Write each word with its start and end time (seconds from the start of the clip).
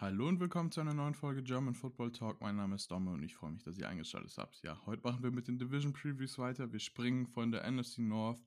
Hallo 0.00 0.28
und 0.28 0.40
willkommen 0.40 0.72
zu 0.72 0.80
einer 0.80 0.94
neuen 0.94 1.12
Folge 1.12 1.42
German 1.42 1.74
Football 1.74 2.10
Talk. 2.10 2.40
Mein 2.40 2.56
Name 2.56 2.76
ist 2.76 2.90
Domme 2.90 3.10
und 3.10 3.22
ich 3.22 3.34
freue 3.34 3.50
mich, 3.50 3.64
dass 3.64 3.76
ihr 3.76 3.86
eingeschaltet 3.86 4.34
habt. 4.38 4.62
Ja, 4.62 4.80
heute 4.86 5.02
machen 5.02 5.22
wir 5.22 5.30
mit 5.30 5.46
den 5.46 5.58
Division 5.58 5.92
Previews 5.92 6.38
weiter. 6.38 6.72
Wir 6.72 6.80
springen 6.80 7.26
von 7.26 7.52
der 7.52 7.70
NFC 7.70 7.98
North 7.98 8.40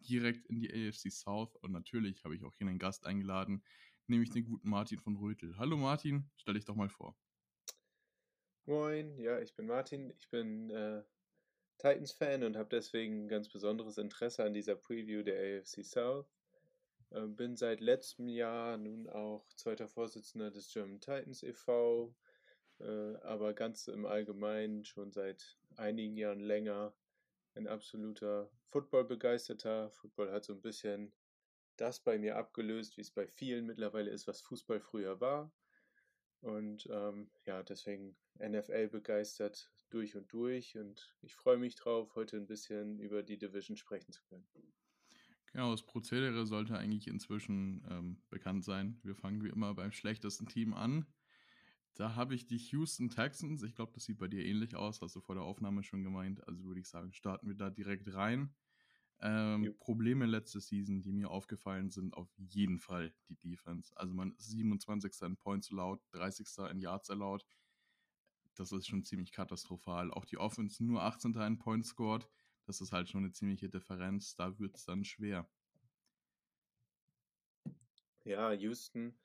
direkt 0.00 0.44
in 0.48 0.60
die 0.60 0.68
AFC 0.70 1.10
South 1.10 1.56
und 1.62 1.72
natürlich 1.72 2.22
habe 2.24 2.36
ich 2.36 2.44
auch 2.44 2.54
hier 2.56 2.66
einen 2.66 2.78
Gast 2.78 3.06
eingeladen, 3.06 3.64
nämlich 4.06 4.28
den 4.28 4.44
guten 4.44 4.68
Martin 4.68 4.98
von 4.98 5.16
Rötel. 5.16 5.56
Hallo 5.56 5.78
Martin, 5.78 6.30
stell 6.36 6.52
dich 6.52 6.66
doch 6.66 6.76
mal 6.76 6.90
vor. 6.90 7.16
Moin, 8.66 9.18
ja, 9.18 9.40
ich 9.40 9.54
bin 9.54 9.68
Martin. 9.68 10.12
Ich 10.20 10.28
bin 10.28 10.68
äh, 10.68 11.02
Titans-Fan 11.78 12.44
und 12.44 12.58
habe 12.58 12.68
deswegen 12.68 13.24
ein 13.24 13.28
ganz 13.28 13.48
besonderes 13.48 13.96
Interesse 13.96 14.44
an 14.44 14.52
dieser 14.52 14.74
Preview 14.74 15.22
der 15.22 15.58
AFC 15.58 15.86
South. 15.86 16.28
Äh, 17.12 17.26
bin 17.26 17.56
seit 17.56 17.80
letztem 17.80 18.28
Jahr 18.28 18.78
nun 18.78 19.08
auch 19.08 19.46
zweiter 19.54 19.88
Vorsitzender 19.88 20.50
des 20.50 20.72
German 20.72 21.00
Titans 21.00 21.42
e.V., 21.42 22.14
äh, 22.80 23.16
aber 23.22 23.54
ganz 23.54 23.88
im 23.88 24.06
Allgemeinen 24.06 24.84
schon 24.84 25.12
seit 25.12 25.58
einigen 25.76 26.16
Jahren 26.16 26.40
länger 26.40 26.94
ein 27.54 27.68
absoluter 27.68 28.50
Football-Begeisterter. 28.70 29.90
Football 29.90 30.32
hat 30.32 30.44
so 30.44 30.54
ein 30.54 30.62
bisschen 30.62 31.12
das 31.76 32.00
bei 32.00 32.18
mir 32.18 32.36
abgelöst, 32.36 32.96
wie 32.96 33.02
es 33.02 33.10
bei 33.10 33.26
vielen 33.26 33.66
mittlerweile 33.66 34.10
ist, 34.10 34.26
was 34.26 34.40
Fußball 34.40 34.80
früher 34.80 35.20
war. 35.20 35.52
Und 36.40 36.88
ähm, 36.90 37.30
ja, 37.44 37.62
deswegen 37.62 38.16
NFL 38.38 38.88
begeistert 38.88 39.70
durch 39.90 40.16
und 40.16 40.32
durch. 40.32 40.76
Und 40.76 41.14
ich 41.20 41.34
freue 41.34 41.58
mich 41.58 41.76
drauf, 41.76 42.14
heute 42.14 42.36
ein 42.36 42.46
bisschen 42.46 42.98
über 42.98 43.22
die 43.22 43.38
Division 43.38 43.76
sprechen 43.76 44.12
zu 44.12 44.22
können. 44.24 44.46
Genau, 45.52 45.70
das 45.70 45.82
Prozedere 45.82 46.46
sollte 46.46 46.78
eigentlich 46.78 47.06
inzwischen 47.06 47.84
ähm, 47.90 48.22
bekannt 48.30 48.64
sein. 48.64 48.98
Wir 49.02 49.14
fangen 49.14 49.44
wie 49.44 49.50
immer 49.50 49.74
beim 49.74 49.92
schlechtesten 49.92 50.46
Team 50.46 50.72
an. 50.72 51.06
Da 51.94 52.14
habe 52.14 52.34
ich 52.34 52.46
die 52.46 52.56
Houston 52.56 53.10
Texans. 53.10 53.62
Ich 53.62 53.74
glaube, 53.74 53.92
das 53.92 54.04
sieht 54.04 54.18
bei 54.18 54.28
dir 54.28 54.44
ähnlich 54.44 54.76
aus, 54.76 55.02
hast 55.02 55.14
du 55.14 55.20
vor 55.20 55.34
der 55.34 55.44
Aufnahme 55.44 55.82
schon 55.82 56.02
gemeint. 56.02 56.46
Also 56.48 56.64
würde 56.64 56.80
ich 56.80 56.88
sagen, 56.88 57.12
starten 57.12 57.48
wir 57.48 57.54
da 57.54 57.68
direkt 57.68 58.14
rein. 58.14 58.54
Ähm, 59.20 59.76
Probleme 59.78 60.24
letzte 60.24 60.60
Season, 60.60 61.02
die 61.02 61.12
mir 61.12 61.30
aufgefallen 61.30 61.90
sind, 61.90 62.14
auf 62.14 62.28
jeden 62.38 62.78
Fall 62.78 63.14
die 63.28 63.36
Defense. 63.36 63.92
Also 63.96 64.14
man 64.14 64.32
ist 64.32 64.50
27. 64.50 65.12
in 65.22 65.36
Points 65.36 65.70
allowed, 65.70 66.00
30. 66.12 66.48
in 66.70 66.80
Yards 66.80 67.10
allowed. 67.10 67.46
Das 68.54 68.72
ist 68.72 68.88
schon 68.88 69.04
ziemlich 69.04 69.32
katastrophal. 69.32 70.10
Auch 70.10 70.24
die 70.24 70.38
Offense 70.38 70.84
nur 70.84 71.02
18. 71.02 71.34
in 71.34 71.58
Points 71.58 71.90
scored. 71.90 72.26
Das 72.66 72.80
ist 72.80 72.92
halt 72.92 73.08
schon 73.08 73.24
eine 73.24 73.32
ziemliche 73.32 73.68
Differenz. 73.68 74.34
Da 74.34 74.58
wird 74.58 74.76
es 74.76 74.84
dann 74.84 75.04
schwer. 75.04 75.48
Ja, 78.24 78.52
Houston, 78.52 79.18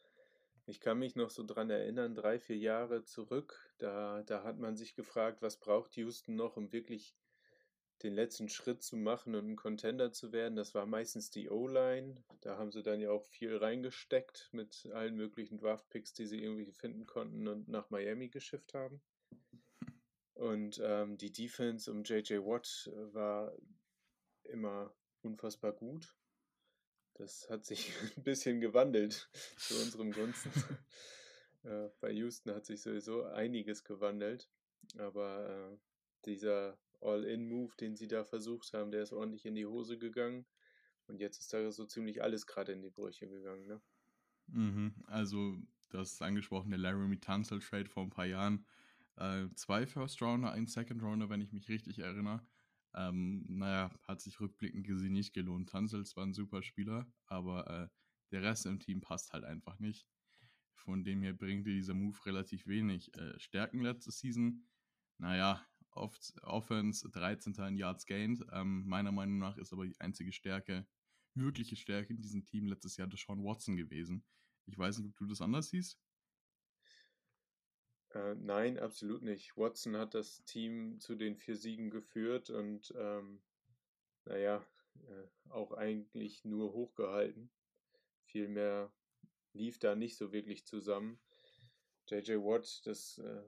ich 0.66 0.80
kann 0.80 0.98
mich 1.00 1.16
noch 1.16 1.30
so 1.30 1.46
dran 1.46 1.70
erinnern, 1.70 2.16
drei, 2.16 2.40
vier 2.40 2.58
Jahre 2.58 3.04
zurück, 3.04 3.74
da, 3.78 4.24
da 4.24 4.44
hat 4.44 4.58
man 4.58 4.76
sich 4.76 4.96
gefragt, 4.96 5.42
was 5.42 5.60
braucht 5.60 5.96
Houston 5.96 6.36
noch, 6.36 6.58
um 6.58 6.72
wirklich 6.72 7.16
den 8.04 8.14
letzten 8.14 8.50
Schritt 8.50 8.84
zu 8.84 8.96
machen 8.96 9.34
und 9.36 9.48
ein 9.50 9.56
Contender 9.56 10.12
zu 10.12 10.32
werden. 10.32 10.56
Das 10.56 10.76
war 10.76 10.86
meistens 10.86 11.30
die 11.30 11.50
O-Line. 11.50 12.24
Da 12.42 12.58
haben 12.58 12.72
sie 12.72 12.84
dann 12.84 13.00
ja 13.00 13.12
auch 13.12 13.26
viel 13.26 13.56
reingesteckt 13.58 14.50
mit 14.52 14.88
allen 14.94 15.16
möglichen 15.16 15.58
Draft-Picks, 15.58 16.14
die 16.14 16.26
sie 16.26 16.44
irgendwie 16.44 16.72
finden 16.72 17.06
konnten 17.06 17.48
und 17.48 17.68
nach 17.68 17.90
Miami 17.90 18.30
geschifft 18.30 18.74
haben. 18.74 19.02
Und 20.38 20.80
ähm, 20.84 21.18
die 21.18 21.32
Defense 21.32 21.92
um 21.92 22.04
JJ 22.04 22.36
Watt 22.46 22.90
äh, 22.94 23.14
war 23.14 23.58
immer 24.44 24.94
unfassbar 25.24 25.74
gut. 25.74 26.16
Das 27.16 27.50
hat 27.50 27.66
sich 27.66 27.92
ein 28.18 28.24
bisschen 28.24 28.62
gewandelt 28.62 29.30
zu 29.58 29.74
unserem 29.82 30.12
Gunsten. 30.12 30.52
äh, 31.64 31.90
bei 32.00 32.12
Houston 32.12 32.54
hat 32.54 32.66
sich 32.66 32.82
sowieso 32.82 33.24
einiges 33.24 33.84
gewandelt. 33.84 34.48
Aber 35.00 35.50
äh, 35.74 35.78
dieser 36.26 36.78
All-In-Move, 37.02 37.76
den 37.80 37.96
sie 37.96 38.08
da 38.08 38.24
versucht 38.24 38.74
haben, 38.74 38.92
der 38.92 39.02
ist 39.02 39.14
ordentlich 39.14 39.46
in 39.46 39.56
die 39.56 39.66
Hose 39.66 39.98
gegangen. 39.98 40.46
Und 41.08 41.20
jetzt 41.20 41.40
ist 41.40 41.52
da 41.52 41.72
so 41.72 41.86
ziemlich 41.86 42.22
alles 42.22 42.46
gerade 42.46 42.74
in 42.74 42.84
die 42.84 42.92
Brüche 42.92 43.28
gegangen. 43.28 43.66
Ne? 43.66 43.82
Mhm, 44.48 44.94
also 45.08 45.58
das 45.90 46.22
angesprochene 46.22 46.78
Laramie 46.78 47.20
Tunsil 47.20 47.60
Trade 47.60 47.90
vor 47.90 48.04
ein 48.04 48.12
paar 48.12 48.26
Jahren 48.26 48.68
äh, 49.18 49.48
zwei 49.56 49.86
First 49.86 50.22
Rounder, 50.22 50.52
ein 50.52 50.68
Second 50.68 51.02
Rounder, 51.02 51.30
wenn 51.30 51.42
ich 51.42 51.52
mich 51.52 51.70
richtig 51.70 52.00
erinnere. 52.00 52.46
Ähm, 52.96 53.46
naja, 53.48 53.92
hat 54.04 54.22
sich 54.22 54.40
rückblickend 54.40 54.86
gesehen 54.86 55.14
nicht 55.14 55.34
gelohnt. 55.34 55.70
Tanzels 55.70 56.16
war 56.16 56.26
ein 56.26 56.34
super 56.34 56.64
Spieler, 56.64 57.12
aber 57.26 57.68
äh, 57.68 57.88
der 58.32 58.44
Rest 58.44 58.66
im 58.66 58.80
Team 58.80 59.02
passt 59.02 59.34
halt 59.34 59.44
einfach 59.44 59.80
nicht. 59.80 60.08
Von 60.74 61.04
dem 61.04 61.22
her 61.22 61.34
bringt 61.34 61.68
dieser 61.68 61.94
Move 61.94 62.18
relativ 62.26 62.66
wenig. 62.68 63.14
Äh, 63.16 63.40
Stärken 63.40 63.82
letzte 63.82 64.12
Season, 64.12 64.66
naja, 65.18 65.66
oft 65.92 66.34
Offense 66.44 67.10
13. 67.10 67.54
in 67.68 67.78
Yards 67.78 68.06
gained. 68.06 68.46
Ähm, 68.52 68.86
meiner 68.88 69.12
Meinung 69.12 69.38
nach 69.40 69.58
ist 69.58 69.74
aber 69.74 69.86
die 69.86 70.00
einzige 70.00 70.32
Stärke, 70.32 70.88
wirkliche 71.34 71.76
Stärke 71.76 72.14
in 72.14 72.22
diesem 72.22 72.46
Team 72.46 72.68
letztes 72.68 72.98
Jahr 72.98 73.08
Deshaun 73.08 73.44
Watson 73.44 73.76
gewesen. 73.76 74.24
Ich 74.66 74.78
weiß 74.78 75.00
nicht, 75.00 75.10
ob 75.10 75.16
du 75.18 75.26
das 75.26 75.42
anders 75.42 75.70
siehst. 75.70 76.00
Äh, 78.18 78.36
nein, 78.36 78.80
absolut 78.80 79.22
nicht. 79.22 79.58
Watson 79.58 79.96
hat 79.96 80.16
das 80.16 80.44
Team 80.46 81.00
zu 81.00 81.16
den 81.16 81.36
vier 81.36 81.56
Siegen 81.56 81.92
geführt 81.92 82.50
und 82.50 82.92
ähm, 82.98 83.40
naja, 84.26 84.66
äh, 85.08 85.52
auch 85.52 85.72
eigentlich 85.74 86.44
nur 86.44 86.74
hochgehalten. 86.74 87.52
Vielmehr 88.26 88.92
lief 89.54 89.78
da 89.78 89.96
nicht 89.96 90.18
so 90.18 90.32
wirklich 90.32 90.66
zusammen. 90.66 91.20
JJ 92.08 92.38
Watt, 92.38 92.82
das 92.86 93.20
äh, 93.20 93.44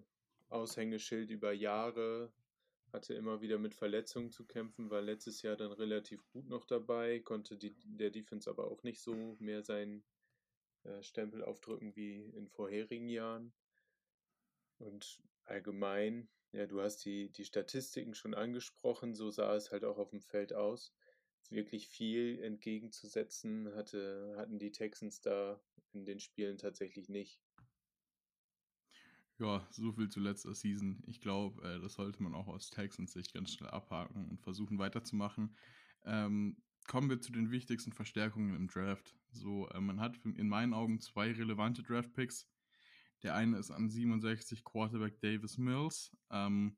Aushängeschild 0.50 1.32
über 1.32 1.52
Jahre, 1.52 2.32
hatte 2.92 3.14
immer 3.14 3.42
wieder 3.42 3.58
mit 3.58 3.74
Verletzungen 3.74 4.32
zu 4.32 4.46
kämpfen, 4.46 4.90
war 4.90 5.02
letztes 5.02 5.42
Jahr 5.42 5.56
dann 5.56 5.72
relativ 5.72 6.28
gut 6.30 6.48
noch 6.48 6.66
dabei, 6.66 7.20
konnte 7.20 7.58
die, 7.58 7.76
der 7.86 8.10
Defense 8.12 8.50
aber 8.50 8.70
auch 8.70 8.84
nicht 8.84 9.02
so 9.02 9.36
mehr 9.40 9.64
seinen 9.64 10.04
äh, 10.84 11.02
Stempel 11.02 11.44
aufdrücken 11.44 11.96
wie 11.96 12.26
in 12.36 12.48
vorherigen 12.48 13.10
Jahren. 13.10 13.54
Und 14.80 15.22
allgemein, 15.46 16.28
ja, 16.52 16.66
du 16.66 16.82
hast 16.82 17.06
die, 17.06 17.32
die 17.32 17.46
Statistiken 17.46 18.16
schon 18.16 18.34
angesprochen, 18.34 19.14
so 19.14 19.30
sah 19.30 19.56
es 19.56 19.72
halt 19.72 19.84
auch 19.84 19.98
auf 19.98 20.10
dem 20.10 20.22
Feld 20.22 20.54
aus. 20.54 20.94
Wirklich 21.50 21.88
viel 21.88 22.42
entgegenzusetzen 22.42 23.74
hatte, 23.76 24.36
hatten 24.38 24.60
die 24.60 24.72
Texans 24.72 25.22
da 25.22 25.60
in 25.94 26.06
den 26.06 26.20
Spielen 26.20 26.58
tatsächlich 26.58 27.10
nicht. 27.10 27.42
Ja, 29.40 29.66
so 29.72 29.94
viel 29.94 30.10
zu 30.10 30.20
letzter 30.20 30.54
Season. 30.54 31.02
Ich 31.08 31.22
glaube, 31.22 31.62
äh, 31.64 31.80
das 31.80 31.94
sollte 31.94 32.22
man 32.22 32.36
auch 32.36 32.48
aus 32.48 32.70
Texans 32.70 33.14
Sicht 33.14 33.34
ganz 33.34 33.54
schnell 33.54 33.70
abhaken 33.70 34.30
und 34.30 34.42
versuchen 34.42 34.80
weiterzumachen. 34.80 35.56
Ähm, 36.04 36.58
kommen 36.88 37.10
wir 37.10 37.22
zu 37.22 37.32
den 37.32 37.50
wichtigsten 37.50 37.94
Verstärkungen 37.94 38.54
im 38.56 38.68
Draft. 38.68 39.16
So, 39.32 39.70
äh, 39.70 39.80
man 39.80 40.02
hat 40.02 40.18
in 40.26 40.50
meinen 40.50 40.74
Augen 40.74 41.00
zwei 41.00 41.32
relevante 41.32 41.84
Draft 41.84 42.14
Picks. 42.14 42.50
Der 43.24 43.36
eine 43.36 43.58
ist 43.58 43.72
an 43.72 43.90
67 43.90 44.64
Quarterback 44.64 45.20
Davis 45.20 45.58
Mills. 45.58 46.16
Ähm, 46.30 46.78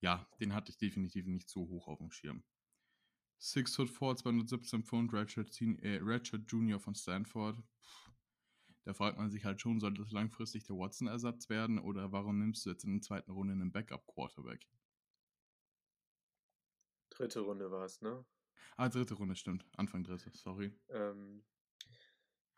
ja, 0.00 0.26
den 0.40 0.54
hatte 0.54 0.70
ich 0.70 0.78
definitiv 0.78 1.26
nicht 1.26 1.48
so 1.48 1.68
hoch 1.68 1.88
auf 1.88 1.98
dem 1.98 2.10
Schirm. 2.10 2.44
6 3.38 3.76
foot 3.76 3.90
4, 3.90 4.16
217 4.16 4.82
Pfund, 4.82 5.12
Redshirt, 5.12 5.60
äh, 5.60 6.00
Redshirt 6.02 6.50
Junior 6.50 6.80
von 6.80 6.94
Stanford. 6.94 7.56
Puh, 7.56 8.12
da 8.84 8.94
fragt 8.94 9.18
man 9.18 9.30
sich 9.30 9.44
halt 9.44 9.60
schon, 9.60 9.80
soll 9.80 9.94
das 9.94 10.10
langfristig 10.10 10.64
der 10.64 10.76
Watson-Ersatz 10.76 11.48
werden 11.48 11.78
oder 11.78 12.10
warum 12.10 12.38
nimmst 12.38 12.64
du 12.64 12.70
jetzt 12.70 12.84
in 12.84 12.94
der 12.94 13.02
zweiten 13.02 13.30
Runde 13.30 13.52
einen 13.52 13.70
Backup-Quarterback? 13.70 14.66
Dritte 17.10 17.40
Runde 17.40 17.70
war 17.70 17.84
es, 17.84 18.00
ne? 18.00 18.24
Ah, 18.76 18.88
dritte 18.88 19.14
Runde, 19.14 19.36
stimmt. 19.36 19.66
Anfang 19.76 20.04
dritte, 20.04 20.30
sorry. 20.34 20.72
Ähm, 20.88 21.44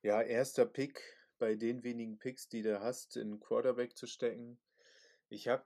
ja, 0.02 0.22
erster 0.22 0.66
Pick 0.66 1.02
bei 1.40 1.56
den 1.56 1.82
wenigen 1.82 2.18
Picks, 2.18 2.48
die 2.48 2.62
du 2.62 2.80
hast, 2.80 3.16
in 3.16 3.40
Quarterback 3.40 3.96
zu 3.96 4.06
stecken. 4.06 4.60
Ich 5.28 5.48
habe 5.48 5.64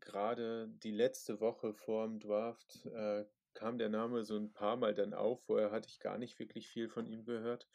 gerade 0.00 0.68
die 0.82 0.90
letzte 0.90 1.40
Woche 1.40 1.72
vor 1.72 2.06
dem 2.06 2.20
Draft 2.20 2.84
äh, 2.86 3.24
kam 3.54 3.78
der 3.78 3.88
Name 3.88 4.24
so 4.24 4.36
ein 4.36 4.52
paar 4.52 4.76
Mal 4.76 4.94
dann 4.94 5.14
auf. 5.14 5.42
Vorher 5.44 5.70
hatte 5.70 5.88
ich 5.88 6.00
gar 6.00 6.18
nicht 6.18 6.38
wirklich 6.38 6.68
viel 6.68 6.88
von 6.88 7.06
ihm 7.06 7.24
gehört. 7.24 7.68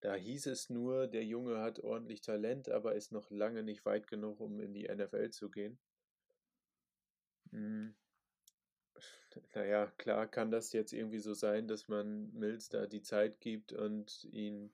Da 0.00 0.14
hieß 0.14 0.46
es 0.46 0.70
nur, 0.70 1.06
der 1.06 1.24
Junge 1.24 1.60
hat 1.60 1.80
ordentlich 1.80 2.20
Talent, 2.20 2.68
aber 2.68 2.94
ist 2.94 3.12
noch 3.12 3.30
lange 3.30 3.62
nicht 3.62 3.84
weit 3.84 4.06
genug, 4.06 4.40
um 4.40 4.60
in 4.60 4.74
die 4.74 4.88
NFL 4.88 5.30
zu 5.30 5.50
gehen. 5.50 5.78
Hm. 7.50 7.94
Naja, 9.54 9.86
klar 9.98 10.28
kann 10.28 10.50
das 10.50 10.72
jetzt 10.72 10.92
irgendwie 10.92 11.18
so 11.18 11.34
sein, 11.34 11.66
dass 11.66 11.88
man 11.88 12.32
Mills 12.32 12.68
da 12.68 12.86
die 12.86 13.02
Zeit 13.02 13.40
gibt 13.40 13.72
und 13.72 14.24
ihn 14.24 14.72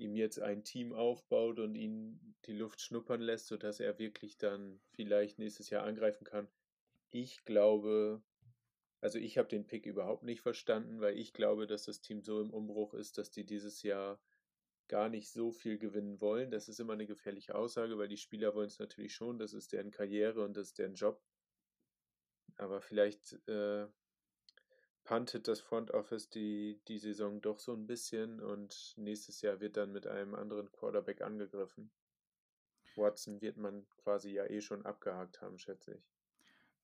ihm 0.00 0.16
jetzt 0.16 0.40
ein 0.40 0.64
Team 0.64 0.92
aufbaut 0.92 1.58
und 1.58 1.74
ihn 1.74 2.34
die 2.46 2.52
Luft 2.52 2.80
schnuppern 2.80 3.20
lässt, 3.20 3.46
sodass 3.46 3.80
er 3.80 3.98
wirklich 3.98 4.38
dann 4.38 4.80
vielleicht 4.92 5.38
nächstes 5.38 5.70
Jahr 5.70 5.84
angreifen 5.84 6.24
kann. 6.24 6.48
Ich 7.10 7.44
glaube, 7.44 8.22
also 9.00 9.18
ich 9.18 9.38
habe 9.38 9.48
den 9.48 9.66
Pick 9.66 9.86
überhaupt 9.86 10.22
nicht 10.22 10.40
verstanden, 10.40 11.00
weil 11.00 11.18
ich 11.18 11.32
glaube, 11.32 11.66
dass 11.66 11.84
das 11.84 12.00
Team 12.00 12.22
so 12.22 12.40
im 12.40 12.50
Umbruch 12.50 12.94
ist, 12.94 13.18
dass 13.18 13.30
die 13.30 13.44
dieses 13.44 13.82
Jahr 13.82 14.20
gar 14.88 15.08
nicht 15.08 15.30
so 15.30 15.52
viel 15.52 15.78
gewinnen 15.78 16.20
wollen. 16.20 16.50
Das 16.50 16.68
ist 16.68 16.80
immer 16.80 16.94
eine 16.94 17.06
gefährliche 17.06 17.54
Aussage, 17.54 17.96
weil 17.96 18.08
die 18.08 18.16
Spieler 18.16 18.54
wollen 18.54 18.66
es 18.66 18.78
natürlich 18.78 19.14
schon. 19.14 19.38
Das 19.38 19.54
ist 19.54 19.72
deren 19.72 19.90
Karriere 19.90 20.42
und 20.44 20.56
das 20.56 20.68
ist 20.68 20.78
deren 20.78 20.94
Job. 20.94 21.22
Aber 22.56 22.80
vielleicht 22.80 23.34
äh, 23.48 23.86
puntet 25.10 25.48
das 25.48 25.60
Front 25.60 25.90
Office 25.90 26.30
die, 26.30 26.80
die 26.86 26.98
Saison 26.98 27.40
doch 27.40 27.58
so 27.58 27.72
ein 27.72 27.88
bisschen 27.88 28.40
und 28.40 28.94
nächstes 28.96 29.42
Jahr 29.42 29.58
wird 29.58 29.76
dann 29.76 29.90
mit 29.90 30.06
einem 30.06 30.36
anderen 30.36 30.70
Quarterback 30.70 31.20
angegriffen. 31.20 31.90
Watson 32.94 33.40
wird 33.40 33.56
man 33.56 33.88
quasi 34.04 34.30
ja 34.30 34.46
eh 34.46 34.60
schon 34.60 34.86
abgehakt 34.86 35.42
haben, 35.42 35.58
schätze 35.58 35.94
ich. 35.94 36.04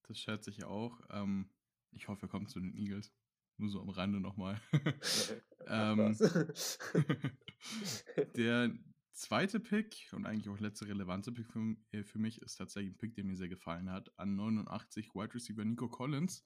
Das 0.08 0.19
schätze 0.19 0.50
ich 0.50 0.64
auch. 0.64 1.00
Ähm, 1.11 1.50
ich 1.93 2.08
hoffe, 2.08 2.26
er 2.26 2.28
kommt 2.28 2.50
zu 2.50 2.58
den 2.58 2.75
Eagles. 2.75 3.14
Nur 3.58 3.70
so 3.70 3.81
am 3.81 3.90
Rande 3.90 4.19
nochmal. 4.19 4.61
ähm, 5.69 6.19
der 8.37 8.76
zweite 9.12 9.61
Pick 9.61 10.08
und 10.11 10.26
eigentlich 10.26 10.49
auch 10.49 10.58
letzte 10.58 10.88
relevante 10.88 11.31
Pick 11.31 11.46
für, 11.46 11.76
äh, 11.93 12.02
für, 12.02 12.19
mich 12.19 12.43
ist 12.43 12.56
tatsächlich 12.56 12.94
ein 12.94 12.99
Pick, 12.99 13.14
der 13.14 13.23
mir 13.23 13.37
sehr 13.37 13.49
gefallen 13.49 13.88
hat. 13.88 14.11
An 14.19 14.34
89 14.34 15.14
Wide 15.14 15.32
Receiver 15.32 15.64
Nico 15.64 15.88
Collins. 15.88 16.44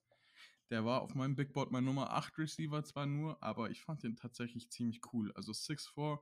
Der 0.70 0.84
war 0.84 1.02
auf 1.02 1.16
meinem 1.16 1.34
Big 1.34 1.52
Board 1.52 1.72
mein 1.72 1.84
Nummer 1.84 2.12
8 2.12 2.38
Receiver 2.38 2.84
zwar 2.84 3.04
nur, 3.04 3.42
aber 3.42 3.70
ich 3.70 3.82
fand 3.82 4.04
den 4.04 4.16
tatsächlich 4.16 4.70
ziemlich 4.70 5.00
cool. 5.12 5.32
Also 5.32 5.52
6'4, 5.52 6.20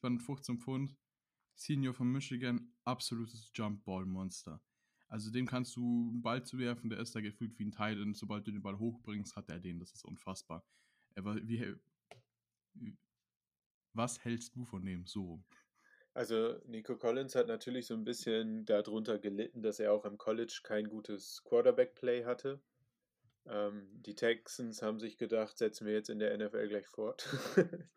215 0.00 0.58
Pfund, 0.58 0.96
Senior 1.56 1.94
von 1.94 2.10
Michigan, 2.10 2.72
absolutes 2.84 3.50
Jump 3.52 3.84
Ball 3.84 4.06
Monster. 4.06 4.62
Also 5.08 5.32
dem 5.32 5.46
kannst 5.46 5.74
du 5.74 6.10
einen 6.10 6.22
Ball 6.22 6.44
zu 6.44 6.58
werfen, 6.58 6.90
der 6.90 7.00
ist 7.00 7.16
da 7.16 7.20
gefühlt 7.20 7.58
wie 7.58 7.64
ein 7.64 7.72
Teil 7.72 8.00
und 8.00 8.16
sobald 8.16 8.46
du 8.46 8.52
den 8.52 8.62
Ball 8.62 8.78
hochbringst, 8.78 9.34
hat 9.34 9.48
er 9.48 9.58
den. 9.58 9.80
Das 9.80 9.92
ist 9.92 10.04
unfassbar. 10.04 10.64
Er 11.14 11.24
war, 11.24 11.36
wie, 11.36 11.74
was 13.94 14.22
hältst 14.24 14.54
du 14.54 14.64
von 14.64 14.84
dem 14.84 15.06
so? 15.06 15.42
Also 16.14 16.60
Nico 16.66 16.96
Collins 16.96 17.34
hat 17.34 17.48
natürlich 17.48 17.86
so 17.86 17.94
ein 17.94 18.04
bisschen 18.04 18.64
darunter 18.64 19.18
gelitten, 19.18 19.62
dass 19.62 19.80
er 19.80 19.92
auch 19.92 20.04
im 20.04 20.18
College 20.18 20.60
kein 20.62 20.88
gutes 20.88 21.42
Quarterback-Play 21.44 22.24
hatte. 22.24 22.60
Ähm, 23.48 23.88
die 24.02 24.14
Texans 24.14 24.82
haben 24.82 25.00
sich 25.00 25.16
gedacht, 25.18 25.56
setzen 25.58 25.86
wir 25.86 25.94
jetzt 25.94 26.10
in 26.10 26.18
der 26.18 26.36
NFL 26.36 26.68
gleich 26.68 26.86
fort. 26.86 27.26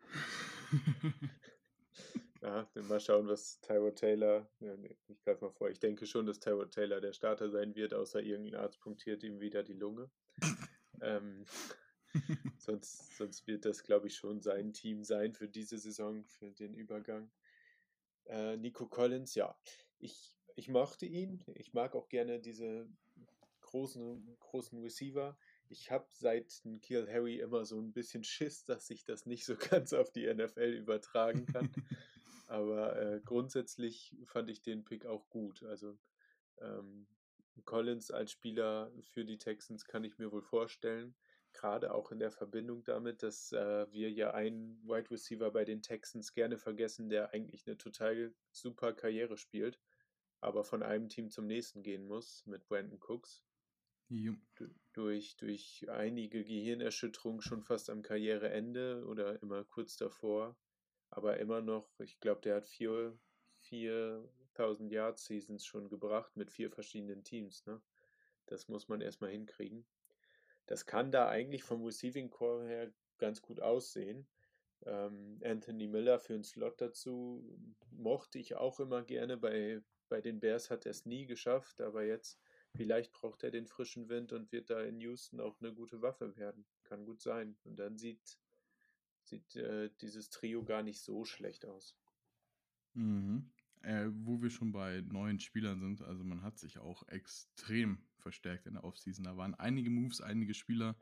Ja, 2.42 2.68
mal 2.74 2.98
schauen, 2.98 3.28
was 3.28 3.60
Tyrod 3.60 3.94
Taylor, 3.94 4.50
ja, 4.58 4.76
nee, 4.76 4.96
ich 5.06 5.22
greife 5.22 5.44
mal 5.44 5.52
vor, 5.52 5.70
ich 5.70 5.78
denke 5.78 6.06
schon, 6.06 6.26
dass 6.26 6.40
Tyrod 6.40 6.72
Taylor 6.72 7.00
der 7.00 7.12
Starter 7.12 7.48
sein 7.48 7.76
wird, 7.76 7.94
außer 7.94 8.20
irgendein 8.20 8.60
Arzt 8.60 8.80
punktiert 8.80 9.22
ihm 9.22 9.38
wieder 9.38 9.62
die 9.62 9.74
Lunge. 9.74 10.10
ähm, 11.00 11.44
sonst, 12.58 13.16
sonst 13.16 13.46
wird 13.46 13.64
das, 13.64 13.84
glaube 13.84 14.08
ich, 14.08 14.16
schon 14.16 14.40
sein 14.40 14.72
Team 14.72 15.04
sein 15.04 15.34
für 15.34 15.46
diese 15.46 15.78
Saison, 15.78 16.24
für 16.24 16.50
den 16.50 16.74
Übergang. 16.74 17.30
Äh, 18.24 18.56
Nico 18.56 18.88
Collins, 18.88 19.36
ja, 19.36 19.56
ich, 20.00 20.36
ich 20.56 20.68
mochte 20.68 21.06
ihn. 21.06 21.44
Ich 21.54 21.72
mag 21.74 21.94
auch 21.94 22.08
gerne 22.08 22.40
diese 22.40 22.88
großen, 23.72 24.36
großen 24.38 24.82
Receiver. 24.82 25.36
Ich 25.70 25.90
habe 25.90 26.06
seit 26.12 26.62
Kiel 26.82 27.08
Harry 27.10 27.40
immer 27.40 27.64
so 27.64 27.80
ein 27.80 27.92
bisschen 27.92 28.22
Schiss, 28.22 28.64
dass 28.64 28.86
sich 28.86 29.04
das 29.04 29.24
nicht 29.24 29.46
so 29.46 29.56
ganz 29.70 29.94
auf 29.94 30.12
die 30.12 30.32
NFL 30.32 30.74
übertragen 30.74 31.46
kann. 31.46 31.70
Aber 32.46 33.00
äh, 33.00 33.20
grundsätzlich 33.24 34.14
fand 34.24 34.50
ich 34.50 34.60
den 34.60 34.84
Pick 34.84 35.06
auch 35.06 35.30
gut. 35.30 35.62
Also 35.62 35.98
ähm, 36.60 37.06
Collins 37.64 38.10
als 38.10 38.30
Spieler 38.32 38.92
für 39.04 39.24
die 39.24 39.38
Texans 39.38 39.86
kann 39.86 40.04
ich 40.04 40.18
mir 40.18 40.30
wohl 40.30 40.42
vorstellen. 40.42 41.14
Gerade 41.54 41.94
auch 41.94 42.12
in 42.12 42.18
der 42.18 42.30
Verbindung 42.30 42.84
damit, 42.84 43.22
dass 43.22 43.52
äh, 43.52 43.90
wir 43.90 44.10
ja 44.10 44.32
einen 44.32 44.82
Wide 44.84 45.10
Receiver 45.10 45.50
bei 45.50 45.64
den 45.64 45.80
Texans 45.80 46.34
gerne 46.34 46.58
vergessen, 46.58 47.08
der 47.08 47.32
eigentlich 47.32 47.66
eine 47.66 47.78
total 47.78 48.34
super 48.50 48.92
Karriere 48.92 49.38
spielt, 49.38 49.78
aber 50.40 50.64
von 50.64 50.82
einem 50.82 51.08
Team 51.08 51.30
zum 51.30 51.46
nächsten 51.46 51.82
gehen 51.82 52.06
muss 52.06 52.44
mit 52.46 52.66
Brandon 52.66 52.98
Cooks. 53.00 53.42
Durch, 54.92 55.36
durch 55.36 55.86
einige 55.88 56.44
Gehirnerschütterungen 56.44 57.40
schon 57.40 57.62
fast 57.62 57.88
am 57.88 58.02
Karriereende 58.02 59.06
oder 59.06 59.40
immer 59.42 59.64
kurz 59.64 59.96
davor 59.96 60.56
aber 61.12 61.36
immer 61.38 61.60
noch, 61.60 62.00
ich 62.00 62.18
glaube, 62.20 62.40
der 62.40 62.56
hat 62.56 62.66
vier, 62.66 63.18
4000 63.60 64.90
Yard 64.90 65.18
Seasons 65.18 65.66
schon 65.66 65.90
gebracht 65.90 66.34
mit 66.36 66.50
vier 66.50 66.70
verschiedenen 66.70 67.22
Teams. 67.22 67.66
Ne? 67.66 67.82
Das 68.46 68.66
muss 68.68 68.88
man 68.88 69.02
erstmal 69.02 69.30
hinkriegen. 69.30 69.84
Das 70.64 70.86
kann 70.86 71.12
da 71.12 71.28
eigentlich 71.28 71.64
vom 71.64 71.84
Receiving 71.84 72.30
Core 72.30 72.66
her 72.66 72.92
ganz 73.18 73.42
gut 73.42 73.60
aussehen. 73.60 74.26
Ähm, 74.86 75.38
Anthony 75.44 75.86
Miller 75.86 76.18
für 76.18 76.32
einen 76.32 76.44
Slot 76.44 76.80
dazu 76.80 77.46
mochte 77.90 78.38
ich 78.38 78.56
auch 78.56 78.80
immer 78.80 79.02
gerne. 79.02 79.36
Bei, 79.36 79.82
bei 80.08 80.22
den 80.22 80.40
Bears 80.40 80.70
hat 80.70 80.86
er 80.86 80.92
es 80.92 81.04
nie 81.04 81.26
geschafft, 81.26 81.82
aber 81.82 82.04
jetzt 82.04 82.40
vielleicht 82.74 83.12
braucht 83.12 83.42
er 83.42 83.50
den 83.50 83.66
frischen 83.66 84.08
Wind 84.08 84.32
und 84.32 84.52
wird 84.52 84.70
da 84.70 84.80
in 84.82 85.00
Houston 85.00 85.40
auch 85.40 85.60
eine 85.60 85.72
gute 85.72 86.02
Waffe 86.02 86.36
werden. 86.36 86.64
Kann 86.84 87.04
gut 87.04 87.20
sein. 87.20 87.56
Und 87.64 87.78
dann 87.78 87.96
sieht 87.96 88.38
sieht 89.24 89.56
äh, 89.56 89.90
dieses 90.00 90.30
Trio 90.30 90.64
gar 90.64 90.82
nicht 90.82 91.00
so 91.00 91.24
schlecht 91.24 91.64
aus. 91.64 91.96
Mhm. 92.94 93.50
Äh, 93.82 94.08
wo 94.12 94.40
wir 94.40 94.50
schon 94.50 94.72
bei 94.72 95.00
neuen 95.00 95.40
Spielern 95.40 95.80
sind, 95.80 96.02
also 96.02 96.22
man 96.22 96.42
hat 96.42 96.58
sich 96.58 96.78
auch 96.78 97.06
extrem 97.08 98.06
verstärkt 98.18 98.66
in 98.66 98.74
der 98.74 98.84
Offseason. 98.84 99.24
Da 99.24 99.36
waren 99.36 99.54
einige 99.56 99.90
Moves, 99.90 100.20
einige 100.20 100.54
Spieler, 100.54 100.96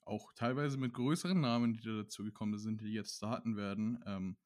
auch 0.00 0.32
teilweise 0.32 0.78
mit 0.78 0.94
größeren 0.94 1.38
Namen, 1.38 1.74
die 1.74 1.82
da 1.82 1.96
dazu 1.96 2.24
gekommen 2.24 2.58
sind, 2.58 2.80
die 2.80 2.94
jetzt 2.94 3.16
starten 3.16 3.56
werden. 3.56 4.02
Ähm, 4.06 4.38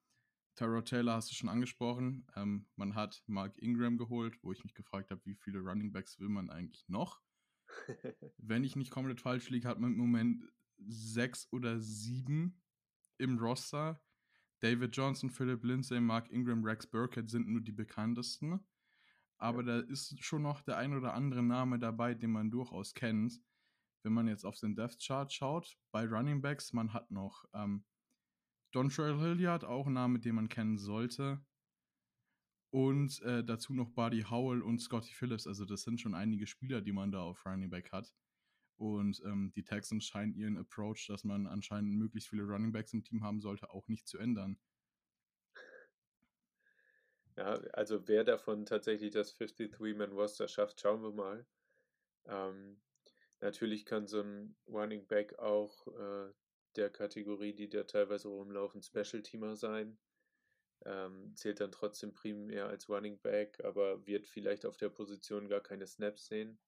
Tyrod 0.55 0.87
Taylor 0.87 1.15
hast 1.15 1.31
du 1.31 1.35
schon 1.35 1.49
angesprochen. 1.49 2.27
Ähm, 2.37 2.67
man 2.77 2.95
hat 2.95 3.23
Mark 3.27 3.57
Ingram 3.59 3.97
geholt, 3.97 4.37
wo 4.43 4.53
ich 4.53 4.63
mich 4.65 4.75
gefragt 4.75 5.11
habe, 5.11 5.21
wie 5.25 5.35
viele 5.35 5.61
Running 5.61 5.93
Backs 5.93 6.19
will 6.19 6.29
man 6.29 6.51
eigentlich 6.51 6.87
noch? 6.89 7.23
Wenn 8.39 8.65
ich 8.65 8.77
nicht 8.77 8.91
komplett 8.91 9.21
falsch 9.21 9.49
liege, 9.51 9.69
hat 9.69 9.81
man 9.81 9.93
im 9.93 9.99
Moment 9.99 10.45
sechs 10.79 11.49
oder 11.53 11.81
sieben 11.81 12.63
im 13.19 13.39
Roster. 13.39 14.03
David 14.61 14.97
Johnson, 14.97 15.31
Philip 15.31 15.65
Lindsay, 15.65 16.01
Mark 16.01 16.31
Ingram, 16.31 16.65
Rex 16.65 16.87
Burkett 16.87 17.31
sind 17.31 17.49
nur 17.49 17.61
die 17.61 17.73
bekanntesten. 17.73 18.61
Aber 19.39 19.65
ja. 19.65 19.81
da 19.81 19.87
ist 19.89 20.23
schon 20.23 20.43
noch 20.43 20.61
der 20.61 20.77
ein 20.77 20.95
oder 20.95 21.15
andere 21.15 21.43
Name 21.43 21.79
dabei, 21.79 22.15
den 22.15 22.31
man 22.31 22.51
durchaus 22.51 22.95
kennt. 22.95 23.41
Wenn 24.05 24.13
man 24.13 24.29
jetzt 24.29 24.45
auf 24.45 24.59
den 24.59 24.75
Death 24.77 24.99
Chart 25.01 25.33
schaut, 25.33 25.77
bei 25.93 26.07
Running 26.07 26.43
Backs, 26.43 26.73
man 26.73 26.93
hat 26.93 27.11
noch 27.11 27.45
ähm, 27.55 27.85
Dontrell 28.73 29.19
Hilliard, 29.19 29.65
auch 29.65 29.87
ein 29.87 29.93
Name, 29.93 30.19
den 30.19 30.35
man 30.35 30.49
kennen 30.49 30.79
sollte. 30.79 31.41
Und 32.71 33.21
äh, 33.23 33.45
dazu 33.45 33.75
noch 33.75 33.91
Buddy 33.91 34.23
Howell 34.23 34.63
und 34.63 34.81
Scotty 34.81 35.13
Phillips. 35.13 35.47
Also 35.47 35.67
das 35.67 35.83
sind 35.83 36.01
schon 36.01 36.15
einige 36.15 36.47
Spieler, 36.47 36.81
die 36.81 36.93
man 36.93 37.13
da 37.13 37.21
auf 37.21 37.45
Running 37.45 37.69
Back 37.69 37.93
hat. 37.93 38.13
Und 38.77 39.21
ähm, 39.25 39.53
die 39.55 39.63
Texans 39.63 40.07
scheinen 40.07 40.35
ihren 40.35 40.57
Approach, 40.57 41.07
dass 41.09 41.23
man 41.23 41.47
anscheinend 41.47 41.95
möglichst 41.95 42.31
viele 42.31 42.45
Running 42.45 42.73
Backs 42.73 42.95
im 42.95 43.05
Team 43.05 43.23
haben 43.23 43.41
sollte, 43.41 43.71
auch 43.71 43.89
nicht 43.89 44.09
zu 44.09 44.19
ändern. 44.19 44.59
Ja, 47.37 47.55
also 47.73 48.09
wer 48.09 48.25
davon 48.25 48.67
tatsächlich 48.67 49.11
das 49.11 49.39
53-Man-Roster 49.39 50.49
schafft, 50.49 50.81
schauen 50.81 51.03
wir 51.03 51.13
mal. 51.13 51.47
Ähm, 52.25 52.81
natürlich 53.41 53.85
kann 53.85 54.07
so 54.07 54.21
ein 54.21 54.57
Running 54.67 55.07
Back 55.07 55.39
auch 55.39 55.87
äh, 55.89 56.33
der 56.77 56.91
Kategorie, 56.91 57.53
die 57.55 57.69
da 57.69 57.85
teilweise 57.85 58.29
rumlaufen, 58.29 58.83
Special-Teamer 58.83 59.57
sein. 59.57 59.99
Ähm, 60.85 61.35
zählt 61.37 61.61
dann 61.61 61.71
trotzdem 61.71 62.13
primär 62.13 62.67
als 62.67 62.89
Running 62.89 63.21
Back, 63.21 63.63
aber 63.65 64.05
wird 64.07 64.27
vielleicht 64.27 64.67
auf 64.67 64.77
der 64.77 64.89
Position 64.89 65.49
gar 65.49 65.61
keine 65.61 65.87
Snaps 65.87 66.27
sehen. 66.27 66.59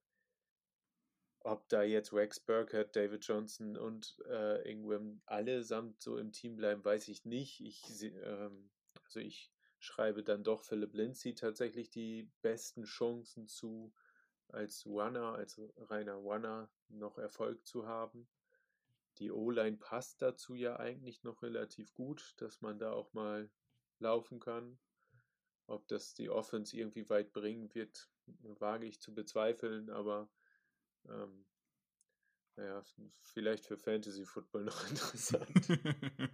Ob 1.41 1.69
da 1.69 1.83
jetzt 1.83 2.13
Rex 2.13 2.41
Burkett, 2.41 2.97
David 2.97 3.25
Johnson 3.27 3.77
und 3.77 4.17
äh, 4.31 4.71
Ingram 4.71 5.21
allesamt 5.27 6.01
so 6.01 6.17
im 6.17 6.33
Team 6.33 6.57
bleiben, 6.57 6.85
weiß 6.85 7.09
ich 7.09 7.25
nicht. 7.25 7.61
Ich, 7.61 7.83
ähm, 8.03 8.71
also 9.05 9.21
ich 9.21 9.53
schreibe 9.79 10.23
dann 10.23 10.43
doch 10.43 10.65
Philip 10.65 10.95
Lindsay 10.95 11.35
tatsächlich 11.35 11.91
die 11.91 12.31
besten 12.41 12.85
Chancen 12.85 13.47
zu, 13.47 13.93
als 14.49 14.87
Runner, 14.87 15.35
als 15.35 15.61
reiner 15.77 16.15
Runner 16.15 16.71
noch 16.89 17.19
Erfolg 17.19 17.67
zu 17.67 17.87
haben. 17.87 18.27
Die 19.19 19.31
O-Line 19.31 19.77
passt 19.77 20.23
dazu 20.23 20.55
ja 20.55 20.79
eigentlich 20.79 21.23
noch 21.23 21.43
relativ 21.43 21.95
gut, 21.95 22.35
dass 22.39 22.61
man 22.61 22.79
da 22.79 22.93
auch 22.93 23.13
mal 23.13 23.51
laufen 23.99 24.41
kann. 24.41 24.79
Ob 25.67 25.87
das 25.89 26.15
die 26.15 26.29
Offense 26.29 26.77
irgendwie 26.77 27.09
weit 27.09 27.33
bringen 27.33 27.73
wird, 27.75 28.11
wage 28.59 28.87
ich 28.87 29.01
zu 29.01 29.15
bezweifeln, 29.15 29.89
aber 29.89 30.29
ähm, 31.09 31.47
naja, 32.57 32.83
vielleicht 33.23 33.67
für 33.67 33.77
Fantasy 33.77 34.25
Football 34.25 34.65
noch 34.65 34.89
interessant. 34.89 35.49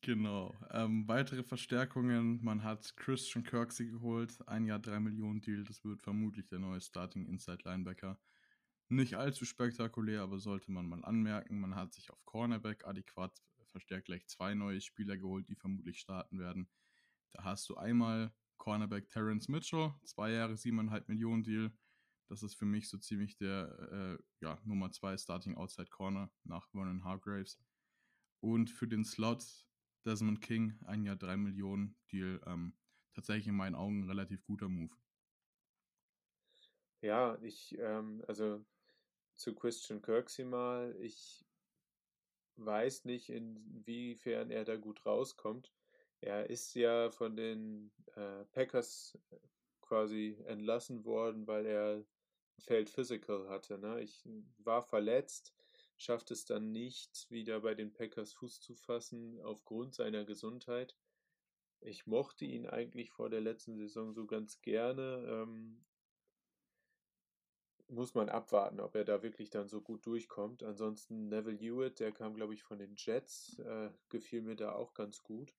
genau. 0.00 0.54
Ähm, 0.70 1.08
weitere 1.08 1.42
Verstärkungen. 1.42 2.42
Man 2.42 2.62
hat 2.62 2.96
Christian 2.96 3.44
Kirksey 3.44 3.88
geholt. 3.88 4.36
Ein 4.46 4.66
Jahr 4.66 4.78
3 4.78 5.00
Millionen 5.00 5.40
Deal. 5.40 5.64
Das 5.64 5.84
wird 5.84 6.02
vermutlich 6.02 6.46
der 6.46 6.60
neue 6.60 6.80
Starting 6.80 7.26
Inside 7.26 7.62
Linebacker. 7.64 8.20
Nicht 8.92 9.14
allzu 9.14 9.44
spektakulär, 9.44 10.22
aber 10.22 10.40
sollte 10.40 10.70
man 10.72 10.88
mal 10.88 11.04
anmerken. 11.04 11.60
Man 11.60 11.76
hat 11.76 11.94
sich 11.94 12.10
auf 12.10 12.24
Cornerback 12.24 12.84
adäquat 12.84 13.40
verstärkt 13.70 14.06
gleich 14.06 14.26
zwei 14.26 14.54
neue 14.54 14.80
Spieler 14.80 15.16
geholt, 15.16 15.48
die 15.48 15.54
vermutlich 15.54 16.00
starten 16.00 16.38
werden. 16.38 16.68
Da 17.30 17.44
hast 17.44 17.68
du 17.68 17.76
einmal 17.76 18.34
Cornerback 18.58 19.08
Terrence 19.08 19.48
Mitchell, 19.48 19.94
zwei 20.04 20.32
Jahre, 20.32 20.56
siebeneinhalb 20.56 21.08
Millionen 21.08 21.44
Deal. 21.44 21.72
Das 22.28 22.42
ist 22.42 22.54
für 22.54 22.64
mich 22.64 22.88
so 22.88 22.98
ziemlich 22.98 23.36
der 23.36 24.18
äh, 24.20 24.44
ja, 24.44 24.58
Nummer 24.64 24.90
zwei 24.90 25.16
Starting 25.16 25.56
Outside 25.56 25.90
Corner 25.90 26.30
nach 26.44 26.68
Vernon 26.70 27.04
Hargraves. 27.04 27.58
Und 28.40 28.70
für 28.70 28.88
den 28.88 29.04
Slot 29.04 29.44
Desmond 30.04 30.40
King, 30.40 30.78
ein 30.84 31.04
Jahr 31.04 31.16
drei 31.16 31.36
Millionen 31.36 31.96
Deal. 32.10 32.40
Ähm, 32.46 32.74
tatsächlich 33.14 33.48
in 33.48 33.54
meinen 33.54 33.74
Augen 33.74 34.00
ein 34.00 34.08
relativ 34.08 34.42
guter 34.42 34.68
Move. 34.68 34.94
Ja, 37.02 37.38
ich, 37.42 37.76
ähm, 37.78 38.22
also 38.28 38.64
zu 39.40 39.54
Christian 39.54 40.02
Kirksey 40.02 40.44
mal, 40.44 40.94
ich 41.00 41.46
weiß 42.56 43.06
nicht, 43.06 43.30
inwiefern 43.30 44.50
er 44.50 44.64
da 44.64 44.76
gut 44.76 45.06
rauskommt. 45.06 45.72
Er 46.20 46.50
ist 46.50 46.74
ja 46.74 47.10
von 47.10 47.36
den 47.36 47.90
äh, 48.16 48.44
Packers 48.52 49.18
quasi 49.80 50.36
entlassen 50.44 51.06
worden, 51.06 51.46
weil 51.46 51.64
er 51.64 52.04
Feld 52.58 52.90
Physical 52.90 53.48
hatte. 53.48 53.78
Ne? 53.78 54.02
Ich 54.02 54.28
war 54.58 54.82
verletzt, 54.82 55.54
schafft 55.96 56.30
es 56.30 56.44
dann 56.44 56.70
nicht, 56.70 57.30
wieder 57.30 57.60
bei 57.60 57.74
den 57.74 57.94
Packers 57.94 58.34
Fuß 58.34 58.60
zu 58.60 58.74
fassen 58.74 59.40
aufgrund 59.40 59.94
seiner 59.94 60.26
Gesundheit. 60.26 60.98
Ich 61.80 62.06
mochte 62.06 62.44
ihn 62.44 62.66
eigentlich 62.66 63.10
vor 63.10 63.30
der 63.30 63.40
letzten 63.40 63.78
Saison 63.78 64.12
so 64.12 64.26
ganz 64.26 64.60
gerne. 64.60 65.24
Ähm, 65.26 65.82
muss 67.90 68.14
man 68.14 68.28
abwarten, 68.28 68.80
ob 68.80 68.94
er 68.94 69.04
da 69.04 69.22
wirklich 69.22 69.50
dann 69.50 69.68
so 69.68 69.80
gut 69.80 70.06
durchkommt. 70.06 70.62
Ansonsten 70.62 71.28
Neville 71.28 71.58
Hewitt, 71.58 72.00
der 72.00 72.12
kam, 72.12 72.34
glaube 72.34 72.54
ich, 72.54 72.62
von 72.62 72.78
den 72.78 72.94
Jets, 72.96 73.58
äh, 73.58 73.90
gefiel 74.08 74.42
mir 74.42 74.56
da 74.56 74.72
auch 74.72 74.94
ganz 74.94 75.22
gut. 75.22 75.54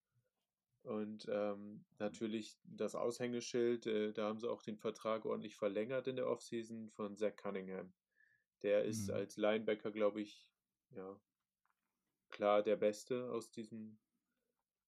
Und 0.84 1.28
ähm, 1.30 1.86
natürlich 2.00 2.58
das 2.64 2.96
Aushängeschild, 2.96 3.86
äh, 3.86 4.14
da 4.14 4.28
haben 4.28 4.40
sie 4.40 4.50
auch 4.50 4.64
den 4.64 4.78
Vertrag 4.78 5.26
ordentlich 5.26 5.56
verlängert 5.56 6.08
in 6.08 6.16
der 6.16 6.28
Offseason 6.28 6.90
von 6.90 7.16
Zach 7.18 7.36
Cunningham. 7.36 7.94
Der 8.64 8.84
ist 8.86 9.10
mhm. 9.10 9.14
als 9.14 9.38
Linebacker, 9.38 9.92
glaube 9.92 10.22
ich, 10.22 10.50
ja, 10.92 11.20
klar 12.30 12.64
der 12.64 12.78
Beste 12.78 13.30
aus 13.32 13.52
diesem 13.52 14.00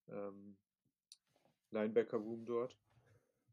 ähm, 0.07 0.57
Linebacker-Room 1.71 2.45
dort. 2.45 2.77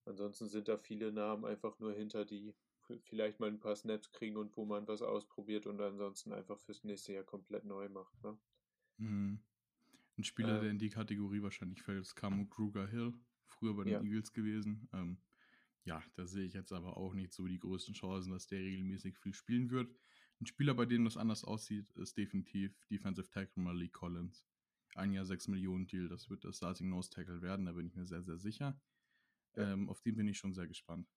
Ansonsten 0.06 0.49
sind 0.49 0.68
da 0.68 0.78
viele 0.78 1.12
Namen 1.12 1.44
einfach 1.44 1.78
nur 1.78 1.92
hinter, 1.92 2.25
die 2.25 2.54
vielleicht 2.99 3.40
mal 3.40 3.49
ein 3.49 3.61
paar 3.61 3.76
Snaps 3.76 4.11
kriegen 4.12 4.37
und 4.37 4.56
wo 4.56 4.64
man 4.64 4.87
was 4.88 5.02
ausprobiert 5.02 5.66
und 5.66 5.80
ansonsten 5.80 6.32
einfach 6.32 6.59
fürs 6.59 6.85
nächste 6.85 7.12
Jahr 7.12 7.25
komplett 7.25 7.64
neu 7.64 7.88
macht. 7.88 8.23
Ne? 8.23 8.38
Mhm. 8.99 9.40
Ein 10.18 10.25
Spieler, 10.25 10.56
ähm, 10.56 10.61
der 10.61 10.70
in 10.70 10.78
die 10.78 10.90
Kategorie 10.90 11.42
wahrscheinlich 11.42 11.82
fällt, 11.82 12.02
ist 12.02 12.14
Kamu 12.14 12.47
Kruger 12.47 12.87
Hill, 12.87 13.14
früher 13.47 13.75
bei 13.75 13.85
den 13.85 13.92
ja. 13.92 14.02
Eagles 14.02 14.32
gewesen. 14.32 14.88
Ähm, 14.92 15.18
ja, 15.85 16.02
da 16.14 16.26
sehe 16.26 16.44
ich 16.44 16.52
jetzt 16.52 16.73
aber 16.73 16.97
auch 16.97 17.14
nicht 17.14 17.32
so 17.32 17.47
die 17.47 17.59
größten 17.59 17.94
Chancen, 17.94 18.32
dass 18.32 18.47
der 18.47 18.61
regelmäßig 18.61 19.16
viel 19.18 19.32
spielen 19.32 19.70
wird. 19.70 19.90
Ein 20.40 20.47
Spieler, 20.47 20.75
bei 20.75 20.87
dem 20.87 21.04
das 21.04 21.16
anders 21.16 21.44
aussieht, 21.44 21.90
ist 21.97 22.16
definitiv 22.16 22.78
Defensive 22.90 23.30
Tackle 23.30 23.62
Malik 23.62 23.92
Collins. 23.92 24.47
Ein 24.94 25.12
Jahr 25.12 25.25
6 25.25 25.49
Millionen 25.49 25.87
Deal, 25.87 26.09
das 26.09 26.28
wird 26.28 26.44
das 26.44 26.59
Starting 26.59 26.88
Nose 26.88 27.11
Tackle 27.11 27.42
werden, 27.42 27.66
da 27.66 27.73
bin 27.73 27.87
ich 27.87 27.94
mir 27.94 28.06
sehr, 28.06 28.23
sehr 28.23 28.38
sicher. 28.38 28.80
Ja. 29.56 29.73
Ähm, 29.73 29.88
auf 29.88 30.00
den 30.00 30.16
bin 30.16 30.28
ich 30.28 30.38
schon 30.38 30.52
sehr 30.52 30.66
gespannt. 30.66 31.09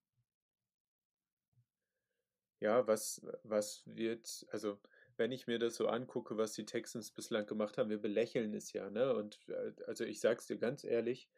Ja, 2.63 2.87
was, 2.87 3.21
was 3.43 3.83
wird, 3.85 4.45
also 4.49 4.79
wenn 5.17 5.33
ich 5.33 5.47
mir 5.47 5.59
das 5.59 5.75
so 5.75 5.87
angucke, 5.89 6.37
was 6.37 6.53
die 6.53 6.65
Texans 6.65 7.11
bislang 7.11 7.45
gemacht 7.45 7.77
haben, 7.77 7.89
wir 7.89 7.99
belächeln 8.01 8.53
es 8.53 8.71
ja, 8.71 8.89
ne? 8.89 9.13
Und 9.13 9.37
äh, 9.49 9.73
also 9.85 10.05
ich 10.05 10.21
sag's 10.21 10.47
dir 10.47 10.57
ganz 10.57 10.85
ehrlich, 10.85 11.29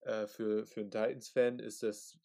äh, 0.00 0.26
für, 0.26 0.64
für 0.64 0.80
einen 0.80 0.90
Titans-Fan 0.90 1.58
ist 1.58 1.82
das, 1.82 2.18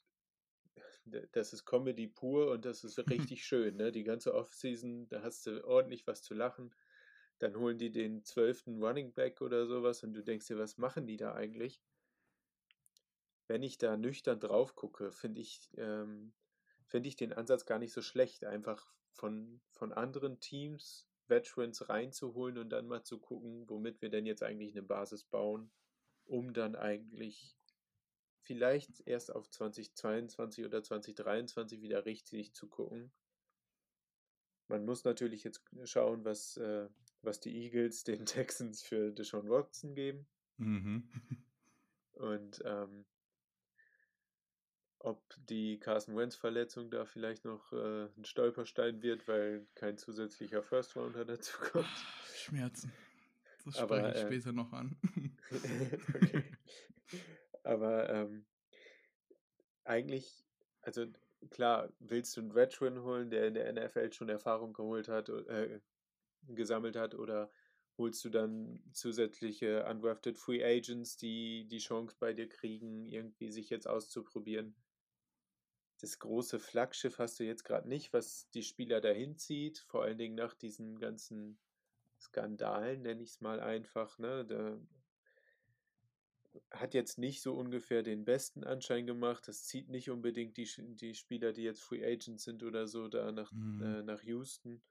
das 1.33 1.51
ist 1.51 1.65
Comedy 1.65 2.07
pur 2.07 2.51
und 2.51 2.63
das 2.63 2.85
ist 2.85 2.97
richtig 3.09 3.43
schön, 3.43 3.75
ne? 3.75 3.91
Die 3.91 4.05
ganze 4.05 4.33
Offseason, 4.33 5.09
da 5.09 5.23
hast 5.23 5.45
du 5.47 5.65
ordentlich 5.65 6.07
was 6.07 6.23
zu 6.23 6.33
lachen. 6.33 6.73
Dann 7.39 7.57
holen 7.57 7.79
die 7.79 7.91
den 7.91 8.23
zwölften 8.23 8.81
Running 8.81 9.11
Back 9.11 9.41
oder 9.41 9.67
sowas 9.67 10.03
und 10.03 10.13
du 10.13 10.23
denkst 10.23 10.47
dir, 10.47 10.57
was 10.57 10.77
machen 10.77 11.05
die 11.05 11.17
da 11.17 11.33
eigentlich? 11.33 11.81
Wenn 13.47 13.61
ich 13.61 13.77
da 13.77 13.97
nüchtern 13.97 14.39
drauf 14.39 14.75
gucke, 14.75 15.11
finde 15.11 15.41
ich, 15.41 15.69
ähm, 15.75 16.31
finde 16.91 17.07
ich 17.07 17.15
den 17.15 17.31
Ansatz 17.31 17.65
gar 17.65 17.79
nicht 17.79 17.93
so 17.93 18.01
schlecht, 18.01 18.43
einfach 18.43 18.85
von, 19.13 19.61
von 19.71 19.93
anderen 19.93 20.39
Teams 20.41 21.07
Veterans 21.27 21.87
reinzuholen 21.87 22.57
und 22.57 22.69
dann 22.69 22.87
mal 22.87 23.03
zu 23.03 23.17
gucken, 23.17 23.67
womit 23.69 24.01
wir 24.01 24.09
denn 24.09 24.25
jetzt 24.25 24.43
eigentlich 24.43 24.73
eine 24.73 24.83
Basis 24.83 25.23
bauen, 25.23 25.71
um 26.25 26.53
dann 26.53 26.75
eigentlich 26.75 27.57
vielleicht 28.41 29.07
erst 29.07 29.33
auf 29.33 29.49
2022 29.49 30.65
oder 30.65 30.83
2023 30.83 31.81
wieder 31.81 32.05
richtig 32.05 32.53
zu 32.53 32.67
gucken. 32.67 33.13
Man 34.67 34.83
muss 34.83 35.05
natürlich 35.05 35.45
jetzt 35.45 35.63
schauen, 35.85 36.25
was, 36.25 36.57
äh, 36.57 36.89
was 37.21 37.39
die 37.39 37.55
Eagles 37.55 38.03
den 38.03 38.25
Texans 38.25 38.81
für 38.81 39.13
Deshaun 39.13 39.49
Watson 39.49 39.95
geben. 39.95 40.27
Mhm. 40.57 41.09
Und 42.13 42.61
ähm, 42.65 43.05
ob 45.03 45.21
die 45.49 45.79
Carson 45.79 46.15
Wentz-Verletzung 46.15 46.91
da 46.91 47.05
vielleicht 47.05 47.45
noch 47.45 47.71
äh, 47.73 48.05
ein 48.17 48.25
Stolperstein 48.25 49.01
wird, 49.01 49.27
weil 49.27 49.67
kein 49.75 49.97
zusätzlicher 49.97 50.61
First 50.61 50.95
Rounder 50.95 51.25
dazu 51.25 51.57
kommt. 51.59 51.87
Schmerzen. 52.35 52.91
Das 53.65 53.75
spreche 53.75 53.83
Aber, 53.83 54.09
ich 54.09 54.15
äh, 54.15 54.25
später 54.25 54.51
noch 54.51 54.71
an. 54.73 54.97
okay. 56.15 56.43
Aber 57.63 58.09
ähm, 58.09 58.45
eigentlich, 59.83 60.45
also 60.81 61.05
klar, 61.49 61.91
willst 61.99 62.35
du 62.37 62.41
einen 62.41 62.55
Veteran 62.55 63.01
holen, 63.01 63.29
der 63.29 63.47
in 63.47 63.53
der 63.53 63.71
NFL 63.71 64.11
schon 64.13 64.29
Erfahrung 64.29 64.73
geholt 64.73 65.07
hat, 65.07 65.29
äh, 65.29 65.79
gesammelt 66.47 66.95
hat, 66.95 67.15
oder 67.15 67.51
holst 67.97 68.23
du 68.25 68.29
dann 68.29 68.81
zusätzliche 68.93 69.85
undrafted 69.85 70.37
Free 70.37 70.63
Agents, 70.63 71.17
die 71.17 71.67
die 71.67 71.79
Chance 71.79 72.15
bei 72.19 72.33
dir 72.33 72.47
kriegen, 72.49 73.05
irgendwie 73.05 73.51
sich 73.51 73.69
jetzt 73.69 73.87
auszuprobieren? 73.87 74.75
Das 76.01 76.19
große 76.19 76.59
Flaggschiff 76.59 77.19
hast 77.19 77.39
du 77.39 77.43
jetzt 77.43 77.63
gerade 77.63 77.87
nicht, 77.87 78.11
was 78.11 78.49
die 78.51 78.63
Spieler 78.63 79.01
dahin 79.01 79.37
zieht, 79.37 79.79
vor 79.79 80.03
allen 80.03 80.17
Dingen 80.17 80.35
nach 80.35 80.53
diesen 80.53 80.99
ganzen 80.99 81.59
Skandalen, 82.19 83.03
nenne 83.03 83.21
ich 83.21 83.29
es 83.29 83.41
mal 83.41 83.59
einfach. 83.59 84.17
Ne? 84.17 84.45
Da 84.45 84.79
hat 86.71 86.93
jetzt 86.93 87.17
nicht 87.17 87.41
so 87.41 87.53
ungefähr 87.53 88.03
den 88.03 88.25
besten 88.25 88.63
Anschein 88.63 89.05
gemacht. 89.05 89.47
Das 89.47 89.63
zieht 89.65 89.89
nicht 89.89 90.09
unbedingt 90.09 90.57
die, 90.57 90.67
die 90.95 91.13
Spieler, 91.13 91.53
die 91.53 91.63
jetzt 91.63 91.81
Free 91.81 92.03
Agents 92.03 92.43
sind 92.43 92.63
oder 92.63 92.87
so, 92.87 93.07
da 93.07 93.31
nach, 93.31 93.51
mhm. 93.51 93.81
äh, 93.81 94.03
nach 94.03 94.23
Houston. 94.23 94.81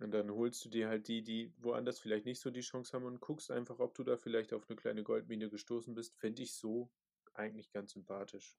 Und 0.00 0.10
dann 0.10 0.30
holst 0.30 0.64
du 0.64 0.68
dir 0.68 0.88
halt 0.88 1.06
die, 1.06 1.22
die 1.22 1.52
woanders 1.58 2.00
vielleicht 2.00 2.24
nicht 2.24 2.40
so 2.40 2.50
die 2.50 2.62
Chance 2.62 2.92
haben 2.92 3.04
und 3.04 3.20
guckst 3.20 3.50
einfach, 3.50 3.78
ob 3.78 3.94
du 3.94 4.02
da 4.02 4.16
vielleicht 4.16 4.52
auf 4.52 4.68
eine 4.68 4.76
kleine 4.76 5.04
Goldmine 5.04 5.48
gestoßen 5.48 5.94
bist. 5.94 6.16
Finde 6.16 6.42
ich 6.42 6.54
so 6.54 6.90
eigentlich 7.34 7.70
ganz 7.70 7.92
sympathisch. 7.92 8.56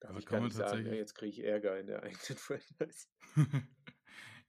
Darf 0.00 0.10
Aber 0.10 0.18
ich 0.18 0.26
kann 0.26 0.42
man 0.42 0.50
tatsächlich... 0.50 0.86
sagen, 0.86 0.96
jetzt 0.96 1.14
kriege 1.14 1.32
ich 1.32 1.44
Ärger 1.44 1.78
in 1.80 1.86
der 1.86 2.02
eigenen 2.02 2.36
Franchise. 2.36 3.06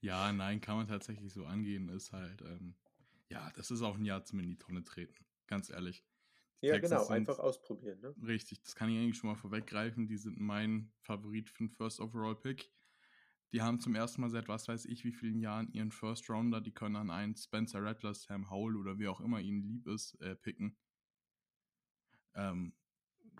ja, 0.02 0.32
nein, 0.34 0.62
kann 0.62 0.78
man 0.78 0.88
tatsächlich 0.88 1.34
so 1.34 1.46
angehen, 1.46 1.90
ist 1.90 2.12
halt, 2.12 2.42
ähm, 2.42 2.76
ja, 3.30 3.52
das 3.56 3.72
ist 3.72 3.82
auch 3.82 3.96
ein 3.96 4.06
Jahr 4.06 4.24
zum 4.24 4.40
in 4.40 4.50
die 4.50 4.58
Tonne 4.58 4.84
treten, 4.84 5.16
ganz 5.48 5.70
ehrlich. 5.70 6.06
Die 6.62 6.68
ja, 6.68 6.80
genau, 6.80 7.04
sind, 7.04 7.16
einfach 7.16 7.38
ausprobieren. 7.38 8.00
Ne? 8.02 8.16
Richtig, 8.26 8.62
das 8.64 8.74
kann 8.74 8.90
ich 8.90 8.98
eigentlich 8.98 9.18
schon 9.18 9.30
mal 9.30 9.36
vorweggreifen. 9.36 10.08
Die 10.08 10.18
sind 10.18 10.40
mein 10.40 10.92
Favorit 11.02 11.50
für 11.50 11.60
den 11.60 11.70
First 11.70 12.00
Overall 12.00 12.36
Pick. 12.36 12.72
Die 13.54 13.62
haben 13.62 13.80
zum 13.80 13.96
ersten 13.96 14.22
Mal 14.22 14.30
seit 14.30 14.48
was 14.48 14.68
weiß 14.68 14.86
ich 14.86 15.06
wie 15.06 15.14
vielen 15.14 15.40
Jahren 15.40 15.72
ihren 15.72 15.92
First 15.92 16.30
Rounder. 16.30 16.60
Die 16.60 16.74
können 16.74 16.96
an 16.96 17.12
einen 17.12 17.36
Spencer 17.36 17.84
Rattler, 17.84 18.14
Sam 18.14 18.50
Howell 18.50 18.76
oder 18.76 18.98
wie 18.98 19.08
auch 19.08 19.22
immer 19.22 19.40
ihnen 19.40 19.62
lieb 19.62 19.88
ist, 19.88 20.20
äh, 20.20 20.36
picken. 20.36 20.76
Ähm, 22.34 22.74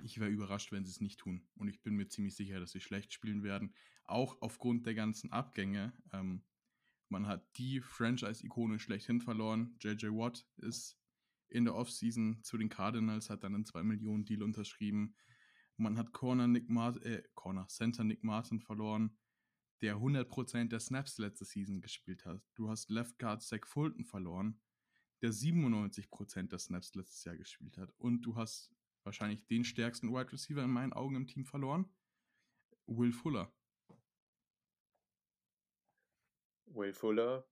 ich 0.04 0.20
wäre 0.20 0.30
überrascht, 0.30 0.72
wenn 0.72 0.86
sie 0.86 0.92
es 0.92 1.02
nicht 1.02 1.20
tun. 1.20 1.48
Und 1.56 1.68
ich 1.68 1.82
bin 1.82 1.96
mir 1.96 2.08
ziemlich 2.08 2.36
sicher, 2.36 2.60
dass 2.60 2.72
sie 2.72 2.82
schlecht 2.82 3.14
spielen 3.14 3.44
werden. 3.44 3.74
Auch 4.06 4.42
aufgrund 4.42 4.86
der 4.86 4.96
ganzen 4.96 5.32
Abgänge. 5.32 5.94
Ähm, 6.14 6.44
man 7.10 7.28
hat 7.28 7.58
die 7.58 7.82
Franchise-Ikone 7.82 8.80
schlechthin 8.80 9.22
verloren. 9.22 9.76
JJ 9.80 10.08
Watt 10.08 10.46
ist 10.58 11.00
in 11.50 11.66
der 11.66 11.76
Offseason 11.76 12.44
zu 12.44 12.58
den 12.58 12.70
Cardinals, 12.70 13.30
hat 13.30 13.44
dann 13.44 13.56
einen 13.56 13.66
2 13.66 13.84
Millionen 13.84 14.26
Deal 14.26 14.44
unterschrieben. 14.44 15.16
Man 15.78 15.98
hat 15.98 16.12
Corner 16.12 16.48
Nick 16.48 16.70
Martin, 16.70 17.04
äh, 17.04 17.24
Corner 17.36 17.68
Center 17.68 18.04
Nick 18.04 18.24
Martin 18.24 18.60
verloren, 18.60 19.18
der 19.82 19.98
100% 19.98 20.70
der 20.70 20.80
Snaps 20.80 21.18
letzte 21.18 21.46
Season 21.46 21.82
gespielt 21.82 22.26
hat. 22.26 22.42
Du 22.56 22.70
hast 22.70 22.90
Left 22.90 23.20
Guard 23.20 23.44
Zach 23.44 23.66
Fulton 23.66 24.04
verloren, 24.04 24.60
der 25.22 25.32
97% 25.32 26.52
der 26.52 26.60
Snaps 26.60 26.96
letztes 26.96 27.24
Jahr 27.24 27.38
gespielt 27.38 27.78
hat. 27.78 27.94
Und 27.98 28.22
du 28.22 28.36
hast 28.36 28.76
wahrscheinlich 29.08 29.46
den 29.48 29.64
stärksten 29.64 30.14
Wide 30.14 30.32
Receiver 30.32 30.64
in 30.64 30.70
meinen 30.70 30.94
Augen 30.94 31.16
im 31.16 31.28
Team 31.28 31.46
verloren. 31.46 31.90
Will 32.86 33.12
Fuller. 33.12 33.52
Will 36.66 36.94
Fuller 36.94 37.48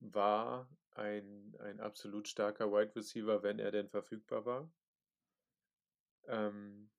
war 0.00 0.68
ein, 0.90 1.56
ein 1.60 1.80
absolut 1.80 2.28
starker 2.28 2.70
Wide 2.70 2.94
Receiver, 2.94 3.42
wenn 3.42 3.58
er 3.58 3.70
denn 3.70 3.88
verfügbar 3.88 4.44
war. 4.44 4.72
Ähm, 6.26 6.90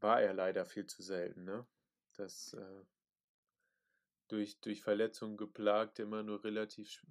war 0.00 0.20
er 0.20 0.34
leider 0.34 0.66
viel 0.66 0.86
zu 0.86 1.02
selten, 1.02 1.44
ne? 1.44 1.66
Das 2.12 2.52
äh, 2.52 2.84
durch, 4.28 4.60
durch 4.60 4.82
Verletzungen 4.82 5.36
geplagt 5.36 5.98
immer 5.98 6.22
nur 6.22 6.44
relativ, 6.44 7.04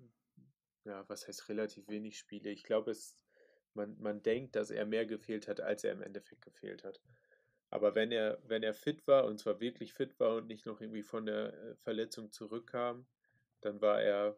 ja, 0.83 1.07
was 1.09 1.27
heißt 1.27 1.49
relativ 1.49 1.87
wenig 1.87 2.17
Spiele. 2.17 2.51
Ich 2.51 2.63
glaube, 2.63 2.91
es, 2.91 3.19
man, 3.75 3.99
man 3.99 4.21
denkt, 4.21 4.55
dass 4.55 4.69
er 4.69 4.85
mehr 4.85 5.05
gefehlt 5.05 5.47
hat, 5.47 5.61
als 5.61 5.83
er 5.83 5.93
im 5.93 6.01
Endeffekt 6.01 6.41
gefehlt 6.41 6.83
hat. 6.83 7.01
Aber 7.69 7.95
wenn 7.95 8.11
er, 8.11 8.39
wenn 8.45 8.61
er 8.61 8.73
fit 8.73 9.07
war, 9.07 9.25
und 9.25 9.39
zwar 9.39 9.59
wirklich 9.59 9.93
fit 9.93 10.19
war 10.19 10.35
und 10.35 10.47
nicht 10.47 10.65
noch 10.65 10.79
irgendwie 10.79 11.03
von 11.03 11.25
der 11.25 11.53
äh, 11.53 11.75
Verletzung 11.77 12.31
zurückkam, 12.31 13.07
dann 13.61 13.81
war 13.81 14.01
er 14.01 14.37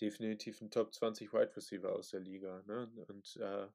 definitiv 0.00 0.60
ein 0.60 0.70
Top 0.70 0.94
20 0.94 1.32
Wide 1.32 1.56
Receiver 1.56 1.92
aus 1.92 2.10
der 2.10 2.20
Liga. 2.20 2.62
Ne? 2.66 2.90
Und 3.08 3.36
äh, 3.36 3.66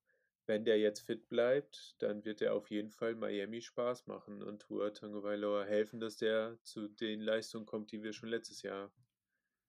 wenn 0.46 0.66
der 0.66 0.80
jetzt 0.80 1.02
fit 1.02 1.28
bleibt, 1.30 1.96
dann 2.00 2.26
wird 2.26 2.42
er 2.42 2.54
auf 2.54 2.70
jeden 2.70 2.90
Fall 2.90 3.14
Miami 3.16 3.62
Spaß 3.62 4.08
machen 4.08 4.42
und 4.42 4.62
Tua 4.62 4.90
Tagovailoa 4.90 5.66
helfen, 5.66 6.00
dass 6.00 6.18
der 6.18 6.58
zu 6.64 6.88
den 6.88 7.22
Leistungen 7.22 7.66
kommt, 7.66 7.92
die 7.92 8.02
wir 8.04 8.14
schon 8.14 8.30
letztes 8.30 8.62
Jahr 8.62 8.92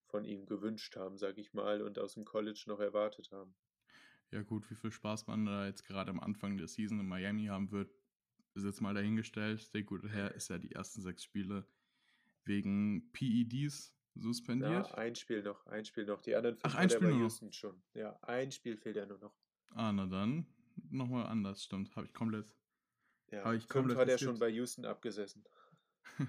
von 0.06 0.24
ihm 0.24 0.46
gewünscht 0.46 0.96
haben, 0.96 1.18
sage 1.18 1.40
ich 1.40 1.52
mal, 1.52 1.82
und 1.82 1.98
aus 1.98 2.14
dem 2.14 2.24
College 2.24 2.64
noch 2.66 2.80
erwartet 2.80 3.30
haben. 3.30 3.54
Ja 4.30 4.42
gut, 4.42 4.70
wie 4.70 4.76
viel 4.76 4.92
Spaß 4.92 5.26
man 5.26 5.46
da 5.46 5.66
jetzt 5.66 5.84
gerade 5.84 6.10
am 6.10 6.20
Anfang 6.20 6.56
der 6.56 6.68
Season 6.68 7.00
in 7.00 7.08
Miami 7.08 7.46
haben 7.46 7.70
wird, 7.72 7.92
ist 8.54 8.64
jetzt 8.64 8.80
mal 8.80 8.94
dahingestellt. 8.94 9.72
Der 9.74 9.82
gute 9.82 10.08
Herr 10.08 10.34
ist 10.34 10.48
ja 10.50 10.58
die 10.58 10.72
ersten 10.72 11.02
sechs 11.02 11.24
Spiele 11.24 11.66
wegen 12.44 13.10
PEDs 13.12 13.92
suspendiert. 14.14 14.88
Ja, 14.88 14.94
ein 14.94 15.14
Spiel 15.14 15.42
noch, 15.42 15.66
ein 15.66 15.84
Spiel 15.84 16.04
noch. 16.04 16.20
Die 16.22 16.34
anderen 16.34 16.56
fünf 16.56 16.74
Ach, 16.74 16.78
ein 16.78 16.90
Spiel 16.90 17.10
nur 17.10 17.28
noch. 17.28 17.52
schon. 17.52 17.82
Ja, 17.94 18.18
ein 18.22 18.52
Spiel 18.52 18.76
fehlt 18.76 18.96
ja 18.96 19.06
nur 19.06 19.18
noch. 19.18 19.34
Ah, 19.70 19.92
na 19.92 20.06
dann 20.06 20.46
nochmal 20.90 21.26
anders, 21.26 21.64
stimmt. 21.64 21.94
Habe 21.96 22.06
ich 22.06 22.12
komplett. 22.12 22.46
Ja, 23.30 23.44
hab 23.44 23.54
ich 23.54 23.68
komplett 23.68 23.98
hat 23.98 24.08
er 24.08 24.18
schon 24.18 24.38
bei 24.38 24.48
Houston 24.48 24.84
abgesessen. 24.84 25.44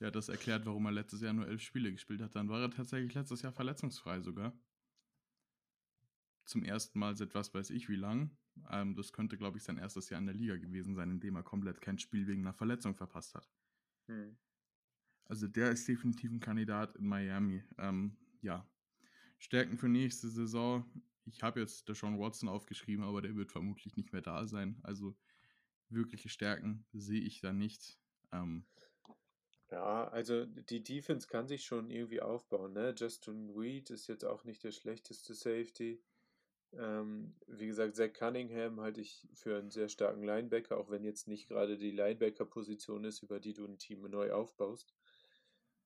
ja, 0.00 0.10
das 0.10 0.28
erklärt, 0.28 0.66
warum 0.66 0.86
er 0.86 0.92
letztes 0.92 1.20
Jahr 1.20 1.32
nur 1.32 1.48
elf 1.48 1.62
Spiele 1.62 1.90
gespielt 1.90 2.22
hat. 2.22 2.34
Dann 2.34 2.48
war 2.48 2.60
er 2.60 2.70
tatsächlich 2.70 3.14
letztes 3.14 3.42
Jahr 3.42 3.52
verletzungsfrei 3.52 4.20
sogar. 4.20 4.52
Zum 6.46 6.62
ersten 6.62 6.98
Mal 6.98 7.16
seit 7.16 7.34
was 7.34 7.52
weiß 7.52 7.70
ich 7.70 7.88
wie 7.88 7.96
lang. 7.96 8.30
Ähm, 8.70 8.94
das 8.94 9.12
könnte, 9.12 9.36
glaube 9.36 9.58
ich, 9.58 9.64
sein 9.64 9.78
erstes 9.78 10.08
Jahr 10.08 10.20
in 10.20 10.26
der 10.26 10.34
Liga 10.34 10.56
gewesen 10.56 10.94
sein, 10.94 11.10
in 11.10 11.20
dem 11.20 11.36
er 11.36 11.42
komplett 11.42 11.80
kein 11.80 11.98
Spiel 11.98 12.26
wegen 12.26 12.42
einer 12.42 12.54
Verletzung 12.54 12.94
verpasst 12.94 13.34
hat. 13.34 13.48
Hm. 14.06 14.36
Also 15.24 15.48
der 15.48 15.72
ist 15.72 15.86
definitiv 15.88 16.30
ein 16.30 16.40
Kandidat 16.40 16.96
in 16.96 17.06
Miami. 17.06 17.62
Ähm, 17.78 18.16
ja. 18.42 18.66
Stärken 19.38 19.76
für 19.76 19.88
nächste 19.88 20.28
Saison. 20.28 20.84
Ich 21.24 21.42
habe 21.42 21.60
jetzt 21.60 21.88
Deshaun 21.88 22.18
Watson 22.18 22.48
aufgeschrieben, 22.48 23.04
aber 23.04 23.20
der 23.20 23.34
wird 23.34 23.50
vermutlich 23.50 23.96
nicht 23.96 24.12
mehr 24.12 24.22
da 24.22 24.46
sein. 24.46 24.78
Also 24.82 25.16
wirkliche 25.88 26.28
Stärken 26.28 26.86
sehe 26.92 27.20
ich 27.20 27.40
da 27.40 27.52
nicht. 27.52 27.98
Ähm, 28.32 28.64
ja, 29.70 30.08
also 30.08 30.46
die 30.46 30.82
Defense 30.82 31.26
kann 31.26 31.48
sich 31.48 31.64
schon 31.64 31.90
irgendwie 31.90 32.22
aufbauen. 32.22 32.72
Ne? 32.72 32.94
Justin 32.96 33.50
Reed 33.50 33.90
ist 33.90 34.06
jetzt 34.06 34.24
auch 34.24 34.44
nicht 34.44 34.62
der 34.62 34.70
schlechteste 34.70 35.34
Safety. 35.34 36.00
Ähm, 36.72 37.34
wie 37.46 37.66
gesagt, 37.66 37.96
Zach 37.96 38.12
Cunningham 38.12 38.80
halte 38.80 39.00
ich 39.00 39.26
für 39.34 39.58
einen 39.58 39.70
sehr 39.70 39.88
starken 39.88 40.22
Linebacker, 40.22 40.76
auch 40.76 40.90
wenn 40.90 41.04
jetzt 41.04 41.28
nicht 41.28 41.48
gerade 41.48 41.78
die 41.78 41.90
Linebacker-Position 41.90 43.04
ist, 43.04 43.22
über 43.22 43.40
die 43.40 43.54
du 43.54 43.64
ein 43.66 43.78
Team 43.78 44.02
neu 44.02 44.32
aufbaust. 44.32 44.94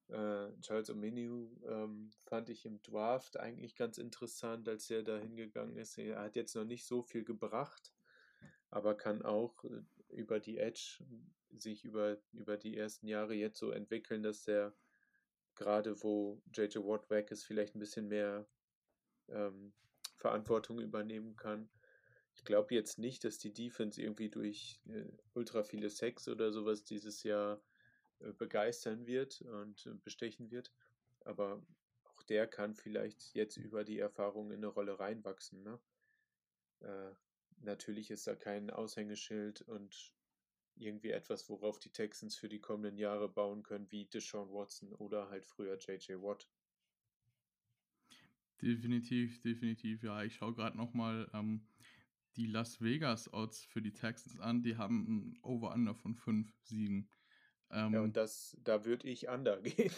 Äh, 0.09 0.51
Charles 0.61 0.91
Omeniu 0.91 1.49
ähm, 1.69 2.11
fand 2.25 2.49
ich 2.51 2.67
im 2.67 2.83
Draft 2.83 3.39
eigentlich 3.39 3.77
ganz 3.77 3.99
interessant, 3.99 4.69
als 4.69 4.91
er 4.91 5.05
da 5.05 5.19
hingegangen 5.19 5.77
ist. 5.77 5.99
Er 5.99 6.21
hat 6.21 6.35
jetzt 6.35 6.57
noch 6.57 6.65
nicht 6.65 6.85
so 6.85 7.03
viel 7.03 7.23
gebracht, 7.23 7.93
aber 8.71 8.97
kann 8.97 9.23
auch 9.23 9.63
äh, 9.65 9.83
über 10.09 10.41
die 10.41 10.59
Edge 10.59 11.05
sich 11.53 11.85
über, 11.85 12.19
über 12.33 12.57
die 12.57 12.77
ersten 12.77 13.07
Jahre 13.07 13.35
jetzt 13.35 13.59
so 13.59 13.71
entwickeln, 13.71 14.23
dass 14.23 14.49
er 14.49 14.75
gerade 15.55 16.03
wo 16.03 16.41
JJ 16.53 16.79
Watt 16.79 17.11
weg 17.11 17.31
ist, 17.31 17.45
vielleicht 17.45 17.75
ein 17.75 17.81
bisschen 17.81 18.09
mehr 18.09 18.47
ähm, 19.29 19.73
Verantwortung 20.21 20.79
übernehmen 20.81 21.35
kann. 21.35 21.69
Ich 22.35 22.45
glaube 22.45 22.75
jetzt 22.75 22.99
nicht, 22.99 23.25
dass 23.25 23.39
die 23.39 23.53
Defense 23.53 24.01
irgendwie 24.01 24.29
durch 24.29 24.81
äh, 24.87 25.05
ultra 25.35 25.63
viele 25.63 25.91
Sex 25.91 26.29
oder 26.29 26.53
sowas 26.53 26.85
dieses 26.85 27.23
Jahr 27.23 27.61
äh, 28.21 28.33
begeistern 28.33 29.07
wird 29.07 29.41
und 29.43 29.87
äh, 29.87 29.95
bestechen 30.05 30.51
wird. 30.51 30.73
Aber 31.25 31.63
auch 32.05 32.23
der 32.23 32.47
kann 32.47 32.75
vielleicht 32.75 33.35
jetzt 33.35 33.57
über 33.57 33.83
die 33.83 33.99
Erfahrung 33.99 34.51
in 34.53 34.59
eine 34.59 34.69
Rolle 34.69 34.99
reinwachsen. 34.99 35.63
Ne? 35.63 35.81
Äh, 36.81 37.15
natürlich 37.63 38.11
ist 38.11 38.27
da 38.27 38.37
kein 38.37 38.71
Aushängeschild 38.71 39.63
und 39.63 40.15
irgendwie 40.77 41.11
etwas, 41.11 41.49
worauf 41.49 41.79
die 41.79 41.93
Texans 41.93 42.37
für 42.37 42.49
die 42.49 42.61
kommenden 42.61 42.97
Jahre 42.97 43.29
bauen 43.29 43.63
können, 43.63 43.91
wie 43.91 44.07
Deshaun 44.07 44.53
Watson 44.53 44.93
oder 44.95 45.29
halt 45.31 45.47
früher 45.47 45.79
JJ 45.79 46.15
Watt. 46.23 46.49
Definitiv, 48.63 49.41
definitiv. 49.41 50.03
Ja, 50.03 50.23
ich 50.23 50.35
schaue 50.35 50.55
gerade 50.55 50.77
nochmal 50.77 51.31
ähm, 51.33 51.67
die 52.37 52.47
Las 52.47 52.81
Vegas 52.81 53.33
Odds 53.33 53.65
für 53.65 53.83
die 53.83 53.93
Texans 53.93 54.39
an. 54.39 54.63
Die 54.63 54.77
haben 54.77 55.07
ein 55.09 55.39
Over-Under 55.43 55.95
von 55.95 56.15
fünf 56.15 56.53
Siegen. 56.63 57.09
Ähm, 57.71 57.93
ja, 57.95 58.01
und 58.01 58.17
das, 58.17 58.57
da 58.63 58.85
würde 58.85 59.09
ich 59.09 59.29
under 59.29 59.61
gehen. 59.63 59.93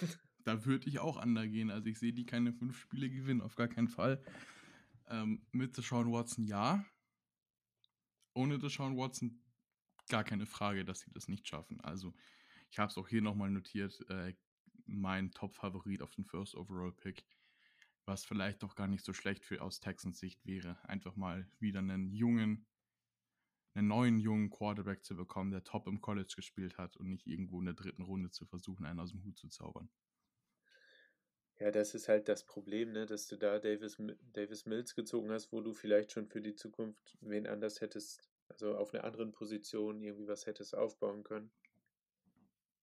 Da 0.45 0.65
würde 0.65 0.89
ich 0.89 0.99
auch 0.99 1.23
under 1.23 1.47
gehen. 1.47 1.71
Also 1.71 1.89
ich 1.89 1.99
sehe 1.99 2.13
die 2.13 2.27
keine 2.27 2.53
fünf 2.53 2.79
Spiele 2.79 3.11
gewinnen, 3.11 3.41
auf 3.41 3.55
gar 3.55 3.69
keinen 3.69 3.89
Fall. 3.89 4.23
Ähm, 5.09 5.47
mit 5.53 5.77
Deshaun 5.77 6.13
Watson 6.13 6.45
ja. 6.45 6.85
Ohne 8.35 8.59
Deshaun 8.59 8.97
Watson 8.97 9.43
gar 10.09 10.25
keine 10.25 10.47
Frage, 10.47 10.85
dass 10.85 11.01
sie 11.01 11.11
das 11.13 11.29
nicht 11.29 11.47
schaffen. 11.47 11.81
Also 11.81 12.15
ich 12.71 12.79
habe 12.79 12.91
es 12.91 12.99
auch 12.99 13.09
hier 13.09 13.23
nochmal 13.23 13.51
notiert. 13.51 14.05
Äh, 14.09 14.35
mein 14.87 15.31
Top-Favorit 15.31 16.03
auf 16.03 16.11
den 16.11 16.25
First 16.25 16.55
Overall 16.55 16.93
Pick, 16.93 17.25
was 18.07 18.25
vielleicht 18.25 18.63
doch 18.63 18.75
gar 18.75 18.89
nicht 18.89 19.05
so 19.05 19.13
schlecht 19.13 19.45
für 19.45 19.63
aus 19.63 19.81
Texans 19.81 20.19
Sicht 20.19 20.45
wäre. 20.47 20.79
Einfach 20.89 21.17
mal 21.17 21.49
wieder 21.59 21.79
einen 21.81 22.13
jungen, 22.13 22.67
einen 23.75 23.89
neuen 23.89 24.19
jungen 24.19 24.49
Quarterback 24.49 25.05
zu 25.05 25.15
bekommen, 25.15 25.51
der 25.51 25.63
top 25.63 25.87
im 25.87 26.01
College 26.01 26.33
gespielt 26.37 26.79
hat 26.79 26.97
und 26.97 27.09
nicht 27.09 27.27
irgendwo 27.27 27.59
in 27.61 27.67
der 27.67 27.75
dritten 27.75 28.03
Runde 28.03 28.31
zu 28.31 28.47
versuchen, 28.47 28.87
einen 28.87 29.01
aus 29.01 29.11
dem 29.11 29.23
Hut 29.25 29.37
zu 29.37 29.49
zaubern. 29.49 29.91
Ja, 31.59 31.71
das 31.71 31.95
ist 31.95 32.09
halt 32.09 32.29
das 32.29 32.45
Problem, 32.45 32.93
ne, 32.93 33.07
dass 33.07 33.27
du 33.27 33.37
da 33.37 33.59
Davis, 33.59 33.97
Davis 34.33 34.67
Mills 34.67 34.95
gezogen 34.95 35.31
hast, 35.31 35.51
wo 35.53 35.63
du 35.63 35.73
vielleicht 35.73 36.13
schon 36.13 36.27
für 36.29 36.43
die 36.43 36.55
Zukunft 36.55 37.17
wen 37.23 37.47
anders 37.47 37.81
hättest, 37.81 38.29
also 38.49 38.77
auf 38.77 38.93
einer 38.93 39.05
anderen 39.05 39.33
Position 39.33 40.03
irgendwie 40.03 40.27
was 40.29 40.45
hättest 40.47 40.75
aufbauen 40.75 41.23
können. 41.23 41.51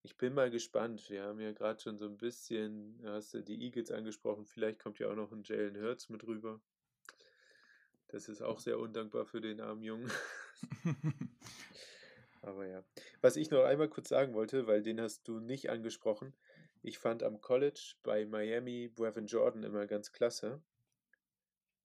Ich 0.01 0.15
bin 0.15 0.33
mal 0.33 0.49
gespannt. 0.49 1.09
Wir 1.09 1.23
haben 1.23 1.39
ja 1.41 1.51
gerade 1.51 1.81
schon 1.81 1.97
so 1.97 2.05
ein 2.05 2.17
bisschen, 2.17 2.99
hast 3.03 3.33
du 3.33 3.41
die 3.41 3.61
Eagles 3.63 3.91
angesprochen, 3.91 4.45
vielleicht 4.45 4.79
kommt 4.79 4.97
ja 4.99 5.09
auch 5.09 5.15
noch 5.15 5.31
ein 5.31 5.43
Jalen 5.43 5.81
Hurts 5.81 6.09
mit 6.09 6.25
rüber. 6.25 6.61
Das 8.07 8.29
ist 8.29 8.41
auch 8.41 8.59
sehr 8.59 8.79
undankbar 8.79 9.25
für 9.25 9.41
den 9.41 9.59
armen 9.61 9.83
Jungen. 9.83 10.11
Aber 12.41 12.65
ja. 12.65 12.83
Was 13.21 13.35
ich 13.35 13.51
noch 13.51 13.63
einmal 13.63 13.89
kurz 13.89 14.09
sagen 14.09 14.33
wollte, 14.33 14.67
weil 14.67 14.81
den 14.81 15.01
hast 15.01 15.27
du 15.27 15.39
nicht 15.39 15.69
angesprochen. 15.69 16.33
Ich 16.81 16.97
fand 16.97 17.21
am 17.21 17.41
College 17.41 17.95
bei 18.01 18.25
Miami 18.25 18.87
Brevin 18.87 19.27
Jordan 19.27 19.63
immer 19.63 19.85
ganz 19.85 20.13
klasse. 20.13 20.61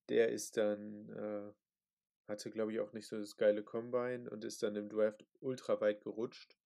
Der 0.07 0.29
ist 0.29 0.55
dann, 0.55 1.09
äh, 1.09 1.51
hatte 2.29 2.49
glaube 2.49 2.71
ich 2.71 2.79
auch 2.79 2.93
nicht 2.93 3.07
so 3.07 3.19
das 3.19 3.35
geile 3.35 3.61
Combine 3.61 4.29
und 4.29 4.45
ist 4.45 4.63
dann 4.63 4.75
im 4.77 4.87
Draft 4.87 5.25
ultra 5.41 5.81
weit 5.81 6.01
gerutscht. 6.01 6.57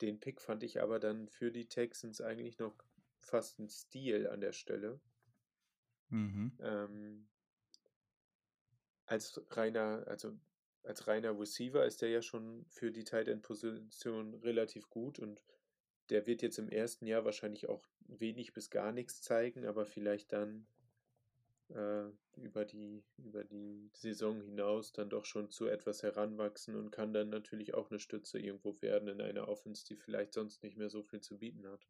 Den 0.00 0.20
Pick 0.20 0.40
fand 0.40 0.62
ich 0.62 0.80
aber 0.80 0.98
dann 0.98 1.28
für 1.28 1.50
die 1.50 1.68
Texans 1.68 2.20
eigentlich 2.20 2.58
noch 2.58 2.74
fast 3.18 3.58
ein 3.58 3.68
Stil 3.68 4.26
an 4.28 4.40
der 4.40 4.52
Stelle. 4.52 5.00
Mhm. 6.08 6.52
Ähm, 6.60 7.28
als 9.06 9.40
reiner, 9.50 10.04
also 10.06 10.38
als 10.82 11.06
reiner 11.06 11.38
Receiver 11.38 11.84
ist 11.84 12.00
der 12.00 12.08
ja 12.08 12.22
schon 12.22 12.64
für 12.66 12.90
die 12.90 13.04
Tight 13.04 13.28
End 13.28 13.42
Position 13.42 14.34
relativ 14.34 14.88
gut 14.88 15.18
und 15.18 15.42
der 16.08 16.26
wird 16.26 16.42
jetzt 16.42 16.58
im 16.58 16.68
ersten 16.68 17.06
Jahr 17.06 17.24
wahrscheinlich 17.24 17.68
auch 17.68 17.86
wenig 18.00 18.52
bis 18.52 18.70
gar 18.70 18.92
nichts 18.92 19.22
zeigen, 19.22 19.66
aber 19.66 19.86
vielleicht 19.86 20.32
dann 20.32 20.66
über, 22.36 22.64
die, 22.64 23.02
über 23.18 23.44
die 23.44 23.90
Saison 23.92 24.40
hinaus 24.40 24.92
dann 24.92 25.10
doch 25.10 25.24
schon 25.24 25.50
zu 25.50 25.66
etwas 25.66 26.02
heranwachsen 26.02 26.74
und 26.74 26.90
kann 26.90 27.12
dann 27.12 27.30
natürlich 27.30 27.74
auch 27.74 27.90
eine 27.90 28.00
Stütze 28.00 28.38
irgendwo 28.38 28.80
werden 28.82 29.08
in 29.08 29.20
einer 29.20 29.48
Offense, 29.48 29.84
die 29.86 29.96
vielleicht 29.96 30.32
sonst 30.32 30.62
nicht 30.62 30.76
mehr 30.76 30.90
so 30.90 31.02
viel 31.02 31.20
zu 31.20 31.38
bieten 31.38 31.66
hat. 31.66 31.86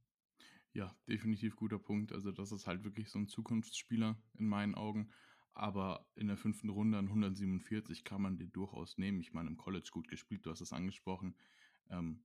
Ja, 0.73 0.95
definitiv 1.09 1.57
guter 1.57 1.79
Punkt. 1.79 2.13
Also 2.13 2.31
das 2.31 2.53
ist 2.53 2.67
halt 2.67 2.85
wirklich 2.85 3.11
so 3.11 3.19
ein 3.19 3.27
Zukunftsspieler 3.27 4.17
in 4.39 4.47
meinen 4.47 4.75
Augen. 4.75 5.11
Aber 5.53 6.07
in 6.15 6.29
der 6.29 6.37
fünften 6.37 6.69
Runde 6.69 6.97
an 6.97 7.07
147 7.07 8.05
kann 8.05 8.23
man 8.23 8.37
den 8.37 8.53
durchaus 8.53 8.99
nehmen. 8.99 9.21
Ich 9.21 9.33
meine, 9.33 9.49
im 9.49 9.57
College 9.57 9.89
gut 9.91 10.09
gespielt, 10.09 10.47
du 10.47 10.51
hast 10.51 10.61
es 10.61 10.73
angesprochen. 10.73 11.37
Ähm, 11.91 12.23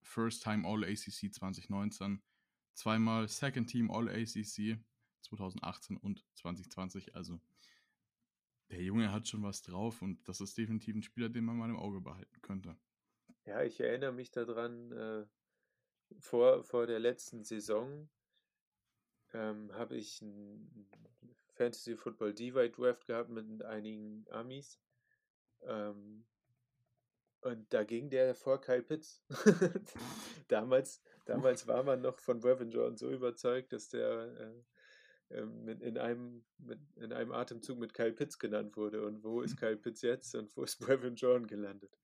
First 0.00 0.42
Time 0.42 0.66
All 0.66 0.84
ACC 0.84 1.32
2019, 1.32 2.22
zweimal 2.74 3.28
Second 3.28 3.68
Team 3.68 3.90
All 3.90 4.08
ACC, 4.08 4.78
2018 5.22 5.96
und 5.96 6.24
2020. 6.34 7.14
Also 7.14 7.40
der 8.70 8.82
Junge 8.82 9.12
hat 9.12 9.28
schon 9.28 9.42
was 9.42 9.62
drauf 9.62 10.02
und 10.02 10.26
das 10.28 10.40
ist 10.40 10.56
definitiv 10.56 10.94
ein 10.94 11.02
Spieler, 11.02 11.28
den 11.28 11.44
man 11.44 11.56
mal 11.56 11.70
im 11.70 11.78
Auge 11.78 12.00
behalten 12.00 12.40
könnte. 12.42 12.76
Ja, 13.44 13.62
ich 13.62 13.80
erinnere 13.80 14.12
mich 14.12 14.30
daran, 14.30 14.92
äh, 14.92 15.26
vor, 16.18 16.64
vor 16.64 16.86
der 16.86 16.98
letzten 16.98 17.44
Saison 17.44 18.08
ähm, 19.32 19.72
habe 19.74 19.96
ich 19.96 20.22
ein 20.22 20.88
Fantasy 21.54 21.96
Football 21.96 22.34
Divide 22.34 22.70
Draft 22.70 23.06
gehabt 23.06 23.30
mit 23.30 23.62
einigen 23.62 24.24
Amis. 24.30 24.78
Ähm, 25.62 26.24
und 27.40 27.72
da 27.72 27.82
ging 27.84 28.08
der 28.08 28.34
vor 28.34 28.60
Kyle 28.60 28.82
Pitts. 28.82 29.22
damals, 30.48 31.02
damals 31.24 31.66
war 31.66 31.82
man 31.82 32.00
noch 32.00 32.18
von 32.18 32.40
Brevin 32.40 32.70
Jordan 32.70 32.96
so 32.96 33.10
überzeugt, 33.10 33.72
dass 33.72 33.88
der 33.88 34.36
äh, 34.38 34.62
in, 35.32 35.98
einem, 35.98 36.44
mit, 36.58 36.80
in 36.96 37.12
einem 37.12 37.32
Atemzug 37.32 37.78
mit 37.78 37.94
Kyle 37.94 38.12
Pitts 38.12 38.38
genannt 38.38 38.76
wurde. 38.76 39.04
Und 39.04 39.22
wo 39.22 39.42
ist 39.42 39.56
Kyle 39.56 39.76
Pitts 39.76 40.02
jetzt 40.02 40.34
und 40.34 40.54
wo 40.56 40.64
ist 40.64 40.78
Brevin 40.80 41.16
Jordan 41.16 41.46
gelandet? 41.46 41.96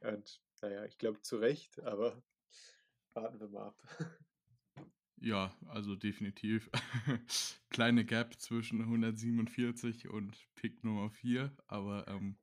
Und 0.00 0.40
naja, 0.60 0.84
ich 0.84 0.98
glaube 0.98 1.20
zu 1.22 1.36
Recht, 1.36 1.80
aber 1.82 2.22
warten 3.14 3.40
wir 3.40 3.48
mal 3.48 3.68
ab. 3.68 3.82
Ja, 5.18 5.56
also 5.68 5.96
definitiv. 5.96 6.70
Kleine 7.70 8.04
Gap 8.04 8.38
zwischen 8.38 8.82
147 8.82 10.08
und 10.08 10.46
Pick 10.54 10.84
Nummer 10.84 11.10
4, 11.10 11.56
aber 11.66 12.06
ähm, 12.06 12.36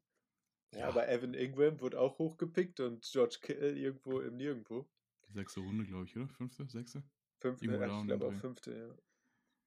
ja, 0.76 0.88
aber 0.88 1.08
Evan 1.08 1.36
Ingram 1.36 1.80
wurde 1.82 2.00
auch 2.00 2.17
hochgepickt 2.17 2.80
und 2.80 3.08
George 3.12 3.38
Kittle 3.41 3.78
irgendwo 3.78 4.22
im 4.22 4.38
Nirgendwo. 4.38 4.89
Sechste 5.30 5.60
Runde, 5.60 5.86
glaube 5.86 6.06
ich, 6.06 6.15
oder? 6.15 6.28
Fünfte, 6.30 6.67
sechste? 6.67 7.04
Fünfte, 7.39 7.65
ja, 7.65 8.00
ich 8.02 8.08
glaube 8.08 8.28
auch 8.28 8.34
fünfte, 8.34 8.76
ja. 8.76 8.96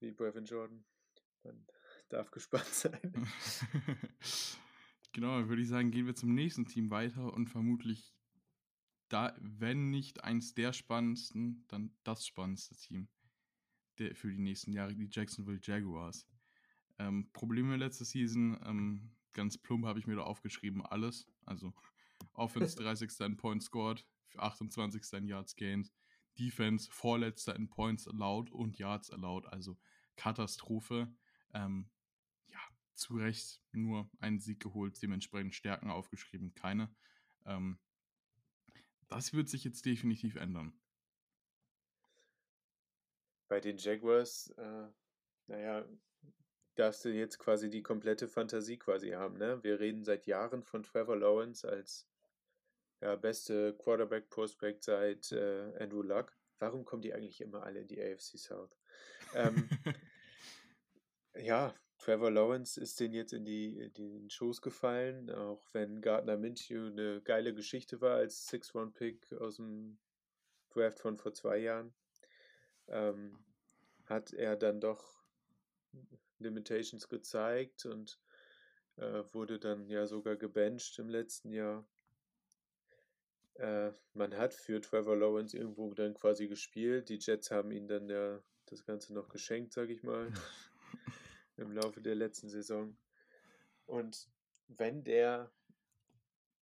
Wie 0.00 0.12
Brevin 0.12 0.44
Jordan. 0.44 0.84
Man 1.42 1.66
darf 2.08 2.30
gespannt 2.30 2.66
sein. 2.66 3.00
genau, 5.12 5.48
würde 5.48 5.62
ich 5.62 5.68
sagen, 5.68 5.90
gehen 5.90 6.06
wir 6.06 6.14
zum 6.14 6.34
nächsten 6.34 6.66
Team 6.66 6.90
weiter 6.90 7.32
und 7.32 7.48
vermutlich 7.48 8.14
da, 9.08 9.36
wenn 9.40 9.90
nicht 9.90 10.24
eins 10.24 10.54
der 10.54 10.72
spannendsten, 10.72 11.64
dann 11.68 11.96
das 12.02 12.26
spannendste 12.26 12.76
Team 12.76 13.08
der, 13.98 14.14
für 14.14 14.30
die 14.30 14.38
nächsten 14.38 14.72
Jahre, 14.72 14.94
die 14.94 15.08
Jacksonville 15.10 15.60
Jaguars. 15.62 16.26
Ähm, 16.98 17.30
Probleme 17.32 17.76
letzte 17.76 18.04
Season, 18.04 18.58
ähm, 18.64 19.16
ganz 19.32 19.58
plump 19.58 19.86
habe 19.86 19.98
ich 19.98 20.06
mir 20.06 20.16
da 20.16 20.22
aufgeschrieben, 20.22 20.84
alles. 20.84 21.26
Also 21.44 21.72
Offense 22.34 22.76
30. 22.76 23.20
in 23.20 23.36
Points 23.36 23.66
scored, 23.66 24.06
28. 24.36 25.18
in 25.18 25.28
Yards 25.28 25.56
gained, 25.56 25.92
Defense 26.38 26.88
vorletzter 26.90 27.56
in 27.56 27.68
Points 27.68 28.06
allowed 28.06 28.50
und 28.50 28.78
Yards 28.78 29.10
allowed, 29.10 29.46
also 29.46 29.76
Katastrophe. 30.16 31.14
Ähm, 31.54 31.90
ja, 32.46 32.58
zu 32.94 33.16
Recht 33.16 33.60
nur 33.72 34.10
einen 34.18 34.40
Sieg 34.40 34.60
geholt, 34.60 35.00
dementsprechend 35.02 35.54
Stärken 35.54 35.90
aufgeschrieben, 35.90 36.54
keine. 36.54 36.94
Ähm, 37.44 37.78
das 39.08 39.32
wird 39.32 39.48
sich 39.48 39.64
jetzt 39.64 39.84
definitiv 39.86 40.36
ändern. 40.36 40.78
Bei 43.48 43.60
den 43.60 43.76
Jaguars, 43.78 44.50
äh, 44.56 44.88
naja, 45.46 45.86
darfst 46.74 47.04
du 47.04 47.12
jetzt 47.12 47.38
quasi 47.38 47.70
die 47.70 47.82
komplette 47.82 48.28
Fantasie 48.28 48.76
quasi 48.76 49.10
haben. 49.10 49.38
Ne? 49.38 49.62
Wir 49.62 49.80
reden 49.80 50.04
seit 50.04 50.26
Jahren 50.26 50.62
von 50.62 50.82
Trevor 50.82 51.16
Lawrence 51.16 51.68
als 51.68 52.08
ja, 53.00 53.16
beste 53.16 53.74
Quarterback-Prospect 53.78 54.84
seit 54.84 55.32
äh, 55.32 55.72
Andrew 55.78 56.02
Luck. 56.02 56.36
Warum 56.58 56.84
kommen 56.84 57.02
die 57.02 57.12
eigentlich 57.12 57.40
immer 57.40 57.62
alle 57.62 57.80
in 57.80 57.88
die 57.88 58.02
AFC 58.02 58.38
South? 58.38 58.76
Ähm, 59.34 59.68
ja, 61.36 61.74
Trevor 61.98 62.30
Lawrence 62.30 62.80
ist 62.80 63.00
den 63.00 63.12
jetzt 63.12 63.32
in, 63.32 63.44
die, 63.44 63.78
in 63.78 63.92
den 63.92 64.30
Schoß 64.30 64.62
gefallen, 64.62 65.30
auch 65.30 65.66
wenn 65.72 66.00
Gardner 66.00 66.36
Minshew 66.36 66.86
eine 66.86 67.20
geile 67.22 67.54
Geschichte 67.54 68.00
war 68.00 68.16
als 68.16 68.46
Six-One-Pick 68.46 69.32
aus 69.32 69.56
dem 69.56 69.98
Draft 70.70 71.00
von 71.00 71.16
vor 71.16 71.32
zwei 71.32 71.58
Jahren, 71.58 71.94
ähm, 72.88 73.38
hat 74.04 74.32
er 74.32 74.56
dann 74.56 74.80
doch 74.80 75.16
Limitations 76.38 77.08
gezeigt 77.08 77.86
und 77.86 78.20
äh, 78.96 79.22
wurde 79.32 79.58
dann 79.58 79.88
ja 79.88 80.06
sogar 80.06 80.36
gebencht 80.36 80.98
im 80.98 81.08
letzten 81.08 81.50
Jahr. 81.50 81.86
Äh, 83.58 83.92
man 84.14 84.36
hat 84.36 84.54
für 84.54 84.80
Trevor 84.80 85.16
Lawrence 85.16 85.56
irgendwo 85.56 85.92
dann 85.94 86.14
quasi 86.14 86.46
gespielt. 86.48 87.08
Die 87.08 87.18
Jets 87.18 87.50
haben 87.50 87.70
ihn 87.70 87.88
dann 87.88 88.08
ja 88.08 88.40
das 88.66 88.84
Ganze 88.84 89.14
noch 89.14 89.28
geschenkt, 89.28 89.72
sag 89.72 89.88
ich 89.90 90.02
mal. 90.02 90.32
im 91.56 91.72
Laufe 91.72 92.00
der 92.00 92.14
letzten 92.14 92.48
Saison. 92.48 92.96
Und 93.86 94.28
wenn 94.68 95.04
der, 95.04 95.50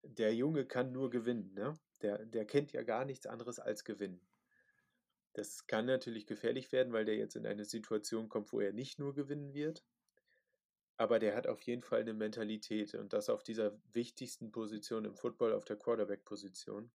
der 0.04 0.34
Junge 0.34 0.66
kann 0.66 0.92
nur 0.92 1.10
gewinnen, 1.10 1.54
ne? 1.54 1.78
Der, 2.02 2.26
der 2.26 2.46
kennt 2.46 2.72
ja 2.72 2.82
gar 2.84 3.04
nichts 3.04 3.28
anderes 3.28 3.60
als 3.60 3.84
gewinnen. 3.84 4.22
Das 5.34 5.68
kann 5.68 5.86
natürlich 5.86 6.26
gefährlich 6.26 6.72
werden, 6.72 6.94
weil 6.94 7.06
der 7.06 7.18
jetzt 7.18 7.36
in 7.36 7.46
eine 7.46 7.66
Situation 7.66 8.30
kommt, 8.30 8.54
wo 8.54 8.62
er 8.62 8.72
nicht 8.72 9.00
nur 9.00 9.14
gewinnen 9.14 9.54
wird. 9.54 9.84
Aber 11.00 11.18
der 11.18 11.36
hat 11.36 11.48
auf 11.48 11.62
jeden 11.62 11.82
Fall 11.82 12.02
eine 12.02 12.14
Mentalität 12.14 12.94
und 12.94 13.14
das 13.14 13.30
auf 13.30 13.42
dieser 13.42 13.72
wichtigsten 13.94 14.52
Position 14.52 15.06
im 15.06 15.16
Football, 15.16 15.54
auf 15.54 15.64
der 15.64 15.78
Quarterback-Position. 15.78 16.92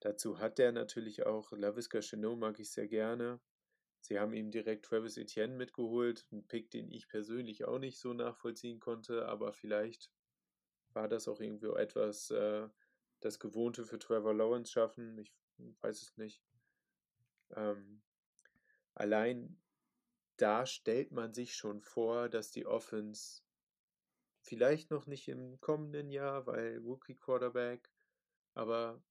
Dazu 0.00 0.38
hat 0.38 0.58
der 0.58 0.70
natürlich 0.70 1.26
auch, 1.26 1.50
LaVisca 1.50 2.00
Chenot 2.00 2.38
mag 2.38 2.60
ich 2.60 2.70
sehr 2.70 2.86
gerne, 2.86 3.40
Sie 4.06 4.20
haben 4.20 4.34
ihm 4.34 4.50
direkt 4.50 4.84
Travis 4.84 5.16
Etienne 5.16 5.56
mitgeholt, 5.56 6.26
ein 6.30 6.46
Pick, 6.46 6.70
den 6.70 6.90
ich 6.90 7.08
persönlich 7.08 7.64
auch 7.64 7.78
nicht 7.78 7.98
so 7.98 8.12
nachvollziehen 8.12 8.78
konnte, 8.78 9.26
aber 9.26 9.54
vielleicht 9.54 10.10
war 10.92 11.08
das 11.08 11.26
auch 11.26 11.40
irgendwie 11.40 11.68
etwas, 11.68 12.30
äh, 12.30 12.68
das 13.20 13.40
Gewohnte 13.40 13.86
für 13.86 13.98
Trevor 13.98 14.34
Lawrence 14.34 14.70
schaffen. 14.70 15.16
Ich 15.16 15.32
weiß 15.80 16.02
es 16.02 16.18
nicht. 16.18 16.42
Ähm, 17.56 18.02
allein 18.92 19.58
da 20.36 20.66
stellt 20.66 21.12
man 21.12 21.32
sich 21.32 21.54
schon 21.54 21.80
vor, 21.80 22.28
dass 22.28 22.50
die 22.50 22.66
Offense 22.66 23.42
vielleicht 24.40 24.90
noch 24.90 25.06
nicht 25.06 25.28
im 25.28 25.60
kommenden 25.60 26.10
Jahr, 26.10 26.46
weil 26.46 26.78
Rookie 26.78 27.14
Quarterback, 27.14 27.90
aber 28.54 29.02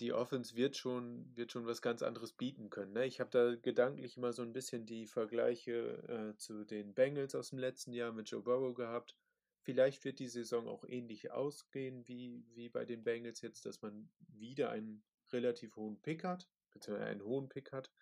die 0.00 0.12
Offense 0.12 0.56
wird 0.56 0.76
schon, 0.76 1.34
wird 1.36 1.52
schon 1.52 1.66
was 1.66 1.82
ganz 1.82 2.02
anderes 2.02 2.32
bieten 2.32 2.70
können. 2.70 2.92
Ne? 2.92 3.06
Ich 3.06 3.20
habe 3.20 3.30
da 3.30 3.54
gedanklich 3.54 4.16
immer 4.16 4.32
so 4.32 4.42
ein 4.42 4.52
bisschen 4.52 4.86
die 4.86 5.06
Vergleiche 5.06 6.32
äh, 6.32 6.36
zu 6.36 6.64
den 6.64 6.94
Bengals 6.94 7.34
aus 7.34 7.50
dem 7.50 7.58
letzten 7.58 7.92
Jahr 7.92 8.12
mit 8.12 8.28
Joe 8.28 8.42
Burrow 8.42 8.74
gehabt. 8.74 9.16
Vielleicht 9.60 10.04
wird 10.04 10.18
die 10.18 10.28
Saison 10.28 10.66
auch 10.66 10.84
ähnlich 10.88 11.30
ausgehen 11.30 12.06
wie, 12.08 12.44
wie 12.54 12.68
bei 12.68 12.84
den 12.84 13.04
Bengals 13.04 13.42
jetzt, 13.42 13.64
dass 13.64 13.80
man 13.80 14.10
wieder 14.28 14.70
einen 14.70 15.04
relativ 15.32 15.76
hohen 15.76 16.00
Pick 16.00 16.24
hat, 16.24 16.48
beziehungsweise 16.72 17.08
einen 17.08 17.22
hohen 17.22 17.48
Pick 17.48 17.70
hat, 17.70 17.92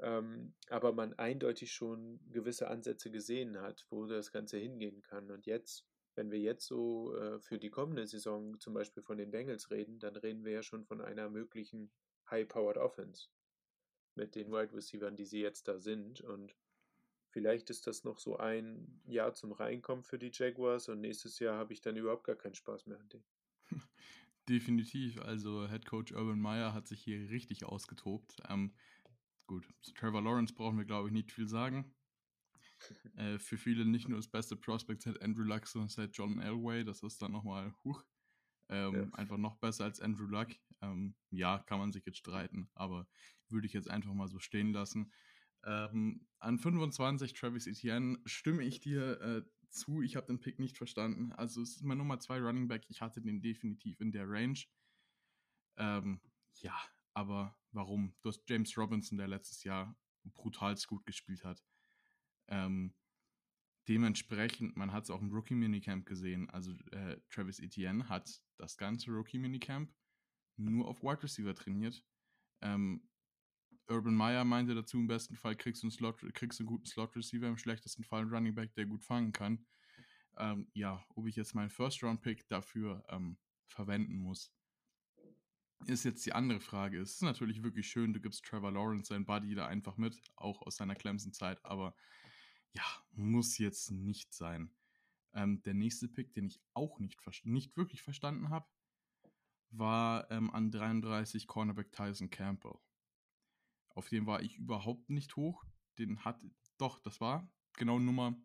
ähm, 0.00 0.54
aber 0.68 0.92
man 0.92 1.14
eindeutig 1.14 1.72
schon 1.72 2.20
gewisse 2.30 2.68
Ansätze 2.68 3.10
gesehen 3.10 3.60
hat, 3.60 3.86
wo 3.90 4.06
das 4.06 4.32
Ganze 4.32 4.58
hingehen 4.58 5.02
kann. 5.02 5.30
Und 5.30 5.46
jetzt 5.46 5.86
wenn 6.20 6.30
wir 6.30 6.38
jetzt 6.38 6.66
so 6.66 7.16
äh, 7.16 7.40
für 7.40 7.58
die 7.58 7.70
kommende 7.70 8.06
Saison 8.06 8.58
zum 8.60 8.74
Beispiel 8.74 9.02
von 9.02 9.16
den 9.16 9.30
Bengals 9.30 9.70
reden, 9.70 9.98
dann 9.98 10.16
reden 10.16 10.44
wir 10.44 10.52
ja 10.52 10.62
schon 10.62 10.84
von 10.84 11.00
einer 11.00 11.30
möglichen 11.30 11.90
High-Powered 12.30 12.76
Offense 12.76 13.28
mit 14.16 14.34
den 14.34 14.50
Wide 14.50 14.74
Receivers, 14.74 15.14
die 15.16 15.24
sie 15.24 15.40
jetzt 15.40 15.68
da 15.68 15.78
sind. 15.78 16.20
Und 16.20 16.54
vielleicht 17.30 17.70
ist 17.70 17.86
das 17.86 18.04
noch 18.04 18.18
so 18.18 18.36
ein 18.36 19.00
Jahr 19.06 19.34
zum 19.34 19.52
Reinkommen 19.52 20.04
für 20.04 20.18
die 20.18 20.30
Jaguars 20.32 20.88
und 20.88 21.00
nächstes 21.00 21.38
Jahr 21.38 21.56
habe 21.56 21.72
ich 21.72 21.80
dann 21.80 21.96
überhaupt 21.96 22.24
gar 22.24 22.36
keinen 22.36 22.54
Spaß 22.54 22.86
mehr 22.86 22.98
an 22.98 23.08
denen. 23.08 23.24
Definitiv. 24.48 25.20
Also 25.20 25.68
Head 25.68 25.86
Coach 25.86 26.12
Urban 26.12 26.40
Meyer 26.40 26.74
hat 26.74 26.88
sich 26.88 27.02
hier 27.02 27.30
richtig 27.30 27.64
ausgetobt. 27.64 28.36
Ähm, 28.48 28.74
gut, 29.50 29.66
zu 29.80 29.92
Trevor 29.94 30.22
Lawrence 30.22 30.54
brauchen 30.54 30.78
wir, 30.78 30.84
glaube 30.84 31.08
ich, 31.08 31.12
nicht 31.12 31.32
viel 31.32 31.48
sagen. 31.48 31.92
Äh, 33.16 33.38
für 33.38 33.58
viele 33.58 33.84
nicht 33.84 34.08
nur 34.08 34.16
das 34.16 34.28
beste 34.28 34.56
Prospect 34.56 35.02
seit 35.02 35.20
Andrew 35.20 35.42
Luck, 35.42 35.66
sondern 35.66 35.88
seit 35.88 36.16
John 36.16 36.40
Elway. 36.40 36.84
Das 36.84 37.02
ist 37.02 37.20
dann 37.20 37.32
nochmal, 37.32 37.74
huch, 37.84 38.02
ähm, 38.68 38.94
ja. 38.94 39.08
einfach 39.12 39.36
noch 39.36 39.56
besser 39.56 39.84
als 39.84 40.00
Andrew 40.00 40.26
Luck. 40.26 40.48
Ähm, 40.80 41.16
ja, 41.30 41.58
kann 41.58 41.80
man 41.80 41.92
sich 41.92 42.06
jetzt 42.06 42.18
streiten, 42.18 42.70
aber 42.74 43.08
würde 43.48 43.66
ich 43.66 43.72
jetzt 43.72 43.90
einfach 43.90 44.14
mal 44.14 44.28
so 44.28 44.38
stehen 44.38 44.72
lassen. 44.72 45.12
Ähm, 45.64 46.26
an 46.38 46.58
25 46.58 47.34
Travis 47.34 47.66
Etienne 47.66 48.18
stimme 48.24 48.62
ich 48.62 48.80
dir 48.80 49.20
äh, 49.20 49.42
zu. 49.68 50.00
Ich 50.00 50.14
habe 50.14 50.28
den 50.28 50.40
Pick 50.40 50.60
nicht 50.60 50.78
verstanden. 50.78 51.32
Also 51.32 51.60
es 51.60 51.76
ist 51.76 51.82
mein 51.82 51.98
Nummer 51.98 52.20
2 52.20 52.38
Running 52.38 52.68
Back. 52.68 52.84
Ich 52.88 53.02
hatte 53.02 53.20
den 53.20 53.42
definitiv 53.42 54.00
in 54.00 54.12
der 54.12 54.26
Range. 54.26 54.60
Ähm, 55.76 56.20
ja, 56.62 56.78
aber 57.12 57.59
warum? 57.72 58.14
Du 58.22 58.28
hast 58.28 58.48
James 58.48 58.76
Robinson, 58.76 59.18
der 59.18 59.28
letztes 59.28 59.64
Jahr 59.64 59.96
brutal 60.34 60.76
gut 60.86 61.04
gespielt 61.06 61.44
hat. 61.44 61.62
Ähm, 62.48 62.94
dementsprechend, 63.88 64.76
man 64.76 64.92
hat 64.92 65.04
es 65.04 65.10
auch 65.10 65.20
im 65.20 65.32
Rookie-Minicamp 65.32 66.06
gesehen, 66.06 66.50
also 66.50 66.72
äh, 66.92 67.20
Travis 67.30 67.60
Etienne 67.60 68.08
hat 68.08 68.42
das 68.56 68.76
ganze 68.76 69.10
Rookie-Minicamp 69.10 69.92
nur 70.56 70.88
auf 70.88 71.02
Wide 71.02 71.22
Receiver 71.22 71.54
trainiert. 71.54 72.04
Ähm, 72.60 73.08
Urban 73.88 74.14
Meyer 74.14 74.44
meinte 74.44 74.74
dazu, 74.74 74.98
im 74.98 75.08
besten 75.08 75.36
Fall 75.36 75.56
kriegst 75.56 75.82
du 75.82 75.86
einen, 75.86 75.90
Slot, 75.90 76.18
kriegst 76.34 76.60
einen 76.60 76.68
guten 76.68 76.86
Slot-Receiver, 76.86 77.48
im 77.48 77.56
schlechtesten 77.56 78.04
Fall 78.04 78.22
einen 78.22 78.30
Running 78.30 78.54
Back, 78.54 78.74
der 78.74 78.86
gut 78.86 79.02
fangen 79.02 79.32
kann. 79.32 79.66
Ähm, 80.36 80.68
ja, 80.74 81.04
ob 81.16 81.26
ich 81.26 81.36
jetzt 81.36 81.54
meinen 81.54 81.70
First-Round-Pick 81.70 82.46
dafür 82.48 83.04
ähm, 83.08 83.38
verwenden 83.66 84.16
muss, 84.16 84.52
ist 85.86 86.04
jetzt 86.04 86.24
die 86.26 86.32
andere 86.32 86.60
Frage. 86.60 87.00
Es 87.00 87.14
ist 87.14 87.22
natürlich 87.22 87.62
wirklich 87.62 87.88
schön, 87.88 88.12
du 88.12 88.20
gibst 88.20 88.44
Trevor 88.44 88.72
Lawrence 88.72 89.08
sein 89.08 89.24
Buddy 89.24 89.54
da 89.54 89.66
einfach 89.66 89.96
mit, 89.96 90.20
auch 90.36 90.62
aus 90.62 90.76
seiner 90.76 90.94
Clemson-Zeit, 90.94 91.64
aber 91.64 91.94
ja, 92.72 92.84
muss 93.12 93.58
jetzt 93.58 93.90
nicht 93.90 94.32
sein. 94.32 94.70
Ähm, 95.32 95.62
der 95.62 95.74
nächste 95.74 96.08
Pick, 96.08 96.34
den 96.34 96.46
ich 96.46 96.60
auch 96.74 96.98
nicht, 96.98 97.18
nicht 97.44 97.76
wirklich 97.76 98.02
verstanden 98.02 98.50
habe, 98.50 98.66
war 99.70 100.30
ähm, 100.30 100.50
an 100.50 100.70
33 100.70 101.46
Cornerback 101.46 101.92
Tyson 101.92 102.30
Campbell. 102.30 102.78
Auf 103.94 104.08
den 104.08 104.26
war 104.26 104.42
ich 104.42 104.56
überhaupt 104.56 105.10
nicht 105.10 105.36
hoch. 105.36 105.64
Den 105.98 106.24
hat, 106.24 106.40
doch, 106.78 106.98
das 106.98 107.20
war 107.20 107.48
genau 107.76 107.98
Nummer, 107.98 108.36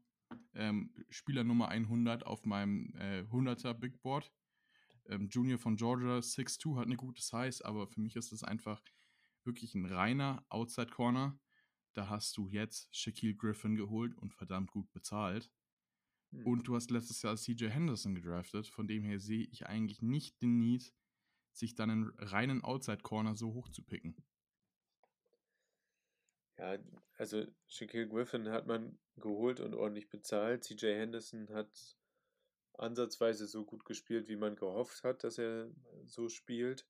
ähm, 0.53 0.93
Spieler 1.09 1.43
Nummer 1.43 1.69
100 1.69 2.25
auf 2.25 2.45
meinem 2.45 2.93
äh, 2.95 3.21
100er 3.31 3.73
Big 3.73 4.01
Board. 4.01 4.31
Ähm, 5.07 5.27
Junior 5.29 5.59
von 5.59 5.75
Georgia, 5.75 6.19
6'2, 6.19 6.77
hat 6.77 6.85
eine 6.85 6.95
gute 6.95 7.21
Size, 7.21 7.63
aber 7.63 7.87
für 7.87 8.01
mich 8.01 8.15
ist 8.15 8.31
das 8.31 8.43
einfach 8.43 8.81
wirklich 9.43 9.75
ein 9.75 9.85
reiner 9.85 10.45
Outside 10.49 10.91
Corner. 10.91 11.39
Da 11.93 12.09
hast 12.09 12.35
du 12.37 12.49
jetzt 12.49 12.93
Shaquille 12.95 13.35
Griffin 13.35 13.75
geholt 13.75 14.17
und 14.17 14.33
verdammt 14.33 14.71
gut 14.71 14.91
bezahlt. 14.91 15.51
Hm. 16.31 16.45
Und 16.45 16.67
du 16.67 16.75
hast 16.75 16.91
letztes 16.91 17.21
Jahr 17.21 17.37
CJ 17.37 17.69
Henderson 17.69 18.15
gedraftet. 18.15 18.67
Von 18.67 18.87
dem 18.87 19.03
her 19.03 19.19
sehe 19.19 19.47
ich 19.51 19.67
eigentlich 19.67 20.01
nicht 20.01 20.41
den 20.41 20.57
Need, 20.57 20.93
sich 21.53 21.75
dann 21.75 21.89
einen 21.89 22.09
reinen 22.17 22.63
Outside 22.63 23.01
Corner 23.01 23.35
so 23.35 23.53
hoch 23.53 23.69
zu 23.69 23.83
picken. 23.83 24.15
Ja, 26.57 26.77
also 27.17 27.45
Shaquille 27.67 28.07
Griffin 28.07 28.49
hat 28.49 28.65
man 28.65 28.97
geholt 29.17 29.59
und 29.59 29.73
ordentlich 29.73 30.09
bezahlt. 30.09 30.63
CJ 30.63 30.85
Henderson 30.87 31.49
hat 31.49 31.97
ansatzweise 32.79 33.47
so 33.47 33.65
gut 33.65 33.85
gespielt, 33.85 34.27
wie 34.27 34.35
man 34.35 34.55
gehofft 34.55 35.03
hat, 35.03 35.23
dass 35.23 35.38
er 35.38 35.69
so 36.05 36.29
spielt. 36.29 36.88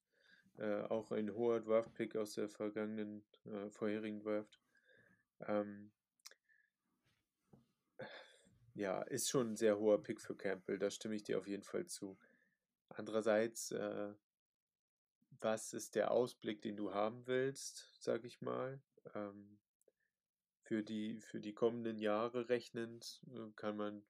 Äh, 0.58 0.84
auch 0.84 1.12
ein 1.12 1.34
hoher 1.34 1.60
Draft-Pick 1.60 2.15
aus 2.15 2.34
der 2.34 2.48
vergangenen, 2.48 3.26
äh, 3.45 3.69
vorherigen 3.69 4.21
Draft. 4.21 4.60
Ähm, 5.41 5.91
ja, 8.74 9.02
ist 9.04 9.30
schon 9.30 9.52
ein 9.52 9.56
sehr 9.58 9.78
hoher 9.78 10.02
Pick 10.02 10.21
für 10.21 10.36
Campbell, 10.36 10.80
da 10.80 10.89
stimme 10.89 11.15
ich 11.15 11.24
dir 11.24 11.38
auf 11.39 11.48
jeden 11.48 11.63
Fall 11.63 11.86
zu. 11.88 12.17
Andererseits, 12.89 13.71
äh, 13.71 14.13
was 15.41 15.74
ist 15.74 15.95
der 15.95 16.12
Ausblick, 16.12 16.62
den 16.62 16.78
du 16.78 16.93
haben 16.93 17.28
willst, 17.28 17.89
sag 18.00 18.24
ich 18.24 18.41
mal? 18.41 18.82
Ähm, 19.13 19.60
für 20.65 20.82
die, 20.84 21.19
für 21.21 21.39
die 21.39 21.54
kommenden 21.54 21.99
Jahre 21.99 22.49
rechnend 22.49 23.21
äh, 23.32 23.51
kann 23.56 23.78
man 23.78 24.01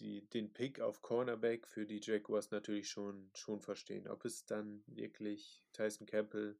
die, 0.00 0.28
den 0.30 0.52
Pick 0.52 0.80
auf 0.80 1.02
Cornerback 1.02 1.68
für 1.68 1.86
die 1.86 2.00
Jaguars 2.02 2.50
natürlich 2.50 2.88
schon, 2.88 3.30
schon 3.34 3.60
verstehen. 3.60 4.08
Ob 4.08 4.24
es 4.24 4.44
dann 4.44 4.82
wirklich 4.86 5.62
Tyson 5.72 6.06
Campbell 6.06 6.58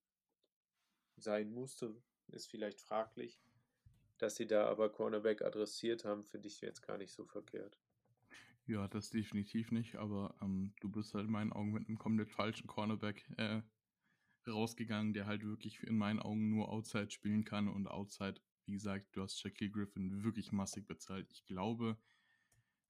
sein 1.17 1.51
musste, 1.51 2.01
ist 2.29 2.49
vielleicht 2.49 2.81
fraglich. 2.81 3.41
Dass 4.19 4.37
sie 4.37 4.47
da 4.47 4.67
aber 4.67 4.91
Cornerback 4.91 5.43
adressiert 5.43 6.05
haben, 6.05 6.25
finde 6.25 6.49
ich 6.49 6.61
jetzt 6.61 6.83
gar 6.83 6.99
nicht 6.99 7.13
so 7.13 7.25
verkehrt. 7.25 7.77
Ja, 8.67 8.87
das 8.87 9.11
definitiv 9.11 9.73
nicht, 9.73 9.97
aber 9.97 10.37
ähm, 10.41 10.75
du 10.81 10.89
bist 10.89 11.13
halt 11.15 11.25
in 11.25 11.33
meinen 11.33 11.53
Augen 11.53 11.73
mit 11.73 11.89
einem 11.89 11.99
komplett 11.99 12.31
falschen 12.31 12.69
Cornerback 12.69 13.29
äh, 13.37 13.63
rausgegangen, 14.47 15.13
der 15.13 15.27
halt 15.27 15.43
wirklich 15.43 15.83
in 15.83 15.97
meinen 15.97 16.21
Augen 16.21 16.51
nur 16.51 16.69
Outside 16.69 17.11
spielen 17.11 17.45
kann 17.45 17.67
und 17.69 17.89
Outside, 17.89 18.41
wie 18.71 18.77
gesagt, 18.77 19.09
du 19.13 19.23
hast 19.23 19.41
Shaquille 19.41 19.71
Griffin 19.71 20.23
wirklich 20.23 20.53
massig 20.53 20.87
bezahlt. 20.87 21.31
Ich 21.33 21.45
glaube, 21.45 21.99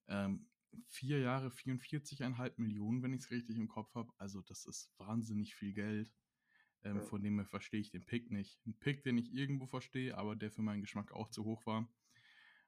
ähm, 0.09 0.47
vier 0.89 1.21
Jahre 1.21 1.49
44,5 1.49 2.53
Millionen, 2.57 3.03
wenn 3.03 3.13
ich 3.13 3.23
es 3.23 3.31
richtig 3.31 3.57
im 3.57 3.69
Kopf 3.69 3.95
habe. 3.95 4.13
Also 4.19 4.43
das 4.43 4.67
ist 4.67 4.93
wahnsinnig 4.99 5.55
viel 5.55 5.73
Geld. 5.73 6.13
Ähm, 6.83 6.97
ja. 6.97 7.03
Von 7.03 7.23
dem 7.23 7.37
her 7.37 7.47
verstehe 7.47 7.81
ich 7.81 7.91
den 7.91 8.05
Pick 8.05 8.31
nicht. 8.31 8.59
Ein 8.67 8.79
Pick, 8.79 9.03
den 9.03 9.19
ich 9.19 9.33
irgendwo 9.33 9.67
verstehe, 9.67 10.17
aber 10.17 10.37
der 10.37 10.51
für 10.51 10.63
meinen 10.63 10.81
Geschmack 10.81 11.13
auch 11.13 11.29
zu 11.29 11.45
hoch 11.45 11.65
war, 11.67 11.89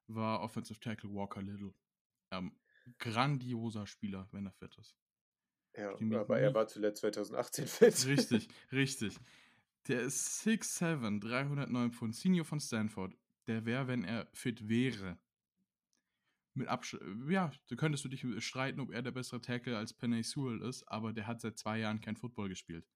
war 0.06 0.40
Offensive 0.40 0.80
Tackle 0.80 1.12
Walker 1.12 1.42
Little. 1.42 1.74
Ähm, 2.30 2.58
grandioser 2.98 3.86
Spieler, 3.86 4.28
wenn 4.32 4.46
er 4.46 4.52
fit 4.52 4.76
ist. 4.76 4.96
Ja, 5.74 5.94
aber 6.20 6.38
er 6.38 6.54
war 6.54 6.68
zuletzt 6.68 7.00
2018 7.00 7.66
fit. 7.66 8.06
Richtig, 8.06 8.48
richtig. 8.72 9.18
Der 9.88 10.02
ist 10.02 10.46
6'7, 10.46 11.20
309 11.20 11.92
Pfund, 11.92 12.14
Senior 12.14 12.44
von 12.44 12.60
Stanford. 12.60 13.16
Der 13.48 13.64
wäre, 13.66 13.88
wenn 13.88 14.04
er 14.04 14.28
fit 14.32 14.68
wäre. 14.68 15.18
Mit 16.54 16.68
Absch 16.68 16.96
ja, 17.28 17.50
da 17.68 17.76
könntest 17.76 18.04
du 18.04 18.08
dich 18.08 18.24
streiten, 18.44 18.78
ob 18.78 18.92
er 18.92 19.02
der 19.02 19.10
bessere 19.10 19.40
Tackle 19.40 19.76
als 19.76 19.94
Penny 19.94 20.22
Sewell 20.22 20.60
ist, 20.60 20.84
aber 20.84 21.12
der 21.12 21.26
hat 21.26 21.40
seit 21.40 21.58
zwei 21.58 21.78
Jahren 21.78 22.00
kein 22.00 22.16
Football 22.16 22.50
gespielt. 22.50 22.86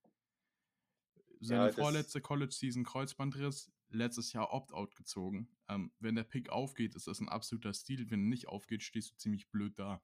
Seine 1.40 1.66
ja, 1.66 1.72
vorletzte 1.72 2.20
College-Season 2.20 2.84
Kreuzbandriss, 2.84 3.72
letztes 3.88 4.32
Jahr 4.32 4.52
Opt-out 4.52 4.94
gezogen. 4.94 5.48
Ähm, 5.68 5.92
wenn 5.98 6.14
der 6.14 6.24
Pick 6.24 6.50
aufgeht, 6.50 6.94
ist 6.94 7.06
das 7.06 7.20
ein 7.20 7.28
absoluter 7.28 7.72
Stil. 7.72 8.10
Wenn 8.10 8.20
er 8.20 8.28
nicht 8.28 8.48
aufgeht, 8.48 8.82
stehst 8.82 9.12
du 9.12 9.16
ziemlich 9.16 9.50
blöd 9.50 9.78
da. 9.78 10.02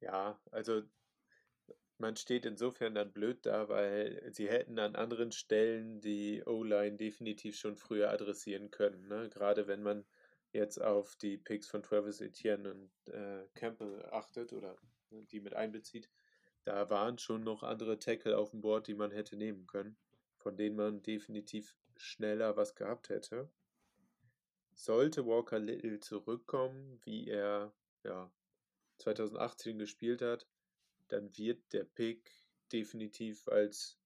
Ja, 0.00 0.40
also 0.50 0.82
man 1.98 2.16
steht 2.16 2.46
insofern 2.46 2.94
dann 2.94 3.12
blöd 3.12 3.44
da, 3.44 3.68
weil 3.68 4.22
sie 4.32 4.48
hätten 4.48 4.78
an 4.78 4.94
anderen 4.94 5.32
Stellen 5.32 6.00
die 6.00 6.42
O-Line 6.46 6.96
definitiv 6.96 7.56
schon 7.56 7.76
früher 7.76 8.10
adressieren 8.10 8.70
können. 8.70 9.08
Ne? 9.08 9.28
Gerade 9.28 9.66
wenn 9.66 9.82
man 9.82 10.06
jetzt 10.52 10.80
auf 10.80 11.16
die 11.16 11.36
Picks 11.36 11.68
von 11.68 11.82
Travis 11.82 12.20
Etienne 12.20 12.70
und 12.70 13.12
äh, 13.12 13.46
Campbell 13.54 14.06
achtet 14.12 14.52
oder 14.52 14.76
ne, 15.10 15.24
die 15.24 15.40
mit 15.40 15.54
einbezieht, 15.54 16.08
da 16.64 16.88
waren 16.88 17.18
schon 17.18 17.42
noch 17.42 17.62
andere 17.62 17.98
Tackle 17.98 18.38
auf 18.38 18.50
dem 18.50 18.60
Board, 18.60 18.86
die 18.86 18.94
man 18.94 19.10
hätte 19.10 19.36
nehmen 19.36 19.66
können, 19.66 19.96
von 20.36 20.56
denen 20.56 20.76
man 20.76 21.02
definitiv 21.02 21.76
schneller 21.96 22.56
was 22.56 22.74
gehabt 22.76 23.08
hätte. 23.08 23.50
Sollte 24.74 25.26
Walker 25.26 25.58
Little 25.58 25.98
zurückkommen, 25.98 27.00
wie 27.04 27.28
er 27.28 27.72
ja 28.04 28.30
2018 28.98 29.78
gespielt 29.78 30.22
hat, 30.22 30.46
dann 31.08 31.36
wird 31.36 31.72
der 31.72 31.84
Pick 31.84 32.30
definitiv 32.72 33.48
als, 33.48 33.98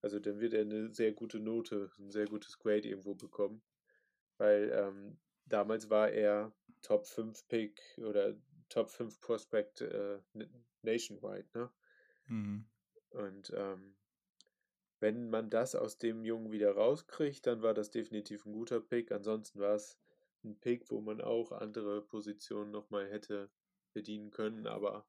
also 0.00 0.18
dann 0.18 0.40
wird 0.40 0.54
er 0.54 0.62
eine 0.62 0.92
sehr 0.92 1.12
gute 1.12 1.38
Note, 1.38 1.90
ein 1.98 2.10
sehr 2.10 2.26
gutes 2.26 2.58
Grade 2.58 2.88
irgendwo 2.88 3.14
bekommen. 3.14 3.62
Weil 4.38 4.70
ähm, 4.74 5.18
damals 5.46 5.90
war 5.90 6.10
er 6.10 6.52
Top 6.80 7.06
5 7.06 7.46
Pick 7.48 7.80
oder 7.98 8.34
Top 8.68 8.90
5 8.90 9.20
Prospect 9.20 9.82
äh, 9.82 10.18
nationwide, 10.82 11.48
ne? 11.54 11.70
Mhm. 12.26 12.64
Und 13.10 13.52
ähm, 13.54 13.94
wenn 15.00 15.28
man 15.30 15.50
das 15.50 15.74
aus 15.74 15.98
dem 15.98 16.24
Jungen 16.24 16.52
wieder 16.52 16.72
rauskriegt, 16.72 17.46
dann 17.46 17.62
war 17.62 17.74
das 17.74 17.90
definitiv 17.90 18.46
ein 18.46 18.52
guter 18.52 18.80
Pick. 18.80 19.10
Ansonsten 19.12 19.58
war 19.58 19.74
es 19.74 19.98
ein 20.44 20.58
Pick, 20.58 20.90
wo 20.90 21.00
man 21.00 21.20
auch 21.20 21.52
andere 21.52 22.02
Positionen 22.02 22.70
nochmal 22.70 23.10
hätte 23.10 23.50
bedienen 23.92 24.30
können, 24.30 24.66
aber 24.66 25.06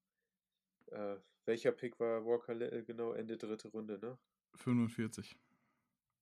äh, 0.94 1.20
welcher 1.46 1.72
Pick 1.72 2.00
war 2.00 2.26
Walker 2.26 2.54
Little 2.54 2.84
genau? 2.84 3.14
Ende 3.14 3.38
dritte 3.38 3.68
Runde, 3.68 4.00
ne? 4.00 4.18
45. 4.56 5.38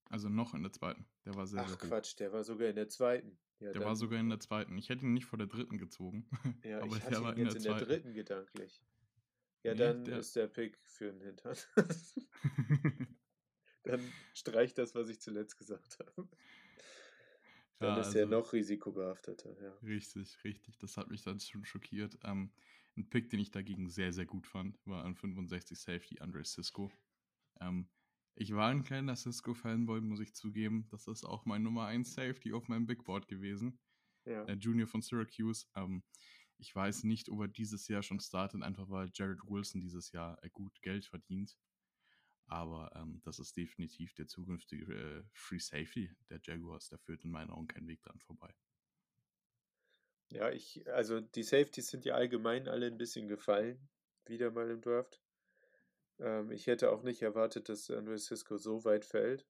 Also 0.10 0.30
noch 0.30 0.54
in 0.54 0.64
der 0.64 0.72
zweiten. 0.72 1.06
Der 1.26 1.36
war 1.36 1.48
sehr, 1.48 1.62
Ach 1.62 1.70
sehr 1.70 1.78
Quatsch, 1.78 2.20
der 2.20 2.34
war 2.34 2.44
sogar 2.44 2.70
in 2.70 2.76
der 2.76 2.90
zweiten. 2.90 3.38
Ja, 3.60 3.72
der 3.72 3.86
war 3.86 3.96
sogar 3.96 4.20
in 4.20 4.30
der 4.30 4.40
zweiten. 4.40 4.78
Ich 4.78 4.90
hätte 4.90 5.06
ihn 5.06 5.14
nicht 5.14 5.26
vor 5.26 5.38
der 5.38 5.48
dritten 5.48 5.78
gezogen. 5.78 6.28
Ja, 6.66 6.82
aber 6.82 6.98
ich 6.98 7.04
hatte 7.04 7.22
ihn 7.22 7.38
in 7.38 7.46
jetzt 7.46 7.56
in 7.56 7.64
der, 7.64 7.72
in 7.74 7.78
der 7.78 7.88
dritten 7.88 8.14
gedanklich. 8.14 8.82
Ja, 9.64 9.74
nee, 9.74 9.80
dann 9.80 10.04
der... 10.04 10.20
ist 10.20 10.36
der 10.36 10.48
Pick 10.48 10.80
für 10.84 11.12
den 11.12 11.22
Hintern. 11.22 11.56
dann 13.84 14.02
streich 14.34 14.74
das, 14.74 14.96
was 14.96 15.10
ich 15.10 15.22
zuletzt 15.22 15.58
gesagt 15.58 16.00
habe. 16.00 16.28
Dann 17.78 17.96
ja, 17.96 18.02
ist 18.02 18.08
also, 18.08 18.20
er 18.20 18.26
noch 18.26 18.54
risikobehafteter, 18.54 19.60
ja. 19.62 19.74
Richtig, 19.84 20.44
richtig. 20.44 20.78
Das 20.78 20.98
hat 20.98 21.10
mich 21.10 21.24
dann 21.24 21.40
schon 21.40 21.64
schockiert. 21.66 22.18
Ähm, 22.24 22.52
ein 22.98 23.10
Pick, 23.10 23.30
den 23.30 23.40
ich 23.40 23.52
dagegen 23.52 23.90
sehr, 23.90 24.14
sehr 24.14 24.26
gut 24.26 24.48
fand, 24.48 24.80
war 24.86 25.06
an 25.06 25.16
65 25.16 25.80
Safety 25.80 26.20
Andre 26.20 26.44
Cisco. 26.44 26.92
Ähm, 27.60 27.90
ich 28.36 28.54
war 28.54 28.70
ein 28.70 28.84
kleiner 28.84 29.16
Cisco-Fanboy, 29.16 30.02
muss 30.02 30.20
ich 30.20 30.34
zugeben. 30.34 30.88
Das 30.90 31.08
ist 31.08 31.24
auch 31.24 31.46
mein 31.46 31.64
Nummer 31.64 31.86
1 31.88 32.14
Safety 32.14 32.54
auf 32.54 32.68
meinem 32.68 32.88
Big 32.88 33.04
Board 33.04 33.28
gewesen. 33.28 33.80
Ja. 34.26 34.46
Der 34.46 34.56
Junior 34.58 34.88
von 34.88 35.02
Syracuse. 35.02 35.68
Ähm, 35.76 36.04
ich 36.58 36.76
weiß 36.76 37.04
nicht, 37.06 37.30
ob 37.30 37.42
er 37.42 37.48
dieses 37.48 37.88
Jahr 37.88 38.04
schon 38.04 38.20
startet, 38.20 38.62
einfach 38.62 38.90
weil 38.90 39.10
Jared 39.14 39.42
Wilson 39.46 39.82
dieses 39.82 40.12
Jahr 40.12 40.42
äh, 40.44 40.50
gut 40.50 40.82
Geld 40.82 41.06
verdient. 41.06 41.58
Aber 42.46 42.92
ähm, 42.96 43.22
das 43.24 43.40
ist 43.40 43.56
definitiv 43.56 44.14
der 44.14 44.28
zukünftige 44.28 44.94
äh, 44.94 45.24
Free 45.34 45.60
Safety 45.60 46.12
der 46.30 46.40
Jaguars. 46.44 46.90
Da 46.90 46.98
führt 46.98 47.24
in 47.24 47.32
meinen 47.32 47.50
Augen 47.50 47.68
kein 47.68 47.88
Weg 47.88 48.02
dran 48.02 48.20
vorbei. 48.20 48.54
Ja, 50.32 50.50
ich, 50.50 50.88
also 50.90 51.20
die 51.20 51.44
Safeties 51.44 51.90
sind 51.90 52.06
ja 52.06 52.16
allgemein 52.16 52.70
alle 52.70 52.88
ein 52.88 52.98
bisschen 52.98 53.28
gefallen, 53.28 53.90
wieder 54.26 54.50
mal 54.50 54.70
im 54.72 54.82
Draft. 54.82 55.22
Ähm, 56.20 56.52
ich 56.52 56.68
hätte 56.68 56.92
auch 56.92 57.04
nicht 57.04 57.22
erwartet, 57.22 57.68
dass 57.68 57.92
Andre 57.92 58.18
Cisco 58.18 58.58
so 58.58 58.86
weit 58.86 59.06
fällt. 59.06 59.46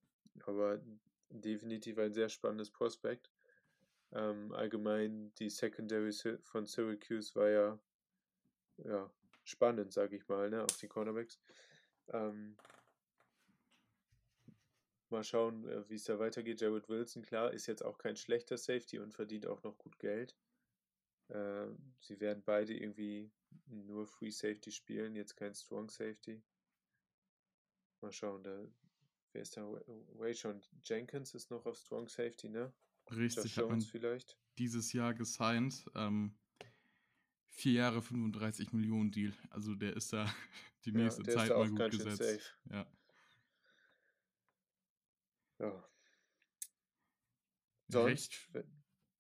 aber 0.46 0.82
definitiv 1.30 1.98
ein 2.00 2.14
sehr 2.14 2.30
spannendes 2.30 2.72
Prospekt. 2.72 3.32
Ähm, 4.14 4.52
allgemein 4.54 5.34
die 5.36 5.50
Secondary 5.50 6.12
von 6.44 6.66
Syracuse 6.66 7.36
war 7.36 7.50
ja, 7.50 7.80
ja 8.78 9.12
spannend, 9.44 9.94
sage 9.94 10.18
ich 10.18 10.28
mal, 10.28 10.50
ne, 10.50 10.64
auf 10.64 10.78
die 10.78 10.88
Cornerbacks. 10.88 11.40
Ähm, 12.10 12.58
mal 15.10 15.24
schauen, 15.24 15.68
äh, 15.68 15.88
wie 15.90 15.96
es 15.96 16.06
da 16.06 16.20
weitergeht. 16.20 16.60
Jared 16.60 16.90
Wilson, 16.90 17.22
klar, 17.22 17.54
ist 17.54 17.68
jetzt 17.68 17.86
auch 17.86 17.98
kein 17.98 18.16
schlechter 18.16 18.58
Safety 18.58 19.00
und 19.00 19.14
verdient 19.14 19.46
auch 19.46 19.64
noch 19.64 19.78
gut 19.78 20.00
Geld. 20.00 20.36
Äh, 21.32 21.68
sie 22.00 22.20
werden 22.20 22.44
beide 22.44 22.74
irgendwie 22.74 23.32
nur 23.68 24.06
Free 24.06 24.32
Safety 24.32 24.72
spielen, 24.72 25.16
jetzt 25.16 25.36
kein 25.38 25.56
Strong 25.56 25.90
Safety. 25.90 26.44
Mal 28.02 28.12
schauen, 28.12 28.44
da, 28.44 28.68
wer 29.32 29.42
ist 29.42 29.56
da? 29.56 29.62
Wayshawn 30.18 30.62
Jenkins 30.84 31.34
ist 31.34 31.50
noch 31.50 31.66
auf 31.66 31.78
Strong 31.78 32.10
Safety, 32.10 32.50
ne? 32.50 32.74
Richtig, 33.12 33.58
hat 33.58 33.70
man 33.70 33.82
vielleicht. 33.82 34.38
dieses 34.58 34.92
Jahr 34.94 35.14
gesigned. 35.14 35.86
Ähm, 35.96 36.38
vier 37.48 37.74
Jahre 37.74 38.02
35 38.02 38.74
Millionen 38.74 39.12
Deal. 39.12 39.34
Also 39.50 39.76
der 39.76 39.96
ist 39.96 40.12
da 40.12 40.26
die 40.86 40.92
nächste 40.92 41.24
ja, 41.24 41.38
Zeit 41.38 41.50
mal 41.50 41.70
gut 41.70 41.92
gesetzt. 41.92 42.58
Ja. 42.70 42.88
ja. 45.60 45.90
Sonst, 47.88 48.50
Recht. 48.54 48.68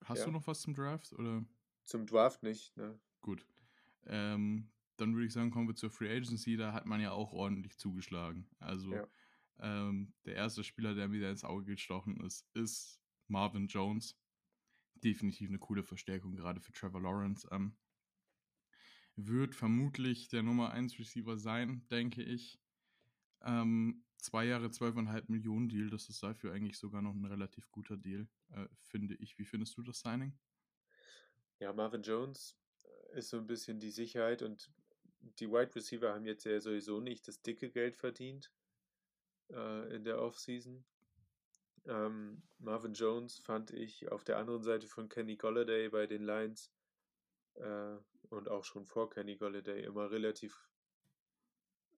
Hast 0.05 0.19
ja. 0.19 0.25
du 0.25 0.31
noch 0.31 0.47
was 0.47 0.61
zum 0.61 0.73
Draft? 0.73 1.13
Oder? 1.13 1.45
Zum 1.91 2.05
Draft 2.05 2.41
nicht, 2.41 2.77
ne? 2.77 2.97
Gut. 3.19 3.45
Ähm, 4.05 4.71
dann 4.95 5.13
würde 5.13 5.27
ich 5.27 5.33
sagen, 5.33 5.51
kommen 5.51 5.67
wir 5.67 5.75
zur 5.75 5.91
Free 5.91 6.09
Agency. 6.09 6.55
Da 6.55 6.71
hat 6.71 6.85
man 6.85 7.01
ja 7.01 7.11
auch 7.11 7.33
ordentlich 7.33 7.77
zugeschlagen. 7.77 8.47
Also 8.59 8.93
ja. 8.93 9.07
ähm, 9.59 10.13
der 10.23 10.35
erste 10.35 10.63
Spieler, 10.63 10.95
der 10.95 11.09
mir 11.09 11.29
ins 11.29 11.43
Auge 11.43 11.65
gestochen 11.65 12.15
ist, 12.21 12.47
ist 12.53 13.01
Marvin 13.27 13.67
Jones. 13.67 14.17
Definitiv 15.03 15.49
eine 15.49 15.59
coole 15.59 15.83
Verstärkung, 15.83 16.37
gerade 16.37 16.61
für 16.61 16.71
Trevor 16.71 17.01
Lawrence. 17.01 17.45
Ähm, 17.51 17.75
wird 19.17 19.53
vermutlich 19.53 20.29
der 20.29 20.43
Nummer 20.43 20.71
1 20.71 20.97
Receiver 20.97 21.37
sein, 21.37 21.85
denke 21.91 22.23
ich. 22.23 22.57
Ähm, 23.41 24.05
zwei 24.15 24.45
Jahre, 24.45 24.67
12,5 24.67 25.25
Millionen 25.27 25.67
Deal, 25.67 25.89
das 25.89 26.07
ist 26.07 26.23
dafür 26.23 26.53
eigentlich 26.53 26.77
sogar 26.77 27.01
noch 27.01 27.15
ein 27.15 27.25
relativ 27.25 27.69
guter 27.69 27.97
Deal, 27.97 28.29
äh, 28.51 28.65
finde 28.79 29.15
ich. 29.15 29.37
Wie 29.37 29.45
findest 29.45 29.75
du 29.77 29.83
das 29.83 29.99
Signing? 29.99 30.39
Ja, 31.61 31.71
Marvin 31.73 32.01
Jones 32.01 32.57
äh, 33.13 33.19
ist 33.19 33.29
so 33.29 33.37
ein 33.37 33.45
bisschen 33.45 33.79
die 33.79 33.91
Sicherheit 33.91 34.41
und 34.41 34.71
die 35.39 35.47
Wide 35.47 35.75
Receiver 35.75 36.11
haben 36.11 36.25
jetzt 36.25 36.43
ja 36.43 36.59
sowieso 36.59 36.99
nicht 36.99 37.27
das 37.27 37.43
dicke 37.43 37.69
Geld 37.69 37.95
verdient 37.95 38.51
äh, 39.51 39.95
in 39.95 40.03
der 40.03 40.19
Offseason. 40.19 40.83
Ähm, 41.85 42.41
Marvin 42.57 42.95
Jones 42.95 43.37
fand 43.37 43.69
ich 43.69 44.11
auf 44.11 44.23
der 44.23 44.39
anderen 44.39 44.63
Seite 44.63 44.87
von 44.87 45.07
Kenny 45.07 45.35
Golladay 45.37 45.89
bei 45.89 46.07
den 46.07 46.23
Lions 46.23 46.71
äh, 47.53 47.95
und 48.31 48.49
auch 48.49 48.63
schon 48.63 48.87
vor 48.87 49.11
Kenny 49.11 49.35
Golladay 49.35 49.83
immer 49.83 50.09
relativ 50.09 50.67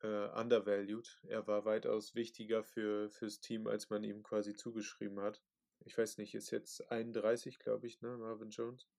äh, 0.02 0.28
undervalued. 0.38 1.22
Er 1.24 1.48
war 1.48 1.64
weitaus 1.64 2.16
wichtiger 2.16 2.66
für, 2.66 3.10
fürs 3.10 3.40
Team, 3.40 3.68
als 3.68 3.90
man 3.90 4.04
ihm 4.04 4.24
quasi 4.24 4.58
zugeschrieben 4.58 5.22
hat. 5.22 5.42
Ich 5.86 5.98
weiß 5.98 6.18
nicht, 6.18 6.36
ist 6.36 6.52
jetzt 6.52 6.92
31, 6.92 7.60
glaube 7.60 7.88
ich, 7.88 8.02
ne, 8.02 8.18
Marvin 8.18 8.50
Jones. 8.50 8.90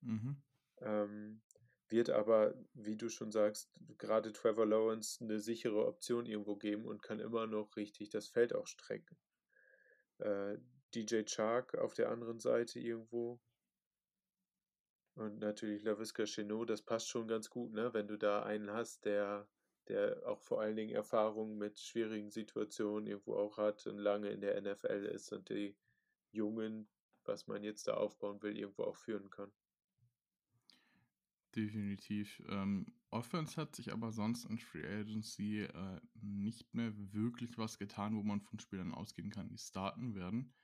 Mhm. 0.00 0.42
Ähm, 0.80 1.42
wird 1.88 2.10
aber, 2.10 2.54
wie 2.74 2.96
du 2.96 3.08
schon 3.08 3.32
sagst, 3.32 3.70
gerade 3.96 4.32
Trevor 4.32 4.66
Lawrence 4.66 5.24
eine 5.24 5.38
sichere 5.40 5.86
Option 5.86 6.26
irgendwo 6.26 6.56
geben 6.56 6.84
und 6.84 7.02
kann 7.02 7.18
immer 7.18 7.46
noch 7.46 7.76
richtig 7.76 8.10
das 8.10 8.28
Feld 8.28 8.54
auch 8.54 8.66
strecken. 8.66 9.16
Äh, 10.18 10.58
DJ 10.94 11.22
Chark 11.24 11.76
auf 11.76 11.94
der 11.94 12.10
anderen 12.10 12.40
Seite 12.40 12.78
irgendwo. 12.78 13.40
Und 15.14 15.38
natürlich 15.40 15.82
LaVisca 15.82 16.24
Chenot, 16.24 16.70
das 16.70 16.82
passt 16.82 17.08
schon 17.08 17.26
ganz 17.26 17.50
gut, 17.50 17.72
ne? 17.72 17.92
wenn 17.92 18.06
du 18.06 18.16
da 18.16 18.44
einen 18.44 18.70
hast, 18.70 19.04
der, 19.04 19.48
der 19.88 20.22
auch 20.26 20.40
vor 20.40 20.60
allen 20.60 20.76
Dingen 20.76 20.94
Erfahrung 20.94 21.58
mit 21.58 21.78
schwierigen 21.78 22.30
Situationen 22.30 23.06
irgendwo 23.06 23.34
auch 23.34 23.56
hat 23.56 23.86
und 23.86 23.98
lange 23.98 24.30
in 24.30 24.40
der 24.40 24.60
NFL 24.60 25.06
ist 25.06 25.32
und 25.32 25.48
die 25.48 25.76
Jungen, 26.30 26.88
was 27.24 27.46
man 27.48 27.64
jetzt 27.64 27.88
da 27.88 27.94
aufbauen 27.94 28.40
will, 28.42 28.56
irgendwo 28.56 28.84
auch 28.84 28.96
führen 28.96 29.28
kann. 29.28 29.52
Definitiv. 31.58 32.40
Ähm, 32.48 32.86
Offense 33.10 33.60
hat 33.60 33.74
sich 33.74 33.92
aber 33.92 34.12
sonst 34.12 34.44
in 34.44 34.58
Free 34.58 34.86
Agency 34.86 35.62
äh, 35.62 36.00
nicht 36.14 36.72
mehr 36.72 36.92
wirklich 37.12 37.58
was 37.58 37.78
getan, 37.78 38.14
wo 38.14 38.22
man 38.22 38.40
von 38.40 38.60
Spielern 38.60 38.94
ausgehen 38.94 39.30
kann, 39.30 39.48
die 39.48 39.58
starten 39.58 40.14
werden. 40.14 40.54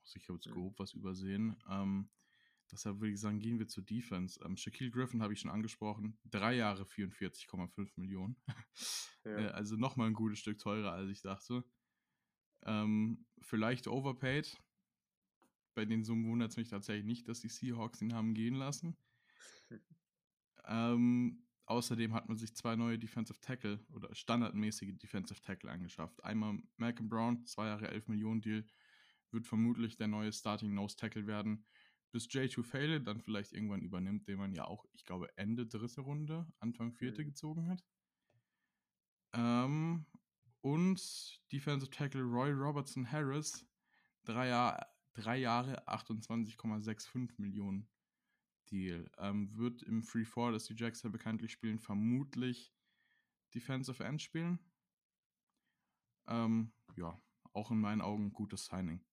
Also 0.00 0.16
ich 0.16 0.28
habe 0.28 0.36
jetzt 0.36 0.48
grob 0.48 0.78
was 0.78 0.94
übersehen. 0.94 1.56
Ähm, 1.68 2.08
deshalb 2.70 3.00
würde 3.00 3.12
ich 3.12 3.20
sagen, 3.20 3.40
gehen 3.40 3.58
wir 3.58 3.66
zur 3.66 3.82
Defense. 3.82 4.38
Ähm, 4.44 4.56
Shaquille 4.56 4.92
Griffin 4.92 5.22
habe 5.22 5.32
ich 5.32 5.40
schon 5.40 5.50
angesprochen. 5.50 6.16
Drei 6.30 6.54
Jahre 6.54 6.84
44,5 6.84 7.90
Millionen. 7.96 8.36
Ja. 9.24 9.38
äh, 9.38 9.46
also 9.50 9.76
nochmal 9.76 10.08
ein 10.08 10.14
gutes 10.14 10.40
Stück 10.40 10.58
teurer, 10.58 10.90
als 10.90 11.08
ich 11.08 11.22
dachte. 11.22 11.62
Ähm, 12.64 13.24
vielleicht 13.40 13.86
overpaid. 13.86 14.60
Bei 15.76 15.84
den 15.84 16.02
Summen 16.02 16.26
wundert 16.28 16.50
es 16.50 16.56
mich 16.56 16.66
tatsächlich 16.66 17.06
nicht, 17.06 17.28
dass 17.28 17.40
die 17.40 17.48
Seahawks 17.48 18.02
ihn 18.02 18.14
haben 18.14 18.34
gehen 18.34 18.56
lassen. 18.56 18.96
Ähm, 20.66 21.44
außerdem 21.66 22.12
hat 22.14 22.28
man 22.28 22.36
sich 22.36 22.54
zwei 22.54 22.76
neue 22.76 22.98
Defensive 22.98 23.40
Tackle 23.40 23.84
oder 23.90 24.14
standardmäßige 24.14 24.96
Defensive 24.98 25.40
Tackle 25.40 25.70
angeschafft. 25.70 26.22
Einmal 26.24 26.58
Malcolm 26.76 27.08
Brown, 27.08 27.44
zwei 27.46 27.66
Jahre 27.66 27.88
11 27.88 28.08
Millionen 28.08 28.40
Deal, 28.40 28.64
wird 29.30 29.46
vermutlich 29.46 29.96
der 29.96 30.08
neue 30.08 30.32
Starting 30.32 30.74
Nose 30.74 30.96
Tackle 30.96 31.26
werden. 31.26 31.64
Bis 32.12 32.26
J2 32.28 32.62
Fail 32.62 33.00
dann 33.00 33.20
vielleicht 33.20 33.52
irgendwann 33.52 33.80
übernimmt, 33.80 34.28
den 34.28 34.38
man 34.38 34.52
ja 34.52 34.66
auch, 34.66 34.84
ich 34.92 35.04
glaube, 35.06 35.30
Ende 35.36 35.66
dritte 35.66 36.02
Runde, 36.02 36.46
Anfang 36.60 36.92
vierte 36.92 37.22
mhm. 37.22 37.26
gezogen 37.28 37.68
hat. 37.68 37.82
Ähm, 39.32 40.04
und 40.60 41.40
Defensive 41.50 41.90
Tackle 41.90 42.22
Roy 42.22 42.50
Robertson 42.52 43.10
Harris, 43.10 43.66
drei, 44.24 44.48
Jahr, 44.48 44.86
drei 45.14 45.38
Jahre 45.38 45.88
28,65 45.88 47.30
Millionen 47.38 47.88
Deal. 48.72 49.10
Ähm, 49.18 49.54
wird 49.56 49.82
im 49.82 50.02
Free 50.02 50.24
Fall, 50.24 50.52
das 50.52 50.64
die 50.64 50.74
Jacks 50.74 51.02
ja 51.02 51.10
bekanntlich 51.10 51.52
spielen, 51.52 51.78
vermutlich 51.78 52.74
Defensive 53.54 54.02
End 54.02 54.22
spielen. 54.22 54.58
Ähm, 56.26 56.72
ja, 56.96 57.20
auch 57.52 57.70
in 57.70 57.78
meinen 57.78 58.00
Augen 58.00 58.32
gutes 58.32 58.64
Signing. 58.66 59.04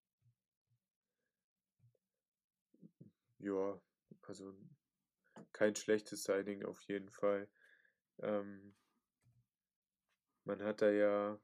Ja, 3.39 3.79
also 4.21 4.57
kein 5.51 5.75
schlechtes 5.75 6.23
Signing 6.23 6.63
auf 6.63 6.81
jeden 6.83 7.09
Fall. 7.09 7.49
Ähm, 8.19 8.75
man 10.45 10.61
hat 10.63 10.81
da 10.81 10.89
ja 10.89 11.39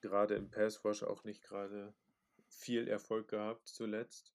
gerade 0.00 0.34
im 0.34 0.50
Passwash 0.50 1.02
auch 1.02 1.24
nicht 1.24 1.42
gerade 1.42 1.94
viel 2.48 2.88
Erfolg 2.88 3.28
gehabt 3.28 3.68
zuletzt 3.68 4.34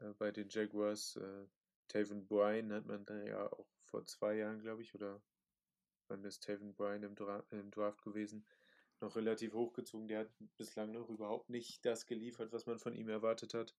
äh, 0.00 0.12
bei 0.14 0.30
den 0.30 0.48
Jaguars. 0.48 1.16
Äh, 1.16 1.46
Taven 1.92 2.26
Bryan 2.26 2.72
hat 2.72 2.86
man 2.86 3.04
da 3.04 3.22
ja 3.22 3.52
auch 3.52 3.66
vor 3.84 4.06
zwei 4.06 4.36
Jahren, 4.36 4.60
glaube 4.62 4.82
ich, 4.82 4.94
oder 4.94 5.20
wann 6.08 6.24
ist 6.24 6.42
Taven 6.42 6.74
Bryan 6.74 7.02
im, 7.02 7.14
Dra 7.14 7.44
im 7.50 7.70
Draft 7.70 8.02
gewesen, 8.02 8.46
noch 9.00 9.14
relativ 9.14 9.52
hochgezogen. 9.52 10.08
Der 10.08 10.20
hat 10.20 10.30
bislang 10.56 10.92
noch 10.92 11.10
überhaupt 11.10 11.50
nicht 11.50 11.84
das 11.84 12.06
geliefert, 12.06 12.50
was 12.52 12.64
man 12.64 12.78
von 12.78 12.94
ihm 12.94 13.10
erwartet 13.10 13.52
hat. 13.52 13.74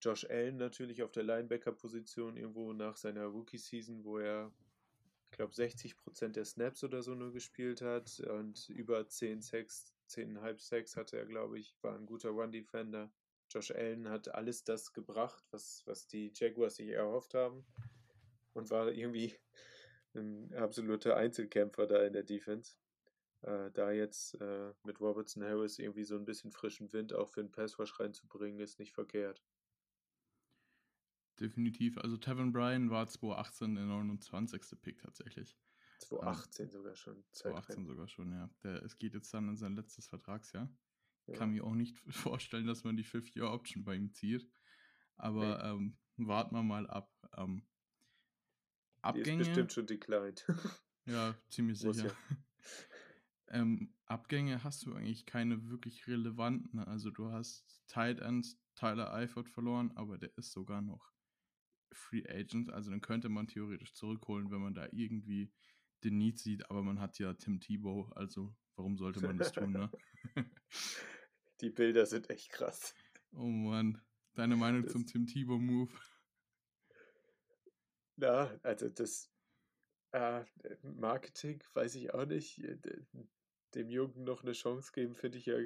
Josh 0.00 0.28
Allen 0.28 0.56
natürlich 0.56 1.04
auf 1.04 1.12
der 1.12 1.22
Linebacker-Position 1.22 2.36
irgendwo 2.36 2.72
nach 2.72 2.96
seiner 2.96 3.26
Rookie-Season, 3.26 4.04
wo 4.04 4.18
er, 4.18 4.52
ich 5.30 5.36
glaube, 5.36 5.52
60% 5.52 6.28
der 6.30 6.44
Snaps 6.44 6.82
oder 6.82 7.02
so 7.02 7.14
nur 7.14 7.32
gespielt 7.32 7.82
hat 7.82 8.18
und 8.18 8.68
über 8.68 9.06
10 9.06 9.42
Sacks, 9.42 9.94
10,5 10.08 10.58
Sacks 10.58 10.96
hatte 10.96 11.18
er, 11.18 11.26
glaube 11.26 11.60
ich, 11.60 11.76
war 11.82 11.94
ein 11.94 12.06
guter 12.06 12.30
Run-Defender. 12.30 13.12
Josh 13.52 13.70
Allen 13.70 14.08
hat 14.08 14.28
alles 14.34 14.64
das 14.64 14.92
gebracht, 14.92 15.44
was, 15.50 15.82
was 15.86 16.06
die 16.06 16.32
Jaguars 16.34 16.76
sich 16.76 16.88
erhofft 16.88 17.34
haben 17.34 17.64
und 18.54 18.70
war 18.70 18.90
irgendwie 18.90 19.34
ein 20.14 20.52
absoluter 20.54 21.16
Einzelkämpfer 21.16 21.86
da 21.86 22.02
in 22.02 22.12
der 22.12 22.22
Defense. 22.22 22.76
Äh, 23.42 23.70
da 23.72 23.90
jetzt 23.90 24.40
äh, 24.40 24.72
mit 24.84 25.00
Robertson 25.00 25.42
Harris 25.42 25.78
irgendwie 25.78 26.04
so 26.04 26.16
ein 26.16 26.24
bisschen 26.24 26.52
frischen 26.52 26.92
Wind 26.92 27.12
auch 27.12 27.28
für 27.28 27.42
den 27.42 27.50
Passwash 27.50 27.98
reinzubringen, 27.98 28.60
ist 28.60 28.78
nicht 28.78 28.92
verkehrt. 28.92 29.42
Definitiv. 31.40 31.98
Also 31.98 32.16
Tevin 32.16 32.52
Bryan 32.52 32.90
war 32.90 33.08
2018 33.08 33.74
der 33.74 33.84
29. 33.84 34.80
Pick 34.80 35.00
tatsächlich. 35.00 35.56
2018 36.00 36.64
ähm, 36.66 36.70
sogar 36.70 36.94
schon. 36.94 37.24
2018 37.32 37.86
sogar 37.86 38.08
schon, 38.08 38.32
ja. 38.32 38.48
Der, 38.62 38.82
es 38.84 38.96
geht 38.98 39.14
jetzt 39.14 39.32
dann 39.34 39.48
in 39.48 39.56
sein 39.56 39.74
letztes 39.74 40.06
Vertragsjahr. 40.06 40.68
Ja. 41.26 41.34
Kann 41.34 41.50
mir 41.50 41.64
auch 41.64 41.74
nicht 41.74 41.98
vorstellen, 42.08 42.66
dass 42.66 42.84
man 42.84 42.96
die 42.96 43.04
Fifth-Year-Option 43.04 43.84
bei 43.84 43.94
ihm 43.96 44.12
zieht. 44.12 44.48
Aber 45.16 45.62
ähm, 45.64 45.96
warten 46.16 46.54
wir 46.54 46.62
mal 46.62 46.88
ab. 46.88 47.10
Ähm, 47.36 47.66
Abgänge. 49.02 49.24
Die 49.24 49.42
ist 49.42 49.48
bestimmt 49.48 49.72
schon 49.72 49.86
declined. 49.86 50.46
ja, 51.06 51.34
ziemlich 51.48 51.78
sicher. 51.80 52.08
Ja. 52.08 52.36
ähm, 53.60 53.94
Abgänge 54.06 54.62
hast 54.62 54.86
du 54.86 54.94
eigentlich 54.94 55.26
keine 55.26 55.68
wirklich 55.70 56.06
relevanten. 56.06 56.78
Also 56.80 57.10
du 57.10 57.30
hast 57.30 57.82
Tight 57.88 58.20
Ends 58.20 58.58
Tyler 58.74 59.12
Eifert 59.12 59.48
verloren, 59.48 59.92
aber 59.96 60.18
der 60.18 60.36
ist 60.38 60.52
sogar 60.52 60.80
noch 60.80 61.12
Free 61.92 62.24
Agent. 62.28 62.70
Also 62.70 62.90
den 62.90 63.00
könnte 63.00 63.28
man 63.28 63.48
theoretisch 63.48 63.92
zurückholen, 63.94 64.50
wenn 64.50 64.62
man 64.62 64.74
da 64.74 64.88
irgendwie 64.92 65.52
den 66.04 66.18
Need 66.18 66.38
sieht. 66.38 66.70
Aber 66.70 66.82
man 66.82 67.00
hat 67.00 67.18
ja 67.18 67.34
Tim 67.34 67.60
Tebow, 67.60 68.10
also 68.14 68.54
warum 68.76 68.96
sollte 68.96 69.20
man 69.20 69.38
das 69.38 69.52
tun, 69.52 69.72
ne? 69.72 69.90
Die 71.60 71.70
Bilder 71.70 72.06
sind 72.06 72.30
echt 72.30 72.50
krass. 72.50 72.94
Oh 73.32 73.46
Mann. 73.46 74.02
Deine 74.34 74.56
Meinung 74.56 74.82
das 74.82 74.92
zum 74.92 75.06
Tim 75.06 75.26
Tebow-Move? 75.26 75.92
Na, 78.16 78.58
also 78.62 78.88
das 78.88 79.30
äh, 80.12 80.44
Marketing 80.82 81.62
weiß 81.74 81.94
ich 81.96 82.14
auch 82.14 82.26
nicht. 82.26 82.58
Äh, 82.58 82.78
dem 83.74 83.88
Jungen 83.88 84.24
noch 84.24 84.42
eine 84.42 84.52
Chance 84.52 84.92
geben, 84.92 85.14
finde 85.14 85.38
ich 85.38 85.46
ja 85.46 85.56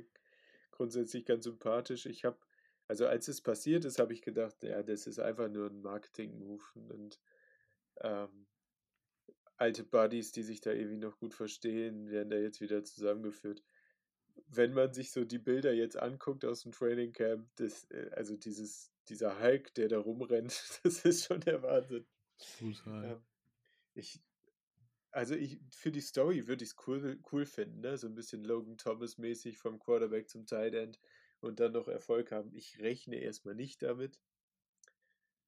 grundsätzlich 0.71 1.25
ganz 1.25 1.45
sympathisch. 1.45 2.07
Ich 2.07 2.25
habe, 2.25 2.39
also 2.89 3.07
als 3.07 3.29
es 3.29 3.41
passiert 3.41 3.85
ist, 3.85 3.99
habe 3.99 4.13
ich 4.13 4.23
gedacht, 4.23 4.63
ja, 4.63 4.83
das 4.83 5.07
ist 5.07 5.19
einfach 5.19 5.49
nur 5.49 5.71
ein 5.71 5.81
Marketing-Move 5.81 6.63
und 6.75 7.21
ähm, 8.03 8.47
alte 9.57 9.85
Buddies, 9.85 10.33
die 10.33 10.43
sich 10.43 10.61
da 10.61 10.73
irgendwie 10.73 10.99
noch 10.99 11.19
gut 11.19 11.35
verstehen, 11.35 12.11
werden 12.11 12.31
da 12.31 12.37
jetzt 12.37 12.61
wieder 12.61 12.85
zusammengeführt. 12.85 13.63
Wenn 14.49 14.75
man 14.75 14.93
sich 14.93 15.13
so 15.13 15.25
die 15.25 15.39
Bilder 15.39 15.73
jetzt 15.73 15.97
anguckt 15.97 16.45
aus 16.45 16.63
dem 16.63 16.73
Training 16.73 17.13
Camp, 17.13 17.49
das, 17.57 17.91
äh, 17.91 18.11
also 18.13 18.37
dieses, 18.37 18.93
dieser 19.09 19.41
Hulk, 19.41 19.75
der 19.75 19.89
da 19.89 19.99
rumrennt, 19.99 20.63
das 20.83 21.05
ist 21.05 21.25
schon 21.27 21.41
der 21.41 21.63
Wahnsinn. 21.63 22.07
Total. 22.59 23.13
Ähm, 23.13 23.25
ich, 23.95 24.21
also 25.11 25.35
ich, 25.35 25.59
für 25.71 25.91
die 25.91 26.03
Story 26.03 26.47
würde 26.47 26.65
ich 26.65 26.71
es 26.71 26.87
cool, 26.87 27.19
cool 27.33 27.47
finden, 27.47 27.81
ne? 27.81 27.97
so 27.97 28.07
ein 28.07 28.15
bisschen 28.15 28.45
Logan 28.45 28.77
Thomas-mäßig 28.77 29.57
vom 29.57 29.79
Quarterback 29.79 30.29
zum 30.29 30.45
Tight 30.45 30.75
End 30.75 31.01
und 31.41 31.61
dann 31.61 31.73
noch 31.73 31.89
Erfolg 31.89 32.33
haben. 32.33 32.55
Ich 32.55 32.79
rechne 32.81 33.17
erstmal 33.17 33.55
nicht 33.55 33.81
damit. 33.81 34.21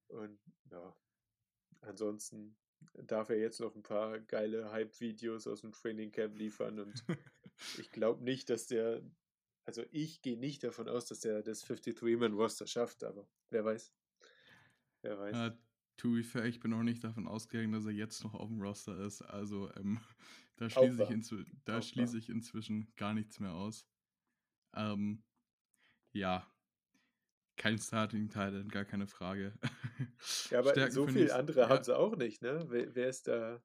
Und 0.06 0.40
ja, 0.70 0.96
ansonsten 1.82 2.56
darf 3.06 3.30
er 3.30 3.38
jetzt 3.38 3.60
noch 3.60 3.74
ein 3.74 3.82
paar 3.82 4.18
geile 4.20 4.70
Hype-Videos 4.70 5.46
aus 5.46 5.62
dem 5.62 5.72
Training 5.72 6.12
Camp 6.12 6.36
liefern 6.36 6.78
und 6.80 7.04
ich 7.78 7.90
glaube 7.90 8.24
nicht, 8.24 8.50
dass 8.50 8.66
der, 8.66 9.02
also 9.64 9.84
ich 9.90 10.22
gehe 10.22 10.38
nicht 10.38 10.62
davon 10.64 10.88
aus, 10.88 11.06
dass 11.06 11.20
der 11.20 11.42
das 11.42 11.64
53-Man-Roster 11.66 12.66
schafft, 12.66 13.04
aber 13.04 13.28
wer 13.50 13.64
weiß. 13.64 13.92
Wer 15.02 15.18
weiß. 15.18 15.36
Uh, 15.36 15.56
To 15.98 16.12
be 16.12 16.22
fair, 16.22 16.44
ich 16.44 16.60
bin 16.60 16.72
auch 16.72 16.84
nicht 16.84 17.02
davon 17.02 17.26
ausgegangen, 17.26 17.72
dass 17.72 17.84
er 17.84 17.90
jetzt 17.90 18.22
noch 18.22 18.34
auf 18.34 18.48
dem 18.48 18.62
Roster 18.62 18.96
ist. 19.00 19.20
Also 19.22 19.74
ähm, 19.74 20.00
da, 20.56 20.70
schließe 20.70 21.02
ich, 21.12 21.46
da 21.64 21.82
schließe 21.82 22.16
ich 22.18 22.28
inzwischen 22.28 22.92
gar 22.94 23.14
nichts 23.14 23.40
mehr 23.40 23.52
aus. 23.52 23.84
Ähm, 24.74 25.24
ja, 26.12 26.46
kein 27.58 27.78
Starting 27.78 28.28
Titan, 28.28 28.68
gar 28.68 28.84
keine 28.84 29.06
Frage. 29.06 29.52
Ja, 30.50 30.60
aber 30.60 30.70
Stärken 30.70 30.92
so 30.92 31.06
viele 31.06 31.34
andere 31.34 31.60
ja. 31.60 31.68
haben 31.68 31.84
sie 31.84 31.96
auch 31.96 32.16
nicht, 32.16 32.42
ne? 32.42 32.64
Wer, 32.68 32.94
wer 32.94 33.08
ist 33.08 33.28
da? 33.28 33.60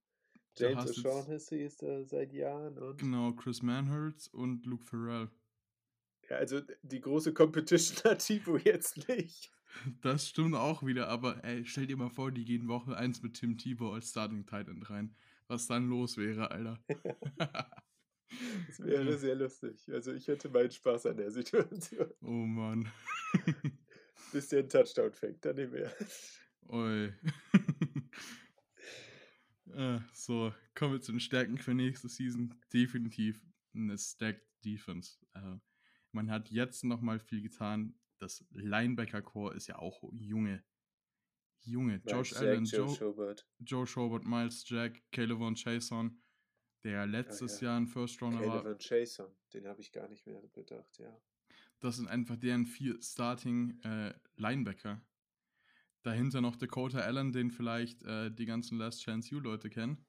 James 0.58 0.86
O'Shaughnessy 0.86 1.64
ist 1.64 1.82
da 1.82 2.04
seit 2.04 2.32
Jahren. 2.34 2.78
Und 2.78 3.00
genau, 3.00 3.32
Chris 3.34 3.62
Manhurts 3.62 4.28
und 4.28 4.66
Luke 4.66 4.86
Farrell. 4.86 5.30
Ja, 6.30 6.38
also 6.38 6.62
die 6.84 7.02
große 7.02 7.34
Competition 7.34 8.04
hat 8.04 8.20
Tipo 8.20 8.58
jetzt 8.58 9.08
nicht. 9.08 9.52
Das 10.02 10.30
stimmt 10.30 10.56
auch 10.56 10.86
wieder, 10.86 11.08
aber 11.10 11.44
ey, 11.44 11.66
stell 11.66 11.88
dir 11.88 11.98
mal 11.98 12.10
vor, 12.10 12.32
die 12.32 12.46
gehen 12.46 12.68
Woche 12.68 12.96
1 12.96 13.24
mit 13.24 13.34
Tim 13.34 13.58
Tebow 13.58 13.94
als 13.94 14.10
Starting 14.10 14.46
Titan 14.46 14.84
rein. 14.84 15.16
Was 15.48 15.68
dann 15.68 15.90
los 15.90 16.18
wäre, 16.18 16.52
Alter. 16.52 16.80
das 18.68 18.80
wäre 18.80 19.18
sehr 19.18 19.36
lustig. 19.36 19.90
Also 19.92 20.14
ich 20.14 20.28
hätte 20.28 20.50
meinen 20.50 20.72
Spaß 20.72 21.08
an 21.08 21.18
der 21.18 21.32
Situation. 21.32 22.12
Oh 22.22 22.32
Mann. 22.32 22.92
Bis 24.34 24.50
der 24.50 24.60
einen 24.60 24.70
Touchdown 24.70 25.14
fängt, 25.14 25.46
dann 25.46 25.56
nicht 25.56 25.72
mehr. 25.72 25.94
Oi. 26.68 27.14
äh, 29.74 30.00
so, 30.14 30.54
kommen 30.76 30.94
wir 30.94 31.02
zu 31.02 31.12
den 31.12 31.22
Stärken 31.22 31.58
für 31.58 31.74
nächste 31.74 32.10
Season. 32.10 32.54
Definitiv 32.74 33.42
eine 33.74 33.98
Stacked 33.98 34.46
Defense. 34.66 35.18
Äh, 35.34 35.58
man 36.12 36.30
hat 36.30 36.50
jetzt 36.50 36.84
nochmal 36.84 37.20
viel 37.20 37.42
getan 37.42 37.98
das 38.24 38.46
Linebacker-Core 38.52 39.56
ist 39.56 39.68
ja 39.68 39.78
auch 39.78 40.02
junge. 40.14 40.64
Junge. 41.60 42.00
Miles 42.00 42.12
Josh 42.12 42.32
Jack, 42.32 42.42
Allen, 42.42 42.66
Joe, 42.66 42.86
Joe 42.86 42.96
Schobert. 42.96 43.48
Joe 43.60 43.88
Schobert, 43.88 44.26
Miles 44.26 44.68
Jack, 44.68 45.02
Caleb 45.12 45.40
Chason, 45.56 46.22
der 46.84 47.06
letztes 47.06 47.60
ja. 47.60 47.68
Jahr 47.68 47.82
ein 47.82 47.88
First 47.88 48.22
Runner 48.22 48.46
war. 48.46 48.64
Caleb 48.64 48.80
Chason, 48.80 49.36
den 49.54 49.68
habe 49.68 49.82
ich 49.82 49.92
gar 49.92 50.08
nicht 50.08 50.26
mehr 50.26 50.42
bedacht, 50.54 50.98
ja. 51.00 51.22
Das 51.84 51.98
sind 51.98 52.08
einfach 52.08 52.38
deren 52.38 52.66
vier 52.66 52.98
Starting 53.02 53.78
äh, 53.82 54.14
Linebacker. 54.38 55.02
Dahinter 56.02 56.40
noch 56.40 56.56
Dakota 56.56 57.00
Allen, 57.00 57.34
den 57.34 57.52
vielleicht 57.52 58.04
äh, 58.04 58.32
die 58.32 58.46
ganzen 58.46 58.78
Last 58.78 59.04
Chance 59.04 59.36
U-Leute 59.36 59.70
kennen. 59.70 60.06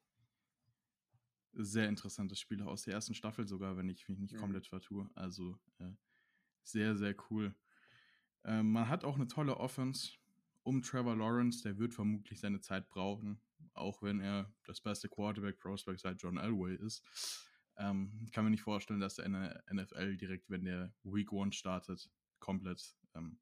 Sehr 1.51 1.89
interessantes 1.89 2.39
Spieler 2.39 2.69
aus 2.69 2.83
der 2.83 2.93
ersten 2.93 3.13
Staffel 3.13 3.45
sogar, 3.45 3.75
wenn 3.75 3.89
ich 3.89 4.07
mich 4.07 4.19
nicht 4.19 4.35
mhm. 4.35 4.39
komplett 4.39 4.67
vertue. 4.67 5.09
Also 5.15 5.59
äh, 5.79 5.91
sehr, 6.63 6.95
sehr 6.95 7.13
cool. 7.29 7.53
Ähm, 8.45 8.71
man 8.71 8.87
hat 8.87 9.03
auch 9.03 9.15
eine 9.15 9.27
tolle 9.27 9.57
Offense 9.57 10.13
um 10.63 10.81
Trevor 10.81 11.17
Lawrence. 11.17 11.61
Der 11.63 11.77
wird 11.77 11.93
vermutlich 11.93 12.39
seine 12.39 12.61
Zeit 12.61 12.87
brauchen, 12.87 13.41
auch 13.73 14.01
wenn 14.01 14.21
er 14.21 14.49
das 14.63 14.79
beste 14.79 15.09
Quarterback-Prospect 15.09 15.99
seit 15.99 16.21
John 16.21 16.37
Elway 16.37 16.77
ist. 16.77 17.03
Ähm, 17.77 18.29
kann 18.31 18.45
mir 18.45 18.51
nicht 18.51 18.61
vorstellen, 18.61 18.99
dass 18.99 19.15
der 19.15 19.27
NFL 19.71 20.17
direkt, 20.17 20.49
wenn 20.49 20.63
der 20.63 20.93
Week 21.03 21.31
One 21.31 21.51
startet, 21.51 22.09
komplett 22.39 22.95
ähm, 23.15 23.39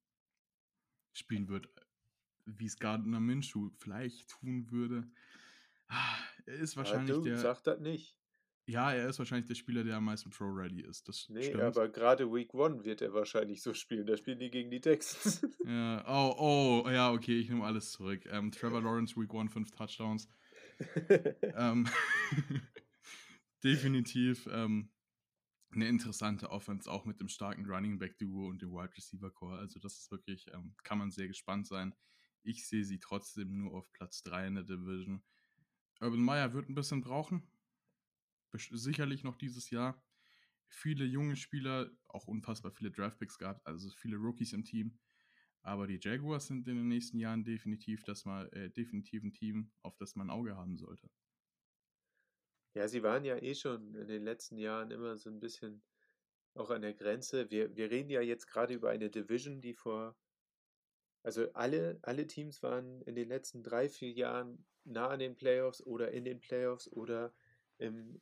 spielen 1.14 1.48
wird, 1.48 1.70
wie 2.46 2.66
es 2.66 2.78
Gardner 2.78 3.20
Minshew 3.20 3.70
vielleicht 3.78 4.28
tun 4.30 4.72
würde. 4.72 5.08
Ah, 5.88 6.18
er 6.46 6.56
ist 6.56 6.76
wahrscheinlich 6.78 7.10
ja, 7.10 7.16
du, 7.16 7.24
der. 7.24 7.38
Sag 7.38 7.64
das 7.64 7.80
nicht. 7.80 8.18
Ja, 8.66 8.94
er 8.94 9.10
ist 9.10 9.20
wahrscheinlich 9.20 9.48
der 9.48 9.56
Spieler, 9.56 9.84
der 9.84 9.98
am 9.98 10.06
meisten 10.06 10.30
Pro-Ready 10.30 10.82
ist. 10.82 11.08
Das 11.10 11.28
nee, 11.28 11.44
stimmt. 11.44 11.62
aber 11.62 11.90
gerade 11.90 12.32
Week 12.32 12.54
One 12.54 12.86
wird 12.86 13.02
er 13.02 13.14
wahrscheinlich 13.14 13.62
so 13.62 13.74
spielen. 13.74 14.06
Da 14.06 14.16
spielen 14.16 14.40
die 14.40 14.50
gegen 14.50 14.72
die 14.72 14.80
Texans. 14.80 15.46
ja, 15.66 16.04
oh, 16.08 16.84
oh, 16.86 16.90
ja, 16.90 17.12
okay, 17.12 17.38
ich 17.38 17.50
nehme 17.50 17.66
alles 17.66 17.92
zurück. 17.92 18.26
Ähm, 18.32 18.52
Trevor 18.52 18.82
Lawrence, 18.82 19.20
Week 19.20 19.34
One, 19.34 19.50
fünf 19.50 19.70
Touchdowns. 19.72 20.30
ähm, 21.58 21.88
definitiv 23.64 24.48
ähm, 24.52 24.92
eine 25.72 25.88
interessante 25.88 26.50
Offense, 26.52 26.90
auch 26.90 27.06
mit 27.06 27.20
dem 27.20 27.30
starken 27.30 27.66
Running 27.66 27.98
Back 27.98 28.18
Duo 28.20 28.48
und 28.48 28.62
dem 28.62 28.72
Wide 28.72 28.96
Receiver 28.96 29.32
Core. 29.32 29.58
Also, 29.60 29.80
das 29.80 29.98
ist 29.98 30.12
wirklich, 30.12 30.48
ähm, 30.54 30.76
kann 30.84 31.00
man 31.00 31.12
sehr 31.12 31.28
gespannt 31.28 31.68
sein. 31.68 31.96
Ich 32.44 32.68
sehe 32.68 32.84
sie 32.84 33.00
trotzdem 33.00 33.58
nur 33.58 33.74
auf 33.74 33.92
Platz 33.94 34.22
3 34.24 34.48
in 34.48 34.56
der 34.56 34.64
Division. 34.64 35.24
Urban 36.02 36.22
Meyer 36.22 36.54
wird 36.54 36.70
ein 36.70 36.76
bisschen 36.76 37.02
brauchen 37.02 37.48
sicherlich 38.58 39.24
noch 39.24 39.36
dieses 39.36 39.70
Jahr. 39.70 40.02
Viele 40.68 41.06
junge 41.06 41.36
Spieler, 41.36 41.92
auch 42.08 42.28
unfassbar 42.28 42.72
viele 42.72 42.92
Draftpicks 42.92 43.38
gehabt, 43.38 43.66
also 43.66 43.90
viele 43.92 44.18
Rookies 44.18 44.54
im 44.54 44.64
Team. 44.64 44.98
Aber 45.62 45.88
die 45.88 46.00
Jaguars 46.02 46.48
sind 46.48 46.68
in 46.68 46.76
den 46.76 46.88
nächsten 46.88 47.20
Jahren 47.20 47.44
definitiv, 47.44 48.04
das 48.04 48.26
mal, 48.26 48.50
äh, 48.54 48.70
definitiv 48.70 49.24
ein 49.24 49.34
Team, 49.34 49.72
auf 49.82 49.96
das 49.98 50.16
man 50.16 50.28
ein 50.28 50.36
Auge 50.36 50.58
haben 50.58 50.78
sollte. 50.78 51.10
Ja, 52.74 52.88
sie 52.88 53.04
waren 53.04 53.24
ja 53.24 53.38
eh 53.38 53.54
schon 53.54 53.94
in 53.96 54.08
den 54.08 54.24
letzten 54.24 54.58
Jahren 54.58 54.92
immer 54.92 55.18
so 55.18 55.30
ein 55.30 55.40
bisschen 55.40 55.84
auch 56.56 56.70
an 56.70 56.82
der 56.82 56.94
Grenze. 56.94 57.50
Wir, 57.50 57.76
wir 57.76 57.92
reden 57.92 58.10
ja 58.10 58.22
jetzt 58.22 58.48
gerade 58.48 58.74
über 58.74 58.90
eine 58.90 59.10
Division, 59.10 59.62
die 59.62 59.74
vor, 59.74 60.16
also 61.24 61.52
alle, 61.54 62.00
alle 62.02 62.28
Teams 62.28 62.64
waren 62.64 63.02
in 63.04 63.16
den 63.16 63.28
letzten 63.28 63.64
drei, 63.64 63.90
vier 63.90 64.12
Jahren 64.12 64.66
nah 64.86 65.10
an 65.10 65.20
den 65.20 65.36
Playoffs 65.36 65.86
oder 65.86 66.12
in 66.12 66.26
den 66.26 66.40
Playoffs 66.40 66.92
oder 66.92 67.34
im 67.78 68.22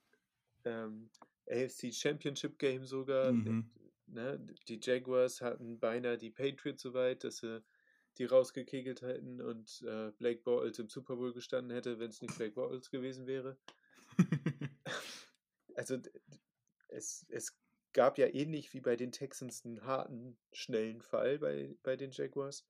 ähm, 0.66 1.10
AFC 1.50 1.94
Championship 1.94 2.60
Game 2.60 2.86
sogar. 2.86 3.32
Mhm. 3.32 3.70
Ne, 4.08 4.46
die 4.68 4.80
Jaguars 4.82 5.40
hatten 5.40 5.80
beinahe 5.80 6.18
die 6.18 6.32
Patriots 6.32 6.84
so 6.84 6.94
weit, 6.94 7.24
dass 7.24 7.38
sie 7.38 7.64
die 8.18 8.26
rausgekegelt 8.26 9.02
hätten 9.02 9.42
und 9.42 9.82
äh, 9.84 10.12
Blake 10.18 10.42
Bortles 10.42 10.80
im 10.80 10.90
Super 10.90 11.16
Bowl 11.16 11.34
gestanden 11.34 11.74
hätte, 11.74 11.98
wenn 11.98 12.10
es 12.10 12.22
nicht 12.22 12.36
Blake 12.36 12.54
Bortles 12.54 12.92
gewesen 12.92 13.26
wäre. 13.26 13.58
also 15.76 15.98
es, 16.90 17.26
es 17.30 17.58
gab 17.94 18.18
ja 18.18 18.28
ähnlich 18.28 18.74
wie 18.74 18.82
bei 18.82 18.96
den 18.96 19.12
Texans 19.12 19.66
einen 19.66 19.84
harten, 19.84 20.38
schnellen 20.54 21.02
Fall 21.02 21.40
bei, 21.40 21.76
bei 21.84 21.96
den 21.96 22.12
Jaguars. 22.12 22.66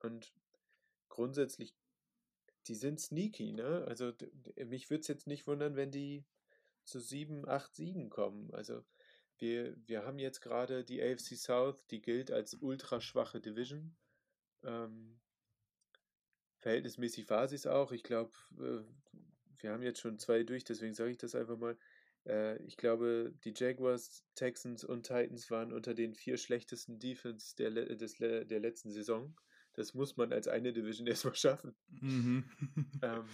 Und 0.00 0.32
grundsätzlich, 1.08 1.74
die 2.66 2.74
sind 2.74 3.00
sneaky, 3.00 3.52
ne? 3.52 3.84
Also 3.86 4.12
mich 4.56 4.90
würde 4.90 5.00
es 5.00 5.08
jetzt 5.08 5.26
nicht 5.26 5.46
wundern, 5.46 5.76
wenn 5.76 5.90
die 5.90 6.24
zu 6.84 7.00
sieben, 7.00 7.48
acht 7.48 7.74
Siegen 7.74 8.10
kommen. 8.10 8.52
Also 8.54 8.84
wir, 9.38 9.76
wir 9.86 10.04
haben 10.04 10.18
jetzt 10.18 10.40
gerade 10.40 10.84
die 10.84 11.02
AFC 11.02 11.36
South, 11.36 11.86
die 11.88 12.00
gilt 12.00 12.30
als 12.30 12.54
ultra 12.54 13.00
schwache 13.00 13.40
Division. 13.40 13.96
Ähm, 14.62 15.20
verhältnismäßig 16.60 17.28
war 17.28 17.46
sie 17.48 17.56
es 17.56 17.66
auch. 17.66 17.92
Ich 17.92 18.02
glaube, 18.02 18.32
äh, 18.58 19.18
wir 19.60 19.72
haben 19.72 19.82
jetzt 19.82 20.00
schon 20.00 20.18
zwei 20.18 20.42
durch, 20.42 20.64
deswegen 20.64 20.94
sage 20.94 21.10
ich 21.10 21.18
das 21.18 21.34
einfach 21.34 21.56
mal. 21.58 21.76
Äh, 22.26 22.62
ich 22.64 22.76
glaube, 22.76 23.34
die 23.44 23.54
Jaguars, 23.54 24.24
Texans 24.34 24.84
und 24.84 25.04
Titans 25.06 25.50
waren 25.50 25.72
unter 25.72 25.94
den 25.94 26.14
vier 26.14 26.36
schlechtesten 26.36 26.98
Defense 26.98 27.54
der, 27.56 27.70
des, 27.70 28.14
der 28.16 28.60
letzten 28.60 28.90
Saison. 28.90 29.34
Das 29.74 29.94
muss 29.94 30.16
man 30.16 30.32
als 30.32 30.48
eine 30.48 30.72
Division 30.72 31.06
erstmal 31.06 31.34
schaffen. 31.34 31.76
Mhm. 31.88 32.50
ähm, 33.02 33.28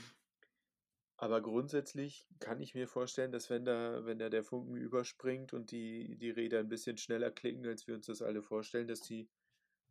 aber 1.16 1.40
grundsätzlich 1.40 2.26
kann 2.40 2.60
ich 2.60 2.74
mir 2.74 2.88
vorstellen, 2.88 3.30
dass 3.30 3.48
wenn 3.48 3.64
da, 3.64 4.04
wenn 4.04 4.18
da 4.18 4.28
der 4.28 4.42
Funken 4.42 4.76
überspringt 4.76 5.52
und 5.52 5.70
die, 5.70 6.16
die 6.18 6.30
Räder 6.30 6.58
ein 6.58 6.68
bisschen 6.68 6.98
schneller 6.98 7.30
klicken, 7.30 7.64
als 7.64 7.86
wir 7.86 7.94
uns 7.94 8.06
das 8.06 8.22
alle 8.22 8.42
vorstellen, 8.42 8.88
dass 8.88 9.02
die 9.02 9.30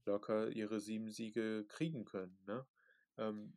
locker 0.05 0.49
ihre 0.49 0.81
sieben 0.81 1.09
Siege 1.09 1.63
kriegen 1.69 2.03
können. 2.03 2.37
Ne? 2.47 2.65
Ähm, 3.17 3.53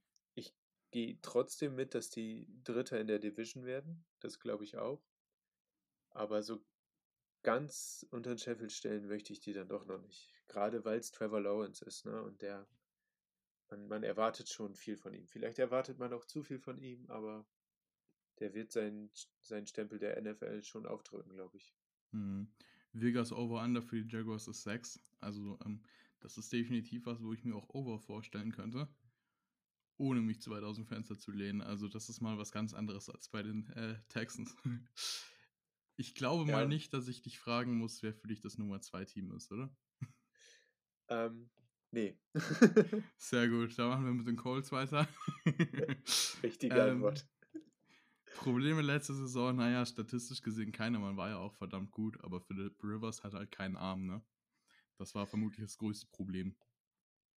gehe 0.94 1.18
trotzdem 1.22 1.74
mit, 1.74 1.92
dass 1.96 2.08
die 2.08 2.46
Dritter 2.62 3.00
in 3.00 3.08
der 3.08 3.18
Division 3.18 3.64
werden. 3.64 4.04
Das 4.20 4.38
glaube 4.38 4.62
ich 4.62 4.76
auch. 4.76 5.04
Aber 6.10 6.44
so 6.44 6.64
ganz 7.42 8.06
unter 8.12 8.30
den 8.30 8.38
Scheffel 8.38 8.70
stellen 8.70 9.08
möchte 9.08 9.32
ich 9.32 9.40
die 9.40 9.52
dann 9.52 9.66
doch 9.66 9.86
noch 9.86 10.00
nicht. 10.00 10.32
Gerade 10.46 10.84
weil 10.84 11.00
es 11.00 11.10
Trevor 11.10 11.40
Lawrence 11.40 11.84
ist, 11.84 12.06
ne? 12.06 12.22
Und 12.22 12.42
der, 12.42 12.68
man, 13.70 13.88
man 13.88 14.04
erwartet 14.04 14.48
schon 14.48 14.76
viel 14.76 14.96
von 14.96 15.12
ihm. 15.12 15.26
Vielleicht 15.26 15.58
erwartet 15.58 15.98
man 15.98 16.12
auch 16.12 16.26
zu 16.26 16.44
viel 16.44 16.60
von 16.60 16.78
ihm, 16.78 17.10
aber 17.10 17.44
der 18.38 18.54
wird 18.54 18.70
seinen, 18.70 19.10
seinen 19.40 19.66
Stempel 19.66 19.98
der 19.98 20.22
NFL 20.22 20.62
schon 20.62 20.86
aufdrücken, 20.86 21.34
glaube 21.34 21.56
ich. 21.56 21.74
Mhm. 22.12 22.52
Vegas 22.92 23.32
Over-Under 23.32 23.82
für 23.82 24.00
die 24.00 24.16
Jaguars 24.16 24.46
ist 24.46 24.62
6. 24.62 25.00
Also 25.18 25.58
ähm, 25.64 25.82
das 26.20 26.38
ist 26.38 26.52
definitiv 26.52 27.06
was, 27.06 27.20
wo 27.20 27.32
ich 27.32 27.42
mir 27.42 27.56
auch 27.56 27.68
Over 27.70 27.98
vorstellen 27.98 28.52
könnte. 28.52 28.88
Ohne 29.96 30.20
mich 30.20 30.40
zu 30.40 30.50
weit 30.50 30.64
aus 30.64 30.76
dem 30.76 30.86
Fenster 30.86 31.18
zu 31.18 31.30
lehnen. 31.30 31.60
Also 31.60 31.88
das 31.88 32.08
ist 32.08 32.20
mal 32.20 32.36
was 32.38 32.50
ganz 32.50 32.74
anderes 32.74 33.08
als 33.08 33.28
bei 33.28 33.42
den 33.42 33.68
äh, 33.70 33.96
Texans. 34.08 34.54
ich 35.96 36.14
glaube 36.14 36.48
ja. 36.50 36.56
mal 36.56 36.68
nicht, 36.68 36.92
dass 36.92 37.08
ich 37.08 37.22
dich 37.22 37.38
fragen 37.38 37.76
muss, 37.78 38.02
wer 38.02 38.14
für 38.14 38.26
dich 38.26 38.40
das 38.40 38.58
Nummer 38.58 38.80
2 38.80 39.04
Team 39.04 39.32
ist, 39.32 39.52
oder? 39.52 39.74
Ähm, 41.08 41.50
nee. 41.90 42.18
Sehr 43.18 43.48
gut, 43.48 43.78
da 43.78 43.88
machen 43.88 44.04
wir 44.06 44.12
mit 44.12 44.26
den 44.26 44.36
Colts 44.36 44.72
weiter. 44.72 45.06
Richtige 46.42 46.76
ähm, 46.76 46.96
Antwort. 46.96 47.28
Probleme 48.36 48.82
letzte 48.82 49.14
Saison, 49.14 49.54
naja, 49.54 49.86
statistisch 49.86 50.42
gesehen 50.42 50.72
keiner. 50.72 50.98
Man 50.98 51.16
war 51.16 51.30
ja 51.30 51.38
auch 51.38 51.54
verdammt 51.54 51.92
gut, 51.92 52.22
aber 52.24 52.40
Philip 52.40 52.82
Rivers 52.82 53.22
hat 53.22 53.34
halt 53.34 53.52
keinen 53.52 53.76
Arm, 53.76 54.06
ne? 54.06 54.24
Das 54.96 55.14
war 55.14 55.26
vermutlich 55.26 55.64
das 55.64 55.78
größte 55.78 56.06
Problem. 56.10 56.56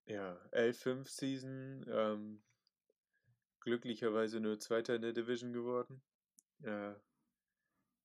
Ja, 0.08 0.36
L5 0.52 1.06
Season, 1.08 1.86
ähm, 1.90 2.42
glücklicherweise 3.60 4.40
nur 4.40 4.60
Zweiter 4.60 4.96
in 4.96 5.02
der 5.02 5.12
Division 5.12 5.52
geworden. 5.52 6.02
Ja. 6.60 7.00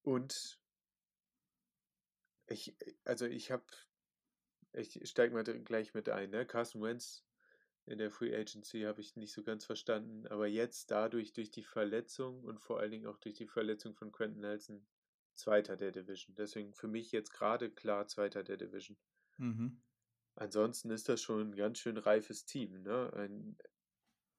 Und 0.02 0.60
ich, 2.46 2.76
also 3.04 3.26
ich 3.26 3.52
habe, 3.52 3.64
ich 4.72 5.08
steige 5.08 5.32
mal 5.32 5.44
gleich 5.44 5.94
mit 5.94 6.08
ein, 6.08 6.30
ne? 6.30 6.44
Carson 6.44 6.82
Wentz 6.82 7.24
in 7.86 7.98
der 7.98 8.10
Free 8.10 8.34
Agency 8.34 8.82
habe 8.82 9.00
ich 9.00 9.16
nicht 9.16 9.32
so 9.32 9.42
ganz 9.42 9.64
verstanden. 9.64 10.26
Aber 10.26 10.46
jetzt 10.46 10.90
dadurch, 10.90 11.32
durch 11.32 11.50
die 11.50 11.64
Verletzung 11.64 12.42
und 12.42 12.60
vor 12.60 12.80
allen 12.80 12.90
Dingen 12.90 13.06
auch 13.06 13.18
durch 13.18 13.34
die 13.34 13.46
Verletzung 13.46 13.94
von 13.94 14.12
Quentin 14.12 14.40
Nelson, 14.40 14.86
Zweiter 15.34 15.76
der 15.76 15.92
Division. 15.92 16.34
Deswegen 16.36 16.74
für 16.74 16.88
mich 16.88 17.10
jetzt 17.10 17.32
gerade 17.32 17.70
klar 17.70 18.06
Zweiter 18.06 18.44
der 18.44 18.56
Division. 18.56 18.98
Mhm. 19.38 19.80
Ansonsten 20.34 20.90
ist 20.90 21.08
das 21.08 21.20
schon 21.20 21.50
ein 21.50 21.56
ganz 21.56 21.78
schön 21.78 21.98
reifes 21.98 22.44
Team. 22.44 22.82
Ne? 22.82 23.12
Ein, 23.14 23.56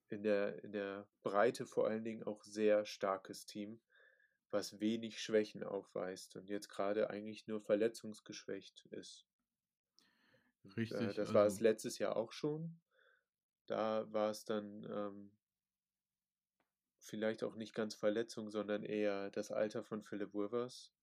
in, 0.10 0.24
der, 0.24 0.64
in 0.64 0.72
der 0.72 1.08
Breite 1.22 1.66
vor 1.66 1.88
allen 1.88 2.04
Dingen 2.04 2.24
auch 2.24 2.44
sehr 2.44 2.86
starkes 2.86 3.46
Team, 3.46 3.80
was 4.52 4.80
wenig 4.80 5.22
Schwächen 5.22 5.64
aufweist 5.64 6.36
und 6.36 6.50
jetzt 6.50 6.70
gerade 6.70 7.10
eigentlich 7.10 7.48
nur 7.48 7.62
verletzungsgeschwächt 7.62 8.86
ist. 8.92 9.28
Richtig. 10.78 11.00
Äh, 11.00 11.08
das 11.08 11.20
also, 11.20 11.34
war 11.34 11.46
es 11.46 11.60
letztes 11.60 11.98
Jahr 11.98 12.16
auch 12.16 12.32
schon. 12.32 12.80
Da 13.66 14.12
war 14.12 14.30
es 14.30 14.46
dann 14.46 14.84
ähm, 14.90 15.32
vielleicht 17.00 17.44
auch 17.44 17.56
nicht 17.56 17.74
ganz 17.74 17.96
Verletzung, 17.96 18.50
sondern 18.50 18.84
eher 18.84 19.30
das 19.32 19.52
Alter 19.52 19.84
von 19.84 20.04
Philip 20.04 20.34
Rivers, 20.34 20.94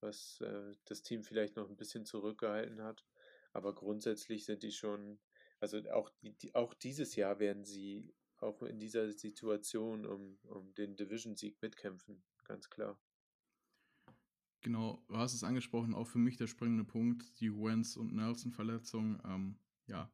was 0.00 0.40
äh, 0.40 0.72
das 0.86 1.02
Team 1.02 1.24
vielleicht 1.24 1.56
noch 1.56 1.68
ein 1.68 1.76
bisschen 1.76 2.04
zurückgehalten 2.04 2.82
hat. 2.82 3.04
Aber 3.52 3.74
grundsätzlich 3.74 4.44
sind 4.44 4.62
die 4.62 4.72
schon, 4.72 5.18
also 5.58 5.78
auch, 5.90 6.10
die, 6.22 6.54
auch 6.54 6.74
dieses 6.74 7.16
Jahr 7.16 7.38
werden 7.38 7.64
sie 7.64 8.14
auch 8.38 8.62
in 8.62 8.78
dieser 8.78 9.10
Situation 9.12 10.06
um, 10.06 10.38
um 10.44 10.74
den 10.74 10.96
Division-Sieg 10.96 11.60
mitkämpfen, 11.60 12.22
ganz 12.44 12.70
klar. 12.70 12.98
Genau, 14.62 15.02
du 15.08 15.16
hast 15.16 15.34
es 15.34 15.42
angesprochen, 15.42 15.94
auch 15.94 16.06
für 16.06 16.18
mich 16.18 16.36
der 16.36 16.46
springende 16.46 16.84
Punkt, 16.84 17.40
die 17.40 17.50
Wentz 17.52 17.96
und 17.96 18.14
Nelson-Verletzung. 18.14 19.20
Ähm, 19.24 19.58
ja, 19.86 20.12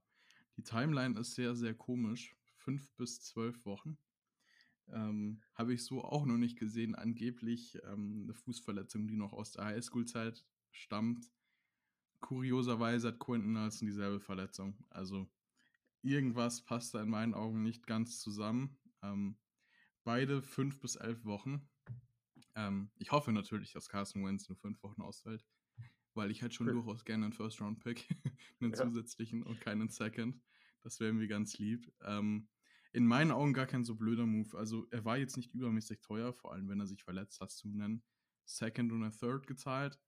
die 0.56 0.62
Timeline 0.62 1.18
ist 1.18 1.34
sehr, 1.34 1.56
sehr 1.56 1.74
komisch. 1.74 2.36
Fünf 2.54 2.92
bis 2.92 3.20
zwölf 3.20 3.64
Wochen. 3.66 3.98
Ähm, 4.88 5.42
Habe 5.54 5.74
ich 5.74 5.84
so 5.84 6.02
auch 6.02 6.26
noch 6.26 6.36
nicht 6.36 6.58
gesehen. 6.58 6.94
Angeblich 6.94 7.76
ähm, 7.84 8.22
eine 8.22 8.34
Fußverletzung, 8.34 9.08
die 9.08 9.16
noch 9.16 9.32
aus 9.32 9.52
der 9.52 9.64
Highschool-Zeit 9.64 10.44
stammt. 10.70 11.28
Kurioserweise 12.26 13.08
hat 13.08 13.18
Quentin 13.18 13.52
Nelson 13.52 13.86
dieselbe 13.86 14.20
Verletzung. 14.20 14.76
Also 14.90 15.28
irgendwas 16.02 16.64
passt 16.64 16.94
da 16.94 17.02
in 17.02 17.08
meinen 17.08 17.34
Augen 17.34 17.62
nicht 17.62 17.86
ganz 17.86 18.18
zusammen. 18.18 18.78
Ähm, 19.02 19.38
beide 20.04 20.42
fünf 20.42 20.80
bis 20.80 20.96
elf 20.96 21.24
Wochen. 21.24 21.68
Ähm, 22.54 22.90
ich 22.96 23.12
hoffe 23.12 23.32
natürlich, 23.32 23.72
dass 23.72 23.88
Carson 23.88 24.24
Wentz 24.24 24.48
nur 24.48 24.56
fünf 24.56 24.82
Wochen 24.82 25.02
ausfällt 25.02 25.44
weil 26.16 26.30
ich 26.30 26.42
hätte 26.42 26.54
schon 26.54 26.66
durchaus 26.66 27.04
gerne 27.04 27.26
einen 27.26 27.32
First-Round-Pick, 27.32 28.08
einen 28.60 28.72
ja. 28.72 28.76
zusätzlichen 28.76 29.42
und 29.42 29.60
keinen 29.60 29.88
Second. 29.90 30.42
Das 30.82 30.98
wäre 30.98 31.12
mir 31.12 31.28
ganz 31.28 31.58
lieb. 31.58 31.92
Ähm, 32.02 32.48
in 32.92 33.06
meinen 33.06 33.30
Augen 33.30 33.52
gar 33.52 33.66
kein 33.66 33.84
so 33.84 33.94
blöder 33.94 34.26
Move. 34.26 34.56
Also 34.56 34.86
er 34.90 35.04
war 35.04 35.18
jetzt 35.18 35.36
nicht 35.36 35.52
übermäßig 35.52 36.00
teuer, 36.00 36.32
vor 36.32 36.52
allem 36.52 36.68
wenn 36.68 36.80
er 36.80 36.86
sich 36.86 37.04
verletzt 37.04 37.40
hat 37.40 37.50
zu 37.50 37.68
nennen. 37.68 38.02
Second 38.46 38.92
und 38.92 39.02
ein 39.02 39.12
Third 39.12 39.46
gezahlt. 39.46 40.00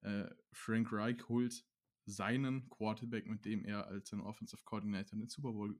Äh, 0.00 0.28
Frank 0.52 0.92
Reich 0.92 1.28
holt 1.28 1.64
seinen 2.04 2.68
Quarterback, 2.70 3.26
mit 3.26 3.44
dem 3.44 3.64
er 3.64 3.86
als 3.86 4.08
sein 4.08 4.20
Offensive 4.20 4.62
Coordinator 4.64 5.18
den 5.18 5.28
Super 5.28 5.52
Bowl 5.52 5.78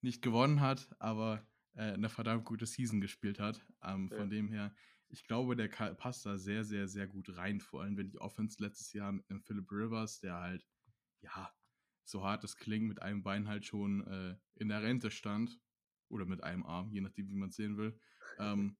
nicht 0.00 0.22
gewonnen 0.22 0.60
hat, 0.60 0.94
aber 0.98 1.46
äh, 1.74 1.92
eine 1.92 2.08
verdammt 2.08 2.44
gute 2.44 2.66
Season 2.66 3.00
gespielt 3.00 3.38
hat. 3.40 3.64
Ähm, 3.82 4.08
ja. 4.10 4.16
Von 4.18 4.30
dem 4.30 4.48
her, 4.48 4.74
ich 5.08 5.24
glaube, 5.24 5.56
der 5.56 5.68
passt 5.68 6.26
da 6.26 6.36
sehr, 6.36 6.64
sehr, 6.64 6.86
sehr 6.86 7.06
gut 7.06 7.34
rein. 7.36 7.60
Vor 7.60 7.82
allem, 7.82 7.96
wenn 7.96 8.10
die 8.10 8.20
Offense 8.20 8.62
letztes 8.62 8.92
Jahr 8.92 9.12
mit 9.12 9.28
einem 9.30 9.40
Philip 9.40 9.70
Rivers, 9.72 10.20
der 10.20 10.34
halt, 10.34 10.66
ja, 11.22 11.52
so 12.04 12.24
hart 12.24 12.44
es 12.44 12.56
klingt, 12.56 12.88
mit 12.88 13.02
einem 13.02 13.22
Bein 13.22 13.48
halt 13.48 13.64
schon 13.64 14.06
äh, 14.06 14.36
in 14.54 14.68
der 14.68 14.82
Rente 14.82 15.10
stand. 15.10 15.58
Oder 16.10 16.24
mit 16.24 16.42
einem 16.42 16.64
Arm, 16.64 16.90
je 16.90 17.02
nachdem, 17.02 17.28
wie 17.28 17.34
man 17.34 17.50
es 17.50 17.56
sehen 17.56 17.76
will. 17.76 17.98
Ähm, 18.38 18.78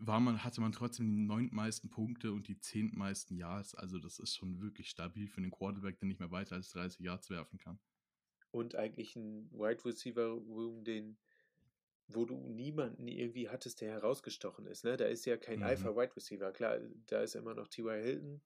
war 0.00 0.20
man, 0.20 0.42
hatte 0.42 0.60
man 0.60 0.72
trotzdem 0.72 1.08
die 1.10 1.22
neuntmeisten 1.22 1.90
Punkte 1.90 2.32
und 2.32 2.48
die 2.48 2.58
zehntmeisten 2.58 3.36
Yards. 3.36 3.74
Also, 3.74 3.98
das 3.98 4.18
ist 4.18 4.36
schon 4.36 4.60
wirklich 4.60 4.88
stabil 4.88 5.28
für 5.28 5.38
einen 5.38 5.50
Quarterback, 5.50 5.98
der 5.98 6.08
nicht 6.08 6.20
mehr 6.20 6.30
weiter 6.30 6.56
als 6.56 6.70
30 6.70 7.00
Yards 7.00 7.30
werfen 7.30 7.58
kann. 7.58 7.78
Und 8.50 8.74
eigentlich 8.74 9.14
ein 9.14 9.50
Wide 9.52 9.84
Receiver 9.84 10.26
Room, 10.26 10.82
den 10.84 11.16
wo 12.14 12.24
du 12.24 12.36
niemanden 12.36 13.06
irgendwie 13.08 13.48
hattest, 13.48 13.80
der 13.80 13.92
herausgestochen 13.92 14.66
ist. 14.66 14.84
Ne? 14.84 14.96
Da 14.96 15.06
ist 15.06 15.26
ja 15.26 15.36
kein 15.36 15.58
mhm. 15.58 15.64
Alpha-Wide 15.64 16.16
Receiver. 16.16 16.52
Klar, 16.52 16.78
da 17.06 17.22
ist 17.22 17.34
immer 17.34 17.54
noch 17.54 17.68
T.Y. 17.68 18.02
Hilton, 18.02 18.40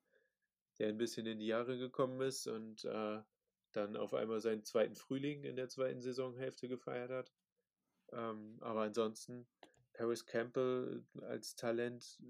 der 0.79 0.89
ein 0.89 0.99
bisschen 0.99 1.27
in 1.27 1.39
die 1.39 1.47
Jahre 1.47 1.79
gekommen 1.79 2.21
ist 2.21 2.47
und 2.47 2.85
äh, 2.85 3.23
dann 3.73 3.97
auf 3.97 4.15
einmal 4.15 4.41
seinen 4.41 4.65
zweiten 4.65 4.95
Frühling 4.95 5.45
in 5.45 5.57
der 5.57 5.69
zweiten 5.69 6.01
Saisonhälfte 6.01 6.69
gefeiert 6.69 7.11
hat. 7.11 7.33
Ähm, 8.13 8.59
aber 8.61 8.83
ansonsten, 8.83 9.47
Harris 9.99 10.27
Campbell 10.27 11.05
als 11.23 11.55
Talent, 11.55 12.21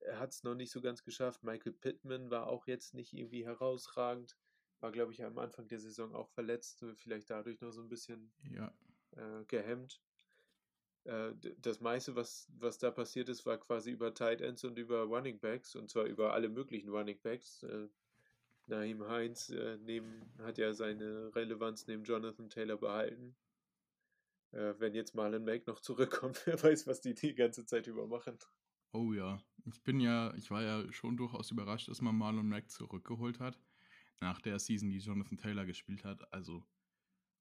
er 0.00 0.18
hat 0.18 0.30
es 0.30 0.42
noch 0.42 0.54
nicht 0.54 0.70
so 0.70 0.80
ganz 0.80 1.02
geschafft. 1.02 1.42
Michael 1.42 1.72
Pittman 1.72 2.30
war 2.30 2.46
auch 2.46 2.66
jetzt 2.66 2.94
nicht 2.94 3.12
irgendwie 3.12 3.44
herausragend. 3.44 4.36
War, 4.80 4.92
glaube 4.92 5.12
ich, 5.12 5.24
am 5.24 5.38
Anfang 5.38 5.66
der 5.68 5.78
Saison 5.78 6.14
auch 6.14 6.28
verletzt, 6.28 6.84
vielleicht 6.96 7.30
dadurch 7.30 7.60
noch 7.60 7.70
so 7.70 7.80
ein 7.80 7.88
bisschen 7.88 8.32
ja. 8.50 8.72
äh, 9.16 9.44
gehemmt. 9.46 10.02
Äh, 11.04 11.32
das 11.58 11.80
meiste, 11.80 12.14
was, 12.16 12.48
was 12.58 12.78
da 12.78 12.90
passiert 12.90 13.28
ist, 13.28 13.46
war 13.46 13.58
quasi 13.58 13.90
über 13.90 14.12
Tight 14.12 14.42
Ends 14.42 14.64
und 14.64 14.78
über 14.78 15.04
Running 15.04 15.38
Backs 15.38 15.74
und 15.74 15.90
zwar 15.90 16.04
über 16.04 16.34
alle 16.34 16.48
möglichen 16.48 16.90
Running 16.90 17.18
Backs. 17.22 17.62
Äh, 17.62 17.88
Naheem 18.66 19.06
Heinz 19.06 19.50
äh, 19.50 19.76
neben, 19.78 20.32
hat 20.38 20.56
ja 20.56 20.72
seine 20.72 21.34
Relevanz 21.34 21.86
neben 21.86 22.04
Jonathan 22.04 22.48
Taylor 22.48 22.78
behalten. 22.78 23.36
Äh, 24.54 24.78
wenn 24.78 24.94
jetzt 24.94 25.14
Marlon 25.14 25.44
Mack 25.44 25.66
noch 25.66 25.80
zurückkommt, 25.80 26.40
wer 26.46 26.62
weiß, 26.62 26.86
was 26.86 27.00
die 27.00 27.14
die 27.14 27.34
ganze 27.34 27.66
Zeit 27.66 27.86
über 27.86 28.06
machen. 28.06 28.38
Oh 28.92 29.12
ja, 29.12 29.42
ich 29.64 29.82
bin 29.82 29.98
ja, 29.98 30.32
ich 30.36 30.50
war 30.50 30.62
ja 30.62 30.92
schon 30.92 31.16
durchaus 31.16 31.50
überrascht, 31.50 31.88
dass 31.88 32.00
man 32.00 32.16
Marlon 32.16 32.48
Mack 32.48 32.70
zurückgeholt 32.70 33.40
hat. 33.40 33.58
Nach 34.20 34.40
der 34.40 34.60
Season, 34.60 34.90
die 34.90 34.98
Jonathan 34.98 35.36
Taylor 35.36 35.66
gespielt 35.66 36.04
hat. 36.04 36.32
Also, 36.32 36.64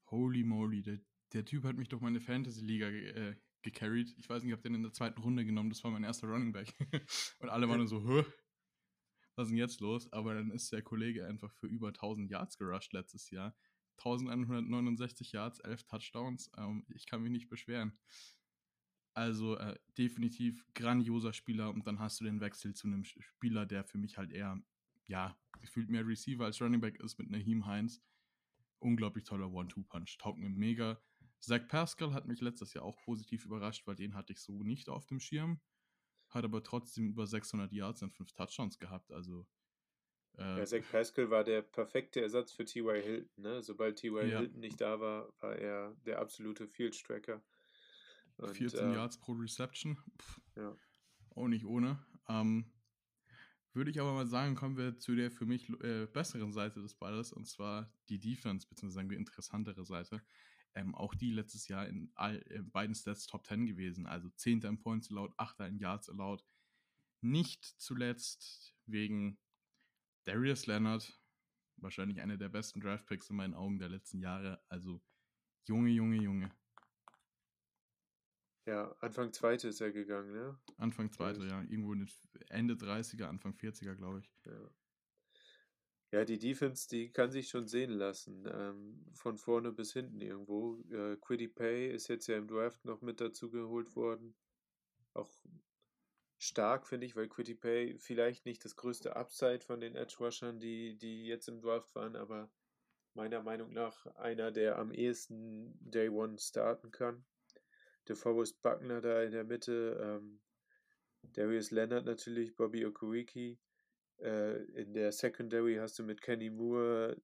holy 0.09 0.43
moly, 0.43 0.81
der, 0.81 0.99
der 1.33 1.45
Typ 1.45 1.63
hat 1.65 1.77
mich 1.77 1.87
durch 1.87 2.01
meine 2.01 2.19
Fantasy-Liga 2.19 2.87
äh, 2.87 3.35
gecarried. 3.61 4.15
Ich 4.17 4.27
weiß 4.27 4.41
nicht, 4.41 4.49
ich 4.49 4.53
habe 4.53 4.63
den 4.63 4.73
in 4.73 4.83
der 4.83 4.91
zweiten 4.91 5.21
Runde 5.21 5.45
genommen, 5.45 5.69
das 5.69 5.83
war 5.83 5.91
mein 5.91 6.03
erster 6.03 6.27
Running 6.27 6.51
Back. 6.51 6.73
Und 7.39 7.49
alle 7.49 7.69
waren 7.69 7.87
so, 7.87 8.03
Hö, 8.03 8.23
was 9.35 9.47
ist 9.47 9.51
denn 9.51 9.57
jetzt 9.57 9.81
los? 9.81 10.11
Aber 10.11 10.33
dann 10.33 10.49
ist 10.49 10.71
der 10.71 10.81
Kollege 10.81 11.27
einfach 11.27 11.53
für 11.53 11.67
über 11.67 11.89
1000 11.89 12.29
Yards 12.29 12.57
gerusht 12.57 12.93
letztes 12.93 13.29
Jahr. 13.29 13.55
1169 13.97 15.31
Yards, 15.31 15.59
11 15.59 15.83
Touchdowns. 15.85 16.51
Ähm, 16.57 16.85
ich 16.89 17.05
kann 17.05 17.21
mich 17.21 17.31
nicht 17.31 17.49
beschweren. 17.49 17.97
Also 19.13 19.57
äh, 19.57 19.77
definitiv 19.97 20.65
grandioser 20.73 21.33
Spieler 21.33 21.69
und 21.69 21.85
dann 21.85 21.99
hast 21.99 22.19
du 22.19 22.23
den 22.23 22.41
Wechsel 22.41 22.73
zu 22.73 22.87
einem 22.87 23.03
Spieler, 23.03 23.65
der 23.65 23.83
für 23.83 23.99
mich 23.99 24.17
halt 24.17 24.31
eher, 24.31 24.59
ja, 25.05 25.37
gefühlt 25.61 25.89
mehr 25.89 26.05
Receiver 26.05 26.45
als 26.45 26.59
Running 26.61 26.81
Back 26.81 26.99
ist 26.99 27.19
mit 27.19 27.29
Naheem 27.29 27.65
Heinz. 27.65 28.01
Unglaublich 28.79 29.23
toller 29.23 29.51
One-Two-Punch, 29.51 30.17
taugt 30.17 30.39
mir 30.39 30.49
mega. 30.49 30.99
Zach 31.39 31.67
Pascal 31.67 32.13
hat 32.13 32.25
mich 32.25 32.41
letztes 32.41 32.73
Jahr 32.73 32.85
auch 32.85 32.97
positiv 33.03 33.45
überrascht, 33.45 33.85
weil 33.85 33.95
den 33.95 34.15
hatte 34.15 34.33
ich 34.33 34.39
so 34.39 34.63
nicht 34.63 34.89
auf 34.89 35.05
dem 35.05 35.19
Schirm. 35.19 35.61
Hat 36.29 36.43
aber 36.43 36.63
trotzdem 36.63 37.07
über 37.07 37.27
600 37.27 37.71
Yards 37.71 38.01
und 38.01 38.13
5 38.13 38.33
Touchdowns 38.33 38.79
gehabt, 38.79 39.11
also 39.11 39.45
ja, 40.37 40.65
Zach 40.65 40.83
Pascal 40.91 41.29
war 41.29 41.43
der 41.43 41.61
perfekte 41.61 42.21
Ersatz 42.21 42.51
für 42.51 42.65
T.Y. 42.65 43.01
Hilton. 43.01 43.43
Ne? 43.43 43.61
Sobald 43.61 43.97
T.Y. 43.97 44.29
Ja. 44.29 44.39
Hilton 44.39 44.59
nicht 44.59 44.81
da 44.81 44.99
war, 44.99 45.31
war 45.39 45.55
er 45.55 45.95
der 46.05 46.19
absolute 46.19 46.67
Field-Tracker. 46.67 47.41
14 48.39 48.79
äh, 48.79 48.95
Yards 48.95 49.19
pro 49.19 49.33
Reception. 49.33 49.97
Pff, 50.19 50.41
ja. 50.55 50.75
Auch 51.35 51.47
nicht 51.47 51.65
ohne. 51.65 51.99
Ähm, 52.27 52.65
würde 53.73 53.91
ich 53.91 53.99
aber 53.99 54.13
mal 54.13 54.27
sagen, 54.27 54.55
kommen 54.55 54.77
wir 54.77 54.97
zu 54.97 55.15
der 55.15 55.31
für 55.31 55.45
mich 55.45 55.69
äh, 55.81 56.05
besseren 56.05 56.51
Seite 56.51 56.81
des 56.81 56.95
Balles 56.95 57.31
und 57.31 57.47
zwar 57.47 57.91
die 58.09 58.19
Defense, 58.19 58.67
beziehungsweise 58.67 58.95
sagen 58.95 59.09
wir 59.09 59.17
interessantere 59.17 59.85
Seite. 59.85 60.21
Ähm, 60.75 60.95
auch 60.95 61.13
die 61.13 61.31
letztes 61.31 61.67
Jahr 61.67 61.87
in, 61.87 62.11
all, 62.15 62.37
in 62.49 62.71
beiden 62.71 62.95
Stats 62.95 63.27
Top 63.27 63.45
10 63.45 63.67
gewesen. 63.67 64.07
Also 64.07 64.29
10. 64.29 64.61
in 64.61 64.79
Points 64.79 65.11
allowed, 65.11 65.33
8. 65.37 65.59
in 65.61 65.77
Yards 65.77 66.09
allowed. 66.09 66.43
Nicht 67.21 67.63
zuletzt 67.63 68.75
wegen 68.85 69.37
Darius 70.25 70.65
Leonard, 70.67 71.19
wahrscheinlich 71.77 72.21
einer 72.21 72.37
der 72.37 72.49
besten 72.49 72.79
Draftpicks 72.79 73.29
in 73.29 73.35
meinen 73.35 73.53
Augen 73.53 73.79
der 73.79 73.89
letzten 73.89 74.19
Jahre. 74.19 74.61
Also 74.69 75.01
Junge, 75.65 75.89
Junge, 75.89 76.21
Junge. 76.21 76.51
Ja, 78.65 78.95
Anfang 78.99 79.33
zweite 79.33 79.67
ist 79.67 79.81
er 79.81 79.91
gegangen, 79.91 80.31
ne? 80.31 80.57
Anfang 80.77 81.11
zweite, 81.11 81.45
ja. 81.45 81.61
Irgendwo 81.63 81.95
Ende 82.47 82.75
30er, 82.75 83.25
Anfang 83.25 83.53
40er, 83.53 83.95
glaube 83.95 84.19
ich. 84.19 84.31
Ja. 84.45 84.69
Ja, 86.13 86.25
die 86.25 86.37
Defense, 86.37 86.87
die 86.87 87.11
kann 87.11 87.31
sich 87.31 87.49
schon 87.49 87.67
sehen 87.67 87.89
lassen. 87.89 88.45
Ähm, 88.47 89.03
von 89.13 89.37
vorne 89.37 89.71
bis 89.71 89.93
hinten 89.93 90.21
irgendwo. 90.21 90.79
Äh, 90.91 91.17
Quiddy 91.17 91.47
Pay 91.47 91.91
ist 91.91 92.07
jetzt 92.07 92.27
ja 92.27 92.37
im 92.37 92.47
Draft 92.47 92.85
noch 92.85 93.01
mit 93.01 93.19
dazu 93.19 93.49
geholt 93.49 93.95
worden. 93.95 94.35
Auch 95.13 95.31
stark, 96.43 96.87
finde 96.87 97.05
ich, 97.05 97.15
weil 97.15 97.27
Quiddy 97.27 97.55
Pay 97.55 97.97
vielleicht 97.99 98.45
nicht 98.45 98.63
das 98.65 98.75
größte 98.75 99.15
Upside 99.15 99.61
von 99.61 99.79
den 99.79 99.95
Edge 99.95 100.15
Rushern, 100.19 100.59
die, 100.59 100.97
die 100.97 101.25
jetzt 101.25 101.47
im 101.47 101.61
Draft 101.61 101.93
waren, 101.95 102.15
aber 102.15 102.51
meiner 103.13 103.41
Meinung 103.41 103.73
nach 103.73 104.05
einer, 104.15 104.51
der 104.51 104.77
am 104.77 104.91
ehesten 104.91 105.77
Day 105.79 106.09
One 106.09 106.37
starten 106.39 106.91
kann. 106.91 107.25
DeForest 108.07 108.61
Buckner 108.61 109.01
da 109.01 109.23
in 109.23 109.31
der 109.31 109.43
Mitte, 109.43 109.97
ähm, 110.01 110.41
Darius 111.21 111.71
Leonard 111.71 112.05
natürlich, 112.05 112.55
Bobby 112.55 112.85
Okuriki. 112.85 113.57
Äh, 114.17 114.63
in 114.73 114.93
der 114.93 115.11
Secondary 115.11 115.75
hast 115.75 115.97
du 115.99 116.03
mit 116.03 116.21
Kenny 116.21 116.49
Moore, 116.49 117.21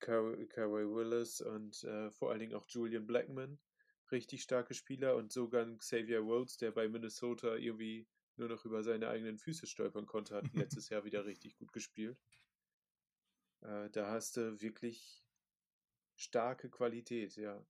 Kawhi 0.00 0.48
Willis 0.58 1.40
und 1.40 1.82
äh, 1.84 2.10
vor 2.10 2.30
allen 2.30 2.40
Dingen 2.40 2.54
auch 2.54 2.66
Julian 2.68 3.06
Blackman 3.06 3.58
richtig 4.10 4.42
starke 4.42 4.74
Spieler 4.74 5.16
und 5.16 5.32
sogar 5.32 5.66
Xavier 5.78 6.20
Rhodes, 6.20 6.56
der 6.56 6.70
bei 6.70 6.88
Minnesota 6.88 7.56
irgendwie 7.56 8.06
nur 8.38 8.48
noch 8.48 8.64
über 8.64 8.82
seine 8.82 9.08
eigenen 9.08 9.38
Füße 9.38 9.66
stolpern 9.66 10.06
konnte, 10.06 10.34
hat 10.36 10.44
letztes 10.54 10.88
Jahr 10.88 11.04
wieder 11.04 11.24
richtig 11.26 11.56
gut 11.56 11.72
gespielt. 11.72 12.18
Äh, 13.60 13.90
da 13.90 14.10
hast 14.10 14.36
du 14.36 14.60
wirklich 14.60 15.24
starke 16.14 16.70
Qualität, 16.70 17.36
ja. 17.36 17.64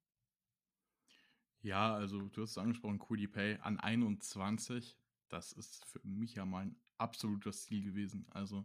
Ja, 1.62 1.94
also 1.94 2.28
du 2.28 2.42
hast 2.42 2.52
es 2.52 2.58
angesprochen, 2.58 2.98
Cody 2.98 3.26
Pay 3.26 3.56
an 3.56 3.78
21. 3.80 4.96
Das 5.28 5.52
ist 5.52 5.84
für 5.86 6.00
mich 6.04 6.34
ja 6.34 6.44
mal 6.44 6.66
ein 6.66 6.80
absolutes 6.98 7.64
Ziel 7.64 7.82
gewesen. 7.82 8.26
Also 8.30 8.64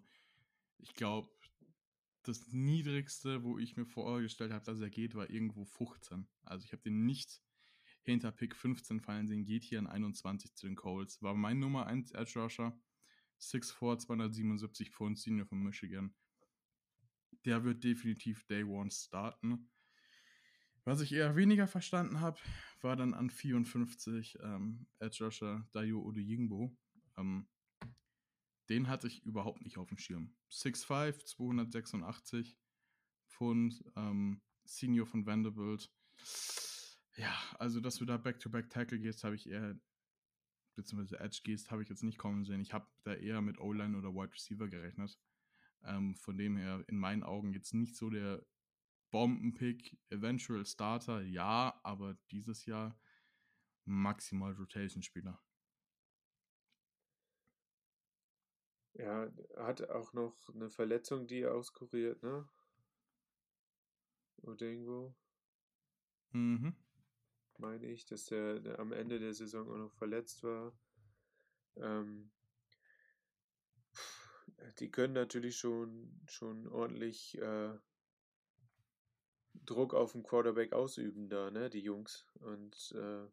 ich 0.78 0.94
glaube, 0.94 1.32
das 2.24 2.48
niedrigste, 2.48 3.44
wo 3.44 3.58
ich 3.58 3.76
mir 3.76 3.86
vorgestellt 3.86 4.52
habe, 4.52 4.66
dass 4.66 4.80
er 4.80 4.90
geht, 4.90 5.16
war 5.16 5.30
irgendwo 5.30 5.66
15. 5.66 6.28
Also 6.44 6.66
ich 6.66 6.72
habe 6.72 6.84
den 6.84 7.06
nicht 7.06 7.42
hinter 8.04 8.32
Pick 8.32 8.56
15 8.56 9.00
fallen 9.00 9.28
sehen, 9.28 9.46
geht 9.46 9.64
hier 9.64 9.80
an 9.80 9.88
21 9.88 10.56
zu 10.56 10.68
den 10.68 10.76
Coles. 10.76 11.22
War 11.22 11.36
mein 11.36 11.60
Nummer 11.60 11.88
1 11.88 12.12
Edge 12.12 12.40
Rusher. 12.40 12.80
6'4, 13.40 13.98
277 14.00 14.92
Pfund, 14.92 15.18
Senior 15.18 15.48
von 15.48 15.64
Michigan. 15.64 16.14
Der 17.46 17.64
wird 17.64 17.84
definitiv 17.84 18.46
Day 18.46 18.64
One 18.64 18.92
starten. 18.92 19.72
Was 20.84 21.02
ich 21.02 21.12
eher 21.12 21.36
weniger 21.36 21.68
verstanden 21.68 22.22
habe, 22.22 22.40
war 22.82 22.96
dann 22.96 23.14
an 23.14 23.30
54 23.30 24.40
ähm, 24.42 24.88
Edge 25.00 25.26
Rusher 25.26 25.68
Dayo 25.72 26.02
Odeyingbo. 26.02 26.76
Ähm, 27.18 27.48
den 28.70 28.88
hatte 28.88 29.08
ich 29.08 29.24
überhaupt 29.24 29.62
nicht 29.62 29.78
auf 29.78 29.90
dem 29.90 29.98
Schirm. 29.98 30.36
6'5, 30.52 31.26
286 31.26 32.58
Pfund, 33.30 33.84
ähm, 33.96 34.42
Senior 34.66 35.06
von 35.06 35.26
Vanderbilt. 35.26 35.92
Ja, 37.18 37.34
also 37.60 37.80
dass 37.80 37.96
du 37.96 38.06
da 38.06 38.18
Back-to-Back-Tackle 38.18 39.00
gehst, 39.00 39.24
habe 39.24 39.36
ich 39.36 39.50
eher, 39.50 39.78
beziehungsweise 40.76 41.20
Edge 41.20 41.42
gehst, 41.44 41.72
habe 41.72 41.84
ich 41.84 41.90
jetzt 41.90 42.04
nicht 42.04 42.18
kommen 42.18 42.46
sehen. 42.46 42.62
Ich 42.62 42.74
habe 42.74 42.88
da 43.04 43.14
eher 43.14 43.42
mit 43.42 43.60
O-Line 43.60 43.98
oder 43.98 44.14
Wide 44.14 44.34
Receiver 44.34 44.68
gerechnet. 44.68 45.20
Ähm, 45.84 46.16
von 46.16 46.38
dem 46.38 46.58
her 46.58 46.84
in 46.88 46.98
meinen 46.98 47.24
Augen 47.24 47.54
jetzt 47.54 47.74
nicht 47.74 47.96
so 47.96 48.10
der 48.10 48.46
Bombenpick, 49.12 49.98
Eventual 50.10 50.66
Starter, 50.66 51.22
ja, 51.22 51.80
aber 51.84 52.18
dieses 52.32 52.66
Jahr 52.66 52.98
maximal 53.86 54.54
Rotation-Spieler. 54.54 55.42
Ja, 58.94 59.30
hat 59.58 59.90
auch 59.90 60.14
noch 60.14 60.50
eine 60.54 60.70
Verletzung, 60.70 61.28
die 61.28 61.42
er 61.42 61.56
auskuriert, 61.56 62.22
ne? 62.24 62.48
Oder 64.44 64.62
irgendwo. 64.66 65.16
Mhm. 66.32 66.76
Meine 67.62 67.86
ich, 67.86 68.08
dass 68.08 68.26
der, 68.26 68.60
der, 68.60 68.80
am 68.80 68.92
Ende 68.92 69.20
der 69.20 69.36
Saison 69.36 69.70
auch 69.70 69.78
noch 69.78 69.94
verletzt 69.94 70.42
war. 70.42 70.76
Ähm, 71.76 72.32
die 74.80 74.90
können 74.90 75.14
natürlich 75.14 75.58
schon, 75.58 76.20
schon 76.26 76.68
ordentlich 76.68 77.38
äh, 77.38 77.78
Druck 79.54 79.94
auf 79.94 80.14
den 80.14 80.24
Quarterback 80.24 80.74
ausüben 80.74 81.30
da, 81.30 81.52
ne, 81.52 81.70
die 81.70 81.82
Jungs. 81.82 82.26
Und 82.40 82.94
äh, 82.96 83.28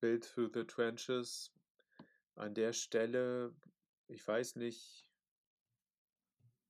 Build 0.00 0.24
through 0.24 0.50
the 0.54 0.64
trenches 0.64 1.52
an 2.36 2.54
der 2.54 2.72
Stelle, 2.72 3.52
ich 4.06 4.24
weiß 4.24 4.54
nicht, 4.54 5.08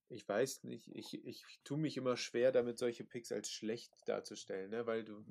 ich 0.07 0.27
weiß 0.27 0.63
nicht, 0.63 0.87
ich, 0.95 1.13
ich 1.23 1.45
tue 1.63 1.77
mich 1.77 1.95
immer 1.95 2.17
schwer 2.17 2.51
damit, 2.51 2.79
solche 2.79 3.03
Picks 3.03 3.31
als 3.31 3.51
schlecht 3.51 3.93
darzustellen, 4.07 4.71
ne, 4.71 4.87
weil 4.87 5.05
du 5.05 5.23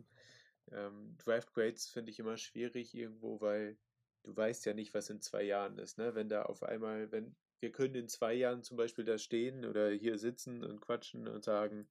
ähm, 0.72 1.16
Draft 1.18 1.52
Grades 1.52 1.88
finde 1.88 2.10
ich 2.10 2.18
immer 2.18 2.36
schwierig 2.36 2.94
irgendwo, 2.94 3.40
weil 3.40 3.76
du 4.22 4.36
weißt 4.36 4.66
ja 4.66 4.74
nicht, 4.74 4.94
was 4.94 5.10
in 5.10 5.20
zwei 5.20 5.42
Jahren 5.42 5.78
ist, 5.78 5.98
ne, 5.98 6.14
wenn 6.14 6.28
da 6.28 6.42
auf 6.42 6.62
einmal, 6.62 7.10
wenn 7.12 7.34
wir 7.60 7.72
können 7.72 7.94
in 7.94 8.08
zwei 8.08 8.34
Jahren 8.34 8.62
zum 8.62 8.76
Beispiel 8.76 9.04
da 9.04 9.18
stehen 9.18 9.64
oder 9.64 9.90
hier 9.90 10.18
sitzen 10.18 10.62
und 10.64 10.80
quatschen 10.80 11.26
und 11.26 11.44
sagen, 11.44 11.88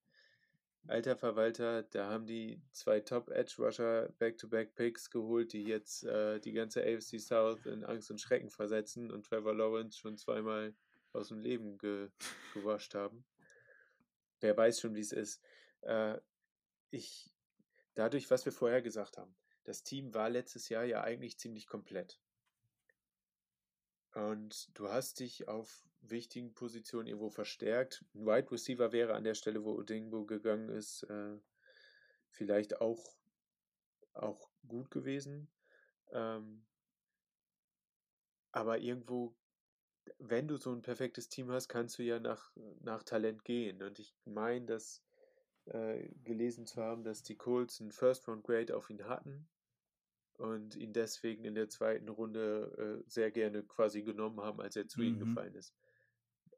Alter 0.88 1.18
Verwalter, 1.18 1.84
da 1.84 2.10
haben 2.10 2.26
die 2.26 2.62
zwei 2.72 3.02
Top-Edge-Rusher 3.02 4.10
Back-to-Back-Picks 4.20 5.10
geholt, 5.10 5.52
die 5.52 5.64
jetzt 5.64 6.06
äh, 6.06 6.40
die 6.40 6.54
ganze 6.54 6.82
AFC 6.82 7.20
South 7.20 7.66
in 7.66 7.84
Angst 7.84 8.10
und 8.10 8.22
Schrecken 8.22 8.50
versetzen 8.50 9.12
und 9.12 9.26
Trevor 9.26 9.54
Lawrence 9.54 9.98
schon 9.98 10.18
zweimal 10.18 10.74
aus 11.12 11.28
dem 11.28 11.40
Leben 11.40 11.78
ge 11.78 12.10
gewascht 12.54 12.96
haben. 12.96 13.26
Wer 14.40 14.56
weiß 14.56 14.80
schon, 14.80 14.96
wie 14.96 15.02
es 15.02 15.12
ist. 15.12 15.44
Äh, 15.82 16.20
ich, 16.90 17.34
dadurch, 17.98 18.30
was 18.30 18.46
wir 18.46 18.52
vorher 18.52 18.82
gesagt 18.82 19.18
haben, 19.18 19.36
das 19.64 19.84
Team 19.84 20.14
war 20.14 20.30
letztes 20.30 20.70
Jahr 20.70 20.86
ja 20.86 21.02
eigentlich 21.02 21.38
ziemlich 21.38 21.68
komplett. 21.68 22.20
Und 24.14 24.70
du 24.78 24.90
hast 24.90 25.20
dich 25.20 25.48
auf 25.48 25.84
wichtigen 26.02 26.54
Positionen 26.54 27.08
irgendwo 27.08 27.30
verstärkt. 27.30 28.06
Ein 28.14 28.26
Wide 28.26 28.52
Receiver 28.52 28.92
wäre 28.92 29.14
an 29.14 29.24
der 29.24 29.34
Stelle, 29.34 29.64
wo 29.64 29.74
Odingbo 29.74 30.26
gegangen 30.26 30.70
ist, 30.70 31.04
äh, 31.04 31.38
vielleicht 32.30 32.82
auch, 32.82 33.18
auch 34.14 34.50
gut 34.68 34.90
gewesen. 34.92 35.50
Ähm, 36.12 36.66
aber 38.52 38.80
irgendwo, 38.80 39.36
wenn 40.20 40.48
du 40.48 40.58
so 40.58 40.72
ein 40.72 40.82
perfektes 40.82 41.30
Team 41.30 41.52
hast, 41.52 41.68
kannst 41.68 41.98
du 41.98 42.04
ja 42.04 42.20
nach, 42.20 42.56
nach 42.80 43.04
Talent 43.04 43.44
gehen. 43.44 43.84
Und 43.84 44.00
ich 44.00 44.16
meine, 44.24 44.66
das 44.66 45.04
äh, 45.74 46.10
gelesen 46.24 46.66
zu 46.66 46.82
haben, 46.82 47.04
dass 47.04 47.24
die 47.24 47.36
Colts 47.38 47.82
einen 47.82 47.92
First 47.92 48.28
Round 48.28 48.44
Grade 48.46 48.76
auf 48.76 48.90
ihn 48.90 49.06
hatten. 49.06 49.50
und 50.38 50.76
ihn 50.76 50.94
deswegen 50.94 51.46
in 51.46 51.56
der 51.56 51.70
zweiten 51.70 52.10
Runde 52.10 53.04
äh, 53.06 53.10
sehr 53.10 53.32
gerne 53.32 53.64
quasi 53.64 54.04
genommen 54.04 54.42
haben, 54.42 54.62
als 54.62 54.76
er 54.76 54.88
zu 54.88 55.02
ihnen 55.02 55.18
Mhm. 55.18 55.20
gefallen 55.20 55.56
ist. 55.56 55.76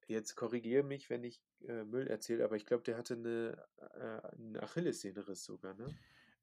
Jetzt 0.07 0.35
korrigiere 0.35 0.83
mich, 0.83 1.09
wenn 1.09 1.23
ich 1.23 1.41
äh, 1.67 1.83
Müll 1.85 2.07
erzähle, 2.07 2.43
aber 2.45 2.55
ich 2.57 2.65
glaube, 2.65 2.83
der 2.83 2.97
hatte 2.97 3.15
eine, 3.15 3.67
äh, 3.95 4.27
einen 4.35 4.57
Achillessehnenriss 4.57 5.43
sogar, 5.45 5.75
ne? 5.75 5.95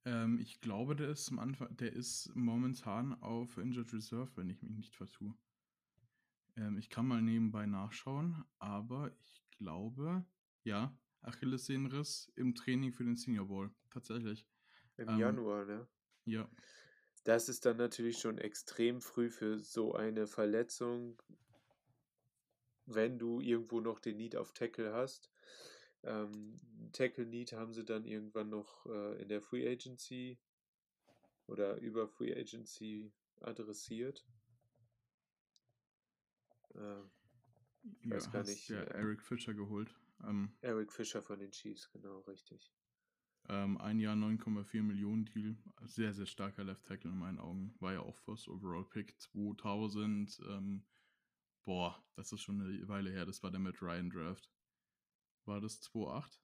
Ähm, 0.07 0.39
ich 0.39 0.61
glaube, 0.62 0.97
der 0.97 1.11
ist 1.11 1.29
am 1.31 1.39
Anfang, 1.39 1.77
der 1.77 1.93
ist 1.93 2.35
momentan 2.35 3.12
auf 3.23 3.59
Injured 3.59 3.93
Reserve, 3.93 4.31
wenn 4.37 4.49
ich 4.49 4.62
mich 4.62 4.73
nicht 4.73 4.95
vertue. 4.97 5.37
Ähm, 6.57 6.77
ich 6.79 6.91
kann 6.91 7.07
mal 7.07 7.23
nebenbei 7.23 7.67
nachschauen, 7.67 8.45
aber 8.59 9.12
ich 9.21 9.45
glaube, 9.51 10.25
ja, 10.64 10.97
Achillessehnenriss 11.23 12.33
im 12.37 12.55
Training 12.55 12.93
für 12.93 13.05
den 13.05 13.17
Senior 13.17 13.47
Bowl. 13.47 13.71
Tatsächlich. 13.91 14.47
Im 14.97 15.09
Ähm, 15.09 15.19
Januar, 15.19 15.64
ne? 15.64 15.87
Ja. 16.25 16.49
Das 17.25 17.49
ist 17.49 17.67
dann 17.67 17.77
natürlich 17.77 18.19
schon 18.19 18.39
extrem 18.39 19.01
früh 19.01 19.31
für 19.31 19.59
so 19.59 19.95
eine 19.95 20.27
Verletzung, 20.27 21.21
wenn 22.87 23.19
du 23.19 23.41
irgendwo 23.41 23.81
noch 23.81 23.99
den 23.99 24.17
Need 24.17 24.37
auf 24.37 24.53
Tackle 24.53 24.93
hast. 24.93 25.31
Ähm, 26.05 26.61
Tackle 26.93 27.27
Need 27.27 27.53
haben 27.53 27.73
sie 27.73 27.85
dann 27.85 28.05
irgendwann 28.05 28.49
noch 28.49 28.87
äh, 28.87 29.21
in 29.21 29.29
der 29.29 29.43
Free 29.43 29.69
Agency 29.69 30.39
oder 31.47 31.79
über 31.79 32.07
Free 32.07 32.33
Agency 32.33 33.12
adressiert. 33.41 34.25
Äh, 36.75 37.01
ja, 38.03 38.17
weiß 38.17 38.31
gar 38.31 38.45
nicht, 38.45 38.69
ja 38.69 38.83
äh, 38.83 38.99
Eric 38.99 39.23
Fischer 39.23 39.55
geholt. 39.55 39.95
Ähm, 40.25 40.57
Eric 40.61 40.93
Fischer 40.93 41.23
von 41.23 41.39
den 41.39 41.51
Chiefs, 41.53 41.89
genau, 41.91 42.21
richtig. 42.21 42.73
ähm, 43.49 43.79
ein 43.79 43.99
Jahr 44.01 44.14
9,4 44.17 44.83
Millionen 44.83 45.25
Deal. 45.27 45.57
Sehr, 45.85 46.12
sehr 46.14 46.27
starker 46.27 46.64
Left 46.64 46.85
Tackle 46.87 47.11
in 47.11 47.19
meinen 47.19 47.39
Augen. 47.39 47.75
War 47.81 47.93
ja 47.93 48.01
auch 48.01 48.17
First 48.19 48.49
Overall 48.49 48.85
Pick 48.85 49.19
2000. 49.21 50.41
Ähm, 50.49 50.85
boah, 51.64 52.03
das 52.14 52.33
ist 52.33 52.41
schon 52.43 52.61
eine 52.61 52.89
Weile 52.89 53.11
her. 53.11 53.27
Das 53.27 53.43
war 53.43 53.51
der 53.51 53.61
Matt 53.61 53.81
Ryan 53.83 54.11
Draft. 54.11 54.51
War 55.45 55.61
das 55.61 55.81
2,8? 55.83 56.41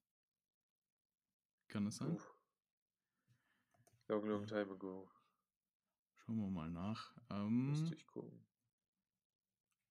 Kann 1.68 1.84
das 1.86 1.96
sein? 1.96 2.12
Uff. 2.12 2.36
Long, 4.08 4.26
long 4.26 4.46
time 4.46 4.70
ago. 4.70 5.10
Schauen 6.18 6.36
wir 6.38 6.50
mal 6.50 6.70
nach. 6.70 7.16
Ähm, 7.30 7.66
Müsste 7.70 7.94
ich 7.94 8.06
gucken. 8.06 8.46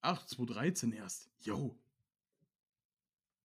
ach, 0.01 0.25
2013 0.25 0.91
erst. 0.93 1.29
Yo. 1.39 1.77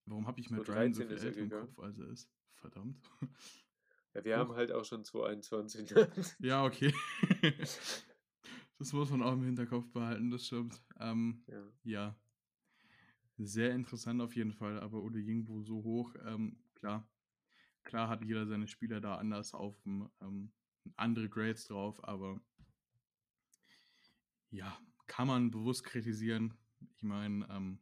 Warum 0.07 0.25
habe 0.25 0.39
ich 0.39 0.49
Matt 0.49 0.69
Ryan 0.69 0.93
so 0.93 1.01
2013 1.03 1.07
viel 1.07 1.17
er 1.17 1.37
älter 1.37 1.59
im. 1.61 1.67
Kopf, 1.67 1.79
als 1.79 1.99
er 1.99 2.07
ist? 2.09 2.31
Verdammt. 2.55 2.97
Ja, 4.13 4.25
wir 4.25 4.37
haben 4.37 4.49
Huch. 4.49 4.55
halt 4.55 4.71
auch 4.71 4.83
schon 4.83 5.03
2021. 5.03 6.37
ja, 6.39 6.65
okay. 6.65 6.91
das 8.79 8.91
muss 8.91 9.11
man 9.11 9.21
auch 9.21 9.33
im 9.33 9.43
Hinterkopf 9.43 9.91
behalten, 9.91 10.31
das 10.31 10.47
stimmt. 10.47 10.81
Ähm, 10.99 11.43
ja. 11.45 11.61
ja. 11.83 12.19
Sehr 13.37 13.75
interessant 13.75 14.19
auf 14.21 14.35
jeden 14.35 14.53
Fall, 14.53 14.79
aber 14.79 15.03
Ode 15.03 15.19
Jingbo 15.19 15.61
so 15.61 15.83
hoch, 15.83 16.15
ähm, 16.25 16.57
klar. 16.73 17.07
Klar 17.83 18.09
hat 18.09 18.23
jeder 18.23 18.47
seine 18.47 18.67
Spieler 18.67 19.01
da 19.01 19.17
anders 19.17 19.53
auf 19.53 19.79
ähm, 19.85 20.51
andere 20.95 21.29
Grades 21.29 21.67
drauf, 21.67 22.03
aber 22.03 22.41
ja, 24.49 24.75
kann 25.05 25.27
man 25.27 25.51
bewusst 25.51 25.83
kritisieren. 25.83 26.55
Ich 26.95 27.03
meine, 27.03 27.47
ähm, 27.51 27.79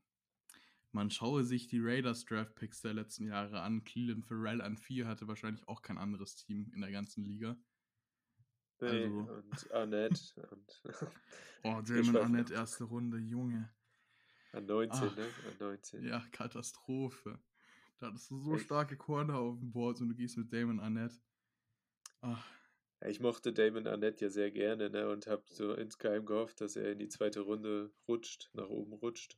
man 0.96 1.12
schaue 1.12 1.43
sich 1.43 1.68
die 1.68 1.80
Raiders 1.82 2.24
Draft 2.26 2.56
Picks 2.56 2.82
der 2.82 2.93
letzten 2.93 3.28
Jahre 3.28 3.62
an. 3.62 3.84
Cleveland 3.84 4.26
Farrell 4.26 4.62
an 4.62 4.78
4 4.78 5.08
hatte 5.08 5.28
wahrscheinlich 5.28 5.68
auch 5.68 5.82
kein 5.82 5.98
anderes 5.98 6.36
Team 6.38 6.72
in 6.74 6.82
der 6.82 6.91
ganzen 6.91 7.24
Liga. 7.26 7.58
Nee, 8.82 9.04
Also- 9.06 9.18
und 9.34 9.72
Annette 9.72 10.48
und 10.52 10.82
Oh, 11.64 11.80
Ich 11.84 11.88
Damon 11.89 12.18
Arnett, 12.18 12.52
erste 12.52 12.86
Runde, 12.86 13.18
Junge. 13.18 13.70
an 14.54 14.66
19, 14.66 15.10
Ah. 15.10 15.16
ne? 15.16 15.26
An 15.52 15.58
19. 15.60 16.04
Ja, 16.06 16.26
Katastrophe. 16.32 17.39
Da 18.00 18.08
hattest 18.08 18.30
du 18.32 18.38
so 18.38 18.56
Echt? 18.56 18.66
starke 18.66 18.98
Corner 18.98 19.38
auf 19.38 19.60
dem 19.60 19.72
Board 19.72 20.00
und 20.02 20.10
du 20.10 20.16
gehst 20.16 20.38
mit 20.38 20.52
Damon 20.52 20.80
Arnett. 20.80 21.14
Ach, 22.22 22.46
Ich 23.08 23.20
mochte 23.20 23.52
Damon 23.54 23.86
Arnett 23.88 24.22
ja 24.22 24.30
sehr 24.30 24.50
gerne, 24.52 24.89
ne? 24.89 25.10
Und 25.10 25.28
habe 25.28 25.43
so 25.50 25.74
insgeheim 25.74 26.26
gehofft, 26.26 26.60
dass 26.62 26.76
er 26.78 26.91
in 26.93 27.00
die 27.00 27.10
zweite 27.10 27.41
Runde 27.41 27.93
rutscht, 28.08 28.50
nach 28.54 28.68
oben 28.70 28.93
rutscht. 28.93 29.38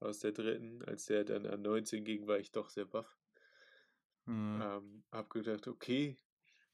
Aus 0.00 0.20
der 0.20 0.32
dritten. 0.32 0.82
Als 0.84 1.06
der 1.06 1.24
dann 1.24 1.46
an 1.46 1.62
19 1.62 2.04
ging, 2.04 2.26
war 2.26 2.38
ich 2.38 2.52
doch 2.52 2.70
sehr 2.70 2.86
baff. 2.86 3.18
äh, 4.26 4.30
Ähm, 4.30 5.04
hab 5.12 5.30
gedacht, 5.30 5.68
okay, 5.68 6.16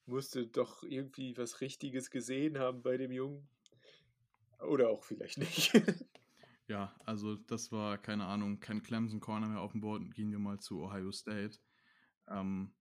musste 0.05 0.47
doch 0.47 0.83
irgendwie 0.83 1.37
was 1.37 1.61
Richtiges 1.61 2.09
gesehen 2.09 2.57
haben 2.57 2.81
bei 2.81 2.97
dem 2.97 3.11
Jungen. 3.11 3.47
Oder 4.59 4.89
auch 4.89 5.03
vielleicht 5.03 5.37
nicht. 5.37 5.73
ja, 6.67 6.95
also 7.05 7.35
das 7.35 7.71
war, 7.71 7.97
keine 7.97 8.25
Ahnung, 8.25 8.59
kein 8.59 8.81
Clemson 8.81 9.19
Corner 9.19 9.49
mehr 9.49 9.61
auf 9.61 9.73
dem 9.73 9.81
Board. 9.81 10.15
Gehen 10.15 10.31
wir 10.31 10.39
mal 10.39 10.59
zu 10.59 10.81
Ohio 10.81 11.11
State. 11.11 11.59
Ähm, 12.27 12.73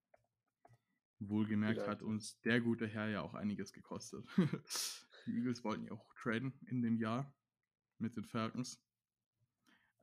wohlgemerkt 1.19 1.83
Vielleicht, 1.83 1.91
hat 1.91 2.03
uns 2.03 2.41
der 2.43 2.61
gute 2.61 2.87
Herr 2.87 3.09
ja 3.09 3.23
auch 3.23 3.35
einiges 3.35 3.73
gekostet. 3.73 4.25
Die 5.27 5.37
Eagles 5.37 5.65
wollten 5.65 5.85
ja 5.85 5.93
auch 5.93 6.15
traden 6.15 6.59
in 6.67 6.83
dem 6.83 6.97
Jahr 6.97 7.35
mit 7.99 8.17
den 8.17 8.25
Falcons. 8.25 8.86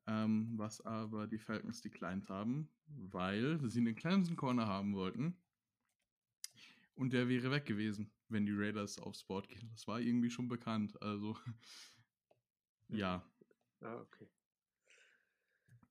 Ähm, 0.05 0.57
was 0.57 0.81
aber 0.81 1.27
die 1.27 1.39
Falcons 1.39 1.81
declined 1.81 2.27
haben, 2.29 2.69
weil 2.87 3.59
sie 3.69 3.79
einen 3.79 3.95
Clemson 3.95 4.35
Corner 4.35 4.67
haben 4.67 4.93
wollten. 4.95 5.37
Und 6.95 7.13
der 7.13 7.29
wäre 7.29 7.49
weg 7.51 7.65
gewesen, 7.65 8.11
wenn 8.27 8.45
die 8.45 8.51
Raiders 8.53 8.99
aufs 8.99 9.23
Board 9.23 9.47
gehen. 9.49 9.69
Das 9.71 9.87
war 9.87 9.99
irgendwie 10.01 10.29
schon 10.29 10.47
bekannt. 10.49 11.01
Also, 11.01 11.37
ja. 12.89 13.25
ah, 13.81 14.01
okay. 14.01 14.27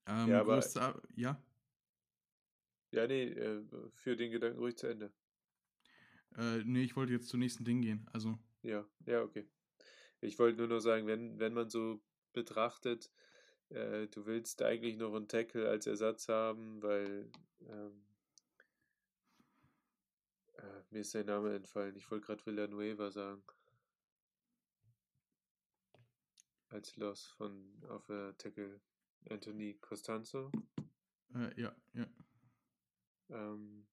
Ähm, 0.07 0.29
Ja, 0.29 0.41
aber- 0.41 0.57
größter, 0.57 1.03
ja, 1.17 1.43
Ja, 2.91 3.07
nee, 3.07 3.25
äh, 3.25 3.65
für 3.95 4.17
den 4.17 4.31
Gedanken 4.31 4.59
ruhig 4.59 4.77
zu 4.77 4.87
Ende. 4.87 5.11
äh, 6.37 6.63
nee, 6.65 6.83
ich 6.83 6.95
wollte 6.97 7.13
jetzt 7.15 7.29
zum 7.29 7.41
nächsten 7.41 7.65
Ding 7.65 7.81
gehen. 7.81 8.07
Also, 8.13 8.39
Ja, 8.63 8.87
ja, 9.07 9.23
okay. 9.23 9.49
Ich 10.21 10.39
wollte 10.39 10.59
nur 10.59 10.69
noch 10.69 10.81
sagen, 10.81 11.07
wenn, 11.07 11.39
wenn 11.39 11.55
man 11.55 11.69
so 11.71 12.03
betrachtet, 12.35 13.11
äh, 13.73 14.09
du 14.09 14.27
willst 14.27 14.63
eigentlich 14.63 14.97
noch 14.97 15.15
einen 15.15 15.29
Tackle 15.29 15.69
als 15.69 15.87
Ersatz 15.87 16.29
haben, 16.29 16.83
weil 16.83 17.31
ähm, 17.69 18.05
äh, 20.59 20.83
mir 20.91 21.01
ist 21.01 21.15
der 21.15 21.25
Name 21.25 21.55
entfallen. 21.55 21.97
Ich 21.97 22.11
wollte 22.11 22.27
gerade 22.27 22.45
Villanueva 22.47 23.11
sagen. 23.11 23.43
Als 26.69 26.97
Loss 26.97 27.27
von 27.27 27.83
auf 27.89 28.07
der 28.07 28.37
Tackle 28.39 28.81
Anthony 29.29 29.75
Costanzo. 29.75 30.51
äh, 31.35 31.61
ja, 31.61 31.75
ja. 31.93 32.07
Ähm, 33.29 33.87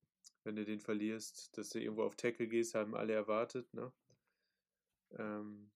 wenn 0.44 0.56
du 0.56 0.64
den 0.64 0.80
verlierst, 0.80 1.56
dass 1.56 1.70
du 1.70 1.80
irgendwo 1.80 2.04
auf 2.04 2.16
Tackle 2.16 2.48
gehst, 2.48 2.74
haben 2.74 2.94
alle 2.94 3.12
erwartet, 3.12 3.72
ne? 3.74 3.92
Ähm, 5.18 5.70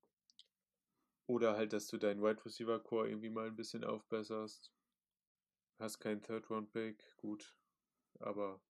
oder 1.27 1.57
halt, 1.57 1.73
dass 1.73 1.87
du 1.87 1.97
deinen 1.97 2.23
Wide 2.23 2.45
Receiver 2.45 2.79
Core 2.81 3.09
irgendwie 3.09 3.31
mal 3.31 3.47
ein 3.47 3.57
bisschen 3.57 3.85
aufbesserst. 3.85 4.73
Hast 5.79 5.99
keinen 5.99 6.23
Third 6.23 6.51
Round 6.51 6.71
Pick, 6.73 7.17
gut. 7.17 7.57
Aber 8.21 8.61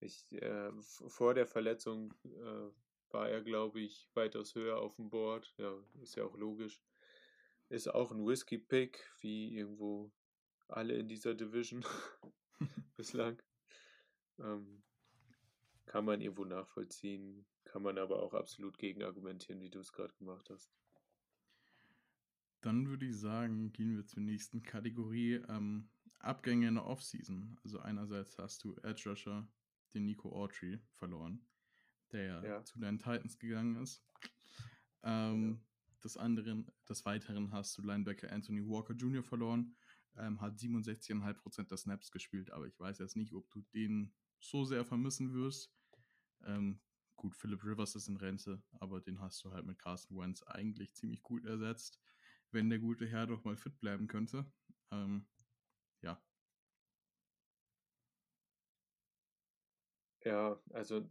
ich, 0.00 0.30
äh, 0.32 0.72
vor 0.80 1.34
der 1.34 1.46
Verletzung 1.46 2.14
äh, 2.24 2.70
war 3.10 3.28
er, 3.28 3.42
glaube 3.42 3.80
ich, 3.80 4.08
weitaus 4.14 4.54
höher 4.54 4.78
auf 4.78 4.96
dem 4.96 5.10
Board. 5.10 5.54
Ja, 5.58 5.74
ist 6.00 6.16
ja 6.16 6.24
auch 6.24 6.36
logisch. 6.36 6.82
Ist 7.68 7.88
auch 7.88 8.10
ein 8.12 8.26
Whiskey 8.26 8.58
Pick, 8.58 9.10
wie 9.20 9.56
irgendwo 9.56 10.12
alle 10.68 10.94
in 10.94 11.08
dieser 11.08 11.34
Division 11.34 11.84
bislang. 12.96 13.42
Ähm, 14.38 14.82
kann 15.86 16.04
man 16.04 16.20
irgendwo 16.20 16.44
nachvollziehen, 16.44 17.46
kann 17.64 17.82
man 17.82 17.98
aber 17.98 18.22
auch 18.22 18.34
absolut 18.34 18.78
gegen 18.78 19.02
argumentieren, 19.02 19.60
wie 19.60 19.70
du 19.70 19.78
es 19.80 19.92
gerade 19.92 20.14
gemacht 20.14 20.48
hast. 20.50 20.72
Dann 22.64 22.88
würde 22.88 23.04
ich 23.04 23.18
sagen, 23.18 23.72
gehen 23.72 23.94
wir 23.94 24.06
zur 24.06 24.22
nächsten 24.22 24.62
Kategorie. 24.62 25.34
Ähm, 25.48 25.90
Abgänge 26.18 26.68
in 26.68 26.76
der 26.76 26.86
Offseason. 26.86 27.58
Also 27.62 27.78
einerseits 27.80 28.38
hast 28.38 28.64
du 28.64 28.74
Edge 28.82 29.10
Rusher, 29.10 29.46
den 29.92 30.06
Nico 30.06 30.32
Autry, 30.32 30.80
verloren, 30.94 31.46
der 32.10 32.22
ja, 32.24 32.42
Ja. 32.42 32.64
zu 32.64 32.78
deinen 32.78 32.98
Titans 32.98 33.38
gegangen 33.38 33.76
ist. 33.76 34.02
Ähm, 35.02 35.60
Des 36.02 36.16
anderen, 36.16 36.66
des 36.88 37.04
Weiteren 37.04 37.50
hast 37.52 37.76
du 37.78 37.82
Linebacker 37.82 38.30
Anthony 38.32 38.66
Walker 38.66 38.94
Jr. 38.94 39.22
verloren, 39.22 39.74
ähm, 40.16 40.40
hat 40.40 40.58
67,5% 40.58 41.70
der 41.70 41.76
Snaps 41.78 42.10
gespielt, 42.10 42.50
aber 42.50 42.66
ich 42.66 42.78
weiß 42.78 42.98
jetzt 42.98 43.16
nicht, 43.16 43.32
ob 43.34 43.50
du 43.50 43.60
den 43.74 44.12
so 44.38 44.64
sehr 44.64 44.84
vermissen 44.84 45.32
wirst. 45.34 45.70
Ähm, 46.44 46.80
gut, 47.16 47.34
Philip 47.36 47.62
Rivers 47.64 47.94
ist 47.94 48.08
in 48.08 48.16
Rente, 48.18 48.62
aber 48.80 49.00
den 49.00 49.20
hast 49.20 49.42
du 49.44 49.52
halt 49.52 49.64
mit 49.66 49.78
Carson 49.78 50.16
Wentz 50.18 50.42
eigentlich 50.42 50.94
ziemlich 50.94 51.22
gut 51.22 51.44
ersetzt, 51.46 51.98
wenn 52.52 52.70
der 52.70 52.78
gute 52.78 53.06
Herr 53.06 53.26
doch 53.26 53.44
mal 53.44 53.56
fit 53.56 53.78
bleiben 53.80 54.06
könnte. 54.06 54.46
Ähm, 54.90 55.26
ja, 56.02 56.22
Ja, 60.24 60.58
also 60.72 61.06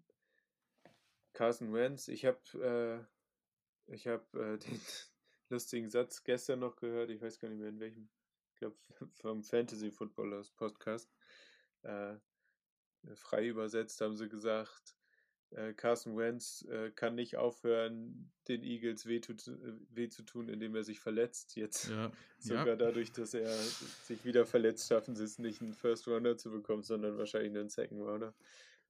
Carson 1.33 1.71
Wentz, 1.73 2.07
ich 2.07 2.25
habe 2.25 3.07
Ich 3.87 4.07
habe 4.07 4.25
äh, 4.39 4.57
den 4.59 4.81
lustigen 5.49 5.89
Satz 5.89 6.23
gestern 6.23 6.59
noch 6.59 6.75
gehört, 6.75 7.09
ich 7.09 7.21
weiß 7.21 7.39
gar 7.39 7.49
nicht 7.49 7.59
mehr 7.59 7.69
in 7.69 7.79
welchem, 7.79 8.09
ich 8.49 8.55
glaube 8.55 8.77
vom 9.21 9.43
Fantasy 9.43 9.91
Footballers 9.91 10.51
Podcast. 10.51 11.11
Äh, 11.83 12.15
frei 13.15 13.47
übersetzt 13.47 14.01
haben 14.01 14.15
sie 14.15 14.29
gesagt, 14.29 14.95
äh, 15.55 15.73
Carson 15.73 16.17
Wentz 16.17 16.65
äh, 16.69 16.91
kann 16.91 17.15
nicht 17.15 17.37
aufhören, 17.37 18.31
den 18.47 18.63
Eagles 18.63 19.05
weh, 19.05 19.19
tut, 19.19 19.47
äh, 19.47 19.73
weh, 19.91 20.09
zu 20.09 20.23
tun, 20.23 20.49
indem 20.49 20.75
er 20.75 20.83
sich 20.83 20.99
verletzt. 20.99 21.55
Jetzt 21.55 21.89
ja. 21.89 22.11
sogar 22.39 22.67
ja. 22.67 22.75
dadurch, 22.75 23.11
dass 23.11 23.33
er 23.33 23.47
sich 23.55 24.25
wieder 24.25 24.45
verletzt, 24.45 24.87
schaffen 24.87 25.15
sie 25.15 25.23
es 25.23 25.39
nicht, 25.39 25.61
einen 25.61 25.73
First 25.73 26.07
Runner 26.07 26.37
zu 26.37 26.51
bekommen, 26.51 26.83
sondern 26.83 27.17
wahrscheinlich 27.17 27.51
einen 27.51 27.69
Second 27.69 28.01
Runner. 28.01 28.33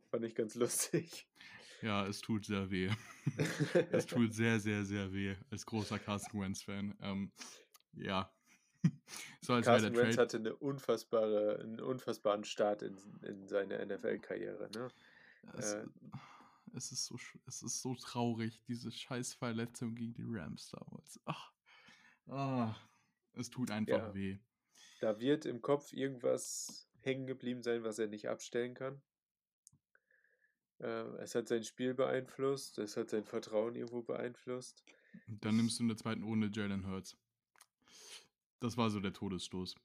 Fand 0.09 0.26
ich 0.26 0.36
ganz 0.36 0.55
lustig. 0.55 1.28
Ja, 1.82 2.05
es 2.07 2.22
tut 2.22 2.45
sehr 2.45 2.72
weh. 2.72 2.89
es 3.91 4.05
tut 4.05 4.34
sehr, 4.34 4.59
sehr, 4.59 4.86
sehr 4.86 5.11
weh 5.11 5.36
als 5.51 5.66
großer 5.66 5.99
Carson 5.99 6.39
Wentz-Fan. 6.39 6.95
Ähm, 7.01 7.32
ja. 7.93 8.32
so 9.41 9.53
als 9.53 9.66
Carson 9.66 9.95
Wentz 9.95 10.18
hatte 10.18 10.38
eine 10.38 10.55
unfassbare, 10.55 11.59
einen 11.59 11.82
unfassbaren 11.82 12.45
Start 12.45 12.84
in, 12.84 12.97
in 13.24 13.47
seine 13.47 13.86
NFL-Karriere. 13.86 14.70
Ne? 14.74 14.88
Es, 15.57 15.74
äh, 15.74 15.86
es, 16.76 16.91
ist 16.91 17.05
so, 17.05 17.17
es 17.45 17.61
ist 17.61 17.82
so 17.82 17.95
traurig, 17.95 18.61
diese 18.67 18.91
Scheißverletzung 18.91 19.95
gegen 19.95 20.13
die 20.13 20.26
Rams 20.26 20.69
damals. 20.69 21.19
Ach, 21.26 21.51
ah, 22.28 22.76
es 23.34 23.49
tut 23.49 23.71
einfach 23.71 24.07
ja. 24.07 24.13
weh. 24.13 24.39
Da 25.01 25.19
wird 25.19 25.45
im 25.45 25.61
Kopf 25.61 25.93
irgendwas 25.93 26.88
hängen 27.01 27.28
geblieben 27.28 27.63
sein, 27.63 27.84
was 27.84 27.99
er 27.99 28.07
nicht 28.07 28.30
abstellen 28.30 28.74
kann. 28.74 29.01
Äh, 30.80 31.03
es 31.21 31.36
hat 31.36 31.47
sein 31.47 31.63
Spiel 31.63 31.93
beeinflusst, 31.93 32.78
es 32.78 32.97
hat 32.97 33.09
sein 33.09 33.26
Vertrauen 33.26 33.76
irgendwo 33.76 34.01
beeinflusst. 34.01 34.84
Dann 35.28 35.57
nimmst 35.57 35.80
du 35.80 35.84
in 35.84 35.89
der 35.89 35.97
zweiten 35.97 36.24
Runde 36.24 36.49
Jalen 36.51 36.88
Hurts. 36.88 37.17
Das 38.59 38.78
war 38.78 38.89
so 38.89 38.99
der 38.99 39.13
Todesstoß. 39.13 39.76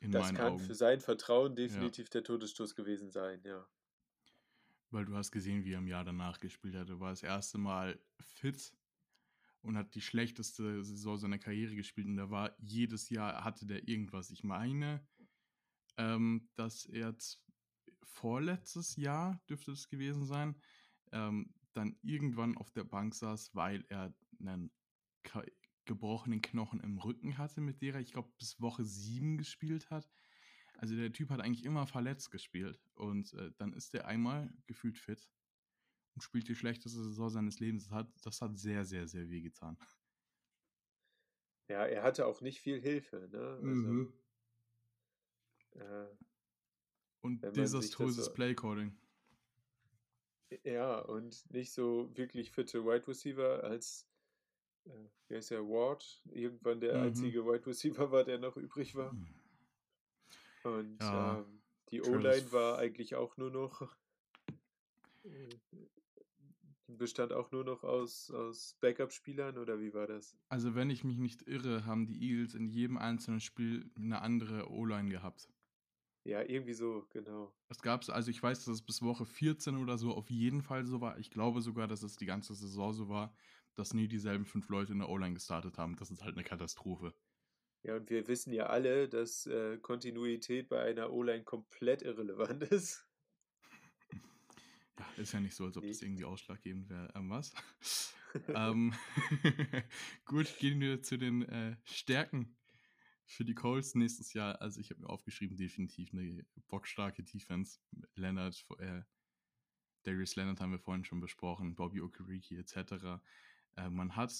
In 0.00 0.10
das 0.10 0.32
kann 0.32 0.52
Augen. 0.52 0.58
für 0.60 0.74
sein 0.74 1.00
Vertrauen 1.00 1.54
definitiv 1.54 2.06
ja. 2.06 2.12
der 2.12 2.24
Todesstoß 2.24 2.74
gewesen 2.74 3.10
sein, 3.10 3.42
ja. 3.44 3.66
Weil 4.92 5.06
du 5.06 5.16
hast 5.16 5.32
gesehen, 5.32 5.64
wie 5.64 5.72
er 5.72 5.78
im 5.78 5.88
Jahr 5.88 6.04
danach 6.04 6.38
gespielt 6.38 6.74
hat. 6.74 6.88
Er 6.90 7.00
war 7.00 7.10
das 7.10 7.22
erste 7.22 7.58
Mal 7.58 7.98
fit 8.18 8.72
und 9.62 9.76
hat 9.76 9.94
die 9.94 10.00
schlechteste 10.00 10.84
Saison 10.84 11.16
seiner 11.16 11.38
Karriere 11.38 11.74
gespielt. 11.74 12.06
Und 12.06 12.16
da 12.16 12.30
war 12.30 12.54
jedes 12.58 13.08
Jahr 13.08 13.44
hatte 13.44 13.66
der 13.66 13.88
irgendwas. 13.88 14.30
Ich 14.30 14.44
meine, 14.44 15.06
ähm, 15.96 16.48
dass 16.54 16.84
er 16.86 17.16
vorletztes 18.02 18.96
Jahr 18.96 19.40
dürfte 19.48 19.72
es 19.72 19.88
gewesen 19.88 20.26
sein, 20.26 20.56
ähm, 21.12 21.54
dann 21.72 21.96
irgendwann 22.02 22.56
auf 22.56 22.70
der 22.70 22.84
Bank 22.84 23.14
saß, 23.14 23.54
weil 23.54 23.84
er 23.88 24.14
einen 24.40 24.70
gebrochenen 25.84 26.42
Knochen 26.42 26.80
im 26.80 26.98
Rücken 26.98 27.38
hatte, 27.38 27.60
mit 27.60 27.80
der 27.82 27.94
er, 27.94 28.00
ich 28.00 28.12
glaube, 28.12 28.32
bis 28.38 28.60
Woche 28.60 28.84
7 28.84 29.38
gespielt 29.38 29.90
hat. 29.90 30.08
Also 30.82 30.96
der 30.96 31.12
Typ 31.12 31.30
hat 31.30 31.38
eigentlich 31.38 31.64
immer 31.64 31.86
verletzt 31.86 32.32
gespielt 32.32 32.82
und 32.94 33.32
äh, 33.34 33.52
dann 33.56 33.72
ist 33.72 33.94
er 33.94 34.08
einmal 34.08 34.52
gefühlt 34.66 34.98
fit 34.98 35.30
und 36.12 36.22
spielt 36.22 36.48
die 36.48 36.56
schlechteste 36.56 36.98
Saison 37.04 37.30
seines 37.30 37.60
Lebens. 37.60 37.84
Das 37.84 37.92
hat, 37.92 38.08
das 38.24 38.40
hat 38.40 38.58
sehr, 38.58 38.84
sehr, 38.84 39.06
sehr 39.06 39.30
weh 39.30 39.42
getan. 39.42 39.78
Ja, 41.68 41.86
er 41.86 42.02
hatte 42.02 42.26
auch 42.26 42.40
nicht 42.40 42.58
viel 42.58 42.80
Hilfe. 42.80 43.28
Ne? 43.30 43.38
Also, 43.38 43.64
mhm. 43.64 44.12
äh, 45.70 46.06
und 47.20 47.42
desaströses 47.56 48.24
so, 48.24 48.32
Playcalling. 48.32 48.98
Ja, 50.64 50.98
und 50.98 51.48
nicht 51.52 51.72
so 51.72 52.10
wirklich 52.16 52.50
fitte 52.50 52.84
Wide 52.84 53.06
Receiver 53.06 53.62
als, 53.62 54.10
äh, 54.86 55.08
wer 55.28 55.38
ist 55.38 55.52
der, 55.52 55.62
Ward, 55.62 56.24
irgendwann 56.24 56.80
der 56.80 56.96
mhm. 56.96 57.02
einzige 57.04 57.46
Wide 57.46 57.66
Receiver 57.66 58.10
war, 58.10 58.24
der 58.24 58.40
noch 58.40 58.56
übrig 58.56 58.96
war. 58.96 59.12
Mhm. 59.12 59.41
Und 60.64 60.98
ja, 61.00 61.38
ähm, 61.38 61.62
die 61.90 62.02
O-Line 62.02 62.52
war 62.52 62.78
eigentlich 62.78 63.14
auch 63.14 63.36
nur 63.36 63.50
noch, 63.50 63.82
äh, 65.24 65.48
bestand 66.86 67.32
auch 67.32 67.50
nur 67.50 67.64
noch 67.64 67.84
aus, 67.84 68.30
aus 68.30 68.76
Backup-Spielern 68.80 69.58
oder 69.58 69.80
wie 69.80 69.92
war 69.92 70.06
das? 70.06 70.36
Also 70.48 70.74
wenn 70.74 70.90
ich 70.90 71.04
mich 71.04 71.18
nicht 71.18 71.48
irre, 71.48 71.84
haben 71.86 72.06
die 72.06 72.22
Eagles 72.22 72.54
in 72.54 72.68
jedem 72.68 72.96
einzelnen 72.96 73.40
Spiel 73.40 73.90
eine 73.96 74.22
andere 74.22 74.70
O-Line 74.70 75.10
gehabt. 75.10 75.48
Ja, 76.24 76.40
irgendwie 76.42 76.74
so, 76.74 77.06
genau. 77.10 77.52
Es 77.68 77.82
gab 77.82 78.08
also 78.08 78.30
ich 78.30 78.40
weiß, 78.40 78.64
dass 78.64 78.74
es 78.74 78.82
bis 78.82 79.02
Woche 79.02 79.26
14 79.26 79.76
oder 79.76 79.98
so 79.98 80.12
auf 80.14 80.30
jeden 80.30 80.62
Fall 80.62 80.86
so 80.86 81.00
war. 81.00 81.18
Ich 81.18 81.30
glaube 81.30 81.60
sogar, 81.62 81.88
dass 81.88 82.02
es 82.02 82.16
die 82.16 82.26
ganze 82.26 82.54
Saison 82.54 82.92
so 82.92 83.08
war, 83.08 83.34
dass 83.74 83.92
nie 83.92 84.06
dieselben 84.06 84.44
fünf 84.44 84.68
Leute 84.68 84.92
in 84.92 85.00
der 85.00 85.08
O-Line 85.08 85.34
gestartet 85.34 85.78
haben. 85.78 85.96
Das 85.96 86.10
ist 86.10 86.22
halt 86.22 86.36
eine 86.36 86.44
Katastrophe. 86.44 87.12
Ja, 87.82 87.96
und 87.96 88.08
wir 88.10 88.28
wissen 88.28 88.52
ja 88.52 88.66
alle, 88.66 89.08
dass 89.08 89.46
äh, 89.46 89.78
Kontinuität 89.78 90.68
bei 90.68 90.82
einer 90.82 91.12
O-Line 91.12 91.44
komplett 91.44 92.02
irrelevant 92.02 92.62
ist. 92.72 93.06
Ja, 94.98 95.06
ist 95.16 95.32
ja 95.32 95.40
nicht 95.40 95.54
so, 95.54 95.64
als 95.64 95.76
ob 95.76 95.82
nee. 95.82 95.90
das 95.90 96.02
irgendwie 96.02 96.24
ausschlaggebend 96.24 96.88
wäre. 96.88 97.12
Ähm, 97.14 97.30
was? 97.30 97.52
ähm, 98.48 98.94
gut, 100.24 100.56
gehen 100.58 100.80
wir 100.80 101.02
zu 101.02 101.16
den 101.16 101.42
äh, 101.42 101.76
Stärken 101.84 102.56
für 103.32 103.44
die 103.44 103.54
Colts 103.54 103.94
nächstes 103.94 104.32
Jahr, 104.34 104.60
also 104.60 104.80
ich 104.80 104.90
habe 104.90 105.00
mir 105.00 105.08
aufgeschrieben, 105.08 105.56
definitiv 105.56 106.12
eine 106.12 106.44
bockstarke 106.68 107.22
Defense. 107.22 107.80
Leonard, 108.14 108.64
äh, 108.78 109.02
Darius 110.02 110.36
Leonard 110.36 110.60
haben 110.60 110.72
wir 110.72 110.78
vorhin 110.78 111.04
schon 111.04 111.20
besprochen, 111.20 111.74
Bobby 111.74 112.00
Okereke 112.00 112.58
etc. 112.58 113.20
Äh, 113.76 113.88
man 113.88 114.16
hat 114.16 114.32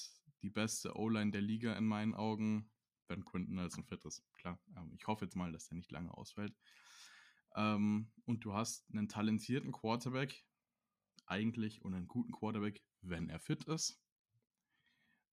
die 0.43 0.51
beste 0.51 0.97
O-Line 0.97 1.31
der 1.31 1.41
Liga 1.41 1.75
in 1.75 1.87
meinen 1.87 2.15
Augen, 2.15 2.71
wenn 3.09 3.25
Quinton 3.25 3.55
Nelson 3.55 3.85
fit 3.85 4.05
ist. 4.05 4.25
Klar, 4.35 4.59
ähm, 4.77 4.93
ich 4.95 5.07
hoffe 5.07 5.25
jetzt 5.25 5.37
mal, 5.37 5.53
dass 5.53 5.71
er 5.71 5.77
nicht 5.77 5.91
lange 5.91 6.13
ausfällt. 6.17 6.55
Ähm, 7.55 8.11
und 8.25 8.45
du 8.45 8.55
hast 8.55 8.89
einen 8.91 9.09
talentierten 9.09 9.73
Quarterback, 9.73 10.45
eigentlich, 11.27 11.83
und 11.83 11.95
einen 11.95 12.09
guten 12.09 12.33
Quarterback, 12.33 12.83
wenn 13.01 13.29
er 13.29 13.41
fit 13.41 13.65
ist. 13.65 14.03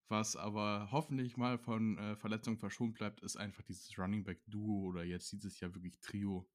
Was 0.07 0.35
aber 0.35 0.89
hoffentlich 0.91 1.37
mal 1.37 1.59
von 1.59 1.97
äh, 1.99 2.15
Verletzungen 2.15 2.57
verschont 2.57 2.95
bleibt, 2.95 3.21
ist 3.21 3.37
einfach 3.37 3.61
dieses 3.61 3.97
Running 3.97 4.23
Back 4.23 4.41
Duo 4.47 4.87
oder 4.87 5.03
jetzt 5.03 5.31
dieses 5.31 5.59
Jahr 5.59 5.73
wirklich 5.75 5.99
Trio 5.99 6.49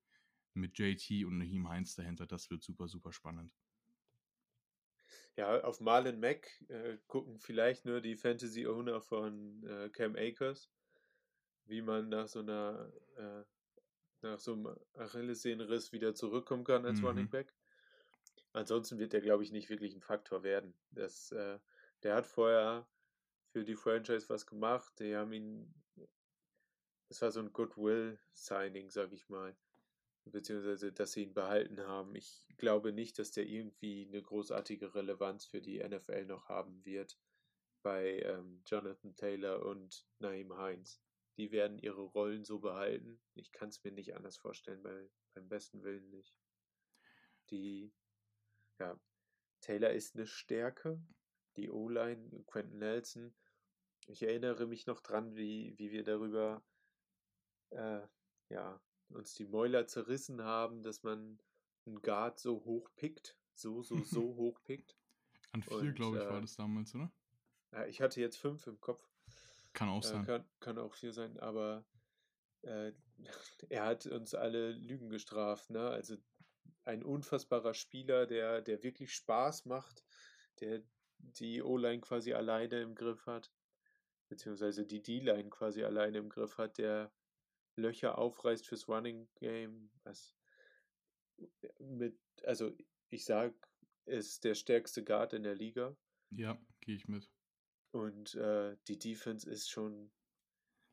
mit 0.54 0.76
JT 0.76 1.24
und 1.24 1.38
Naheem 1.38 1.68
Heinz 1.68 1.94
dahinter. 1.94 2.26
Das 2.26 2.50
wird 2.50 2.64
super, 2.64 2.88
super 2.88 3.12
spannend. 3.12 3.52
Ja, 5.36 5.62
auf 5.62 5.80
Marlon 5.80 6.20
Mack 6.20 6.48
äh, 6.68 6.98
gucken 7.06 7.38
vielleicht 7.38 7.84
nur 7.84 8.00
die 8.00 8.16
Fantasy-Owner 8.16 9.00
von 9.00 9.64
äh, 9.64 9.88
Cam 9.90 10.14
Akers, 10.16 10.70
wie 11.66 11.82
man 11.82 12.08
nach 12.08 12.28
so 12.28 12.40
einer 12.40 12.92
äh, 13.16 13.44
nach 14.22 14.38
so 14.38 14.54
einem 14.54 14.76
Achillessehnenriss 14.94 15.92
wieder 15.92 16.14
zurückkommen 16.14 16.64
kann 16.64 16.84
als 16.86 17.00
mhm. 17.00 17.06
Running 17.06 17.28
Back. 17.28 17.54
Ansonsten 18.52 18.98
wird 18.98 19.12
der, 19.12 19.20
glaube 19.20 19.42
ich, 19.42 19.52
nicht 19.52 19.68
wirklich 19.68 19.94
ein 19.94 20.00
Faktor 20.00 20.42
werden. 20.42 20.74
Das, 20.90 21.32
äh, 21.32 21.58
der 22.02 22.14
hat 22.14 22.26
vorher 22.26 22.88
für 23.52 23.64
die 23.64 23.74
Franchise 23.74 24.28
was 24.28 24.46
gemacht. 24.46 24.92
Die 24.98 25.14
haben 25.14 25.32
ihn, 25.32 25.74
das 27.08 27.20
war 27.20 27.30
so 27.30 27.40
ein 27.40 27.52
Goodwill-Signing, 27.52 28.90
sag 28.90 29.12
ich 29.12 29.28
mal. 29.28 29.56
Beziehungsweise, 30.24 30.92
dass 30.92 31.12
sie 31.12 31.24
ihn 31.24 31.34
behalten 31.34 31.80
haben. 31.80 32.14
Ich 32.14 32.46
glaube 32.56 32.92
nicht, 32.92 33.18
dass 33.18 33.32
der 33.32 33.46
irgendwie 33.46 34.06
eine 34.08 34.22
großartige 34.22 34.94
Relevanz 34.94 35.44
für 35.44 35.60
die 35.60 35.86
NFL 35.86 36.24
noch 36.24 36.48
haben 36.48 36.82
wird 36.84 37.18
bei 37.82 38.20
ähm, 38.20 38.62
Jonathan 38.64 39.14
Taylor 39.14 39.66
und 39.66 40.06
Naim 40.18 40.56
Heinz. 40.56 41.03
Die 41.36 41.50
werden 41.50 41.78
ihre 41.78 42.02
Rollen 42.02 42.44
so 42.44 42.60
behalten. 42.60 43.20
Ich 43.34 43.52
kann 43.52 43.68
es 43.68 43.82
mir 43.82 43.92
nicht 43.92 44.14
anders 44.14 44.36
vorstellen, 44.36 44.82
bei, 44.82 45.10
beim 45.34 45.48
besten 45.48 45.82
Willen 45.82 46.08
nicht. 46.10 46.36
Die, 47.50 47.92
ja, 48.78 48.98
Taylor 49.60 49.90
ist 49.90 50.14
eine 50.14 50.26
Stärke. 50.26 51.02
Die 51.56 51.70
O-Line, 51.70 52.44
Quentin 52.46 52.78
Nelson, 52.78 53.34
ich 54.06 54.22
erinnere 54.22 54.66
mich 54.66 54.86
noch 54.86 55.00
dran, 55.00 55.34
wie, 55.36 55.74
wie 55.78 55.90
wir 55.90 56.04
darüber 56.04 56.62
äh, 57.70 58.00
ja, 58.50 58.80
uns 59.08 59.34
die 59.34 59.46
Mäuler 59.46 59.86
zerrissen 59.86 60.42
haben, 60.42 60.82
dass 60.82 61.02
man 61.02 61.38
einen 61.86 62.02
Guard 62.02 62.38
so 62.38 62.64
hoch 62.64 62.90
pickt, 62.96 63.36
so, 63.54 63.82
so, 63.82 64.02
so 64.02 64.22
hoch 64.36 64.62
pickt. 64.64 64.96
An 65.52 65.62
vier, 65.62 65.92
glaube 65.92 66.18
ich, 66.18 66.24
äh, 66.24 66.28
war 66.28 66.40
das 66.40 66.56
damals, 66.56 66.94
oder? 66.94 67.12
Ja, 67.72 67.86
ich 67.86 68.00
hatte 68.00 68.20
jetzt 68.20 68.36
fünf 68.36 68.66
im 68.66 68.80
Kopf. 68.80 69.08
Kann 69.74 69.90
auch 69.90 70.02
äh, 70.02 70.06
sein. 70.06 70.24
Kann, 70.24 70.44
kann, 70.60 70.78
auch 70.78 70.94
vier 70.94 71.12
sein, 71.12 71.38
aber 71.38 71.84
äh, 72.62 72.92
er 73.68 73.84
hat 73.84 74.06
uns 74.06 74.34
alle 74.34 74.72
Lügen 74.72 75.10
gestraft. 75.10 75.68
Ne? 75.68 75.90
Also 75.90 76.16
ein 76.84 77.02
unfassbarer 77.02 77.74
Spieler, 77.74 78.26
der, 78.26 78.62
der 78.62 78.82
wirklich 78.82 79.12
Spaß 79.12 79.66
macht, 79.66 80.02
der 80.60 80.82
die 81.18 81.62
O-Line 81.62 82.00
quasi 82.00 82.32
alleine 82.32 82.80
im 82.80 82.94
Griff 82.94 83.26
hat 83.26 83.52
beziehungsweise 84.28 84.86
die 84.86 85.02
D-Line 85.02 85.50
quasi 85.50 85.84
alleine 85.84 86.18
im 86.18 86.28
Griff 86.28 86.58
hat, 86.58 86.78
der 86.78 87.12
Löcher 87.76 88.18
aufreißt 88.18 88.66
fürs 88.66 88.88
Running 88.88 89.28
Game, 89.36 89.90
was 90.02 90.36
mit, 91.78 92.18
also 92.44 92.76
ich 93.10 93.24
sag 93.24 93.54
ist 94.06 94.44
der 94.44 94.54
stärkste 94.54 95.02
Guard 95.02 95.32
in 95.32 95.42
der 95.42 95.54
Liga. 95.54 95.96
Ja, 96.30 96.60
gehe 96.80 96.94
ich 96.94 97.08
mit. 97.08 97.30
Und 97.94 98.34
äh, 98.34 98.76
die 98.88 98.98
Defense 98.98 99.48
ist 99.48 99.70
schon, 99.70 100.10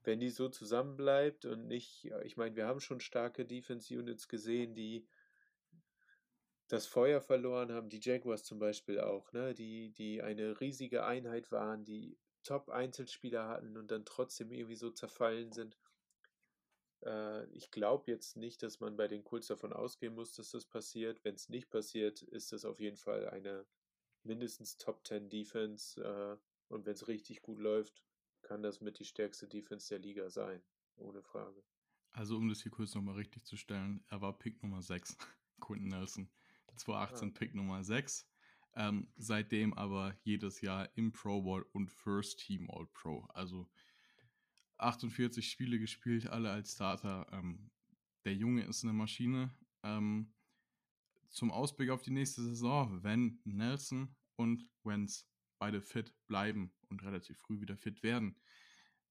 wenn 0.04 0.20
die 0.20 0.30
so 0.30 0.50
zusammenbleibt 0.50 1.46
und 1.46 1.68
nicht, 1.68 2.06
ich 2.24 2.38
meine, 2.38 2.56
wir 2.56 2.68
haben 2.68 2.80
schon 2.80 3.00
starke 3.00 3.44
Defense-Units 3.44 4.28
gesehen, 4.28 4.76
die 4.76 5.08
das 6.68 6.86
Feuer 6.86 7.20
verloren 7.20 7.72
haben, 7.72 7.90
die 7.90 8.00
Jaguars 8.00 8.44
zum 8.44 8.60
Beispiel 8.60 9.00
auch, 9.00 9.34
ne? 9.34 9.56
die, 9.56 9.90
die 9.94 10.22
eine 10.22 10.62
riesige 10.62 11.04
Einheit 11.04 11.52
waren, 11.52 11.86
die 11.86 12.20
Top-Einzelspieler 12.44 13.48
hatten 13.48 13.78
und 13.78 13.90
dann 13.90 14.06
trotzdem 14.06 14.52
irgendwie 14.52 14.76
so 14.76 14.92
zerfallen 14.92 15.52
sind. 15.52 15.80
Äh, 17.04 17.48
ich 17.48 17.72
glaube 17.72 18.12
jetzt 18.12 18.38
nicht, 18.38 18.62
dass 18.62 18.80
man 18.80 18.96
bei 18.96 19.08
den 19.08 19.24
Colts 19.24 19.48
davon 19.48 19.74
ausgehen 19.74 20.14
muss, 20.14 20.36
dass 20.36 20.52
das 20.52 20.68
passiert. 20.68 21.24
Wenn 21.24 21.34
es 21.34 21.50
nicht 21.50 21.72
passiert, 21.72 22.22
ist 22.22 22.52
das 22.52 22.64
auf 22.64 22.80
jeden 22.80 22.98
Fall 22.98 23.28
eine 23.28 23.66
mindestens 24.22 24.78
Top 24.78 25.04
10 25.08 25.32
Defense. 25.32 26.00
Äh, 26.00 26.38
und 26.72 26.86
wenn 26.86 26.94
es 26.94 27.08
richtig 27.08 27.42
gut 27.42 27.60
läuft, 27.60 28.04
kann 28.42 28.64
das 28.64 28.82
mit 28.82 29.00
die 29.00 29.06
stärkste 29.06 29.48
Defense 29.48 29.90
der 29.90 30.00
Liga 30.00 30.30
sein. 30.30 30.62
Ohne 30.96 31.22
Frage. 31.22 31.64
Also, 32.12 32.38
um 32.38 32.50
das 32.50 32.62
hier 32.62 32.72
kurz 32.72 32.94
nochmal 32.96 33.16
richtig 33.16 33.46
zu 33.46 33.56
stellen, 33.56 34.04
er 34.10 34.22
war 34.22 34.38
Pick 34.38 34.62
Nummer 34.62 34.82
6, 34.82 35.18
Quentin 35.60 35.90
Nelson. 35.90 36.30
2018 36.76 37.30
ah. 37.30 37.32
Pick 37.38 37.56
Nummer 37.56 37.84
6. 37.84 38.28
Ähm, 38.74 39.12
seitdem 39.18 39.74
aber 39.74 40.18
jedes 40.24 40.62
Jahr 40.62 40.90
im 40.96 41.12
Pro 41.12 41.42
Bowl 41.42 41.66
und 41.74 41.92
First 41.92 42.40
Team 42.40 42.70
All 42.70 42.88
Pro. 42.88 43.26
Also 43.34 43.70
48 44.78 45.50
Spiele 45.50 45.78
gespielt, 45.78 46.28
alle 46.28 46.52
als 46.52 46.74
Starter. 46.74 47.28
Ähm, 47.32 47.70
der 48.24 48.34
Junge 48.34 48.64
ist 48.64 48.84
eine 48.84 48.94
Maschine. 48.94 49.54
Ähm, 49.84 50.34
zum 51.30 51.52
Ausblick 51.52 51.90
auf 51.90 52.02
die 52.02 52.12
nächste 52.12 52.42
Saison, 52.42 53.04
wenn 53.04 53.42
Nelson 53.44 54.16
und 54.36 54.68
Wentz 54.84 55.31
beide 55.62 55.80
fit 55.80 56.12
bleiben 56.26 56.74
und 56.90 57.04
relativ 57.04 57.38
früh 57.38 57.62
wieder 57.62 57.78
fit 57.78 58.02
werden, 58.02 58.36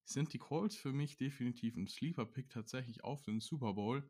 sind 0.03 0.33
die 0.33 0.37
Colts 0.37 0.75
für 0.75 0.91
mich 0.91 1.15
definitiv 1.15 1.77
ein 1.77 1.87
Sleeper-Pick 1.87 2.49
tatsächlich 2.49 3.05
auf 3.05 3.21
den 3.21 3.39
Super 3.39 3.73
Bowl. 3.73 4.09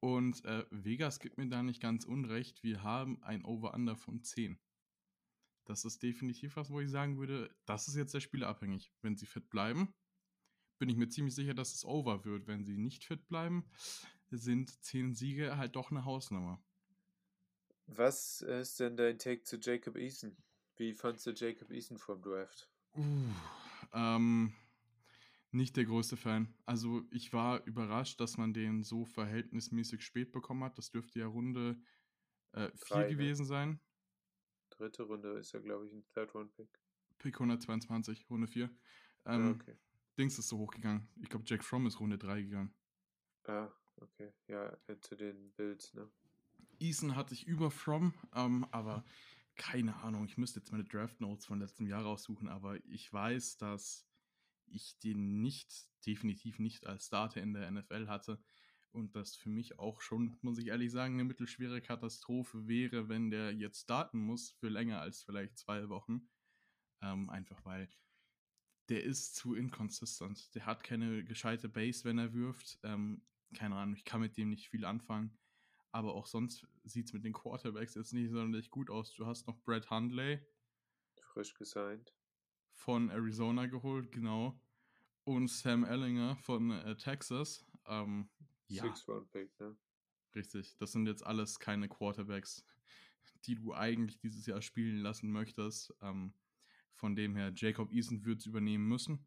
Und 0.00 0.42
äh, 0.46 0.64
Vegas 0.70 1.20
gibt 1.20 1.36
mir 1.36 1.46
da 1.46 1.62
nicht 1.62 1.82
ganz 1.82 2.06
unrecht. 2.06 2.62
Wir 2.62 2.82
haben 2.82 3.22
ein 3.22 3.44
Over-Under 3.44 3.96
von 3.96 4.22
10. 4.22 4.58
Das 5.66 5.84
ist 5.84 6.02
definitiv 6.02 6.56
was, 6.56 6.70
wo 6.70 6.80
ich 6.80 6.90
sagen 6.90 7.18
würde, 7.18 7.54
das 7.66 7.86
ist 7.86 7.96
jetzt 7.96 8.14
der 8.14 8.20
Spieler 8.20 8.48
abhängig. 8.48 8.90
Wenn 9.02 9.16
sie 9.16 9.26
fit 9.26 9.50
bleiben, 9.50 9.94
bin 10.78 10.88
ich 10.88 10.96
mir 10.96 11.08
ziemlich 11.10 11.34
sicher, 11.34 11.54
dass 11.54 11.74
es 11.74 11.84
over 11.84 12.24
wird. 12.24 12.46
Wenn 12.46 12.64
sie 12.64 12.78
nicht 12.78 13.04
fit 13.04 13.28
bleiben, 13.28 13.70
sind 14.30 14.82
10 14.82 15.14
Siege 15.14 15.58
halt 15.58 15.76
doch 15.76 15.90
eine 15.90 16.06
Hausnummer. 16.06 16.64
Was 17.86 18.40
ist 18.40 18.80
denn 18.80 18.96
dein 18.96 19.18
Take 19.18 19.42
zu 19.42 19.58
Jacob 19.58 19.96
Eason? 19.96 20.34
Wie 20.76 20.92
fandst 20.92 21.26
du 21.26 21.30
Jacob 21.30 21.70
Eason 21.70 21.98
vom 21.98 22.20
Draft? 22.20 22.68
Uh, 22.96 23.30
ähm, 23.92 24.52
nicht 25.52 25.76
der 25.76 25.84
größte 25.84 26.16
Fan. 26.16 26.52
Also 26.66 27.04
ich 27.10 27.32
war 27.32 27.64
überrascht, 27.64 28.20
dass 28.20 28.36
man 28.36 28.52
den 28.52 28.82
so 28.82 29.04
verhältnismäßig 29.04 30.02
spät 30.02 30.32
bekommen 30.32 30.64
hat. 30.64 30.78
Das 30.78 30.90
dürfte 30.90 31.20
ja 31.20 31.26
Runde 31.26 31.80
4 32.54 32.96
äh, 32.96 32.98
ne? 32.98 33.08
gewesen 33.08 33.42
ne? 33.42 33.48
sein. 33.48 33.80
Dritte 34.70 35.04
Runde 35.04 35.38
ist 35.38 35.52
ja, 35.52 35.60
glaube 35.60 35.86
ich, 35.86 35.92
ein 35.92 36.04
Third-Round-Pick. 36.14 36.68
Pick 37.18 37.34
122, 37.36 38.28
Runde 38.28 38.48
4. 38.48 38.64
Ähm, 38.64 38.74
ah, 39.26 39.50
okay. 39.50 39.78
Dings 40.18 40.38
ist 40.38 40.48
so 40.48 40.58
hochgegangen. 40.58 41.08
Ich 41.20 41.28
glaube, 41.28 41.44
Jack 41.46 41.64
Fromm 41.64 41.86
ist 41.86 42.00
Runde 42.00 42.18
3 42.18 42.42
gegangen. 42.42 42.74
Ah, 43.44 43.70
okay. 43.96 44.32
Ja, 44.48 44.76
äh, 44.88 44.98
zu 45.00 45.14
den 45.14 45.52
Bills, 45.52 45.94
ne? 45.94 46.10
Eason 46.80 47.14
hatte 47.14 47.34
ich 47.34 47.46
über 47.46 47.70
Fromm, 47.70 48.14
ähm, 48.34 48.66
aber 48.72 49.04
keine 49.56 49.96
Ahnung. 49.96 50.24
Ich 50.24 50.36
müsste 50.36 50.60
jetzt 50.60 50.72
meine 50.72 50.84
Draft 50.84 51.20
Notes 51.20 51.46
von 51.46 51.60
letztem 51.60 51.86
Jahr 51.86 52.02
raussuchen, 52.02 52.48
aber 52.48 52.76
ich 52.86 53.12
weiß, 53.12 53.56
dass 53.58 54.06
ich 54.66 54.98
den 54.98 55.40
nicht, 55.40 55.72
definitiv 56.06 56.58
nicht 56.58 56.86
als 56.86 57.06
Starter 57.06 57.40
in 57.40 57.54
der 57.54 57.70
NFL 57.70 58.08
hatte. 58.08 58.42
Und 58.90 59.16
das 59.16 59.34
für 59.34 59.48
mich 59.48 59.78
auch 59.78 60.00
schon, 60.00 60.36
muss 60.40 60.58
ich 60.58 60.68
ehrlich 60.68 60.92
sagen, 60.92 61.14
eine 61.14 61.24
mittelschwere 61.24 61.80
Katastrophe 61.80 62.68
wäre, 62.68 63.08
wenn 63.08 63.30
der 63.30 63.52
jetzt 63.52 63.82
starten 63.82 64.18
muss 64.18 64.50
für 64.52 64.68
länger 64.68 65.00
als 65.00 65.22
vielleicht 65.22 65.58
zwei 65.58 65.88
Wochen. 65.88 66.28
Ähm, 67.02 67.28
einfach 67.28 67.64
weil 67.64 67.88
der 68.88 69.02
ist 69.02 69.34
zu 69.34 69.54
inconsistent. 69.54 70.54
Der 70.54 70.66
hat 70.66 70.84
keine 70.84 71.24
gescheite 71.24 71.68
Base, 71.68 72.04
wenn 72.04 72.18
er 72.18 72.34
wirft. 72.34 72.78
Ähm, 72.82 73.22
keine 73.54 73.76
Ahnung, 73.76 73.94
ich 73.94 74.04
kann 74.04 74.20
mit 74.20 74.36
dem 74.36 74.50
nicht 74.50 74.68
viel 74.68 74.84
anfangen. 74.84 75.36
Aber 75.94 76.14
auch 76.14 76.26
sonst 76.26 76.66
sieht 76.82 77.06
es 77.06 77.12
mit 77.12 77.24
den 77.24 77.32
Quarterbacks 77.32 77.94
jetzt 77.94 78.12
nicht 78.12 78.30
sonderlich 78.30 78.70
gut 78.70 78.90
aus. 78.90 79.14
Du 79.14 79.26
hast 79.26 79.46
noch 79.46 79.58
Brad 79.62 79.88
Hundley. 79.90 80.40
Frisch 81.32 81.54
gesigned. 81.54 82.12
Von 82.72 83.10
Arizona 83.10 83.66
geholt, 83.66 84.10
genau 84.10 84.60
und 85.24 85.48
Sam 85.48 85.84
Ellinger 85.84 86.36
von 86.36 86.70
äh, 86.70 86.96
Texas. 86.96 87.66
Ähm, 87.86 88.28
ja. 88.68 88.82
Six-Round-Pick, 88.82 89.58
ne? 89.58 89.76
Richtig. 90.34 90.76
Das 90.78 90.92
sind 90.92 91.06
jetzt 91.06 91.24
alles 91.24 91.58
keine 91.58 91.88
Quarterbacks, 91.88 92.64
die 93.44 93.54
du 93.54 93.74
eigentlich 93.74 94.18
dieses 94.18 94.46
Jahr 94.46 94.62
spielen 94.62 94.98
lassen 94.98 95.30
möchtest. 95.30 95.94
Ähm, 96.00 96.34
von 96.92 97.16
dem 97.16 97.36
her, 97.36 97.52
Jacob 97.54 97.92
Eason 97.92 98.24
wird 98.24 98.40
es 98.40 98.46
übernehmen 98.46 98.86
müssen. 98.86 99.26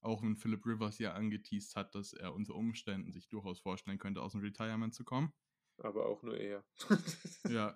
Auch 0.00 0.22
wenn 0.22 0.36
Philip 0.36 0.64
Rivers 0.64 0.98
ja 0.98 1.14
angeteased 1.14 1.76
hat, 1.76 1.94
dass 1.94 2.12
er 2.12 2.34
unter 2.34 2.54
Umständen 2.54 3.12
sich 3.12 3.28
durchaus 3.28 3.60
vorstellen 3.60 3.98
könnte, 3.98 4.22
aus 4.22 4.32
dem 4.32 4.40
Retirement 4.40 4.94
zu 4.94 5.04
kommen. 5.04 5.32
Aber 5.78 6.06
auch 6.06 6.22
nur 6.22 6.36
er. 6.36 6.64
ja. 7.48 7.74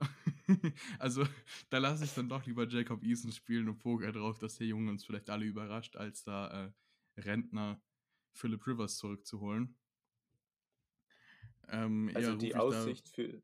also, 0.98 1.24
da 1.70 1.78
lasse 1.78 2.04
ich 2.04 2.14
dann 2.14 2.28
doch 2.28 2.44
lieber 2.46 2.66
Jacob 2.66 3.02
Eason 3.02 3.30
spielen 3.30 3.68
und 3.68 3.78
poker 3.78 4.10
drauf, 4.12 4.38
dass 4.38 4.58
der 4.58 4.66
Junge 4.66 4.90
uns 4.90 5.04
vielleicht 5.04 5.30
alle 5.30 5.44
überrascht, 5.44 5.96
als 5.96 6.24
da 6.24 6.66
äh, 6.66 7.20
Rentner 7.20 7.80
Philip 8.32 8.66
Rivers 8.66 8.96
zurückzuholen. 8.98 9.76
Ähm, 11.68 12.10
also 12.14 12.34
die 12.36 12.56
Aussicht 12.56 13.06
da, 13.08 13.12
für. 13.12 13.42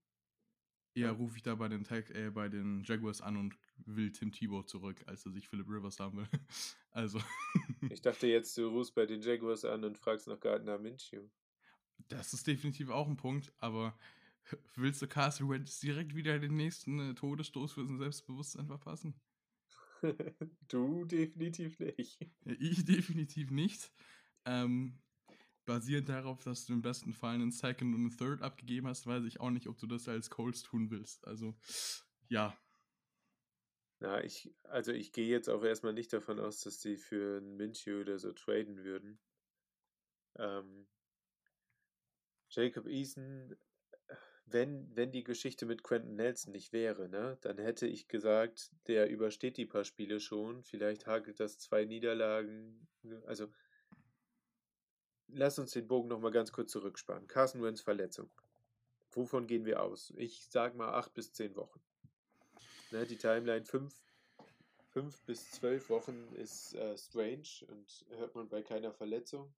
Eher 0.94 1.12
rufe 1.12 1.36
ich 1.36 1.42
da 1.42 1.54
bei 1.54 1.68
den, 1.68 1.84
Tag, 1.84 2.10
äh, 2.10 2.30
bei 2.30 2.48
den 2.48 2.82
Jaguars 2.82 3.20
an 3.20 3.36
und 3.36 3.56
will 3.76 4.10
Tim 4.10 4.32
Tebow 4.32 4.64
zurück, 4.64 5.00
als 5.06 5.24
er 5.24 5.30
sich 5.30 5.48
Philip 5.48 5.68
Rivers 5.68 6.00
haben 6.00 6.18
will. 6.18 6.28
also. 6.90 7.20
ich 7.88 8.02
dachte 8.02 8.26
jetzt, 8.26 8.58
du 8.58 8.66
rufst 8.68 8.94
bei 8.94 9.06
den 9.06 9.22
Jaguars 9.22 9.64
an 9.64 9.84
und 9.84 9.96
fragst 9.96 10.26
nach 10.26 10.40
Gardner 10.40 10.78
Minshew. 10.78 11.28
Das 12.08 12.32
ist 12.32 12.46
definitiv 12.46 12.90
auch 12.90 13.06
ein 13.06 13.16
Punkt, 13.16 13.52
aber 13.58 13.96
willst 14.74 15.02
du 15.02 15.08
Carson 15.08 15.48
Wentz 15.48 15.80
direkt 15.80 16.14
wieder 16.14 16.38
den 16.38 16.56
nächsten 16.56 16.98
äh, 17.00 17.14
Todesstoß 17.14 17.72
für 17.72 17.84
sein 17.84 17.98
Selbstbewusstsein 17.98 18.66
verpassen? 18.66 19.20
du 20.68 21.04
definitiv 21.04 21.78
nicht. 21.80 22.18
Ich 22.44 22.84
definitiv 22.84 23.50
nicht. 23.50 23.92
Ähm, 24.44 25.00
basierend 25.64 26.08
darauf, 26.08 26.42
dass 26.42 26.66
du 26.66 26.72
im 26.72 26.82
besten 26.82 27.12
Fall 27.12 27.34
einen 27.34 27.50
Second 27.50 27.94
und 27.94 28.00
einen 28.00 28.16
Third 28.16 28.42
abgegeben 28.42 28.86
hast, 28.86 29.06
weiß 29.06 29.24
ich 29.24 29.40
auch 29.40 29.50
nicht, 29.50 29.66
ob 29.68 29.78
du 29.78 29.86
das 29.86 30.08
als 30.08 30.30
Colts 30.30 30.62
tun 30.62 30.90
willst. 30.90 31.26
Also, 31.26 31.54
ja. 32.28 32.56
Na, 34.00 34.22
ich, 34.22 34.54
also 34.62 34.92
ich 34.92 35.12
gehe 35.12 35.26
jetzt 35.26 35.48
auch 35.50 35.62
erstmal 35.64 35.92
nicht 35.92 36.12
davon 36.12 36.38
aus, 36.38 36.60
dass 36.60 36.78
die 36.78 36.96
für 36.96 37.38
einen 37.38 37.56
Minshew 37.56 38.00
oder 38.00 38.18
so 38.18 38.32
traden 38.32 38.84
würden. 38.84 39.20
Ähm, 40.36 40.86
Jacob 42.48 42.86
Eason 42.86 43.56
wenn, 44.50 44.94
wenn 44.94 45.12
die 45.12 45.24
Geschichte 45.24 45.66
mit 45.66 45.82
Quentin 45.82 46.16
Nelson 46.16 46.52
nicht 46.52 46.72
wäre, 46.72 47.08
ne, 47.08 47.38
dann 47.42 47.58
hätte 47.58 47.86
ich 47.86 48.08
gesagt, 48.08 48.70
der 48.86 49.08
übersteht 49.08 49.56
die 49.56 49.66
paar 49.66 49.84
Spiele 49.84 50.20
schon. 50.20 50.62
Vielleicht 50.62 51.06
hagelt 51.06 51.40
das 51.40 51.58
zwei 51.58 51.84
Niederlagen. 51.84 52.86
Ne, 53.02 53.22
also, 53.26 53.48
lass 55.28 55.58
uns 55.58 55.72
den 55.72 55.88
Bogen 55.88 56.08
nochmal 56.08 56.30
ganz 56.30 56.52
kurz 56.52 56.72
zurückspannen. 56.72 57.28
Carson 57.28 57.62
Wentz 57.62 57.80
Verletzung. 57.80 58.30
Wovon 59.10 59.46
gehen 59.46 59.64
wir 59.64 59.82
aus? 59.82 60.12
Ich 60.16 60.46
sag 60.48 60.74
mal 60.74 60.92
acht 60.92 61.14
bis 61.14 61.32
zehn 61.32 61.56
Wochen. 61.56 61.80
Ne, 62.90 63.06
die 63.06 63.16
Timeline 63.16 63.64
fünf, 63.64 63.94
fünf 64.90 65.20
bis 65.22 65.50
zwölf 65.50 65.90
Wochen 65.90 66.32
ist 66.34 66.74
äh, 66.74 66.96
strange 66.96 67.66
und 67.68 68.06
hört 68.10 68.34
man 68.34 68.48
bei 68.48 68.62
keiner 68.62 68.92
Verletzung. 68.92 69.52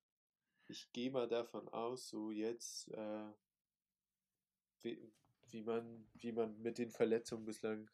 Ich 0.68 0.92
gehe 0.92 1.10
mal 1.10 1.28
davon 1.28 1.68
aus, 1.68 2.08
so 2.08 2.30
jetzt. 2.30 2.88
Äh, 2.92 3.32
wie, 4.82 5.12
wie, 5.50 5.62
man, 5.62 6.06
wie 6.14 6.32
man 6.32 6.60
mit 6.60 6.78
den 6.78 6.90
Verletzungen 6.90 7.44
bislang 7.44 7.90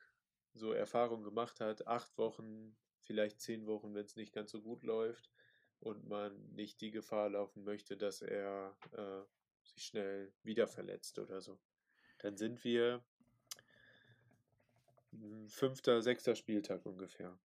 so 0.54 0.72
Erfahrungen 0.72 1.24
gemacht 1.24 1.60
hat. 1.60 1.86
Acht 1.86 2.16
Wochen, 2.18 2.76
vielleicht 3.00 3.40
zehn 3.40 3.66
Wochen, 3.66 3.94
wenn 3.94 4.04
es 4.04 4.16
nicht 4.16 4.32
ganz 4.32 4.50
so 4.50 4.60
gut 4.60 4.82
läuft 4.82 5.30
und 5.80 6.08
man 6.08 6.54
nicht 6.54 6.80
die 6.80 6.90
Gefahr 6.90 7.30
laufen 7.30 7.64
möchte, 7.64 7.96
dass 7.96 8.22
er 8.22 8.76
äh, 8.92 9.22
sich 9.66 9.84
schnell 9.84 10.32
wieder 10.42 10.66
verletzt 10.66 11.18
oder 11.18 11.40
so. 11.40 11.58
Dann 12.18 12.36
sind 12.36 12.64
wir 12.64 13.04
fünfter, 15.48 16.02
sechster 16.02 16.34
Spieltag 16.34 16.84
ungefähr. 16.86 17.38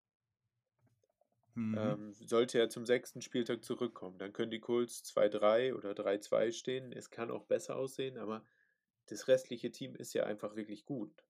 Mhm. 1.55 1.77
Ähm, 1.77 2.15
sollte 2.15 2.59
er 2.59 2.69
zum 2.69 2.87
sechsten 2.87 3.23
Spieltag 3.23 3.65
zurückkommen, 3.65 4.19
dann 4.19 4.33
können 4.33 4.51
die 4.51 4.61
Colts 4.61 5.03
2-3 5.05 5.75
oder 5.75 5.93
3-2 5.93 6.53
stehen. 6.53 6.93
Es 6.93 7.11
kann 7.11 7.31
auch 7.31 7.45
besser 7.45 7.77
aussehen, 7.77 8.19
aber 8.19 8.45
das 9.07 9.29
restliche 9.29 9.71
Team 9.71 9.95
ist 9.95 10.15
ja 10.15 10.25
einfach 10.25 10.57
wirklich 10.57 10.85
gut. 10.85 11.25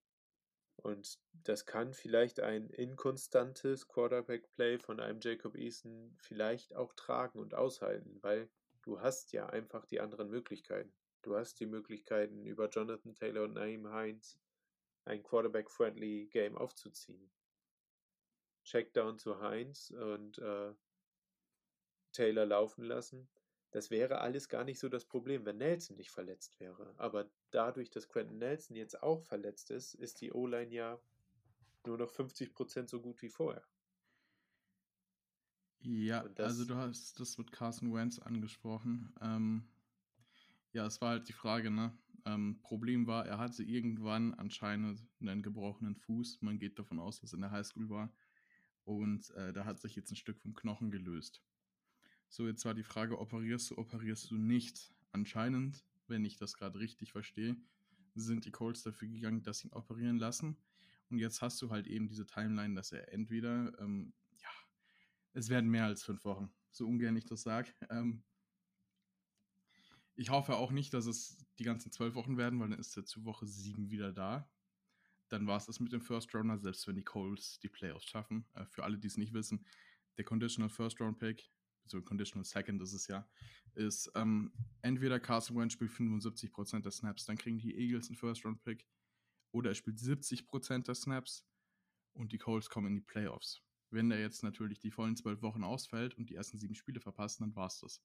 Und 0.76 1.18
das 1.32 1.66
kann 1.66 1.92
vielleicht 1.92 2.40
ein 2.40 2.70
inkonstantes 2.70 3.86
Quarterback-Play 3.88 4.78
von 4.78 4.98
einem 4.98 5.20
Jacob 5.20 5.54
Eason 5.54 6.16
vielleicht 6.18 6.74
auch 6.74 6.94
tragen 6.94 7.38
und 7.38 7.54
aushalten, 7.54 8.18
weil 8.22 8.50
du 8.82 9.00
hast 9.00 9.32
ja 9.32 9.46
einfach 9.46 9.84
die 9.84 10.00
anderen 10.00 10.30
Möglichkeiten. 10.30 10.92
Du 11.22 11.36
hast 11.36 11.60
die 11.60 11.66
Möglichkeiten, 11.66 12.46
über 12.46 12.68
Jonathan 12.70 13.14
Taylor 13.14 13.44
und 13.44 13.54
Naeem 13.54 13.92
Hines 13.92 14.38
ein 15.04 15.22
Quarterback-friendly 15.22 16.28
Game 16.28 16.56
aufzuziehen. 16.56 17.30
Checkdown 18.64 19.18
zu 19.18 19.40
Heinz 19.40 19.90
und 19.90 20.38
äh, 20.38 20.72
Taylor 22.12 22.46
laufen 22.46 22.84
lassen. 22.84 23.28
Das 23.70 23.90
wäre 23.90 24.20
alles 24.20 24.48
gar 24.48 24.64
nicht 24.64 24.80
so 24.80 24.88
das 24.88 25.04
Problem, 25.04 25.44
wenn 25.44 25.58
Nelson 25.58 25.96
nicht 25.96 26.10
verletzt 26.10 26.58
wäre. 26.58 26.92
Aber 26.98 27.30
dadurch, 27.50 27.90
dass 27.90 28.08
Quentin 28.08 28.38
Nelson 28.38 28.76
jetzt 28.76 29.02
auch 29.02 29.22
verletzt 29.22 29.70
ist, 29.70 29.94
ist 29.94 30.20
die 30.20 30.32
O-Line 30.32 30.72
ja 30.72 31.00
nur 31.86 31.98
noch 31.98 32.10
50% 32.10 32.88
so 32.88 33.00
gut 33.00 33.22
wie 33.22 33.28
vorher. 33.28 33.64
Ja, 35.82 36.24
also 36.36 36.64
du 36.64 36.74
hast 36.74 37.18
das 37.20 37.38
mit 37.38 37.52
Carson 37.52 37.94
Wentz 37.94 38.18
angesprochen. 38.18 39.14
Ähm, 39.20 39.64
ja, 40.72 40.84
es 40.86 41.00
war 41.00 41.10
halt 41.10 41.28
die 41.28 41.32
Frage, 41.32 41.70
ne? 41.70 41.96
Ähm, 42.26 42.60
Problem 42.60 43.06
war, 43.06 43.26
er 43.26 43.38
hatte 43.38 43.62
irgendwann 43.62 44.34
anscheinend 44.34 45.06
einen 45.20 45.42
gebrochenen 45.42 45.96
Fuß. 45.96 46.42
Man 46.42 46.58
geht 46.58 46.78
davon 46.78 46.98
aus, 46.98 47.20
dass 47.20 47.32
er 47.32 47.36
in 47.36 47.42
der 47.42 47.50
Highschool 47.50 47.88
war. 47.88 48.12
Und 48.84 49.30
äh, 49.30 49.54
da 49.54 49.64
hat 49.64 49.80
sich 49.80 49.96
jetzt 49.96 50.10
ein 50.10 50.16
Stück 50.16 50.38
vom 50.38 50.54
Knochen 50.54 50.90
gelöst. 50.90 51.42
So, 52.30 52.46
jetzt 52.46 52.64
war 52.64 52.74
die 52.74 52.84
Frage, 52.84 53.18
operierst 53.18 53.70
du, 53.70 53.78
operierst 53.78 54.30
du 54.30 54.36
nicht? 54.36 54.94
Anscheinend, 55.10 55.84
wenn 56.06 56.24
ich 56.24 56.36
das 56.36 56.54
gerade 56.54 56.78
richtig 56.78 57.10
verstehe, 57.10 57.56
sind 58.14 58.44
die 58.44 58.52
Colts 58.52 58.84
dafür 58.84 59.08
gegangen, 59.08 59.42
dass 59.42 59.58
sie 59.58 59.68
ihn 59.68 59.72
operieren 59.72 60.16
lassen. 60.16 60.56
Und 61.10 61.18
jetzt 61.18 61.42
hast 61.42 61.60
du 61.60 61.70
halt 61.70 61.88
eben 61.88 62.06
diese 62.06 62.26
Timeline, 62.26 62.76
dass 62.76 62.92
er 62.92 63.12
entweder, 63.12 63.76
ähm, 63.80 64.12
ja, 64.38 64.48
es 65.32 65.48
werden 65.48 65.68
mehr 65.68 65.86
als 65.86 66.04
fünf 66.04 66.24
Wochen, 66.24 66.52
so 66.70 66.86
ungern 66.86 67.16
ich 67.16 67.24
das 67.24 67.42
sage. 67.42 67.72
Ähm, 67.90 68.22
ich 70.14 70.30
hoffe 70.30 70.54
auch 70.54 70.70
nicht, 70.70 70.94
dass 70.94 71.06
es 71.06 71.44
die 71.58 71.64
ganzen 71.64 71.90
zwölf 71.90 72.14
Wochen 72.14 72.36
werden, 72.36 72.60
weil 72.60 72.68
dann 72.68 72.78
ist 72.78 72.96
er 72.96 73.04
zu 73.04 73.24
Woche 73.24 73.46
sieben 73.46 73.90
wieder 73.90 74.12
da. 74.12 74.48
Dann 75.30 75.48
war 75.48 75.56
es 75.56 75.66
das 75.66 75.80
mit 75.80 75.92
dem 75.92 76.00
First 76.00 76.32
Rounder, 76.32 76.58
selbst 76.58 76.86
wenn 76.86 76.94
die 76.94 77.02
Colts 77.02 77.58
die 77.58 77.68
Playoffs 77.68 78.06
schaffen. 78.06 78.46
Äh, 78.54 78.66
für 78.66 78.84
alle, 78.84 78.98
die 78.98 79.08
es 79.08 79.16
nicht 79.16 79.32
wissen, 79.32 79.66
der 80.16 80.24
Conditional 80.24 80.70
First 80.70 81.00
Round 81.00 81.18
Pick 81.18 81.50
so 81.86 82.00
Conditional 82.02 82.44
Second 82.44 82.82
ist 82.82 82.92
es 82.92 83.06
ja, 83.06 83.28
ist 83.74 84.10
ähm, 84.14 84.52
entweder 84.82 85.20
Carson 85.20 85.56
Wentz 85.56 85.72
spielt 85.72 85.90
75% 85.90 86.82
der 86.82 86.92
Snaps, 86.92 87.24
dann 87.24 87.36
kriegen 87.36 87.58
die 87.58 87.76
Eagles 87.76 88.08
einen 88.08 88.16
First-Round-Pick, 88.16 88.86
oder 89.52 89.70
er 89.70 89.74
spielt 89.74 89.98
70% 89.98 90.84
der 90.84 90.94
Snaps 90.94 91.46
und 92.12 92.32
die 92.32 92.38
Colts 92.38 92.68
kommen 92.68 92.88
in 92.88 92.94
die 92.94 93.00
Playoffs. 93.00 93.62
Wenn 93.90 94.08
der 94.08 94.20
jetzt 94.20 94.44
natürlich 94.44 94.78
die 94.78 94.92
vollen 94.92 95.16
zwölf 95.16 95.42
Wochen 95.42 95.64
ausfällt 95.64 96.16
und 96.16 96.30
die 96.30 96.36
ersten 96.36 96.58
sieben 96.58 96.76
Spiele 96.76 97.00
verpasst, 97.00 97.40
dann 97.40 97.56
war's 97.56 97.80
das. 97.80 98.00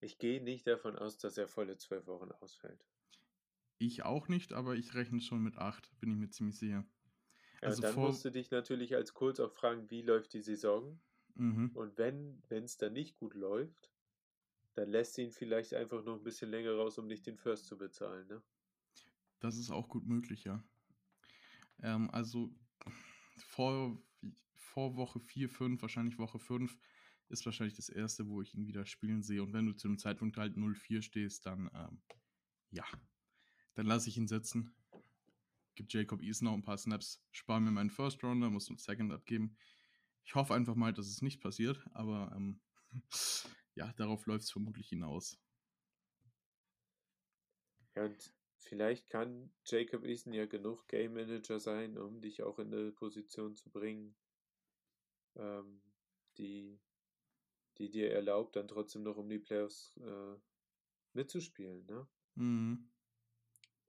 Ich 0.00 0.18
gehe 0.18 0.42
nicht 0.42 0.66
davon 0.66 0.96
aus, 0.96 1.18
dass 1.18 1.36
er 1.36 1.48
volle 1.48 1.76
zwölf 1.76 2.06
Wochen 2.06 2.30
ausfällt. 2.32 2.86
Ich 3.78 4.04
auch 4.04 4.28
nicht, 4.28 4.52
aber 4.52 4.76
ich 4.76 4.94
rechne 4.94 5.20
schon 5.20 5.42
mit 5.42 5.56
acht, 5.58 5.90
bin 5.98 6.10
ich 6.10 6.16
mir 6.16 6.30
ziemlich 6.30 6.58
sicher. 6.58 6.86
Also 7.64 7.82
dann 7.82 7.94
vor... 7.94 8.08
musst 8.08 8.24
du 8.24 8.30
dich 8.30 8.50
natürlich 8.50 8.94
als 8.94 9.14
Colts 9.14 9.40
auch 9.40 9.52
fragen, 9.52 9.90
wie 9.90 10.02
läuft 10.02 10.32
die 10.34 10.40
Saison? 10.40 11.00
Mhm. 11.34 11.70
Und 11.74 11.98
wenn 11.98 12.42
es 12.50 12.76
dann 12.76 12.92
nicht 12.92 13.16
gut 13.16 13.34
läuft, 13.34 13.90
dann 14.74 14.88
lässt 14.88 15.18
ihn 15.18 15.30
vielleicht 15.30 15.74
einfach 15.74 16.04
noch 16.04 16.16
ein 16.16 16.22
bisschen 16.22 16.50
länger 16.50 16.74
raus, 16.74 16.98
um 16.98 17.06
nicht 17.06 17.26
den 17.26 17.36
First 17.36 17.66
zu 17.66 17.76
bezahlen. 17.78 18.26
Ne? 18.28 18.42
Das 19.40 19.56
ist 19.56 19.70
auch 19.70 19.88
gut 19.88 20.06
möglich, 20.06 20.44
ja. 20.44 20.62
Ähm, 21.82 22.10
also 22.10 22.50
vor, 23.36 24.00
vor 24.56 24.96
Woche 24.96 25.20
4, 25.20 25.48
5, 25.48 25.82
wahrscheinlich 25.82 26.18
Woche 26.18 26.38
5, 26.38 26.76
ist 27.28 27.46
wahrscheinlich 27.46 27.76
das 27.76 27.88
erste, 27.88 28.28
wo 28.28 28.42
ich 28.42 28.54
ihn 28.54 28.66
wieder 28.66 28.84
spielen 28.84 29.22
sehe. 29.22 29.42
Und 29.42 29.52
wenn 29.52 29.66
du 29.66 29.72
zu 29.72 29.88
dem 29.88 29.98
Zeitpunkt 29.98 30.36
halt 30.36 30.56
0-4 30.56 31.02
stehst, 31.02 31.46
dann 31.46 31.70
ähm, 31.74 32.00
ja, 32.70 32.84
dann 33.74 33.86
lasse 33.86 34.08
ich 34.08 34.16
ihn 34.16 34.28
sitzen 34.28 34.74
gibt 35.74 35.92
Jacob 35.92 36.22
Eason 36.22 36.46
noch 36.46 36.54
ein 36.54 36.62
paar 36.62 36.78
Snaps, 36.78 37.22
spare 37.30 37.60
mir 37.60 37.70
meinen 37.70 37.90
First 37.90 38.22
Rounder, 38.22 38.50
muss 38.50 38.68
einen 38.68 38.78
Second 38.78 39.12
abgeben. 39.12 39.56
Ich 40.24 40.34
hoffe 40.34 40.54
einfach 40.54 40.74
mal, 40.74 40.92
dass 40.92 41.06
es 41.06 41.22
nicht 41.22 41.40
passiert, 41.40 41.84
aber 41.92 42.32
ähm, 42.34 42.60
ja, 43.74 43.92
darauf 43.94 44.26
läuft 44.26 44.44
es 44.44 44.50
vermutlich 44.50 44.88
hinaus. 44.88 45.38
Ja, 47.94 48.04
und 48.04 48.34
vielleicht 48.58 49.08
kann 49.08 49.52
Jacob 49.64 50.04
Eason 50.04 50.32
ja 50.32 50.46
genug 50.46 50.88
Game 50.88 51.14
Manager 51.14 51.60
sein, 51.60 51.98
um 51.98 52.20
dich 52.20 52.42
auch 52.42 52.58
in 52.58 52.72
eine 52.72 52.92
Position 52.92 53.54
zu 53.54 53.70
bringen, 53.70 54.16
ähm, 55.36 55.82
die, 56.38 56.80
die 57.78 57.90
dir 57.90 58.12
erlaubt, 58.12 58.56
dann 58.56 58.68
trotzdem 58.68 59.02
noch 59.02 59.16
um 59.16 59.28
die 59.28 59.38
Playoffs 59.38 59.96
äh, 59.98 60.36
mitzuspielen. 61.12 61.86
Ne? 61.86 62.08
Mhm. 62.34 62.90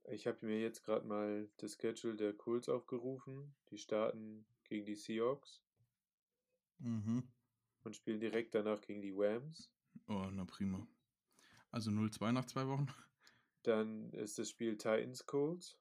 Ich 0.10 0.28
habe 0.28 0.45
mir 0.45 0.60
jetzt 0.60 0.84
gerade 0.84 1.06
mal 1.06 1.49
das 1.58 1.78
Schedule 1.80 2.16
der 2.16 2.34
Colts 2.34 2.70
aufgerufen. 2.70 3.56
Die 3.70 3.78
starten 3.78 4.45
gegen 4.64 4.86
die 4.86 4.95
Seahawks. 4.95 5.62
Mhm. 6.80 7.24
Und 7.84 7.95
spielen 7.95 8.20
direkt 8.20 8.53
danach 8.56 8.82
gegen 8.82 9.01
die 9.01 9.14
Rams. 9.16 9.72
Oh, 10.08 10.28
na 10.32 10.45
prima. 10.45 10.88
Also 11.72 11.91
0-2 11.91 12.32
nach 12.32 12.45
zwei 12.45 12.68
Wochen. 12.68 12.88
Dann 13.64 14.12
ist 14.14 14.38
das 14.38 14.49
Spiel 14.49 14.78
Titans 14.78 15.26
Colts. 15.26 15.80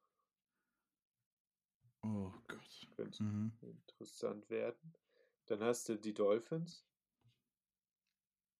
Oh 2.02 2.32
Gott. 2.48 2.88
Könnte 2.96 3.22
mhm. 3.22 3.52
interessant 3.60 4.48
werden. 4.50 4.94
Dann 5.46 5.60
hast 5.60 5.88
du 5.88 5.96
die 5.96 6.14
Dolphins. 6.14 6.86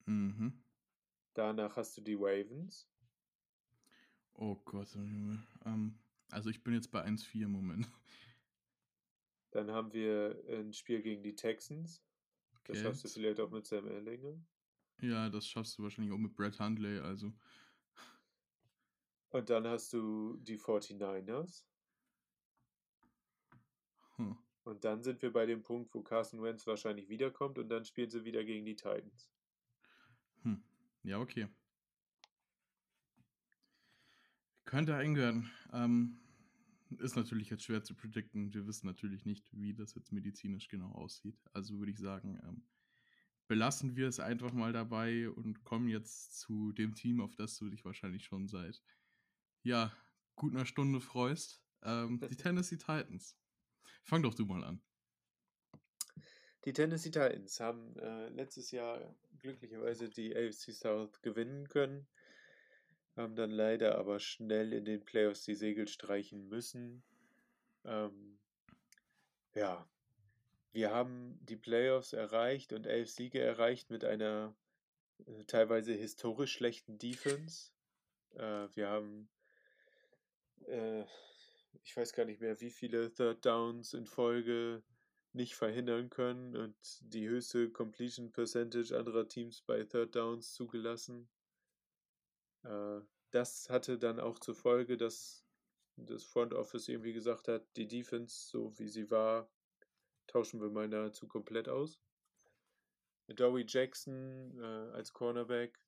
Mhm. 0.07 0.63
Danach 1.35 1.77
hast 1.77 1.97
du 1.97 2.03
die 2.03 2.15
Ravens. 2.15 2.89
Oh 4.35 4.57
Gott, 4.65 4.89
ähm, 4.97 5.99
also 6.31 6.51
ich 6.51 6.63
bin 6.63 6.75
jetzt 6.75 6.91
bei 6.91 7.05
1-4 7.05 7.45
im 7.45 7.53
Moment. 7.53 7.89
Dann 9.53 9.71
haben 9.71 9.93
wir 9.93 10.43
ein 10.49 10.73
Spiel 10.73 11.01
gegen 11.01 11.23
die 11.23 11.37
Texans. 11.37 12.03
Das 12.65 12.79
okay. 12.79 12.87
schaffst 12.87 13.05
du 13.05 13.09
vielleicht 13.09 13.39
auch 13.39 13.51
mit 13.51 13.67
Sam 13.67 13.87
Ellinger. 13.87 14.37
Ja, 15.01 15.29
das 15.29 15.47
schaffst 15.47 15.79
du 15.79 15.85
wahrscheinlich 15.85 16.13
auch 16.13 16.19
mit 16.19 16.35
Brett 16.35 16.59
Hundley, 16.59 16.99
also. 16.99 17.33
Und 19.31 19.51
dann 19.51 19.67
hast 19.67 19.93
du 19.93 20.37
die 20.39 20.59
49ers. 20.59 21.65
Hm. 24.17 24.37
Und 24.65 24.85
dann 24.85 25.03
sind 25.03 25.21
wir 25.23 25.33
bei 25.33 25.45
dem 25.45 25.63
Punkt, 25.63 25.95
wo 25.95 26.03
Carson 26.03 26.43
Wentz 26.43 26.67
wahrscheinlich 26.67 27.09
wiederkommt 27.09 27.59
und 27.59 27.69
dann 27.69 27.85
spielen 27.85 28.11
sie 28.11 28.25
wieder 28.25 28.45
gegen 28.45 28.65
die 28.65 28.77
Titans. 28.77 29.31
Hm. 30.43 30.63
Ja, 31.03 31.19
okay. 31.19 31.49
Könnte 34.75 34.97
eingehören. 34.97 35.49
Ähm, 35.73 36.19
ist 36.99 37.15
natürlich 37.15 37.49
jetzt 37.49 37.63
schwer 37.63 37.85
zu 37.85 37.95
predikten. 37.95 38.53
Wir 38.53 38.67
wissen 38.67 38.89
natürlich 38.89 39.25
nicht, 39.25 39.49
wie 39.53 39.73
das 39.73 39.95
jetzt 39.95 40.11
medizinisch 40.11 40.67
genau 40.67 40.91
aussieht. 40.91 41.39
Also 41.53 41.79
würde 41.79 41.93
ich 41.93 41.99
sagen, 42.01 42.41
ähm, 42.43 42.67
belassen 43.47 43.95
wir 43.95 44.09
es 44.09 44.19
einfach 44.19 44.53
mal 44.53 44.73
dabei 44.73 45.31
und 45.31 45.63
kommen 45.63 45.87
jetzt 45.87 46.41
zu 46.41 46.73
dem 46.73 46.97
Team, 46.97 47.21
auf 47.21 47.37
das 47.37 47.57
du 47.57 47.71
dich 47.71 47.85
wahrscheinlich 47.85 48.25
schon 48.25 48.49
seit 48.49 48.83
ja, 49.63 49.97
gut 50.35 50.53
einer 50.53 50.67
Stunde 50.67 51.01
freust. 51.01 51.63
Ähm, 51.85 52.19
die 52.29 52.35
Tennessee 52.35 52.77
Titans. 52.77 53.39
Fang 54.03 54.25
doch 54.25 54.35
du 54.35 54.45
mal 54.45 54.65
an. 54.65 54.83
Die 56.65 56.73
Tennessee 56.73 57.13
Titans 57.13 57.61
haben 57.61 57.97
äh, 58.01 58.29
letztes 58.31 58.73
Jahr 58.73 59.15
glücklicherweise 59.39 60.11
die 60.11 60.35
AFC 60.35 60.73
South 60.73 61.23
gewinnen 61.23 61.69
können 61.69 62.09
haben 63.17 63.37
dann 63.37 63.51
leider 63.51 63.99
aber 63.99 64.19
schnell 64.19 64.73
in 64.73 64.85
den 64.85 65.05
Playoffs 65.05 65.45
die 65.45 65.55
Segel 65.55 65.89
streichen 65.89 66.49
müssen. 66.49 67.03
Ähm, 67.85 68.39
ja, 69.55 69.89
wir 70.73 70.91
haben 70.91 71.39
die 71.43 71.57
Playoffs 71.57 72.13
erreicht 72.13 72.73
und 72.73 72.87
elf 72.87 73.09
Siege 73.09 73.41
erreicht 73.41 73.91
mit 73.91 74.05
einer 74.05 74.55
äh, 75.27 75.45
teilweise 75.45 75.93
historisch 75.93 76.53
schlechten 76.53 76.99
Defense. 76.99 77.71
Äh, 78.35 78.69
wir 78.75 78.89
haben, 78.89 79.29
äh, 80.67 81.05
ich 81.85 81.97
weiß 81.97 82.13
gar 82.13 82.25
nicht 82.25 82.41
mehr, 82.41 82.61
wie 82.61 82.71
viele 82.71 83.13
Third 83.15 83.45
Downs 83.47 83.95
in 83.95 84.07
Folge 84.07 84.83
nicht 85.33 85.55
verhindern 85.55 86.11
können 86.11 86.57
und 86.57 86.77
die 87.01 87.29
höchste 87.29 87.71
Completion 87.71 88.33
Percentage 88.33 88.97
anderer 88.97 89.29
Teams 89.29 89.63
bei 89.63 89.85
Third 89.85 90.15
Downs 90.15 90.55
zugelassen. 90.55 91.29
Äh, 92.65 93.01
das 93.31 93.69
hatte 93.71 93.99
dann 93.99 94.21
auch 94.21 94.39
zur 94.39 94.55
Folge, 94.55 94.97
dass 94.97 95.45
das 95.97 96.25
Front 96.25 96.55
Office 96.55 96.89
irgendwie 96.89 97.13
gesagt 97.13 97.49
hat, 97.49 97.65
die 97.77 97.87
Defense, 97.87 98.49
so 98.49 98.77
wie 98.79 98.89
sie 98.89 99.11
war, 99.11 99.49
tauschen 100.27 100.61
wir 100.61 100.71
mal 100.71 100.89
nahezu 100.89 101.29
komplett 101.29 101.69
aus. 101.69 102.01
Dowie 103.29 103.65
Jackson 103.67 104.59
äh, 104.59 104.93
als 104.93 105.13
Cornerback 105.13 105.79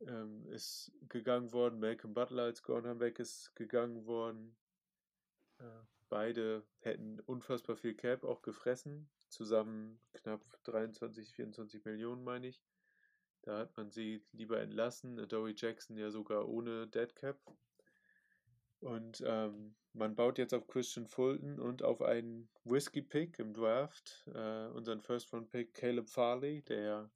ähm, 0.00 0.46
ist 0.50 0.92
gegangen 1.08 1.52
worden. 1.52 1.80
Malcolm 1.80 2.14
Butler 2.14 2.44
als 2.44 2.62
Cornerback 2.62 3.18
ist 3.18 3.54
gegangen 3.56 4.06
worden. 4.06 4.56
Äh, 5.58 5.64
beide 6.08 6.66
hätten 6.80 7.20
unfassbar 7.20 7.76
viel 7.76 7.94
Cap 7.94 8.24
auch 8.24 8.42
gefressen. 8.42 9.08
Zusammen 9.28 10.00
knapp 10.12 10.42
23, 10.64 11.32
24 11.32 11.84
Millionen, 11.84 12.24
meine 12.24 12.48
ich. 12.48 12.60
Da 13.50 13.58
hat 13.58 13.76
man 13.76 13.90
sie 13.90 14.22
lieber 14.30 14.60
entlassen. 14.60 15.26
Dory 15.26 15.54
Jackson 15.56 15.96
ja 15.96 16.12
sogar 16.12 16.48
ohne 16.48 16.86
Dead 16.86 17.12
Cap. 17.16 17.36
Und 18.78 19.24
ähm, 19.26 19.74
man 19.92 20.14
baut 20.14 20.38
jetzt 20.38 20.54
auf 20.54 20.68
Christian 20.68 21.08
Fulton 21.08 21.58
und 21.58 21.82
auf 21.82 22.00
einen 22.00 22.48
Whiskey-Pick 22.62 23.40
im 23.40 23.52
Draft, 23.52 24.24
äh, 24.32 24.66
unseren 24.68 25.00
First-Round-Pick 25.00 25.74
Caleb 25.74 26.08
Farley, 26.08 26.62
der 26.62 27.10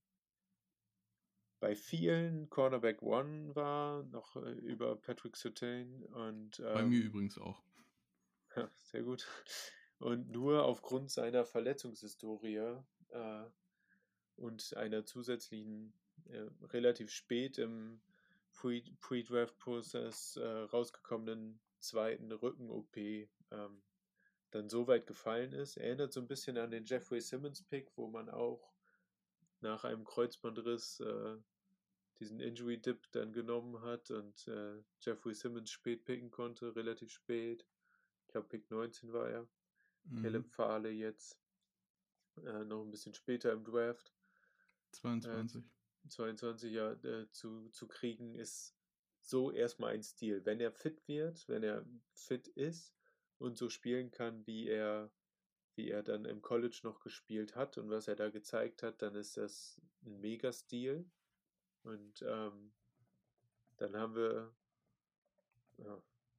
bei 1.61 1.77
vielen 1.77 2.51
Cornerback 2.51 3.01
One 3.01 3.55
war, 3.55 4.03
noch 4.03 4.35
äh, 4.35 4.55
über 4.55 4.97
Patrick 4.97 5.37
Sertain 5.37 6.03
und 6.07 6.59
ähm, 6.59 6.75
bei 6.75 6.83
mir 6.83 7.05
übrigens 7.05 7.39
auch. 7.39 7.63
Ja, 8.57 8.69
sehr 8.75 9.05
gut. 9.05 9.29
Und 9.99 10.31
nur 10.31 10.65
aufgrund 10.65 11.13
seiner 11.13 11.45
Verletzungshistorie 11.45 12.81
äh, 13.11 13.45
und 14.35 14.77
einer 14.77 15.05
zusätzlichen 15.05 15.93
äh, 16.31 16.49
relativ 16.67 17.11
spät 17.11 17.59
im 17.59 18.01
Pre-Draft-Prozess 18.53 20.37
äh, 20.37 20.47
rausgekommenen 20.47 21.61
zweiten 21.81 22.31
Rücken-OP 22.31 22.97
ähm, 22.97 23.83
dann 24.51 24.69
so 24.69 24.87
weit 24.87 25.07
gefallen 25.07 25.53
ist. 25.53 25.77
Erinnert 25.77 26.13
so 26.13 26.21
ein 26.21 26.29
bisschen 26.29 26.57
an 26.57 26.71
den 26.71 26.85
Jeffrey 26.85 27.21
Simmons-Pick, 27.21 27.91
wo 27.97 28.07
man 28.09 28.31
auch 28.31 28.73
nach 29.61 29.85
einem 29.85 30.05
Kreuzbandriss 30.05 31.01
äh, 31.01 31.37
diesen 32.21 32.41
Injury-Dip 32.41 33.11
dann 33.13 33.33
genommen 33.33 33.83
hat 33.83 34.11
und 34.11 34.47
äh, 34.47 34.83
Jeffrey 35.01 35.35
Simmons 35.35 35.71
spät 35.71 36.05
picken 36.05 36.31
konnte, 36.31 36.77
relativ 36.77 37.11
spät. 37.11 37.67
Ich 38.23 38.29
glaube, 38.29 38.49
Pick 38.49 38.71
19 38.71 39.13
war 39.13 39.29
er. 39.29 39.49
Mhm. 40.05 40.23
Caleb 40.23 40.49
Fahle 40.49 40.91
jetzt 40.91 41.39
äh, 42.37 42.65
noch 42.65 42.83
ein 42.83 42.91
bisschen 42.91 43.15
später 43.15 43.53
im 43.53 43.65
Draft. 43.65 44.13
22. 44.93 45.65
22 46.09 46.73
ja, 46.73 46.93
äh, 46.93 47.31
zu, 47.31 47.69
zu 47.71 47.87
kriegen, 47.87 48.35
ist 48.35 48.75
so 49.21 49.51
erstmal 49.51 49.95
ein 49.95 50.03
Stil. 50.03 50.45
Wenn 50.45 50.61
er 50.61 50.73
fit 50.73 51.07
wird, 51.09 51.49
wenn 51.49 51.63
er 51.63 51.85
fit 52.13 52.49
ist 52.49 52.95
und 53.39 53.57
so 53.57 53.69
spielen 53.69 54.11
kann, 54.11 54.47
wie 54.47 54.69
er, 54.69 55.11
wie 55.75 55.89
er 55.91 56.03
dann 56.03 56.25
im 56.25 56.43
College 56.43 56.81
noch 56.83 57.01
gespielt 57.01 57.57
hat 57.57 57.79
und 57.79 57.91
was 57.91 58.09
er 58.09 58.17
da 58.17 58.29
gezeigt 58.31 58.83
hat, 58.83 59.03
dann 59.03 59.15
ist 59.15 59.37
das 59.37 59.81
ein 60.05 60.21
Mega-Stil. 60.21 61.09
Und 61.83 62.23
ähm, 62.23 62.73
dann 63.77 63.97
haben 63.97 64.15
wir 64.15 64.55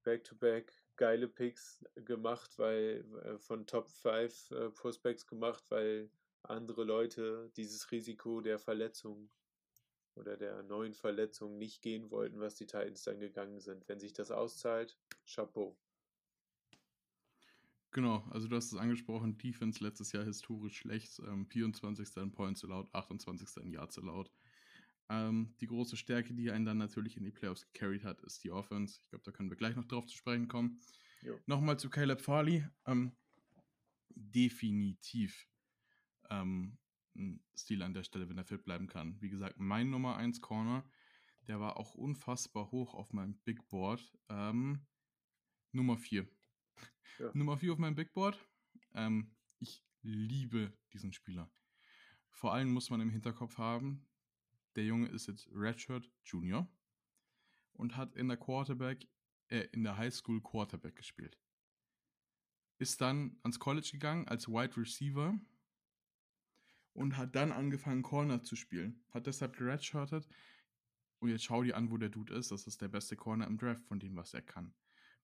Back-to-Back 0.03 0.71
geile 0.95 1.27
Picks 1.27 1.83
gemacht, 1.95 2.57
weil 2.57 3.03
äh, 3.23 3.37
von 3.39 3.65
Top 3.65 3.89
5 3.89 4.51
äh, 4.51 4.69
Prospects 4.69 5.27
gemacht, 5.27 5.63
weil 5.69 6.09
andere 6.43 6.83
Leute 6.83 7.51
dieses 7.57 7.91
Risiko 7.91 8.39
der 8.39 8.59
Verletzung 8.59 9.29
oder 10.15 10.37
der 10.37 10.63
neuen 10.63 10.93
Verletzung 10.93 11.57
nicht 11.57 11.81
gehen 11.81 12.09
wollten, 12.11 12.39
was 12.39 12.55
die 12.55 12.65
Titans 12.65 13.03
dann 13.03 13.19
gegangen 13.19 13.59
sind. 13.59 13.87
Wenn 13.87 13.99
sich 13.99 14.13
das 14.13 14.31
auszahlt, 14.31 14.97
Chapeau. 15.25 15.77
Genau, 17.91 18.27
also 18.29 18.47
du 18.49 18.57
hast 18.57 18.73
es 18.73 18.77
angesprochen, 18.77 19.37
Defense 19.37 19.81
letztes 19.81 20.11
Jahr 20.11 20.25
historisch 20.25 20.79
schlecht, 20.79 21.17
ähm, 21.19 21.45
24. 21.45 22.17
in 22.17 22.31
Points 22.33 22.63
allowed, 22.65 22.93
28. 22.93 23.63
in 23.63 23.71
Yards 23.71 23.97
allowed. 23.97 24.29
Ähm, 25.07 25.55
die 25.61 25.67
große 25.67 25.95
Stärke, 25.95 26.33
die 26.33 26.51
einen 26.51 26.65
dann 26.65 26.77
natürlich 26.77 27.15
in 27.15 27.23
die 27.23 27.31
Playoffs 27.31 27.65
gecarried 27.71 28.03
hat, 28.03 28.21
ist 28.23 28.43
die 28.43 28.51
Offense. 28.51 28.99
Ich 29.01 29.09
glaube, 29.09 29.23
da 29.23 29.31
können 29.31 29.49
wir 29.49 29.55
gleich 29.55 29.75
noch 29.75 29.85
drauf 29.85 30.05
zu 30.07 30.17
sprechen 30.17 30.47
kommen. 30.47 30.81
Jo. 31.21 31.39
Nochmal 31.45 31.79
zu 31.79 31.89
Caleb 31.89 32.21
Farley. 32.21 32.65
Ähm, 32.85 33.15
definitiv 34.09 35.47
ähm, 36.29 36.77
ein 37.15 37.43
Stil 37.55 37.81
an 37.81 37.93
der 37.93 38.03
Stelle, 38.03 38.29
wenn 38.29 38.37
er 38.37 38.45
fit 38.45 38.63
bleiben 38.63 38.87
kann. 38.87 39.19
Wie 39.21 39.29
gesagt, 39.29 39.59
mein 39.59 39.89
Nummer 39.89 40.17
1 40.17 40.41
Corner, 40.41 40.83
der 41.47 41.59
war 41.59 41.77
auch 41.77 41.95
unfassbar 41.95 42.71
hoch 42.71 42.93
auf 42.93 43.13
meinem 43.13 43.35
Big 43.43 43.67
Board. 43.69 44.17
Ähm, 44.29 44.85
Nummer 45.71 45.97
4. 45.97 46.27
Ja. 47.19 47.31
Nummer 47.33 47.57
4 47.57 47.73
auf 47.73 47.79
meinem 47.79 47.95
Big 47.95 48.13
Board. 48.13 48.37
Ähm, 48.93 49.35
ich 49.59 49.83
liebe 50.01 50.73
diesen 50.93 51.13
Spieler. 51.13 51.49
Vor 52.29 52.53
allem 52.53 52.71
muss 52.71 52.89
man 52.89 53.01
im 53.01 53.09
Hinterkopf 53.09 53.57
haben, 53.57 54.05
der 54.75 54.85
Junge 54.85 55.07
ist 55.07 55.27
jetzt 55.27 55.47
Redshirt 55.53 56.11
Junior 56.23 56.67
und 57.73 57.95
hat 57.95 58.15
in 58.15 58.27
der 58.27 58.37
Quarterback, 58.37 59.07
äh, 59.47 59.67
in 59.71 59.83
der 59.83 59.97
Highschool 59.97 60.41
Quarterback 60.41 60.95
gespielt. 60.95 61.39
Ist 62.77 62.99
dann 62.99 63.39
ans 63.43 63.59
College 63.59 63.89
gegangen 63.93 64.27
als 64.27 64.49
Wide 64.49 64.75
Receiver 64.75 65.39
und 66.95 67.17
hat 67.17 67.35
dann 67.35 67.51
angefangen, 67.51 68.01
Corner 68.01 68.41
zu 68.41 68.55
spielen. 68.55 69.03
Hat 69.11 69.27
deshalb 69.27 69.57
geredshirtet. 69.57 70.27
Und 71.19 71.29
jetzt 71.29 71.43
schau 71.43 71.61
dir 71.61 71.75
an, 71.75 71.91
wo 71.91 71.97
der 71.97 72.09
Dude 72.09 72.33
ist. 72.33 72.51
Das 72.51 72.67
ist 72.67 72.81
der 72.81 72.87
beste 72.87 73.17
Corner 73.17 73.47
im 73.47 73.57
Draft 73.57 73.85
von 73.85 73.99
dem, 73.99 74.15
was 74.15 74.33
er 74.33 74.41
kann. 74.41 74.73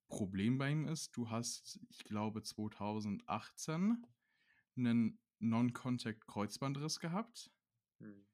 Problem 0.10 0.58
bei 0.58 0.70
ihm 0.70 0.86
ist, 0.86 1.16
du 1.16 1.30
hast, 1.30 1.80
ich 1.90 2.04
glaube, 2.04 2.44
2018 2.44 4.06
einen 4.76 5.18
Non-Contact-Kreuzbandriss 5.40 7.00
gehabt. 7.00 7.50
Hm. 8.00 8.26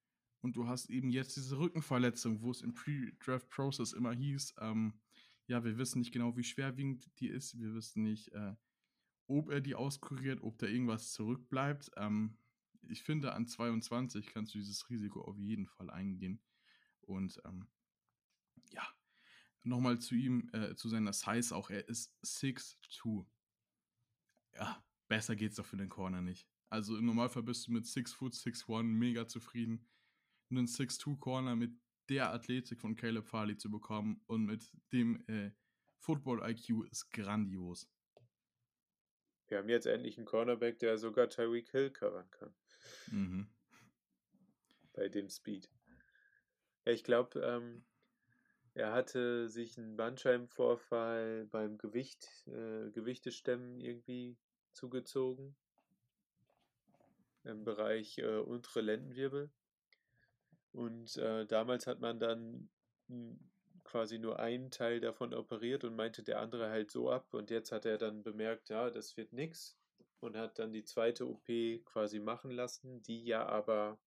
Und 0.42 0.56
du 0.56 0.68
hast 0.68 0.90
eben 0.90 1.12
jetzt 1.12 1.36
diese 1.36 1.60
Rückenverletzung, 1.60 2.42
wo 2.42 2.50
es 2.50 2.62
im 2.62 2.74
Pre-Draft-Process 2.74 3.94
immer 3.94 4.14
hieß, 4.14 4.56
ähm, 4.60 5.00
ja, 5.46 5.64
wir 5.64 5.78
wissen 5.78 6.00
nicht 6.00 6.12
genau, 6.12 6.36
wie 6.36 6.44
schwerwiegend 6.44 7.08
die 7.20 7.30
ist. 7.30 7.58
Wir 7.60 7.74
wissen 7.74 8.04
nicht, 8.04 8.34
äh, 8.34 8.56
ob 9.28 9.50
er 9.50 9.62
die 9.62 9.76
auskuriert, 9.76 10.42
ob 10.42 10.58
da 10.58 10.66
irgendwas 10.66 11.12
zurückbleibt. 11.14 11.92
Ähm, 11.98 12.38
ich 12.92 13.04
finde, 13.04 13.34
an 13.34 13.48
22 13.48 14.28
kannst 14.28 14.54
du 14.54 14.60
dieses 14.60 14.90
Risiko 14.90 15.22
auf 15.22 15.38
jeden 15.38 15.68
Fall 15.68 15.90
eingehen. 15.90 16.42
Und 17.02 17.42
ähm, 17.46 17.68
ja, 18.72 18.88
nochmal 19.64 20.00
zu 20.00 20.16
ihm, 20.16 20.50
äh, 20.54 20.76
zu 20.76 20.90
seiner 20.90 21.14
Size 21.14 21.56
auch. 21.56 21.70
Er 21.70 21.88
ist 21.88 22.14
6'2. 22.24 23.26
Ja, 24.56 24.84
besser 25.08 25.36
geht's 25.36 25.56
doch 25.56 25.66
für 25.66 25.78
den 25.78 25.90
Corner 25.90 26.22
nicht. 26.22 26.48
Also 26.70 26.98
im 26.98 27.06
Normalfall 27.06 27.44
bist 27.44 27.68
du 27.68 27.72
mit 27.72 27.86
6 27.86 28.14
Foot 28.14 28.34
6'1 28.34 28.84
mega 28.84 29.28
zufrieden. 29.28 29.88
Einen 30.50 30.68
6'2 30.68 31.20
Corner 31.20 31.56
mit 31.56 31.72
der 32.10 32.32
Athletik 32.34 32.80
von 32.80 32.96
Caleb 32.96 33.26
Farley 33.26 33.58
zu 33.58 33.70
bekommen 33.70 34.22
und 34.28 34.46
mit 34.46 34.72
dem 34.92 35.24
äh, 35.28 35.52
Football 35.98 36.50
IQ 36.50 36.86
ist 36.90 37.10
grandios. 37.12 37.90
Wir 39.48 39.60
haben 39.60 39.70
jetzt 39.70 39.88
endlich 39.88 40.18
einen 40.18 40.26
Cornerback, 40.26 40.80
der 40.80 40.98
sogar 40.98 41.30
Tyreek 41.30 41.72
Hill 41.72 41.92
covern 41.92 42.30
kann. 42.32 42.54
Mhm. 43.12 43.48
Bei 44.94 45.10
dem 45.10 45.30
Speed. 45.30 45.70
Ja, 46.86 46.92
ich 46.92 47.04
glaube, 47.04 47.40
ähm, 47.42 47.86
er 48.74 48.94
hatte 48.94 49.50
sich 49.50 49.78
einen 49.78 49.98
Bandscheibenvorfall 49.98 51.48
beim 51.48 51.78
Gewicht, 51.78 52.30
äh, 52.48 52.92
Gewichtestemmen 52.92 53.80
irgendwie 53.82 54.38
zugezogen. 54.74 55.56
Im 57.44 57.64
Bereich 57.64 58.20
äh, 58.20 58.38
untere 58.38 58.82
Lendenwirbel. 58.82 59.50
Und 60.74 61.18
äh, 61.18 61.46
damals 61.48 61.88
hat 61.88 62.02
man 62.02 62.20
dann 62.20 62.70
quasi 63.84 64.20
nur 64.20 64.40
einen 64.40 64.70
Teil 64.70 65.00
davon 65.00 65.34
operiert 65.34 65.84
und 65.84 65.96
meinte 65.96 66.22
der 66.22 66.40
andere 66.40 66.70
halt 66.70 66.92
so 66.92 67.10
ab. 67.10 67.34
Und 67.34 67.50
jetzt 67.50 67.72
hat 67.72 67.86
er 67.86 67.98
dann 67.98 68.22
bemerkt, 68.22 68.70
ja, 68.70 68.90
das 68.90 69.18
wird 69.18 69.34
nichts 69.34 69.78
und 70.20 70.36
hat 70.36 70.60
dann 70.60 70.74
die 70.74 70.84
zweite 70.84 71.28
OP 71.28 71.46
quasi 71.86 72.20
machen 72.20 72.52
lassen, 72.52 73.02
die 73.04 73.24
ja 73.26 73.46
aber, 73.46 74.00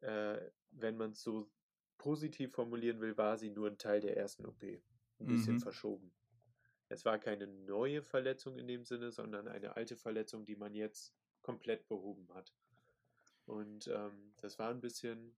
äh, 0.00 0.38
wenn 0.70 0.96
man 0.96 1.12
es 1.12 1.22
so 1.22 1.50
positiv 1.98 2.52
formulieren 2.52 3.00
will, 3.00 3.16
war 3.16 3.36
sie 3.38 3.50
nur 3.50 3.68
ein 3.68 3.78
Teil 3.78 4.00
der 4.00 4.16
ersten 4.16 4.46
OP. 4.46 4.62
Ein 4.62 5.26
bisschen 5.26 5.54
mhm. 5.54 5.60
verschoben. 5.60 6.12
Es 6.88 7.04
war 7.04 7.18
keine 7.18 7.46
neue 7.46 8.02
Verletzung 8.02 8.58
in 8.58 8.66
dem 8.66 8.84
Sinne, 8.84 9.12
sondern 9.12 9.48
eine 9.48 9.76
alte 9.76 9.96
Verletzung, 9.96 10.44
die 10.44 10.56
man 10.56 10.74
jetzt 10.74 11.14
komplett 11.40 11.86
behoben 11.88 12.28
hat. 12.34 12.52
Und 13.46 13.88
ähm, 13.88 14.34
das 14.36 14.58
war 14.58 14.70
ein 14.70 14.80
bisschen, 14.80 15.36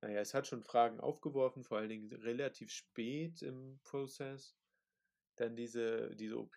naja, 0.00 0.20
es 0.20 0.34
hat 0.34 0.46
schon 0.46 0.62
Fragen 0.62 1.00
aufgeworfen, 1.00 1.64
vor 1.64 1.78
allen 1.78 1.88
Dingen 1.88 2.12
relativ 2.12 2.70
spät 2.70 3.42
im 3.42 3.80
Prozess. 3.84 4.56
Dann 5.36 5.56
diese, 5.56 6.14
diese 6.16 6.38
OP, 6.38 6.56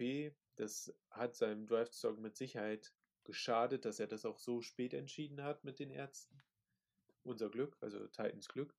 das 0.61 0.93
hat 1.09 1.35
seinem 1.35 1.65
Draftstock 1.65 2.19
mit 2.19 2.37
Sicherheit 2.37 2.93
geschadet, 3.23 3.85
dass 3.85 3.99
er 3.99 4.07
das 4.07 4.25
auch 4.25 4.39
so 4.39 4.61
spät 4.61 4.93
entschieden 4.93 5.43
hat 5.43 5.63
mit 5.63 5.79
den 5.79 5.89
Ärzten. 5.89 6.41
Unser 7.23 7.49
Glück, 7.49 7.77
also 7.81 8.07
Titans 8.07 8.47
Glück. 8.47 8.75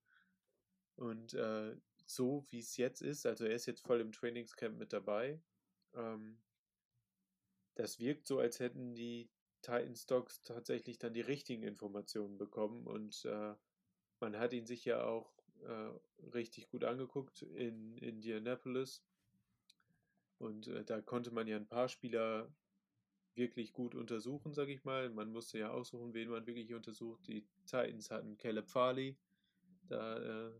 Und 0.95 1.33
äh, 1.33 1.75
so 2.05 2.45
wie 2.49 2.59
es 2.59 2.77
jetzt 2.77 3.01
ist, 3.01 3.25
also 3.25 3.45
er 3.45 3.55
ist 3.55 3.65
jetzt 3.65 3.81
voll 3.81 4.01
im 4.01 4.11
Trainingscamp 4.11 4.77
mit 4.77 4.93
dabei. 4.93 5.41
Ähm, 5.93 6.41
das 7.75 7.99
wirkt 7.99 8.27
so, 8.27 8.39
als 8.39 8.59
hätten 8.59 8.95
die 8.95 9.29
Titan 9.61 9.95
Stocks 9.95 10.41
tatsächlich 10.41 10.99
dann 10.99 11.13
die 11.13 11.21
richtigen 11.21 11.63
Informationen 11.63 12.37
bekommen 12.37 12.85
und 12.85 13.25
äh, 13.25 13.55
man 14.19 14.37
hat 14.37 14.53
ihn 14.53 14.65
sich 14.65 14.85
ja 14.85 15.03
auch 15.03 15.33
äh, 15.63 16.27
richtig 16.33 16.69
gut 16.69 16.83
angeguckt 16.83 17.41
in 17.41 17.97
Indianapolis. 17.97 19.03
Und 20.43 20.67
äh, 20.67 20.83
da 20.83 21.01
konnte 21.01 21.31
man 21.31 21.47
ja 21.47 21.55
ein 21.55 21.67
paar 21.67 21.87
Spieler 21.87 22.53
wirklich 23.35 23.73
gut 23.73 23.95
untersuchen, 23.95 24.53
sage 24.53 24.73
ich 24.73 24.83
mal. 24.83 25.09
Man 25.09 25.31
musste 25.31 25.57
ja 25.57 25.71
aussuchen, 25.71 26.13
wen 26.13 26.29
man 26.29 26.45
wirklich 26.45 26.73
untersucht. 26.73 27.25
Die 27.27 27.47
Titans 27.65 28.11
hatten 28.11 28.37
Caleb 28.37 28.69
Farley, 28.69 29.17
da 29.87 30.49
äh, 30.49 30.51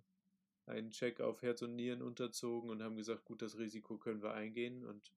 einen 0.66 0.92
Check 0.92 1.20
auf 1.20 1.42
Herz 1.42 1.62
und 1.62 1.76
Nieren 1.76 2.02
unterzogen 2.02 2.70
und 2.70 2.82
haben 2.82 2.96
gesagt, 2.96 3.26
gut, 3.26 3.42
das 3.42 3.58
Risiko 3.58 3.98
können 3.98 4.24
wir 4.24 4.34
eingehen. 4.34 4.86
Und 4.86 5.12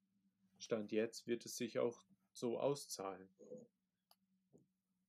Stand 0.58 0.90
jetzt 0.90 1.26
wird 1.26 1.46
es 1.46 1.56
sich 1.56 1.78
auch 1.78 2.02
so 2.32 2.58
auszahlen. 2.58 3.28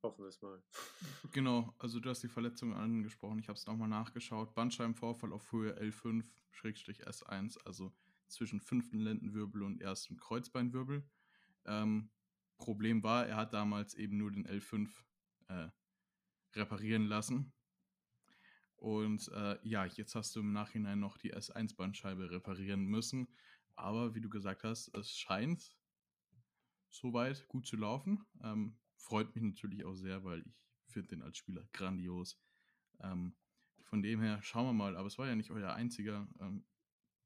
Hoffen 0.03 0.23
wir 0.23 0.29
es 0.29 0.41
mal. 0.41 0.61
Genau, 1.33 1.73
also 1.79 1.99
du 1.99 2.09
hast 2.09 2.21
die 2.21 2.29
Verletzung 2.29 2.73
angesprochen. 2.73 3.39
Ich 3.39 3.49
habe 3.49 3.57
es 3.57 3.65
nochmal 3.65 3.89
nachgeschaut. 3.89 4.53
Bandscheibenvorfall 4.53 5.33
auf 5.33 5.51
Höhe 5.51 5.77
L5-S1, 5.81 7.57
also 7.65 7.91
zwischen 8.27 8.59
fünften 8.59 8.99
Lendenwirbel 8.99 9.63
und 9.63 9.81
ersten 9.81 10.17
Kreuzbeinwirbel. 10.17 11.07
Ähm, 11.65 12.09
Problem 12.57 13.03
war, 13.03 13.27
er 13.27 13.37
hat 13.37 13.53
damals 13.53 13.93
eben 13.93 14.17
nur 14.17 14.31
den 14.31 14.47
L5 14.47 14.89
äh, 15.47 15.69
reparieren 16.53 17.05
lassen. 17.05 17.53
Und 18.77 19.29
äh, 19.33 19.57
ja, 19.63 19.85
jetzt 19.85 20.15
hast 20.15 20.35
du 20.35 20.39
im 20.41 20.53
Nachhinein 20.53 20.99
noch 20.99 21.17
die 21.17 21.33
S1-Bandscheibe 21.33 22.29
reparieren 22.29 22.85
müssen. 22.85 23.27
Aber 23.75 24.15
wie 24.15 24.21
du 24.21 24.29
gesagt 24.29 24.63
hast, 24.63 24.93
es 24.95 25.11
scheint 25.11 25.71
soweit 26.89 27.47
gut 27.47 27.65
zu 27.65 27.75
laufen. 27.75 28.25
Ähm, 28.43 28.77
freut 28.95 29.33
mich 29.35 29.43
natürlich 29.43 29.83
auch 29.83 29.95
sehr, 29.95 30.23
weil 30.23 30.43
ich 30.85 30.93
finde 30.93 31.09
den 31.09 31.21
als 31.23 31.37
Spieler 31.37 31.67
grandios. 31.73 32.39
Ähm, 33.01 33.35
von 33.83 34.01
dem 34.01 34.21
her 34.21 34.41
schauen 34.41 34.65
wir 34.67 34.73
mal. 34.73 34.95
Aber 34.95 35.07
es 35.07 35.17
war 35.17 35.27
ja 35.27 35.35
nicht 35.35 35.51
euer 35.51 35.73
einziger 35.73 36.27
ähm, 36.39 36.65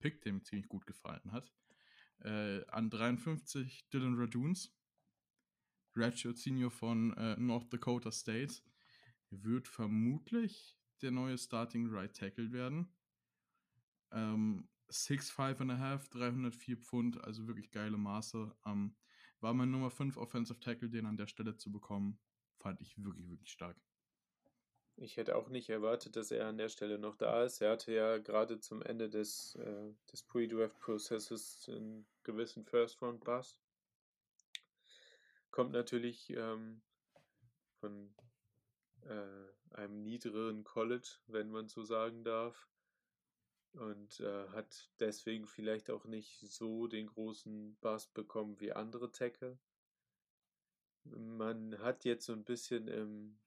Pick, 0.01 0.21
der 0.21 0.33
mir 0.33 0.43
ziemlich 0.43 0.67
gut 0.67 0.85
gefallen 0.85 1.31
hat. 1.31 1.53
Äh, 2.19 2.65
an 2.67 2.89
53 2.89 3.89
Dylan 3.89 4.15
Raduns, 4.15 4.75
Redshirt 5.95 6.37
Senior 6.37 6.71
von 6.71 7.13
äh, 7.17 7.37
North 7.37 7.71
Dakota 7.71 8.11
State. 8.11 8.61
Wird 9.29 9.67
vermutlich 9.67 10.77
der 11.01 11.11
neue 11.11 11.37
Starting 11.37 11.87
Right 11.87 12.13
Tackle 12.13 12.51
werden. 12.51 12.93
Ähm, 14.11 14.67
6'5 14.89 15.61
and 15.61 15.71
a 15.71 15.77
half, 15.77 16.09
304 16.09 16.77
Pfund, 16.77 17.23
also 17.23 17.47
wirklich 17.47 17.71
geile 17.71 17.97
Maße. 17.97 18.53
Ähm, 18.65 18.95
war 19.39 19.53
mein 19.53 19.71
Nummer 19.71 19.89
5 19.89 20.17
Offensive 20.17 20.59
Tackle, 20.59 20.89
den 20.89 21.05
an 21.05 21.17
der 21.17 21.27
Stelle 21.27 21.55
zu 21.55 21.71
bekommen, 21.71 22.19
fand 22.59 22.81
ich 22.81 23.01
wirklich, 23.03 23.29
wirklich 23.29 23.51
stark. 23.51 23.77
Ich 25.01 25.17
hätte 25.17 25.35
auch 25.35 25.49
nicht 25.49 25.67
erwartet, 25.69 26.15
dass 26.15 26.29
er 26.29 26.47
an 26.47 26.59
der 26.59 26.69
Stelle 26.69 26.99
noch 26.99 27.15
da 27.15 27.43
ist. 27.43 27.59
Er 27.59 27.71
hatte 27.71 27.91
ja 27.91 28.19
gerade 28.19 28.59
zum 28.59 28.83
Ende 28.83 29.09
des, 29.09 29.55
äh, 29.55 29.93
des 30.11 30.21
Pre-Draft-Prozesses 30.21 31.67
einen 31.69 32.05
gewissen 32.21 32.63
First-Round-Pass. 32.65 33.57
Kommt 35.49 35.71
natürlich 35.71 36.29
ähm, 36.29 36.83
von 37.79 38.13
äh, 39.01 39.75
einem 39.75 40.03
niedrigeren 40.03 40.63
College, 40.63 41.17
wenn 41.25 41.49
man 41.49 41.67
so 41.67 41.83
sagen 41.83 42.23
darf 42.23 42.67
und 43.73 44.19
äh, 44.19 44.49
hat 44.49 44.91
deswegen 44.99 45.47
vielleicht 45.47 45.89
auch 45.89 46.05
nicht 46.05 46.41
so 46.41 46.85
den 46.85 47.07
großen 47.07 47.75
Bass 47.81 48.05
bekommen 48.05 48.59
wie 48.59 48.71
andere 48.71 49.11
Tackle. 49.11 49.57
Man 51.05 51.79
hat 51.79 52.05
jetzt 52.05 52.27
so 52.27 52.33
ein 52.33 52.43
bisschen 52.43 52.87
im 52.87 53.39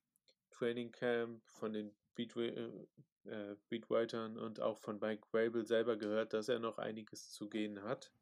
Training 0.55 0.93
Camp 0.93 1.43
von 1.47 1.73
den 1.73 1.95
Beat, 2.15 2.37
äh, 2.37 2.87
äh, 3.25 3.57
Beatwritern 3.69 4.39
und 4.39 4.61
auch 4.61 4.79
von 4.79 4.99
Mike 5.01 5.27
Grable 5.31 5.65
selber 5.65 5.97
gehört, 5.97 6.33
dass 6.33 6.49
er 6.49 6.59
noch 6.59 6.79
einiges 6.79 7.31
zu 7.33 7.49
gehen 7.49 7.83
hat. 7.83 8.13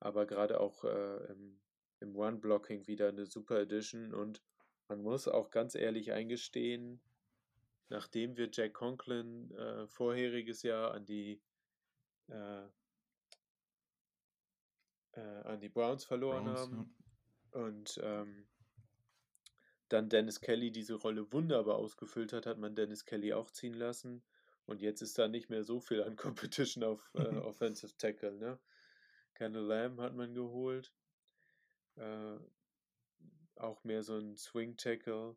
Aber 0.00 0.26
gerade 0.26 0.60
auch 0.60 0.84
äh, 0.84 1.32
im, 1.32 1.60
im 2.00 2.16
One-Blocking 2.16 2.86
wieder 2.86 3.08
eine 3.08 3.26
super 3.26 3.60
Edition 3.60 4.14
und 4.14 4.42
man 4.88 5.02
muss 5.02 5.28
auch 5.28 5.50
ganz 5.50 5.74
ehrlich 5.74 6.12
eingestehen, 6.12 7.00
nachdem 7.88 8.36
wir 8.36 8.48
Jack 8.50 8.74
Conklin 8.74 9.50
äh, 9.52 9.86
vorheriges 9.86 10.62
Jahr 10.62 10.92
an 10.92 11.04
die 11.04 11.40
äh, 12.28 12.66
äh, 15.12 15.42
an 15.44 15.60
die 15.60 15.68
Browns 15.68 16.04
verloren 16.04 16.44
Browns, 16.44 16.60
haben 16.60 16.96
ja. 17.52 17.60
und 17.60 18.00
ähm, 18.02 18.46
dann 19.88 20.08
Dennis 20.08 20.40
Kelly 20.40 20.70
diese 20.70 20.94
Rolle 20.94 21.32
wunderbar 21.32 21.76
ausgefüllt 21.76 22.32
hat, 22.32 22.46
hat 22.46 22.58
man 22.58 22.74
Dennis 22.74 23.04
Kelly 23.04 23.32
auch 23.32 23.50
ziehen 23.50 23.74
lassen 23.74 24.22
und 24.66 24.82
jetzt 24.82 25.02
ist 25.02 25.18
da 25.18 25.28
nicht 25.28 25.50
mehr 25.50 25.64
so 25.64 25.80
viel 25.80 26.02
an 26.02 26.16
Competition 26.16 26.84
auf 26.84 27.10
äh, 27.14 27.18
Offensive 27.38 27.96
Tackle. 27.96 28.32
Ne? 28.32 28.58
Kendall 29.34 29.64
Lamb 29.64 30.00
hat 30.00 30.14
man 30.14 30.34
geholt, 30.34 30.92
äh, 31.96 32.38
auch 33.56 33.82
mehr 33.84 34.02
so 34.02 34.18
ein 34.18 34.36
Swing 34.36 34.76
Tackle 34.76 35.36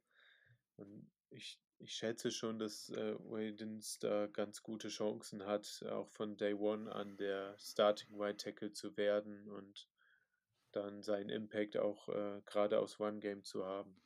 und 0.77 1.11
ich 1.29 1.59
ich 1.83 1.93
schätze 1.95 2.31
schon, 2.31 2.59
dass 2.59 2.89
äh, 2.89 3.15
Wadens 3.19 3.97
da 3.99 4.27
ganz 4.27 4.61
gute 4.61 4.89
Chancen 4.89 5.45
hat, 5.45 5.83
auch 5.89 6.09
von 6.09 6.37
Day 6.37 6.53
One 6.53 6.91
an 6.93 7.17
der 7.17 7.57
Starting 7.57 8.19
White 8.19 8.37
Tackle 8.37 8.71
zu 8.71 8.95
werden 8.97 9.49
und 9.49 9.89
dann 10.71 11.01
seinen 11.01 11.29
Impact 11.29 11.77
auch 11.77 12.07
äh, 12.09 12.41
gerade 12.45 12.79
aus 12.79 12.99
One 12.99 13.19
Game 13.19 13.43
zu 13.43 13.65
haben. 13.65 13.99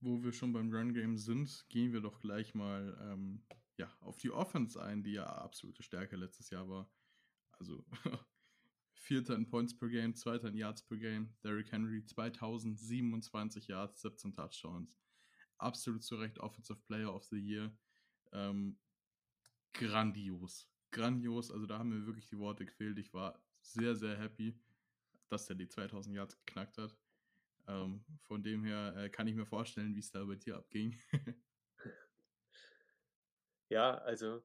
Wo 0.00 0.22
wir 0.22 0.32
schon 0.32 0.52
beim 0.52 0.72
Run 0.72 0.92
Game 0.92 1.16
sind, 1.16 1.66
gehen 1.68 1.92
wir 1.92 2.00
doch 2.00 2.20
gleich 2.20 2.54
mal 2.54 2.96
ähm, 3.02 3.42
ja, 3.76 3.90
auf 4.00 4.18
die 4.18 4.30
Offense 4.30 4.82
ein, 4.82 5.02
die 5.02 5.12
ja 5.12 5.24
absolute 5.24 5.82
Stärke 5.82 6.16
letztes 6.16 6.50
Jahr 6.50 6.68
war. 6.68 6.90
Also 7.52 7.84
Vierter 8.94 9.34
in 9.34 9.48
Points 9.48 9.76
per 9.76 9.88
Game, 9.88 10.14
Zweiter 10.14 10.48
in 10.48 10.56
Yards 10.56 10.82
per 10.82 10.96
Game. 10.96 11.34
Derrick 11.42 11.72
Henry 11.72 12.04
2027 12.04 13.68
Yards, 13.68 14.00
17 14.02 14.32
Touchdowns 14.32 14.94
absolut 15.58 16.02
zu 16.02 16.16
Recht 16.16 16.38
Offensive 16.40 16.80
Player 16.86 17.12
of 17.12 17.24
the 17.24 17.38
Year. 17.38 17.72
Ähm, 18.32 18.78
grandios. 19.72 20.68
Grandios. 20.90 21.50
Also 21.50 21.66
da 21.66 21.78
haben 21.78 21.88
mir 21.88 22.06
wirklich 22.06 22.26
die 22.26 22.38
Worte 22.38 22.64
gefehlt. 22.64 22.98
Ich 22.98 23.12
war 23.12 23.42
sehr, 23.60 23.96
sehr 23.96 24.18
happy, 24.18 24.58
dass 25.28 25.48
er 25.48 25.56
die 25.56 25.68
2000 25.68 26.14
Yards 26.14 26.36
geknackt 26.44 26.78
hat. 26.78 26.96
Ähm, 27.66 28.04
von 28.20 28.42
dem 28.42 28.62
her 28.64 28.94
äh, 28.96 29.08
kann 29.08 29.26
ich 29.26 29.34
mir 29.34 29.46
vorstellen, 29.46 29.94
wie 29.94 30.00
es 30.00 30.10
da 30.10 30.22
bei 30.24 30.34
dir 30.36 30.56
abging. 30.56 30.94
ja, 33.68 33.96
also 33.98 34.42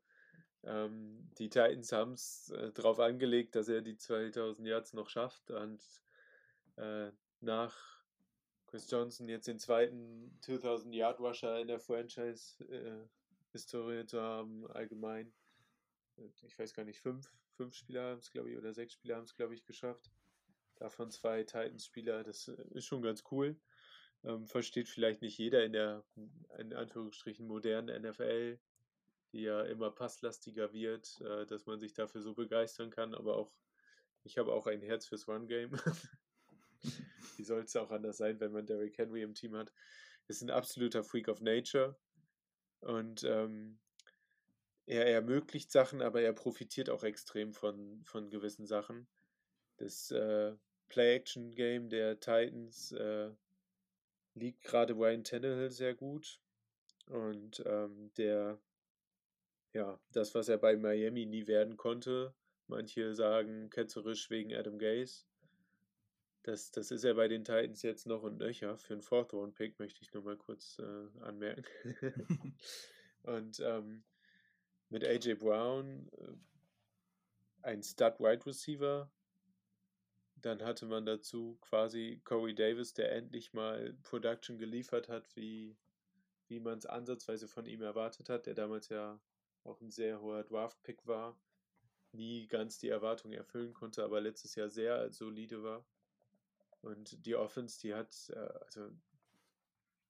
ähm, 0.63 1.29
die 1.37 1.49
Titans 1.49 1.91
haben 1.91 2.13
es 2.13 2.49
äh, 2.51 2.71
darauf 2.71 2.99
angelegt, 2.99 3.55
dass 3.55 3.67
er 3.67 3.81
die 3.81 3.97
2000 3.97 4.67
Yards 4.67 4.93
noch 4.93 5.09
schafft 5.09 5.49
und 5.51 5.83
äh, 6.77 7.11
nach 7.41 7.99
Chris 8.67 8.89
Johnson 8.91 9.27
jetzt 9.27 9.47
den 9.47 9.59
zweiten 9.59 10.37
2000 10.41 10.93
Yard 10.93 11.19
Rusher 11.19 11.59
in 11.59 11.67
der 11.67 11.79
Franchise-Historie 11.79 13.99
äh, 13.99 14.05
zu 14.05 14.21
haben, 14.21 14.69
allgemein. 14.71 15.33
Ich 16.43 16.59
weiß 16.59 16.73
gar 16.73 16.83
nicht, 16.83 16.99
fünf, 16.99 17.33
fünf 17.53 17.73
Spieler 17.73 18.11
haben 18.11 18.19
es, 18.19 18.31
glaube 18.31 18.51
ich, 18.51 18.57
oder 18.57 18.73
sechs 18.73 18.91
Spieler 18.93 19.15
haben 19.15 19.23
es, 19.23 19.33
glaube 19.33 19.55
ich, 19.55 19.65
geschafft. 19.65 20.11
Davon 20.79 21.11
zwei 21.11 21.43
Titans-Spieler, 21.43 22.23
das 22.23 22.47
äh, 22.47 22.63
ist 22.71 22.85
schon 22.85 23.01
ganz 23.01 23.23
cool. 23.31 23.59
Ähm, 24.23 24.47
versteht 24.47 24.89
vielleicht 24.89 25.21
nicht 25.21 25.37
jeder 25.37 25.63
in 25.63 25.73
der, 25.73 26.03
in 26.57 26.73
Anführungsstrichen, 26.73 27.45
modernen 27.45 28.01
NFL, 28.01 28.59
die 29.31 29.41
ja 29.41 29.61
immer 29.63 29.91
passlastiger 29.91 30.73
wird, 30.73 31.21
äh, 31.21 31.45
dass 31.45 31.65
man 31.65 31.79
sich 31.79 31.93
dafür 31.93 32.21
so 32.21 32.33
begeistern 32.33 32.89
kann, 32.89 33.13
aber 33.13 33.37
auch, 33.37 33.51
ich 34.23 34.37
habe 34.37 34.53
auch 34.53 34.67
ein 34.67 34.81
Herz 34.81 35.05
fürs 35.05 35.27
One-Game. 35.27 35.71
Wie 37.37 37.43
soll 37.43 37.63
es 37.63 37.75
auch 37.75 37.91
anders 37.91 38.17
sein, 38.17 38.39
wenn 38.39 38.51
man 38.51 38.65
Derrick 38.65 38.97
Henry 38.97 39.21
im 39.21 39.33
Team 39.33 39.55
hat? 39.55 39.71
Ist 40.27 40.41
ein 40.41 40.49
absoluter 40.49 41.03
Freak 41.03 41.27
of 41.27 41.41
Nature. 41.41 41.97
Und 42.81 43.23
ähm, 43.23 43.79
er 44.85 45.05
ermöglicht 45.07 45.71
Sachen, 45.71 46.01
aber 46.01 46.21
er 46.21 46.33
profitiert 46.33 46.89
auch 46.89 47.03
extrem 47.03 47.53
von, 47.53 48.01
von 48.05 48.29
gewissen 48.29 48.65
Sachen. 48.65 49.07
Das 49.77 50.11
äh, 50.11 50.55
Play-Action-Game 50.89 51.89
der 51.89 52.19
Titans 52.19 52.91
äh, 52.91 53.31
liegt 54.33 54.63
gerade 54.63 54.93
Ryan 54.93 55.23
Tannehill 55.23 55.71
sehr 55.71 55.95
gut. 55.95 56.39
Und 57.07 57.63
ähm, 57.65 58.11
der, 58.17 58.59
ja, 59.73 59.99
das, 60.11 60.35
was 60.35 60.49
er 60.49 60.57
bei 60.57 60.75
Miami 60.75 61.25
nie 61.25 61.47
werden 61.47 61.77
konnte, 61.77 62.33
manche 62.67 63.15
sagen 63.15 63.69
ketzerisch 63.69 64.29
wegen 64.29 64.53
Adam 64.53 64.77
Gaze, 64.77 65.25
das, 66.43 66.71
das 66.71 66.91
ist 66.91 67.03
ja 67.03 67.13
bei 67.13 67.27
den 67.27 67.43
Titans 67.43 67.81
jetzt 67.81 68.07
noch 68.07 68.23
und 68.23 68.37
nöcher. 68.37 68.77
Für 68.77 68.93
einen 68.93 69.01
Fourth 69.01 69.33
Round 69.33 69.55
Pick 69.55 69.77
möchte 69.79 70.01
ich 70.01 70.13
nur 70.13 70.23
mal 70.23 70.37
kurz 70.37 70.79
äh, 70.79 71.21
anmerken. 71.21 71.65
und 73.23 73.59
ähm, 73.59 74.03
mit 74.89 75.03
AJ 75.03 75.35
Brown 75.35 76.09
äh, 76.17 76.33
ein 77.61 77.83
Stud 77.83 78.19
Wide 78.19 78.45
Receiver. 78.45 79.11
Dann 80.41 80.63
hatte 80.63 80.85
man 80.85 81.05
dazu 81.05 81.57
quasi 81.61 82.21
Corey 82.23 82.55
Davis, 82.55 82.93
der 82.93 83.11
endlich 83.11 83.53
mal 83.53 83.93
Production 84.03 84.57
geliefert 84.57 85.09
hat, 85.09 85.35
wie, 85.35 85.75
wie 86.47 86.59
man 86.59 86.77
es 86.77 86.85
ansatzweise 86.85 87.47
von 87.47 87.65
ihm 87.65 87.81
erwartet 87.81 88.29
hat, 88.29 88.45
der 88.45 88.53
damals 88.53 88.89
ja 88.89 89.19
auch 89.63 89.81
ein 89.81 89.91
sehr 89.91 90.21
hoher 90.21 90.43
Draft-Pick 90.43 91.05
war, 91.05 91.37
nie 92.11 92.47
ganz 92.47 92.79
die 92.79 92.89
Erwartungen 92.89 93.33
erfüllen 93.33 93.73
konnte, 93.73 94.03
aber 94.03 94.21
letztes 94.21 94.55
Jahr 94.55 94.69
sehr 94.69 95.11
solide 95.11 95.63
war. 95.63 95.85
Und 96.81 97.25
die 97.25 97.35
Offense, 97.35 97.79
die 97.79 97.93
hat, 97.93 98.13
äh, 98.29 98.39
also 98.65 98.89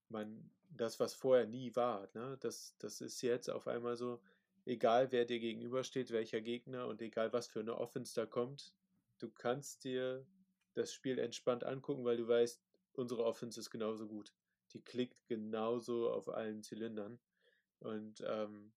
man, 0.10 0.52
das, 0.70 1.00
was 1.00 1.14
vorher 1.14 1.48
nie 1.48 1.76
war, 1.76 2.08
ne, 2.14 2.38
das, 2.42 2.76
das 2.78 3.02
ist 3.02 3.22
jetzt 3.22 3.50
auf 3.50 3.68
einmal 3.68 3.96
so, 3.96 4.22
egal 4.66 5.12
wer 5.12 5.26
dir 5.26 5.40
gegenübersteht, 5.40 6.12
welcher 6.12 6.42
Gegner 6.42 6.88
und 6.88 7.02
egal 7.02 7.34
was 7.34 7.48
für 7.48 7.60
eine 7.60 7.76
Offense 7.76 8.14
da 8.14 8.26
kommt, 8.26 8.74
du 9.20 9.30
kannst 9.30 9.84
dir 9.84 10.26
das 10.74 10.94
Spiel 10.94 11.20
entspannt 11.20 11.64
angucken, 11.64 12.06
weil 12.06 12.18
du 12.18 12.28
weißt, 12.28 12.62
unsere 12.94 13.24
Offense 13.24 13.60
ist 13.60 13.70
genauso 13.70 14.08
gut. 14.08 14.34
Die 14.74 14.82
klickt 14.82 15.26
genauso 15.28 16.12
auf 16.12 16.30
allen 16.30 16.64
Zylindern. 16.64 17.20
Und 17.80 18.24
ähm, 18.26 18.72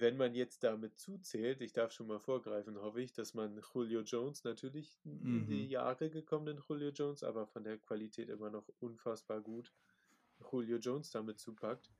wenn 0.00 0.16
man 0.16 0.34
jetzt 0.34 0.64
damit 0.64 0.98
zuzählt, 0.98 1.60
ich 1.60 1.72
darf 1.72 1.92
schon 1.92 2.06
mal 2.06 2.18
vorgreifen, 2.18 2.80
hoffe 2.80 3.02
ich, 3.02 3.12
dass 3.12 3.34
man 3.34 3.60
Julio 3.74 4.00
Jones 4.00 4.44
natürlich 4.44 4.98
mhm. 5.04 5.40
in 5.40 5.46
die 5.46 5.64
mhm. 5.64 5.70
Jahre 5.70 6.10
gekommenen 6.10 6.62
Julio 6.66 6.90
Jones, 6.90 7.22
aber 7.22 7.46
von 7.46 7.64
der 7.64 7.78
Qualität 7.78 8.30
immer 8.30 8.50
noch 8.50 8.68
unfassbar 8.80 9.40
gut, 9.40 9.72
Julio 10.50 10.78
Jones 10.78 11.10
damit 11.10 11.38
zupackt. 11.38 11.90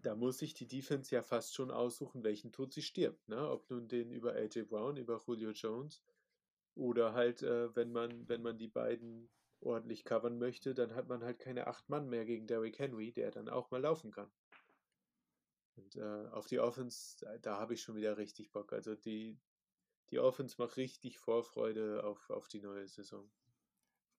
Da 0.00 0.14
muss 0.14 0.38
sich 0.38 0.54
die 0.54 0.66
Defense 0.66 1.14
ja 1.14 1.22
fast 1.22 1.54
schon 1.54 1.70
aussuchen, 1.70 2.22
welchen 2.22 2.52
Tod 2.52 2.72
sie 2.72 2.82
stirbt. 2.82 3.28
Ne? 3.28 3.50
Ob 3.50 3.68
nun 3.68 3.88
den 3.88 4.10
über 4.12 4.32
AJ 4.34 4.62
Brown, 4.62 4.96
über 4.96 5.20
Julio 5.26 5.50
Jones 5.50 6.00
oder 6.78 7.12
halt, 7.12 7.42
äh, 7.42 7.74
wenn 7.74 7.92
man, 7.92 8.28
wenn 8.28 8.40
man 8.40 8.56
die 8.56 8.68
beiden 8.68 9.28
ordentlich 9.60 10.04
covern 10.04 10.38
möchte, 10.38 10.74
dann 10.74 10.94
hat 10.94 11.08
man 11.08 11.24
halt 11.24 11.40
keine 11.40 11.66
acht 11.66 11.88
Mann 11.88 12.08
mehr 12.08 12.24
gegen 12.24 12.46
Derrick 12.46 12.78
Henry, 12.78 13.12
der 13.12 13.32
dann 13.32 13.48
auch 13.48 13.70
mal 13.70 13.80
laufen 13.80 14.12
kann. 14.12 14.30
Und 15.74 15.96
äh, 15.96 16.28
auf 16.30 16.46
die 16.46 16.60
Offense, 16.60 17.26
da, 17.42 17.58
habe 17.58 17.74
ich 17.74 17.82
schon 17.82 17.96
wieder 17.96 18.16
richtig 18.16 18.52
Bock. 18.52 18.72
Also 18.72 18.94
die, 18.94 19.38
die 20.10 20.20
Offense 20.20 20.56
macht 20.58 20.76
richtig 20.76 21.18
Vorfreude 21.18 22.04
auf, 22.04 22.30
auf 22.30 22.46
die 22.46 22.60
neue 22.60 22.86
Saison. 22.86 23.28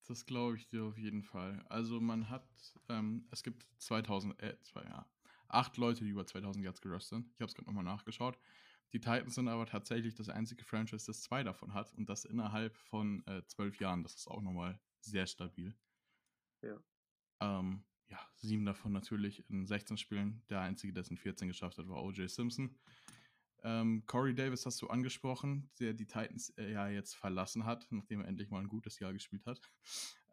Das 0.07 0.26
glaube 0.26 0.57
ich 0.57 0.68
dir 0.68 0.84
auf 0.84 0.98
jeden 0.98 1.23
Fall. 1.23 1.64
Also 1.69 2.02
man 2.02 2.30
hat, 2.30 2.45
ähm, 2.90 3.27
es 3.31 3.44
gibt 3.44 3.65
2000, 3.77 4.41
äh, 4.41 4.60
zwei, 4.61 4.84
ja, 4.84 5.10
acht 5.48 5.77
Leute, 5.77 6.03
die 6.03 6.10
über 6.10 6.26
2000 6.26 6.64
Yards 6.64 6.81
gerusht 6.81 7.07
sind. 7.07 7.27
Ich 7.36 7.41
habe 7.41 7.49
es 7.49 7.56
gerade 7.56 7.68
nochmal 7.68 7.84
nachgeschaut. 7.86 8.38
Die 8.94 8.99
Titans 8.99 9.36
sind 9.36 9.48
aber 9.48 9.66
tatsächlich 9.66 10.16
das 10.16 10.30
einzige 10.30 10.64
Franchise, 10.64 11.06
das 11.06 11.22
zwei 11.22 11.44
davon 11.44 11.74
hat 11.74 11.94
und 11.94 12.10
das 12.10 12.26
innerhalb 12.26 12.76
von 12.76 13.26
äh, 13.28 13.44
zwölf 13.45 13.80
Jahren. 13.80 14.03
Das 14.03 14.16
ist 14.16 14.28
auch 14.28 14.41
nochmal 14.41 14.80
sehr 14.99 15.28
stabil. 15.28 15.76
Ja. 16.61 16.82
Ähm, 17.40 17.84
ja, 18.07 18.20
sieben 18.36 18.66
davon 18.66 18.91
natürlich 18.91 19.48
in 19.49 19.66
16 19.66 19.98
Spielen. 19.98 20.44
Der 20.49 20.61
einzige, 20.61 20.94
der 20.94 21.02
es 21.02 21.11
in 21.11 21.18
14 21.18 21.48
geschafft 21.48 21.78
hat, 21.78 21.88
war 21.88 22.03
O.J. 22.03 22.30
Simpson. 22.30 22.76
Ähm, 23.61 24.03
Corey 24.06 24.34
Davis 24.34 24.66
hast 24.66 24.82
du 24.82 24.88
angesprochen, 24.88 25.70
der 25.80 25.94
die 25.94 26.07
Titans 26.07 26.49
äh, 26.57 26.72
ja 26.72 26.88
jetzt 26.88 27.16
verlassen 27.16 27.66
hat, 27.66 27.88
nachdem 27.91 28.22
er 28.22 28.28
endlich 28.28 28.49
mal 28.49 28.60
ein 28.60 28.70
gutes 28.70 28.99
Jahr 28.99 29.14
gespielt 29.14 29.45
hat. 29.45 29.61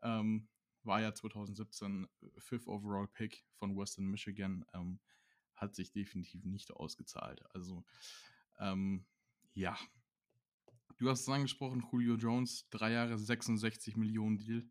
Ähm, 0.03 0.49
war 0.85 1.01
ja 1.01 1.13
2017 1.13 2.07
Fifth 2.39 2.69
Overall 2.69 3.09
Pick 3.09 3.45
von 3.59 3.77
Western 3.77 4.07
Michigan. 4.07 4.65
Ähm, 4.73 5.01
hat 5.57 5.75
sich 5.75 5.91
definitiv 5.91 6.45
nicht 6.45 6.71
ausgezahlt. 6.71 7.43
Also, 7.55 7.85
ähm, 8.59 9.05
ja. 9.55 9.77
Du 10.99 11.11
hast 11.11 11.23
es 11.23 11.29
angesprochen, 11.29 11.85
Julio 11.93 12.17
Jones, 12.17 12.69
drei 12.71 12.93
Jahre 12.93 13.19
66 13.19 13.97
Millionen 13.97 14.39
Deal. 14.39 14.69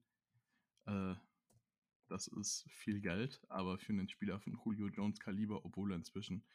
Äh, 0.85 1.15
das 2.07 2.27
ist 2.27 2.65
viel 2.69 3.01
Geld, 3.01 3.41
aber 3.49 3.77
für 3.77 3.93
einen 3.93 4.09
Spieler 4.09 4.39
von 4.39 4.59
Julio 4.63 4.87
Jones 4.87 5.19
Kaliber, 5.19 5.65
obwohl 5.65 5.91
er 5.91 5.97
inzwischen 5.97 6.45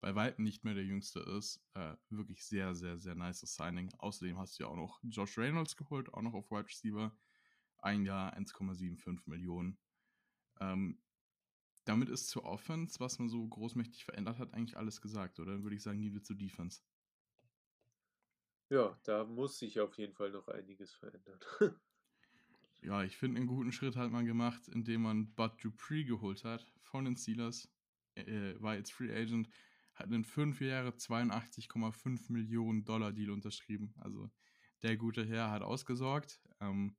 bei 0.00 0.14
weitem 0.14 0.44
nicht 0.44 0.64
mehr 0.64 0.74
der 0.74 0.84
Jüngste 0.84 1.20
ist, 1.20 1.62
äh, 1.74 1.94
wirklich 2.08 2.44
sehr, 2.44 2.74
sehr, 2.74 2.98
sehr 2.98 3.14
nice 3.14 3.40
Signing. 3.40 3.92
Außerdem 3.98 4.38
hast 4.38 4.58
du 4.58 4.64
ja 4.64 4.70
auch 4.70 4.76
noch 4.76 4.98
Josh 5.02 5.36
Reynolds 5.36 5.76
geholt, 5.76 6.12
auch 6.14 6.22
noch 6.22 6.34
auf 6.34 6.50
Wide 6.50 6.66
Receiver. 6.66 7.14
Ein 7.78 8.04
Jahr 8.04 8.34
1,75 8.36 9.20
Millionen. 9.26 9.78
Ähm, 10.58 10.98
damit 11.84 12.08
ist 12.08 12.28
zur 12.28 12.44
Offense, 12.44 13.00
was 13.00 13.18
man 13.18 13.28
so 13.28 13.46
großmächtig 13.46 14.04
verändert 14.04 14.38
hat, 14.38 14.52
eigentlich 14.54 14.76
alles 14.76 15.00
gesagt, 15.00 15.40
oder? 15.40 15.52
Dann 15.52 15.62
würde 15.62 15.76
ich 15.76 15.82
sagen, 15.82 16.00
gehen 16.00 16.14
wir 16.14 16.22
zur 16.22 16.36
Defense. 16.36 16.80
Ja, 18.68 18.96
da 19.02 19.24
muss 19.24 19.58
sich 19.58 19.80
auf 19.80 19.98
jeden 19.98 20.14
Fall 20.14 20.30
noch 20.30 20.46
einiges 20.48 20.94
verändern. 20.94 21.40
ja, 22.82 23.02
ich 23.02 23.16
finde, 23.16 23.38
einen 23.38 23.48
guten 23.48 23.72
Schritt 23.72 23.96
hat 23.96 24.12
man 24.12 24.26
gemacht, 24.26 24.68
indem 24.68 25.02
man 25.02 25.34
Bud 25.34 25.52
Dupree 25.62 26.04
geholt 26.04 26.44
hat 26.44 26.64
von 26.82 27.04
den 27.04 27.16
Steelers. 27.16 27.68
Äh, 28.14 28.54
war 28.60 28.76
jetzt 28.76 28.92
Free 28.92 29.12
Agent, 29.12 29.48
hat 29.94 30.06
einen 30.06 30.24
5 30.24 30.60
Jahre 30.60 30.90
82,5 30.90 32.30
Millionen 32.30 32.84
Dollar 32.84 33.12
Deal 33.12 33.30
unterschrieben. 33.30 33.94
Also 33.98 34.30
der 34.82 34.96
gute 34.96 35.24
Herr 35.24 35.50
hat 35.50 35.62
ausgesorgt. 35.62 36.40
Ähm, 36.60 36.96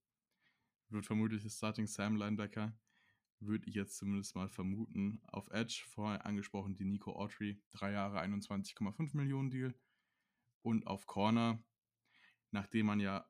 wird 0.90 1.06
vermutlich 1.06 1.44
das 1.44 1.56
Starting 1.56 1.88
Sam 1.88 2.16
Linebacker. 2.16 2.78
Würde 3.41 3.68
ich 3.68 3.76
jetzt 3.76 3.97
zumindest 3.97 4.35
mal 4.35 4.49
vermuten. 4.49 5.22
Auf 5.27 5.49
Edge, 5.49 5.84
vorher 5.89 6.26
angesprochen, 6.26 6.76
die 6.76 6.85
Nico 6.85 7.13
Autry, 7.13 7.61
3 7.73 7.91
Jahre 7.91 8.22
21,5 8.22 9.18
Millionen 9.18 9.49
Deal. 9.49 9.73
Und 10.61 10.85
auf 10.85 11.07
Corner, 11.07 11.63
nachdem 12.51 12.85
man 12.85 12.99
ja 12.99 13.27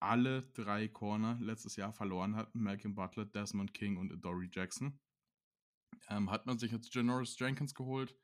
alle 0.00 0.42
drei 0.52 0.86
Corner 0.88 1.38
letztes 1.40 1.76
Jahr 1.76 1.94
verloren 1.94 2.36
hat, 2.36 2.54
Malcolm 2.54 2.94
Butler, 2.94 3.24
Desmond 3.24 3.72
King 3.72 3.96
und 3.96 4.10
Dory 4.22 4.50
Jackson, 4.52 5.00
ähm, 6.08 6.30
hat 6.30 6.44
man 6.44 6.58
sich 6.58 6.72
jetzt 6.72 6.94
Janoris 6.94 7.38
Jenkins 7.38 7.74
geholt 7.74 8.14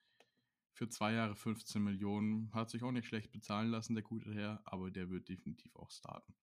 für 0.73 0.89
zwei 0.89 1.13
Jahre 1.15 1.37
15 1.37 1.83
Millionen. 1.83 2.53
Hat 2.53 2.71
sich 2.71 2.83
auch 2.83 2.93
nicht 2.93 3.07
schlecht 3.07 3.33
bezahlen 3.33 3.71
lassen, 3.71 3.95
der 3.95 4.03
gute 4.03 4.35
Herr, 4.35 4.61
aber 4.65 4.91
der 4.91 5.11
wird 5.11 5.29
definitiv 5.29 5.75
auch 5.77 5.91
starten. 5.91 6.35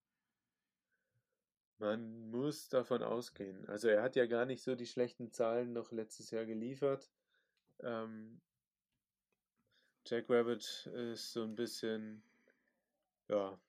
Man 1.80 2.32
muss 2.32 2.70
davon 2.70 3.04
ausgehen. 3.04 3.68
Also 3.68 3.88
er 3.88 4.02
hat 4.02 4.16
ja 4.16 4.26
gar 4.26 4.46
nicht 4.46 4.64
so 4.64 4.76
die 4.76 4.88
schlechten 4.88 5.32
Zahlen 5.32 5.74
noch 5.74 5.92
letztes 5.92 6.32
Jahr 6.32 6.46
geliefert. 6.46 7.12
Ähm, 7.82 8.42
Jack 10.08 10.30
Rabbit 10.30 10.90
ist 10.94 11.34
so 11.34 11.44
ein 11.44 11.56
bisschen, 11.56 12.24
ja, 13.28 13.60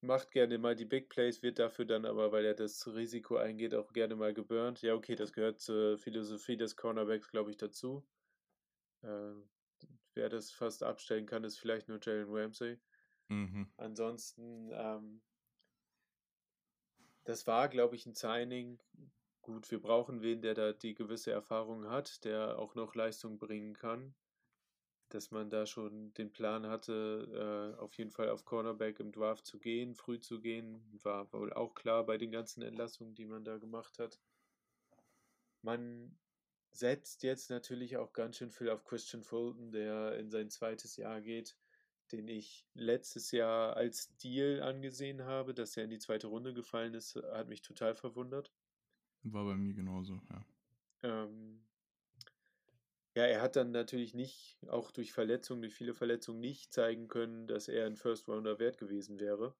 macht 0.00 0.32
gerne 0.32 0.58
mal 0.58 0.74
die 0.74 0.84
Big 0.84 1.08
Plays, 1.08 1.42
wird 1.42 1.58
dafür 1.58 1.84
dann 1.84 2.04
aber, 2.04 2.32
weil 2.32 2.44
er 2.44 2.54
das 2.54 2.86
Risiko 2.88 3.36
eingeht, 3.36 3.74
auch 3.74 3.92
gerne 3.92 4.16
mal 4.16 4.34
geburnt. 4.34 4.82
Ja, 4.82 4.94
okay, 4.94 5.14
das 5.14 5.32
gehört 5.32 5.60
zur 5.60 5.96
Philosophie 5.98 6.56
des 6.56 6.76
Cornerbacks, 6.76 7.30
glaube 7.30 7.50
ich, 7.50 7.56
dazu. 7.56 8.04
Äh, 9.02 9.34
wer 10.14 10.28
das 10.28 10.50
fast 10.50 10.82
abstellen 10.82 11.26
kann, 11.26 11.44
ist 11.44 11.58
vielleicht 11.58 11.88
nur 11.88 12.00
Jalen 12.02 12.28
Ramsey. 12.28 12.78
Mhm. 13.28 13.72
Ansonsten, 13.76 14.70
ähm, 14.72 15.22
das 17.24 17.46
war, 17.46 17.68
glaube 17.68 17.96
ich, 17.96 18.06
ein 18.06 18.14
Signing. 18.14 18.78
Gut, 19.42 19.70
wir 19.70 19.80
brauchen 19.80 20.22
wen, 20.22 20.42
der 20.42 20.54
da 20.54 20.72
die 20.72 20.94
gewisse 20.94 21.32
Erfahrung 21.32 21.88
hat, 21.88 22.24
der 22.24 22.58
auch 22.58 22.74
noch 22.74 22.94
Leistung 22.94 23.38
bringen 23.38 23.74
kann 23.74 24.14
dass 25.12 25.30
man 25.30 25.50
da 25.50 25.66
schon 25.66 26.12
den 26.14 26.32
Plan 26.32 26.66
hatte, 26.66 27.74
äh, 27.76 27.80
auf 27.80 27.96
jeden 27.98 28.10
Fall 28.10 28.30
auf 28.30 28.44
Cornerback 28.44 28.98
im 29.00 29.12
Draft 29.12 29.46
zu 29.46 29.58
gehen, 29.58 29.94
früh 29.94 30.18
zu 30.20 30.40
gehen, 30.40 30.82
war 31.02 31.30
wohl 31.32 31.52
auch 31.52 31.74
klar 31.74 32.04
bei 32.06 32.16
den 32.16 32.30
ganzen 32.30 32.62
Entlassungen, 32.62 33.14
die 33.14 33.26
man 33.26 33.44
da 33.44 33.58
gemacht 33.58 33.98
hat. 33.98 34.20
Man 35.60 36.18
setzt 36.70 37.22
jetzt 37.22 37.50
natürlich 37.50 37.98
auch 37.98 38.12
ganz 38.14 38.38
schön 38.38 38.50
viel 38.50 38.70
auf 38.70 38.84
Christian 38.84 39.22
Fulton, 39.22 39.70
der 39.70 40.16
in 40.16 40.30
sein 40.30 40.48
zweites 40.48 40.96
Jahr 40.96 41.20
geht, 41.20 41.58
den 42.12 42.28
ich 42.28 42.66
letztes 42.74 43.30
Jahr 43.30 43.76
als 43.76 44.16
Deal 44.16 44.62
angesehen 44.62 45.24
habe, 45.24 45.54
dass 45.54 45.76
er 45.76 45.84
in 45.84 45.90
die 45.90 45.98
zweite 45.98 46.26
Runde 46.26 46.52
gefallen 46.52 46.94
ist, 46.94 47.16
hat 47.16 47.48
mich 47.48 47.62
total 47.62 47.94
verwundert. 47.94 48.52
War 49.22 49.44
bei 49.44 49.56
mir 49.56 49.72
genauso, 49.72 50.20
ja. 50.30 50.44
Ähm, 51.02 51.64
ja, 53.14 53.24
er 53.24 53.42
hat 53.42 53.56
dann 53.56 53.72
natürlich 53.72 54.14
nicht, 54.14 54.58
auch 54.68 54.90
durch 54.90 55.12
Verletzungen, 55.12 55.62
durch 55.62 55.74
viele 55.74 55.94
Verletzungen 55.94 56.40
nicht 56.40 56.72
zeigen 56.72 57.08
können, 57.08 57.46
dass 57.46 57.68
er 57.68 57.86
ein 57.86 57.96
First 57.96 58.28
Rounder 58.28 58.58
wert 58.58 58.78
gewesen 58.78 59.20
wäre. 59.20 59.54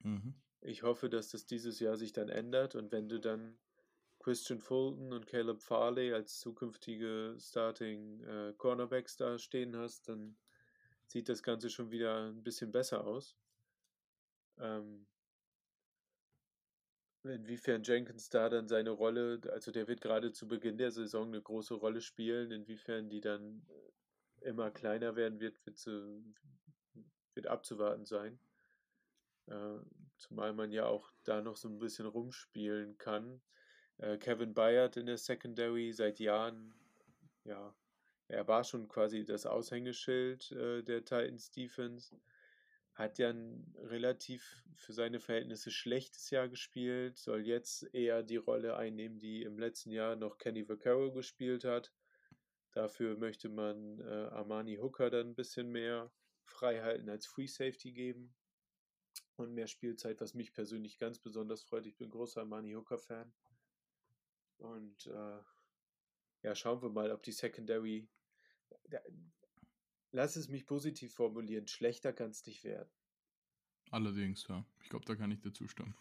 Mhm. 0.00 0.34
Ich 0.60 0.82
hoffe, 0.82 1.08
dass 1.08 1.30
das 1.30 1.46
dieses 1.46 1.80
Jahr 1.80 1.96
sich 1.96 2.12
dann 2.12 2.28
ändert 2.28 2.74
und 2.74 2.92
wenn 2.92 3.08
du 3.08 3.18
dann 3.18 3.58
Christian 4.20 4.60
Fulton 4.60 5.12
und 5.12 5.26
Caleb 5.26 5.60
Farley 5.60 6.14
als 6.14 6.38
zukünftige 6.38 7.36
Starting 7.38 8.22
äh, 8.22 8.54
Cornerbacks 8.56 9.16
da 9.16 9.38
stehen 9.38 9.76
hast, 9.76 10.08
dann 10.08 10.36
sieht 11.06 11.28
das 11.28 11.42
Ganze 11.42 11.70
schon 11.70 11.90
wieder 11.90 12.26
ein 12.26 12.42
bisschen 12.42 12.72
besser 12.72 13.04
aus. 13.06 13.36
Ähm, 14.58 15.06
Inwiefern 17.24 17.82
Jenkins 17.82 18.28
da 18.28 18.50
dann 18.50 18.68
seine 18.68 18.90
Rolle, 18.90 19.40
also 19.50 19.70
der 19.70 19.88
wird 19.88 20.02
gerade 20.02 20.32
zu 20.32 20.46
Beginn 20.46 20.76
der 20.76 20.90
Saison 20.90 21.28
eine 21.28 21.40
große 21.40 21.72
Rolle 21.72 22.02
spielen, 22.02 22.50
inwiefern 22.50 23.08
die 23.08 23.22
dann 23.22 23.66
äh, 24.42 24.48
immer 24.48 24.70
kleiner 24.70 25.16
werden 25.16 25.40
wird, 25.40 25.64
wird, 25.64 25.78
zu, 25.78 26.22
wird 27.32 27.46
abzuwarten 27.46 28.04
sein. 28.04 28.38
Äh, 29.46 29.78
zumal 30.18 30.52
man 30.52 30.70
ja 30.70 30.84
auch 30.84 31.10
da 31.24 31.40
noch 31.40 31.56
so 31.56 31.68
ein 31.68 31.78
bisschen 31.78 32.04
rumspielen 32.04 32.98
kann. 32.98 33.40
Äh, 33.96 34.18
Kevin 34.18 34.52
Bayard 34.52 34.98
in 34.98 35.06
der 35.06 35.16
Secondary 35.16 35.94
seit 35.94 36.20
Jahren, 36.20 36.74
ja, 37.44 37.74
er 38.28 38.48
war 38.48 38.64
schon 38.64 38.88
quasi 38.88 39.24
das 39.24 39.46
Aushängeschild 39.46 40.52
äh, 40.52 40.82
der 40.82 41.04
Titans 41.04 41.50
Defense. 41.50 42.16
Hat 42.94 43.18
ja 43.18 43.30
ein 43.30 43.74
relativ 43.76 44.64
für 44.76 44.92
seine 44.92 45.18
Verhältnisse 45.18 45.70
schlechtes 45.70 46.30
Jahr 46.30 46.48
gespielt, 46.48 47.18
soll 47.18 47.44
jetzt 47.44 47.92
eher 47.92 48.22
die 48.22 48.36
Rolle 48.36 48.76
einnehmen, 48.76 49.18
die 49.18 49.42
im 49.42 49.58
letzten 49.58 49.90
Jahr 49.90 50.14
noch 50.14 50.38
Kenny 50.38 50.68
Vaccaro 50.68 51.12
gespielt 51.12 51.64
hat. 51.64 51.92
Dafür 52.72 53.16
möchte 53.16 53.48
man 53.48 54.00
äh, 54.00 54.28
Armani 54.30 54.76
Hooker 54.76 55.10
dann 55.10 55.30
ein 55.30 55.34
bisschen 55.34 55.70
mehr 55.70 56.12
Freiheiten 56.44 57.08
als 57.08 57.26
Free 57.26 57.46
Safety 57.46 57.92
geben 57.92 58.34
und 59.36 59.54
mehr 59.54 59.66
Spielzeit, 59.66 60.20
was 60.20 60.34
mich 60.34 60.52
persönlich 60.52 60.98
ganz 60.98 61.18
besonders 61.18 61.62
freut. 61.64 61.86
Ich 61.86 61.96
bin 61.96 62.10
großer 62.10 62.40
Armani 62.40 62.72
Hooker-Fan. 62.72 63.32
Und 64.58 65.06
äh, 65.06 65.40
ja, 66.44 66.54
schauen 66.54 66.82
wir 66.82 66.90
mal, 66.90 67.10
ob 67.10 67.22
die 67.22 67.32
Secondary. 67.32 68.06
Da, 68.90 69.00
lass 70.12 70.36
es 70.36 70.48
mich 70.48 70.66
positiv 70.66 71.14
formulieren, 71.14 71.66
schlechter 71.66 72.12
kann 72.12 72.30
es 72.30 72.46
nicht 72.46 72.62
werden. 72.64 72.90
Allerdings, 73.90 74.46
ja. 74.48 74.64
Ich 74.82 74.90
glaube, 74.90 75.06
da 75.06 75.16
kann 75.16 75.30
ich 75.30 75.40
dir 75.40 75.52
zustimmen. 75.52 75.96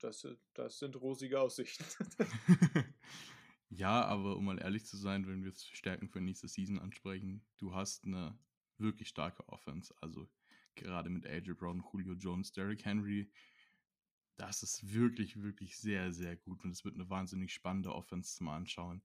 Das, 0.00 0.26
das 0.52 0.78
sind 0.78 0.96
rosige 0.96 1.40
Aussichten. 1.40 1.84
ja, 3.70 4.04
aber 4.04 4.36
um 4.36 4.44
mal 4.44 4.58
ehrlich 4.58 4.84
zu 4.84 4.98
sein, 4.98 5.26
wenn 5.26 5.40
wir 5.40 5.48
jetzt 5.48 5.74
Stärken 5.74 6.10
für 6.10 6.20
nächste 6.20 6.46
Season 6.46 6.78
ansprechen, 6.78 7.42
du 7.56 7.74
hast 7.74 8.04
eine 8.04 8.38
wirklich 8.76 9.08
starke 9.08 9.48
Offense. 9.48 9.94
Also 10.02 10.28
gerade 10.74 11.08
mit 11.08 11.26
AJ 11.26 11.54
Brown, 11.54 11.82
Julio 11.90 12.12
Jones, 12.12 12.52
Derrick 12.52 12.84
Henry. 12.84 13.30
Das 14.36 14.62
ist 14.62 14.92
wirklich, 14.92 15.42
wirklich 15.42 15.78
sehr, 15.78 16.12
sehr 16.12 16.36
gut 16.36 16.62
und 16.64 16.70
es 16.70 16.84
wird 16.84 16.94
eine 16.94 17.08
wahnsinnig 17.08 17.52
spannende 17.52 17.94
Offense 17.94 18.36
zum 18.36 18.48
Anschauen. 18.48 19.02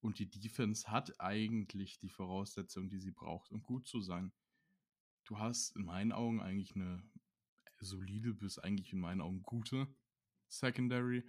Und 0.00 0.20
die 0.20 0.28
Defense 0.28 0.88
hat 0.88 1.20
eigentlich 1.20 1.98
die 1.98 2.08
Voraussetzungen, 2.08 2.88
die 2.88 3.00
sie 3.00 3.10
braucht, 3.10 3.50
um 3.50 3.62
gut 3.62 3.88
zu 3.88 4.00
sein. 4.00 4.32
Du 5.24 5.38
hast 5.38 5.74
in 5.76 5.84
meinen 5.84 6.12
Augen 6.12 6.40
eigentlich 6.40 6.76
eine 6.76 7.02
solide 7.80 8.32
bis 8.34 8.58
eigentlich 8.58 8.92
in 8.92 9.00
meinen 9.00 9.20
Augen 9.20 9.42
gute 9.42 9.88
Secondary. 10.48 11.28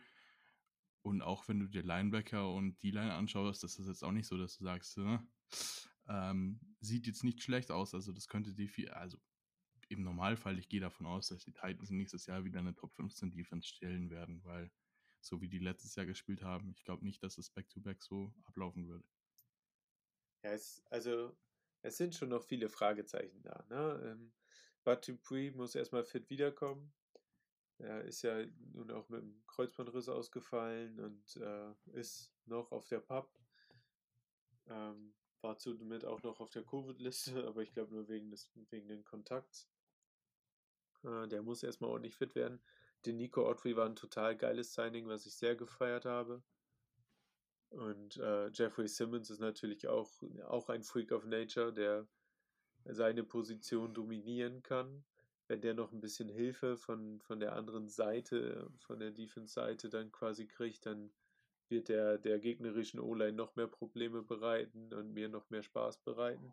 Und 1.01 1.21
auch 1.21 1.47
wenn 1.47 1.59
du 1.59 1.67
dir 1.67 1.81
Linebacker 1.81 2.53
und 2.53 2.81
die 2.84 2.91
Line 2.91 3.13
anschaust, 3.13 3.63
das 3.63 3.80
ist 3.80 3.88
jetzt 3.88 4.03
auch 4.03 4.11
nicht 4.11 4.27
so, 4.27 4.38
dass 4.38 4.57
du 4.57 4.65
sagst, 4.65 4.97
ne? 4.97 5.27
ähm, 6.07 6.59
sieht 6.81 7.07
jetzt 7.07 7.23
nicht 7.23 7.41
schlecht 7.41 7.71
aus. 7.71 7.93
Also 7.93 8.11
das 8.11 8.27
könnte 8.27 8.53
die, 8.53 8.89
also 8.89 9.17
im 9.89 10.03
Normalfall, 10.03 10.57
ich 10.59 10.69
gehe 10.69 10.79
davon 10.79 11.05
aus, 11.05 11.29
dass 11.29 11.43
die 11.43 11.51
Titans 11.51 11.89
nächstes 11.89 12.25
Jahr 12.25 12.43
wieder 12.43 12.59
eine 12.59 12.75
Top 12.75 12.93
15 12.95 13.31
Defense 13.31 13.67
stellen 13.67 14.09
werden, 14.09 14.43
weil 14.43 14.71
so 15.21 15.41
wie 15.41 15.49
die 15.49 15.59
letztes 15.59 15.95
Jahr 15.95 16.05
gespielt 16.05 16.43
haben, 16.43 16.71
ich 16.71 16.83
glaube 16.83 17.03
nicht, 17.03 17.21
dass 17.23 17.37
es 17.37 17.49
Back-to-Back 17.49 17.97
-back 17.97 18.03
so 18.03 18.33
ablaufen 18.43 18.87
würde. 18.87 19.05
Ja, 20.43 20.51
es, 20.51 20.81
also 20.89 21.35
es 21.81 21.97
sind 21.97 22.15
schon 22.15 22.29
noch 22.29 22.43
viele 22.43 22.69
Fragezeichen 22.69 23.41
da. 23.41 23.65
Ne? 23.69 24.01
Ähm, 24.05 24.31
Bud 24.83 25.07
Dupree 25.07 25.51
muss 25.51 25.75
erstmal 25.75 26.05
fit 26.05 26.29
wiederkommen. 26.29 26.93
Er 27.77 28.03
ist 28.03 28.21
ja 28.21 28.45
nun 28.73 28.91
auch 28.91 29.07
mit 29.09 29.21
dem 29.21 29.41
Kreuzbandriss 29.47 30.09
ausgefallen 30.09 30.99
und 30.99 31.35
äh, 31.37 31.73
ist 31.93 32.31
noch 32.45 32.71
auf 32.71 32.87
der 32.87 32.99
Pub. 32.99 33.31
Ähm, 34.67 35.13
war 35.41 35.57
zudem 35.57 35.91
auch 36.03 36.21
noch 36.23 36.41
auf 36.41 36.49
der 36.49 36.65
Covid-Liste, 36.65 37.31
aber 37.47 37.61
ich 37.61 37.71
glaube 37.71 37.93
nur 37.93 38.07
wegen 38.07 38.29
des 38.29 38.51
wegen 38.69 38.87
den 38.87 39.03
Kontakts. 39.03 39.69
Äh, 41.03 41.27
der 41.27 41.41
muss 41.41 41.63
erstmal 41.63 41.91
ordentlich 41.91 42.15
fit 42.15 42.35
werden. 42.35 42.61
Den 43.05 43.17
Nico 43.17 43.47
Autry 43.47 43.76
war 43.76 43.85
ein 43.85 43.95
total 43.95 44.35
geiles 44.35 44.73
Signing, 44.73 45.07
was 45.07 45.26
ich 45.26 45.35
sehr 45.35 45.55
gefeiert 45.55 46.05
habe. 46.05 46.43
Und 47.69 48.17
äh, 48.17 48.49
Jeffrey 48.49 48.88
Simmons 48.88 49.30
ist 49.30 49.39
natürlich 49.39 49.88
auch, 49.88 50.11
auch 50.47 50.69
ein 50.69 50.84
Freak 50.84 51.11
of 51.11 51.26
Nature, 51.26 51.71
der 51.71 52.07
seine 52.85 53.23
Position 53.23 53.93
dominieren 53.93 54.63
kann. 54.63 55.03
Wenn 55.47 55.61
der 55.61 55.73
noch 55.73 55.91
ein 55.91 56.01
bisschen 56.01 56.30
Hilfe 56.30 56.77
von, 56.77 57.21
von 57.21 57.39
der 57.39 57.53
anderen 57.53 57.88
Seite, 57.88 58.69
von 58.80 58.99
der 58.99 59.11
Defense-Seite 59.11 59.89
dann 59.89 60.11
quasi 60.11 60.47
kriegt, 60.47 60.85
dann 60.85 61.11
wird 61.69 61.89
der, 61.89 62.17
der 62.17 62.39
gegnerischen 62.39 62.99
O-Line 62.99 63.34
noch 63.34 63.55
mehr 63.55 63.67
Probleme 63.67 64.23
bereiten 64.23 64.93
und 64.93 65.13
mir 65.13 65.30
noch 65.30 65.49
mehr 65.49 65.63
Spaß 65.63 65.99
bereiten. 65.99 66.51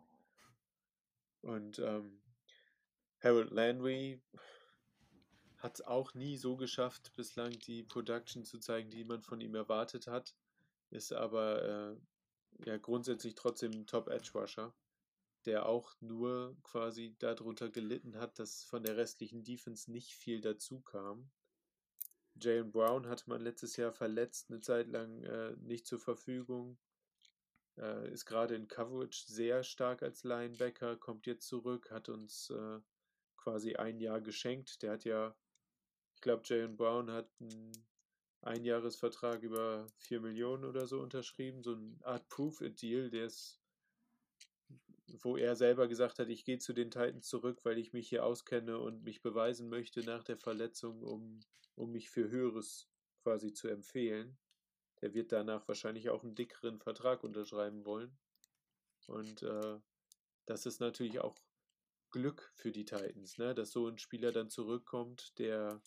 Und 1.41 1.79
ähm, 1.79 2.19
Harold 3.19 3.51
Landry 3.51 4.21
hat 5.57 5.75
es 5.75 5.81
auch 5.81 6.13
nie 6.13 6.37
so 6.37 6.55
geschafft, 6.55 7.11
bislang 7.15 7.51
die 7.59 7.83
Production 7.83 8.45
zu 8.45 8.59
zeigen, 8.59 8.89
die 8.89 9.03
man 9.03 9.23
von 9.23 9.41
ihm 9.41 9.55
erwartet 9.55 10.07
hat. 10.07 10.35
Ist 10.91 11.11
aber 11.11 11.63
äh, 11.63 12.65
ja 12.65 12.77
grundsätzlich 12.77 13.35
trotzdem 13.35 13.71
ein 13.71 13.87
Top-Edge-Rusher, 13.87 14.73
der 15.45 15.65
auch 15.65 15.95
nur 15.99 16.55
quasi 16.63 17.15
darunter 17.19 17.69
gelitten 17.69 18.17
hat, 18.17 18.39
dass 18.39 18.63
von 18.63 18.83
der 18.83 18.97
restlichen 18.97 19.43
Defense 19.43 19.91
nicht 19.91 20.13
viel 20.13 20.41
dazu 20.41 20.81
kam. 20.81 21.29
Jalen 22.39 22.71
Brown 22.71 23.07
hatte 23.07 23.27
man 23.27 23.41
letztes 23.41 23.77
Jahr 23.77 23.91
verletzt, 23.91 24.49
eine 24.49 24.59
Zeit 24.59 24.87
lang 24.87 25.23
äh, 25.23 25.55
nicht 25.57 25.87
zur 25.87 25.99
Verfügung. 25.99 26.77
Äh, 27.77 28.11
ist 28.11 28.25
gerade 28.25 28.55
in 28.55 28.67
Coverage 28.67 29.25
sehr 29.27 29.63
stark 29.63 30.03
als 30.03 30.23
Linebacker, 30.23 30.97
kommt 30.97 31.25
jetzt 31.25 31.47
zurück, 31.47 31.89
hat 31.89 32.09
uns 32.09 32.51
äh, 32.51 32.79
quasi 33.47 33.77
ein 33.77 34.01
Jahr 34.01 34.19
geschenkt. 34.19 34.81
Der 34.81 34.91
hat 34.91 35.05
ja, 35.05 35.33
ich 36.15 36.19
glaube, 36.19 36.43
Jalen 36.45 36.75
Brown 36.75 37.09
hat 37.09 37.29
einen 37.39 37.71
Einjahresvertrag 38.41 39.41
über 39.41 39.87
4 39.99 40.19
Millionen 40.19 40.65
oder 40.65 40.85
so 40.85 40.99
unterschrieben, 40.99 41.63
so 41.63 41.75
eine 41.75 41.95
Art 42.03 42.27
Proof-It-Deal, 42.27 43.09
der 43.09 43.27
ist, 43.27 43.61
wo 45.21 45.37
er 45.37 45.55
selber 45.55 45.87
gesagt 45.87 46.19
hat, 46.19 46.27
ich 46.27 46.43
gehe 46.43 46.57
zu 46.57 46.73
den 46.73 46.91
Titans 46.91 47.29
zurück, 47.29 47.63
weil 47.63 47.77
ich 47.77 47.93
mich 47.93 48.09
hier 48.09 48.25
auskenne 48.25 48.79
und 48.79 49.03
mich 49.03 49.21
beweisen 49.21 49.69
möchte 49.69 50.01
nach 50.01 50.25
der 50.25 50.37
Verletzung, 50.37 51.01
um, 51.01 51.39
um 51.75 51.93
mich 51.93 52.09
für 52.09 52.29
Höheres 52.29 52.89
quasi 53.23 53.53
zu 53.53 53.69
empfehlen. 53.69 54.37
Der 54.99 55.13
wird 55.13 55.31
danach 55.31 55.65
wahrscheinlich 55.69 56.09
auch 56.09 56.23
einen 56.23 56.35
dickeren 56.35 56.79
Vertrag 56.79 57.23
unterschreiben 57.23 57.85
wollen. 57.85 58.17
Und 59.05 59.41
äh, 59.41 59.79
das 60.45 60.65
ist 60.65 60.81
natürlich 60.81 61.21
auch 61.21 61.37
Glück 62.11 62.51
für 62.55 62.71
die 62.71 62.85
Titans, 62.85 63.37
ne? 63.37 63.53
dass 63.53 63.71
so 63.71 63.87
ein 63.87 63.97
Spieler 63.97 64.31
dann 64.31 64.49
zurückkommt, 64.49 65.37
der 65.39 65.81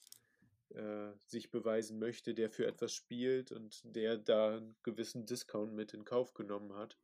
äh, 0.71 1.13
sich 1.27 1.51
beweisen 1.51 1.99
möchte, 1.99 2.35
der 2.35 2.51
für 2.51 2.67
etwas 2.67 2.93
spielt 2.93 3.53
und 3.53 3.81
der 3.85 4.19
da 4.19 4.57
einen 4.57 4.77
gewissen 4.83 5.27
Discount 5.27 5.75
mit 5.75 5.95
in 5.95 6.05
Kauf 6.05 6.35
genommen 6.35 6.75
hat. 6.75 6.99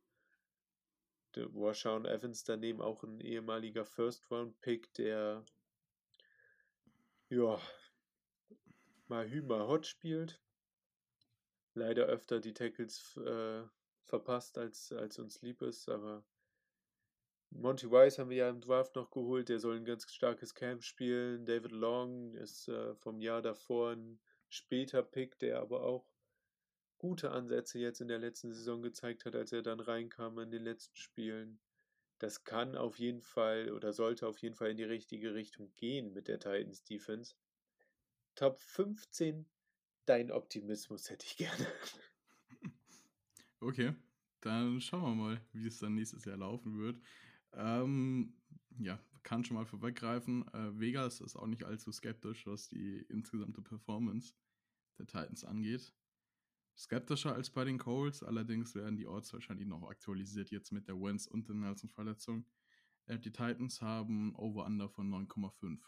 Washawn 1.35 2.05
Evans 2.05 2.43
daneben 2.43 2.81
auch 2.81 3.03
ein 3.03 3.19
ehemaliger 3.19 3.85
First-Round-Pick, 3.85 4.93
der 4.95 5.45
ja 7.29 7.61
mal 9.07 9.29
Hü, 9.29 9.41
mal 9.41 9.67
Hot 9.67 9.85
spielt. 9.85 10.41
Leider 11.73 12.05
öfter 12.05 12.39
die 12.39 12.53
Tackles 12.53 13.17
äh, 13.17 13.63
verpasst, 14.05 14.57
als, 14.57 14.91
als 14.91 15.19
uns 15.19 15.41
lieb 15.41 15.61
ist, 15.61 15.89
aber 15.89 16.23
Monty 17.49 17.89
Wise 17.89 18.19
haben 18.19 18.29
wir 18.29 18.37
ja 18.37 18.49
im 18.49 18.61
Draft 18.61 18.95
noch 18.95 19.09
geholt, 19.09 19.49
der 19.49 19.59
soll 19.59 19.77
ein 19.77 19.85
ganz 19.85 20.11
starkes 20.11 20.53
Camp 20.53 20.83
spielen. 20.83 21.45
David 21.45 21.71
Long 21.71 22.35
ist 22.35 22.67
äh, 22.67 22.95
vom 22.95 23.19
Jahr 23.19 23.41
davor 23.41 23.91
ein 23.91 24.19
später 24.49 25.03
Pick, 25.03 25.39
der 25.39 25.59
aber 25.59 25.83
auch 25.83 26.05
gute 26.97 27.31
Ansätze 27.31 27.79
jetzt 27.79 28.01
in 28.01 28.07
der 28.07 28.19
letzten 28.19 28.53
Saison 28.53 28.81
gezeigt 28.81 29.25
hat, 29.25 29.35
als 29.35 29.51
er 29.51 29.61
dann 29.61 29.79
reinkam 29.79 30.39
in 30.39 30.51
den 30.51 30.63
letzten 30.63 30.95
Spielen. 30.95 31.59
Das 32.19 32.43
kann 32.43 32.75
auf 32.75 32.97
jeden 32.97 33.21
Fall 33.21 33.71
oder 33.71 33.93
sollte 33.93 34.27
auf 34.27 34.39
jeden 34.39 34.55
Fall 34.55 34.71
in 34.71 34.77
die 34.77 34.83
richtige 34.83 35.33
Richtung 35.33 35.71
gehen 35.75 36.13
mit 36.13 36.27
der 36.27 36.39
Titans 36.39 36.83
Defense. 36.83 37.35
Top 38.35 38.59
15, 38.59 39.45
dein 40.05 40.31
Optimismus 40.31 41.09
hätte 41.09 41.25
ich 41.25 41.37
gerne. 41.37 41.67
Okay, 43.59 43.95
dann 44.41 44.79
schauen 44.81 45.01
wir 45.01 45.15
mal, 45.15 45.41
wie 45.51 45.65
es 45.65 45.79
dann 45.79 45.95
nächstes 45.95 46.25
Jahr 46.25 46.37
laufen 46.37 46.77
wird. 46.77 46.99
Ähm, 47.53 48.33
ja, 48.79 48.99
kann 49.23 49.43
schon 49.43 49.57
mal 49.57 49.65
vorweggreifen. 49.65 50.47
Äh, 50.53 50.79
Vegas 50.79 51.21
ist 51.21 51.35
auch 51.35 51.47
nicht 51.47 51.63
allzu 51.63 51.91
skeptisch, 51.91 52.47
was 52.47 52.69
die 52.69 53.05
insgesamte 53.09 53.61
Performance 53.61 54.33
der 54.97 55.05
Titans 55.05 55.43
angeht. 55.43 55.93
Skeptischer 56.77 57.33
als 57.33 57.49
bei 57.49 57.65
den 57.65 57.79
Coles, 57.79 58.23
allerdings 58.23 58.75
werden 58.75 58.97
die 58.97 59.07
Odds 59.07 59.33
wahrscheinlich 59.33 59.67
noch 59.67 59.89
aktualisiert 59.89 60.51
jetzt 60.51 60.71
mit 60.71 60.87
der 60.87 60.95
Wentz 60.95 61.25
und 61.25 61.47
der 61.47 61.55
Nelson-Verletzung. 61.55 62.45
Äh, 63.07 63.17
die 63.19 63.31
Titans 63.31 63.81
haben 63.81 64.35
Over-Under 64.35 64.87
von 64.87 65.09
9,5. 65.09 65.79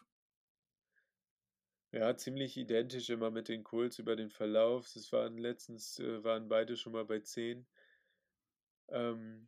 Ja, 1.91 2.15
ziemlich 2.15 2.55
identisch 2.57 3.09
immer 3.09 3.31
mit 3.31 3.47
den 3.47 3.63
Colts 3.63 3.99
über 3.99 4.15
den 4.15 4.29
Verlauf. 4.29 4.95
Es 4.95 5.11
waren 5.11 5.37
letztens 5.37 5.99
äh, 5.99 6.23
waren 6.23 6.47
beide 6.47 6.75
schon 6.75 6.93
mal 6.93 7.05
bei 7.05 7.19
10. 7.19 7.65
Ähm, 8.89 9.47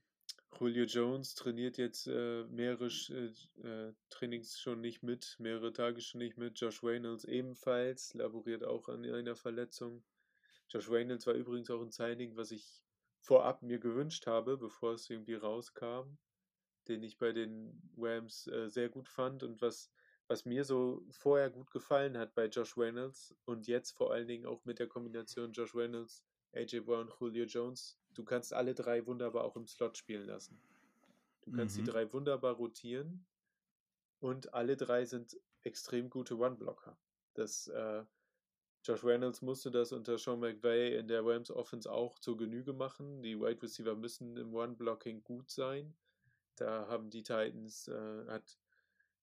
Julio 0.59 0.83
Jones 0.85 1.33
trainiert 1.33 1.77
jetzt 1.77 2.07
äh, 2.07 2.43
mehrere 2.43 2.87
äh, 2.87 3.67
äh, 3.67 3.93
Trainings 4.09 4.59
schon 4.59 4.81
nicht 4.81 5.01
mit, 5.01 5.35
mehrere 5.39 5.73
Tage 5.73 6.01
schon 6.01 6.19
nicht 6.19 6.37
mit. 6.37 6.59
Josh 6.59 6.83
Reynolds 6.83 7.25
ebenfalls, 7.25 8.13
laboriert 8.13 8.63
auch 8.63 8.87
an 8.87 9.03
einer 9.05 9.35
Verletzung. 9.35 10.03
Josh 10.69 10.89
Reynolds 10.89 11.25
war 11.25 11.33
übrigens 11.33 11.69
auch 11.71 11.81
ein 11.81 11.91
Signing, 11.91 12.35
was 12.35 12.51
ich 12.51 12.83
vorab 13.21 13.61
mir 13.61 13.79
gewünscht 13.79 14.27
habe, 14.27 14.57
bevor 14.57 14.93
es 14.93 15.09
irgendwie 15.09 15.35
rauskam, 15.35 16.17
den 16.87 17.01
ich 17.03 17.17
bei 17.17 17.31
den 17.31 17.81
Rams 17.97 18.47
äh, 18.47 18.69
sehr 18.69 18.89
gut 18.89 19.09
fand 19.09 19.43
und 19.43 19.61
was, 19.61 19.91
was 20.27 20.45
mir 20.45 20.63
so 20.63 21.03
vorher 21.11 21.49
gut 21.49 21.71
gefallen 21.71 22.17
hat 22.17 22.35
bei 22.35 22.45
Josh 22.45 22.77
Reynolds 22.77 23.35
und 23.45 23.67
jetzt 23.67 23.91
vor 23.91 24.11
allen 24.11 24.27
Dingen 24.27 24.45
auch 24.45 24.63
mit 24.65 24.79
der 24.79 24.87
Kombination 24.87 25.53
Josh 25.53 25.75
Reynolds, 25.75 26.23
AJ 26.53 26.81
Brown, 26.81 27.11
Julio 27.19 27.45
Jones. 27.45 27.97
Du 28.13 28.23
kannst 28.23 28.53
alle 28.53 28.73
drei 28.73 29.05
wunderbar 29.05 29.43
auch 29.43 29.55
im 29.55 29.67
Slot 29.67 29.97
spielen 29.97 30.25
lassen. 30.25 30.61
Du 31.43 31.51
kannst 31.51 31.77
mhm. 31.77 31.85
die 31.85 31.91
drei 31.91 32.11
wunderbar 32.11 32.55
rotieren 32.55 33.25
und 34.19 34.53
alle 34.53 34.77
drei 34.77 35.05
sind 35.05 35.37
extrem 35.63 36.09
gute 36.09 36.37
One-Blocker. 36.37 36.97
Das 37.33 37.67
äh, 37.67 38.03
Josh 38.83 39.03
Reynolds 39.03 39.41
musste 39.41 39.69
das 39.69 39.91
unter 39.91 40.17
Sean 40.17 40.39
McVay 40.39 40.97
in 40.97 41.07
der 41.07 41.25
Rams 41.25 41.51
Offense 41.51 41.91
auch 41.91 42.17
zur 42.19 42.37
Genüge 42.37 42.73
machen. 42.73 43.21
Die 43.21 43.39
Wide 43.39 43.61
Receiver 43.61 43.95
müssen 43.95 44.37
im 44.37 44.53
One-Blocking 44.53 45.23
gut 45.23 45.51
sein. 45.51 45.95
Da 46.55 46.87
haben 46.87 47.09
die 47.09 47.23
Titans, 47.23 47.87
äh, 47.87 48.25
hat 48.27 48.57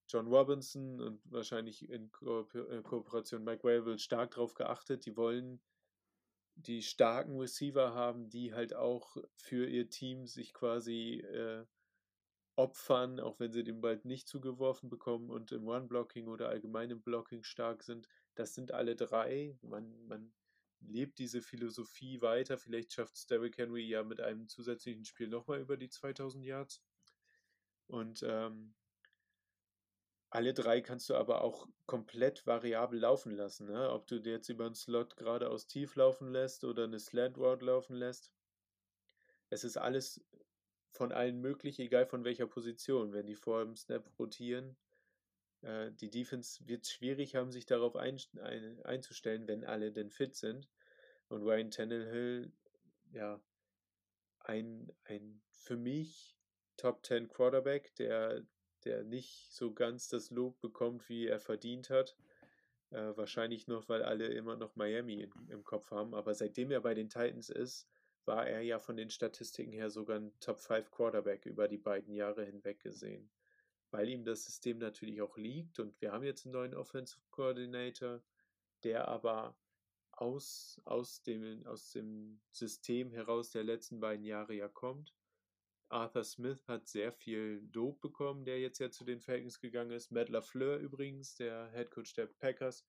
John 0.06 0.28
Robinson 0.28 1.00
und 1.00 1.20
wahrscheinlich 1.30 1.88
in 1.90 2.10
Ko 2.10 2.48
äh, 2.54 2.82
Kooperation 2.82 3.44
Mike 3.44 3.64
Wavell 3.64 3.98
stark 3.98 4.32
darauf 4.32 4.54
geachtet. 4.54 5.04
Die 5.06 5.16
wollen 5.16 5.60
die 6.66 6.82
starken 6.82 7.38
Receiver 7.38 7.94
haben, 7.94 8.28
die 8.28 8.52
halt 8.52 8.74
auch 8.74 9.16
für 9.36 9.66
ihr 9.66 9.88
Team 9.88 10.26
sich 10.26 10.52
quasi 10.52 11.20
äh, 11.20 11.64
opfern, 12.56 13.20
auch 13.20 13.38
wenn 13.38 13.52
sie 13.52 13.62
den 13.62 13.80
bald 13.80 14.04
nicht 14.04 14.26
zugeworfen 14.26 14.88
bekommen 14.88 15.30
und 15.30 15.52
im 15.52 15.68
One-Blocking 15.68 16.26
oder 16.26 16.48
allgemeinem 16.48 17.00
Blocking 17.00 17.44
stark 17.44 17.84
sind. 17.84 18.08
Das 18.34 18.54
sind 18.54 18.72
alle 18.72 18.96
drei. 18.96 19.56
Man, 19.62 20.06
man 20.06 20.32
lebt 20.80 21.18
diese 21.18 21.40
Philosophie 21.40 22.20
weiter. 22.20 22.58
Vielleicht 22.58 22.92
schafft 22.92 23.14
es 23.14 23.26
Derrick 23.26 23.58
Henry 23.58 23.82
ja 23.82 24.02
mit 24.02 24.20
einem 24.20 24.48
zusätzlichen 24.48 25.04
Spiel 25.04 25.28
nochmal 25.28 25.60
über 25.60 25.76
die 25.76 25.88
2000 25.88 26.44
Yards. 26.44 26.82
Und 27.86 28.24
ähm, 28.26 28.74
alle 30.30 30.52
drei 30.52 30.80
kannst 30.80 31.08
du 31.08 31.14
aber 31.14 31.42
auch 31.42 31.66
komplett 31.86 32.46
variabel 32.46 33.00
laufen 33.00 33.32
lassen. 33.32 33.66
Ne? 33.66 33.90
Ob 33.90 34.06
du 34.06 34.16
jetzt 34.16 34.48
über 34.48 34.66
einen 34.66 34.74
Slot 34.74 35.16
geradeaus 35.16 35.66
tief 35.66 35.96
laufen 35.96 36.30
lässt 36.32 36.64
oder 36.64 36.84
eine 36.84 36.98
Slant 36.98 37.38
Route 37.38 37.64
laufen 37.64 37.96
lässt. 37.96 38.32
Es 39.48 39.64
ist 39.64 39.78
alles 39.78 40.22
von 40.90 41.12
allen 41.12 41.40
möglich, 41.40 41.78
egal 41.78 42.06
von 42.06 42.24
welcher 42.24 42.46
Position. 42.46 43.12
Wenn 43.12 43.26
die 43.26 43.36
vor 43.36 43.64
dem 43.64 43.76
Snap 43.76 44.06
rotieren, 44.18 44.76
äh, 45.62 45.90
die 45.92 46.10
Defense 46.10 46.66
wird 46.66 46.84
es 46.84 46.92
schwierig 46.92 47.34
haben, 47.34 47.50
sich 47.50 47.64
darauf 47.64 47.96
ein, 47.96 48.18
ein, 48.42 48.82
einzustellen, 48.82 49.48
wenn 49.48 49.64
alle 49.64 49.92
denn 49.92 50.10
fit 50.10 50.34
sind. 50.34 50.68
Und 51.28 51.42
Ryan 51.42 51.70
Tannehill, 51.70 52.52
ja, 53.12 53.40
ein, 54.40 54.92
ein 55.04 55.40
für 55.50 55.76
mich 55.76 56.36
Top 56.76 57.04
10 57.04 57.28
Quarterback, 57.28 57.94
der, 57.96 58.42
der 58.84 59.04
nicht 59.04 59.52
so 59.52 59.72
ganz 59.72 60.08
das 60.08 60.30
Lob 60.30 60.60
bekommt, 60.60 61.08
wie 61.08 61.26
er 61.26 61.40
verdient 61.40 61.90
hat. 61.90 62.16
Äh, 62.90 63.16
wahrscheinlich 63.16 63.66
noch, 63.66 63.88
weil 63.88 64.02
alle 64.02 64.26
immer 64.28 64.56
noch 64.56 64.76
Miami 64.76 65.22
in, 65.22 65.32
im 65.48 65.64
Kopf 65.64 65.90
haben. 65.90 66.14
Aber 66.14 66.34
seitdem 66.34 66.70
er 66.70 66.80
bei 66.80 66.94
den 66.94 67.08
Titans 67.08 67.50
ist, 67.50 67.86
war 68.24 68.46
er 68.46 68.60
ja 68.60 68.78
von 68.78 68.96
den 68.96 69.10
Statistiken 69.10 69.72
her 69.72 69.90
sogar 69.90 70.18
ein 70.18 70.32
Top 70.40 70.60
5 70.60 70.90
Quarterback 70.90 71.46
über 71.46 71.66
die 71.66 71.78
beiden 71.78 72.12
Jahre 72.14 72.44
hinweg 72.44 72.80
gesehen. 72.80 73.30
Weil 73.90 74.08
ihm 74.08 74.24
das 74.24 74.44
System 74.44 74.78
natürlich 74.78 75.22
auch 75.22 75.36
liegt 75.36 75.78
und 75.80 76.00
wir 76.00 76.12
haben 76.12 76.24
jetzt 76.24 76.44
einen 76.44 76.52
neuen 76.52 76.74
Offensive 76.74 77.22
Coordinator, 77.30 78.22
der 78.84 79.08
aber 79.08 79.56
aus, 80.12 80.80
aus, 80.84 81.22
dem, 81.22 81.66
aus 81.66 81.90
dem 81.92 82.40
System 82.50 83.10
heraus 83.12 83.50
der 83.50 83.64
letzten 83.64 84.00
beiden 84.00 84.24
Jahre 84.24 84.54
ja 84.54 84.68
kommt. 84.68 85.14
Arthur 85.88 86.24
Smith 86.24 86.66
hat 86.68 86.86
sehr 86.86 87.12
viel 87.12 87.62
Dope 87.72 88.00
bekommen, 88.00 88.44
der 88.44 88.60
jetzt 88.60 88.78
ja 88.78 88.90
zu 88.90 89.04
den 89.04 89.20
Falcons 89.20 89.60
gegangen 89.60 89.92
ist. 89.92 90.10
Matt 90.10 90.28
LaFleur 90.28 90.78
übrigens, 90.78 91.34
der 91.36 91.70
Head 91.72 91.90
Coach 91.90 92.12
der 92.14 92.26
Packers, 92.26 92.84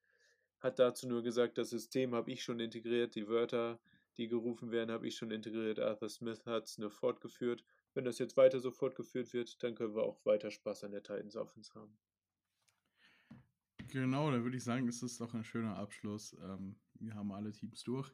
hat 0.60 0.80
dazu 0.80 1.08
nur 1.08 1.24
gesagt, 1.24 1.58
das 1.58 1.70
System 1.70 2.14
habe 2.14 2.32
ich 2.32 2.44
schon 2.44 2.60
integriert, 2.60 3.16
die 3.16 3.28
Wörter 3.28 3.80
die 4.20 4.28
gerufen 4.28 4.72
werden, 4.72 4.92
habe 4.92 5.08
ich 5.08 5.16
schon 5.16 5.32
integriert. 5.32 5.80
Arthur 5.80 6.10
Smith 6.10 6.46
hat 6.46 6.66
es 6.66 6.78
nur 6.78 6.92
fortgeführt. 6.92 7.64
Wenn 7.94 8.04
das 8.04 8.20
jetzt 8.20 8.36
weiter 8.36 8.60
so 8.60 8.70
fortgeführt 8.70 9.32
wird, 9.34 9.64
dann 9.64 9.76
können 9.76 9.96
wir 9.96 10.04
auch 10.04 10.24
weiter 10.26 10.52
Spaß 10.52 10.84
an 10.84 10.92
der 10.92 11.02
Titans 11.02 11.38
Offense 11.38 11.74
haben. 11.74 11.98
Genau, 13.88 14.30
da 14.30 14.44
würde 14.44 14.58
ich 14.58 14.64
sagen, 14.64 14.88
ist 14.88 15.02
es 15.02 15.18
doch 15.18 15.34
ein 15.34 15.46
schöner 15.46 15.78
Abschluss. 15.78 16.34
Ähm, 16.34 16.76
wir 17.00 17.16
haben 17.16 17.32
alle 17.32 17.52
Teams 17.52 17.82
durch. 17.84 18.12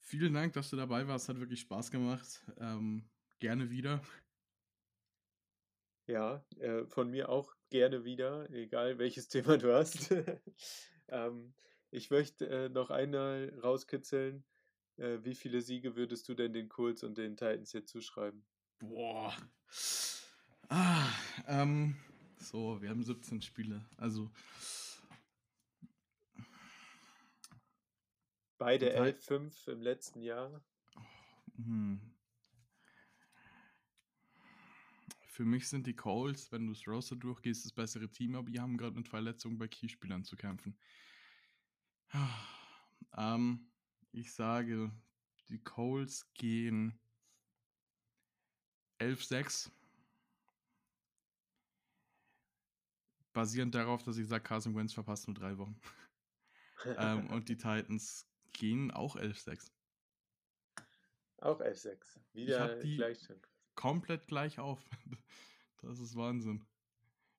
Vielen 0.00 0.34
Dank, 0.34 0.52
dass 0.52 0.70
du 0.70 0.76
dabei 0.76 1.08
warst. 1.08 1.28
Hat 1.28 1.40
wirklich 1.40 1.60
Spaß 1.60 1.90
gemacht. 1.90 2.44
Ähm, 2.58 3.08
gerne 3.38 3.70
wieder. 3.70 4.02
Ja, 6.06 6.44
äh, 6.58 6.84
von 6.86 7.10
mir 7.10 7.28
auch 7.30 7.54
gerne 7.70 8.04
wieder, 8.04 8.50
egal 8.50 8.98
welches 8.98 9.28
Thema 9.28 9.56
du 9.56 9.74
hast. 9.74 10.10
ähm, 11.08 11.54
ich 11.90 12.10
möchte 12.10 12.48
äh, 12.48 12.68
noch 12.68 12.90
einmal 12.90 13.56
rauskitzeln. 13.62 14.44
Äh, 14.96 15.18
wie 15.22 15.34
viele 15.34 15.60
Siege 15.60 15.96
würdest 15.96 16.28
du 16.28 16.34
denn 16.34 16.52
den 16.52 16.68
Colts 16.68 17.02
und 17.02 17.18
den 17.18 17.36
Titans 17.36 17.72
jetzt 17.72 17.90
zuschreiben? 17.90 18.44
Boah. 18.80 19.34
Ah, 20.68 21.08
ähm, 21.46 21.96
so, 22.36 22.80
wir 22.82 22.90
haben 22.90 23.02
17 23.02 23.42
Spiele. 23.42 23.84
Also. 23.96 24.30
Beide 28.58 28.96
11-5 28.96 29.68
im 29.70 29.80
letzten 29.82 30.22
Jahr. 30.22 30.62
Hm. 31.56 32.13
Für 35.34 35.44
mich 35.44 35.68
sind 35.68 35.88
die 35.88 35.96
Colts, 35.96 36.52
wenn 36.52 36.68
du 36.68 36.74
das 36.74 36.86
Roster 36.86 37.16
durchgehst, 37.16 37.64
das 37.64 37.72
bessere 37.72 38.08
Team, 38.08 38.36
aber 38.36 38.48
die 38.48 38.60
haben 38.60 38.76
gerade 38.76 38.94
mit 38.94 39.08
Verletzungen 39.08 39.58
bei 39.58 39.66
Keyspielern 39.66 40.24
zu 40.24 40.36
kämpfen. 40.36 40.78
Ähm, 43.16 43.70
ich 44.10 44.32
sage, 44.32 44.90
die 45.48 45.62
Coles 45.62 46.28
gehen 46.34 46.98
11-6. 48.98 49.70
Basierend 53.32 53.72
darauf, 53.72 54.02
dass 54.02 54.16
ich 54.16 54.26
sage, 54.26 54.42
Carson 54.42 54.74
Wentz 54.74 54.94
verpasst 54.94 55.28
nur 55.28 55.34
drei 55.34 55.56
Wochen. 55.58 55.80
ähm, 56.98 57.30
und 57.30 57.48
die 57.48 57.56
Titans 57.56 58.26
gehen 58.52 58.90
auch 58.90 59.14
11-6. 59.14 59.70
Auch 61.38 61.60
11-6. 61.60 62.18
Wieder 62.32 62.80
gleich 62.80 63.20
komplett 63.74 64.26
gleich 64.26 64.58
auf. 64.58 64.80
das 65.82 65.98
ist 65.98 66.16
Wahnsinn. 66.16 66.64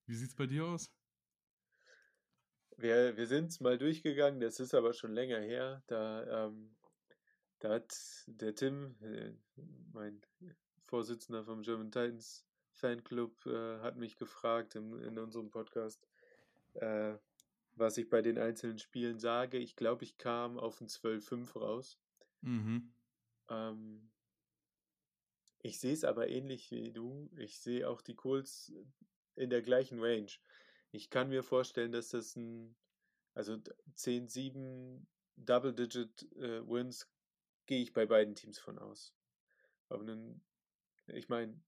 Wie 0.06 0.16
sieht 0.16 0.30
es 0.30 0.36
bei 0.36 0.46
dir 0.46 0.66
aus? 0.66 0.92
Wir, 2.78 3.16
wir 3.16 3.28
sind 3.28 3.52
es 3.52 3.60
mal 3.60 3.78
durchgegangen, 3.78 4.40
das 4.40 4.60
ist 4.60 4.74
aber 4.74 4.94
schon 4.94 5.14
länger 5.14 5.40
her. 5.40 5.82
Da, 5.88 6.48
ähm, 6.48 6.76
da 7.60 7.76
hat 7.76 7.96
der 8.28 8.54
Tim, 8.54 8.96
äh, 9.02 9.32
mein 9.94 10.22
Vorsitzender 10.86 11.46
vom 11.46 11.62
German 11.62 11.92
Titans 11.92 12.46
Fanclub, 12.74 13.46
äh, 13.46 13.80
hat 13.80 13.96
mich 13.96 14.18
gefragt 14.18 14.76
in, 14.76 15.00
in 15.00 15.18
unserem 15.18 15.50
Podcast, 15.50 16.06
äh, 16.74 17.16
was 17.76 17.98
ich 17.98 18.10
bei 18.10 18.22
den 18.22 18.38
einzelnen 18.38 18.80
Spielen 18.80 19.20
sage. 19.20 19.58
Ich 19.58 19.76
glaube, 19.76 20.04
ich 20.04 20.18
kam 20.18 20.60
auf 20.60 20.82
ein 20.82 20.88
12-5 20.88 21.58
raus. 21.58 21.98
Mhm. 22.42 22.94
Ähm, 23.50 24.12
ich 25.66 25.80
sehe 25.80 25.94
es 25.94 26.04
aber 26.04 26.30
ähnlich 26.30 26.70
wie 26.70 26.92
du. 26.92 27.28
Ich 27.38 27.58
sehe 27.58 27.90
auch 27.90 28.02
die 28.02 28.16
Colts 28.16 28.72
in 29.36 29.50
der 29.50 29.64
gleichen 29.64 30.00
Range. 30.00 30.30
Ich 30.92 31.10
kann 31.10 31.30
mir 31.30 31.42
vorstellen, 31.42 31.92
dass 31.92 32.10
das 32.10 32.36
ein, 32.36 32.76
also 33.34 33.58
10, 33.96 34.28
7 34.28 35.08
Double-Digit-Wins 35.38 37.02
äh, 37.02 37.08
gehe 37.66 37.82
ich 37.82 37.94
bei 37.94 38.06
beiden 38.06 38.36
Teams 38.36 38.60
von 38.60 38.78
aus. 38.78 39.16
Aber 39.90 40.04
nun, 40.04 40.40
ich 41.08 41.30
meine, 41.30 41.60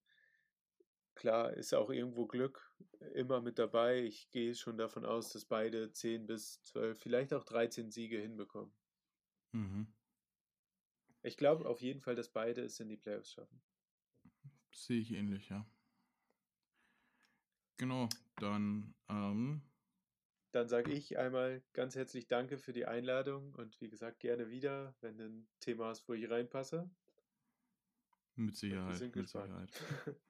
klar 1.15 1.53
ist 1.53 1.74
auch 1.74 1.90
irgendwo 1.90 2.28
Glück 2.28 2.72
immer 3.15 3.41
mit 3.41 3.57
dabei. 3.57 4.03
Ich 4.03 4.30
gehe 4.30 4.53
schon 4.53 4.78
davon 4.78 5.06
aus, 5.06 5.34
dass 5.34 5.45
beide 5.45 5.91
10 5.91 6.28
bis 6.28 6.61
12, 6.61 7.02
vielleicht 7.02 7.34
auch 7.34 7.44
13 7.44 7.90
Siege 7.90 8.19
hinbekommen. 8.19 8.72
Mhm. 9.53 9.91
Ich 11.24 11.36
glaube 11.36 11.68
auf 11.68 11.82
jeden 11.82 12.02
Fall, 12.02 12.15
dass 12.15 12.30
beide 12.30 12.61
es 12.61 12.80
in 12.80 12.90
die 12.90 12.98
Playoffs 12.98 13.32
schaffen. 13.32 13.60
Sehe 14.78 14.99
ich 15.02 15.12
ähnlich, 15.12 15.49
ja. 15.49 15.66
Genau, 17.78 18.08
dann. 18.36 18.94
Ähm, 19.10 19.62
dann 20.52 20.70
sage 20.70 20.91
ich 20.91 21.18
einmal 21.18 21.64
ganz 21.74 21.95
herzlich 21.95 22.28
Danke 22.28 22.58
für 22.60 22.74
die 22.74 22.86
Einladung 22.86 23.54
und 23.56 23.80
wie 23.82 23.90
gesagt 23.90 24.20
gerne 24.20 24.49
wieder, 24.49 24.95
wenn 25.02 25.18
du 25.18 25.26
ein 25.26 25.48
Thema 25.60 25.88
hast, 25.88 26.08
wo 26.08 26.14
ich 26.14 26.30
reinpasse. 26.30 26.90
Mit 28.36 28.56
Sicherheit. 28.56 29.16
Mit. 29.16 29.28
Sicherheit. 29.28 29.72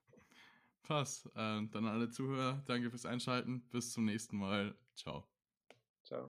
Pass. 0.84 1.26
Äh, 1.28 1.32
dann 1.34 1.76
an 1.76 1.88
alle 1.88 2.10
Zuhörer, 2.10 2.64
danke 2.66 2.90
fürs 2.90 3.06
Einschalten. 3.06 3.68
Bis 3.70 3.92
zum 3.92 4.06
nächsten 4.06 4.38
Mal. 4.38 4.78
Ciao. 4.96 5.28
Ciao. 6.04 6.30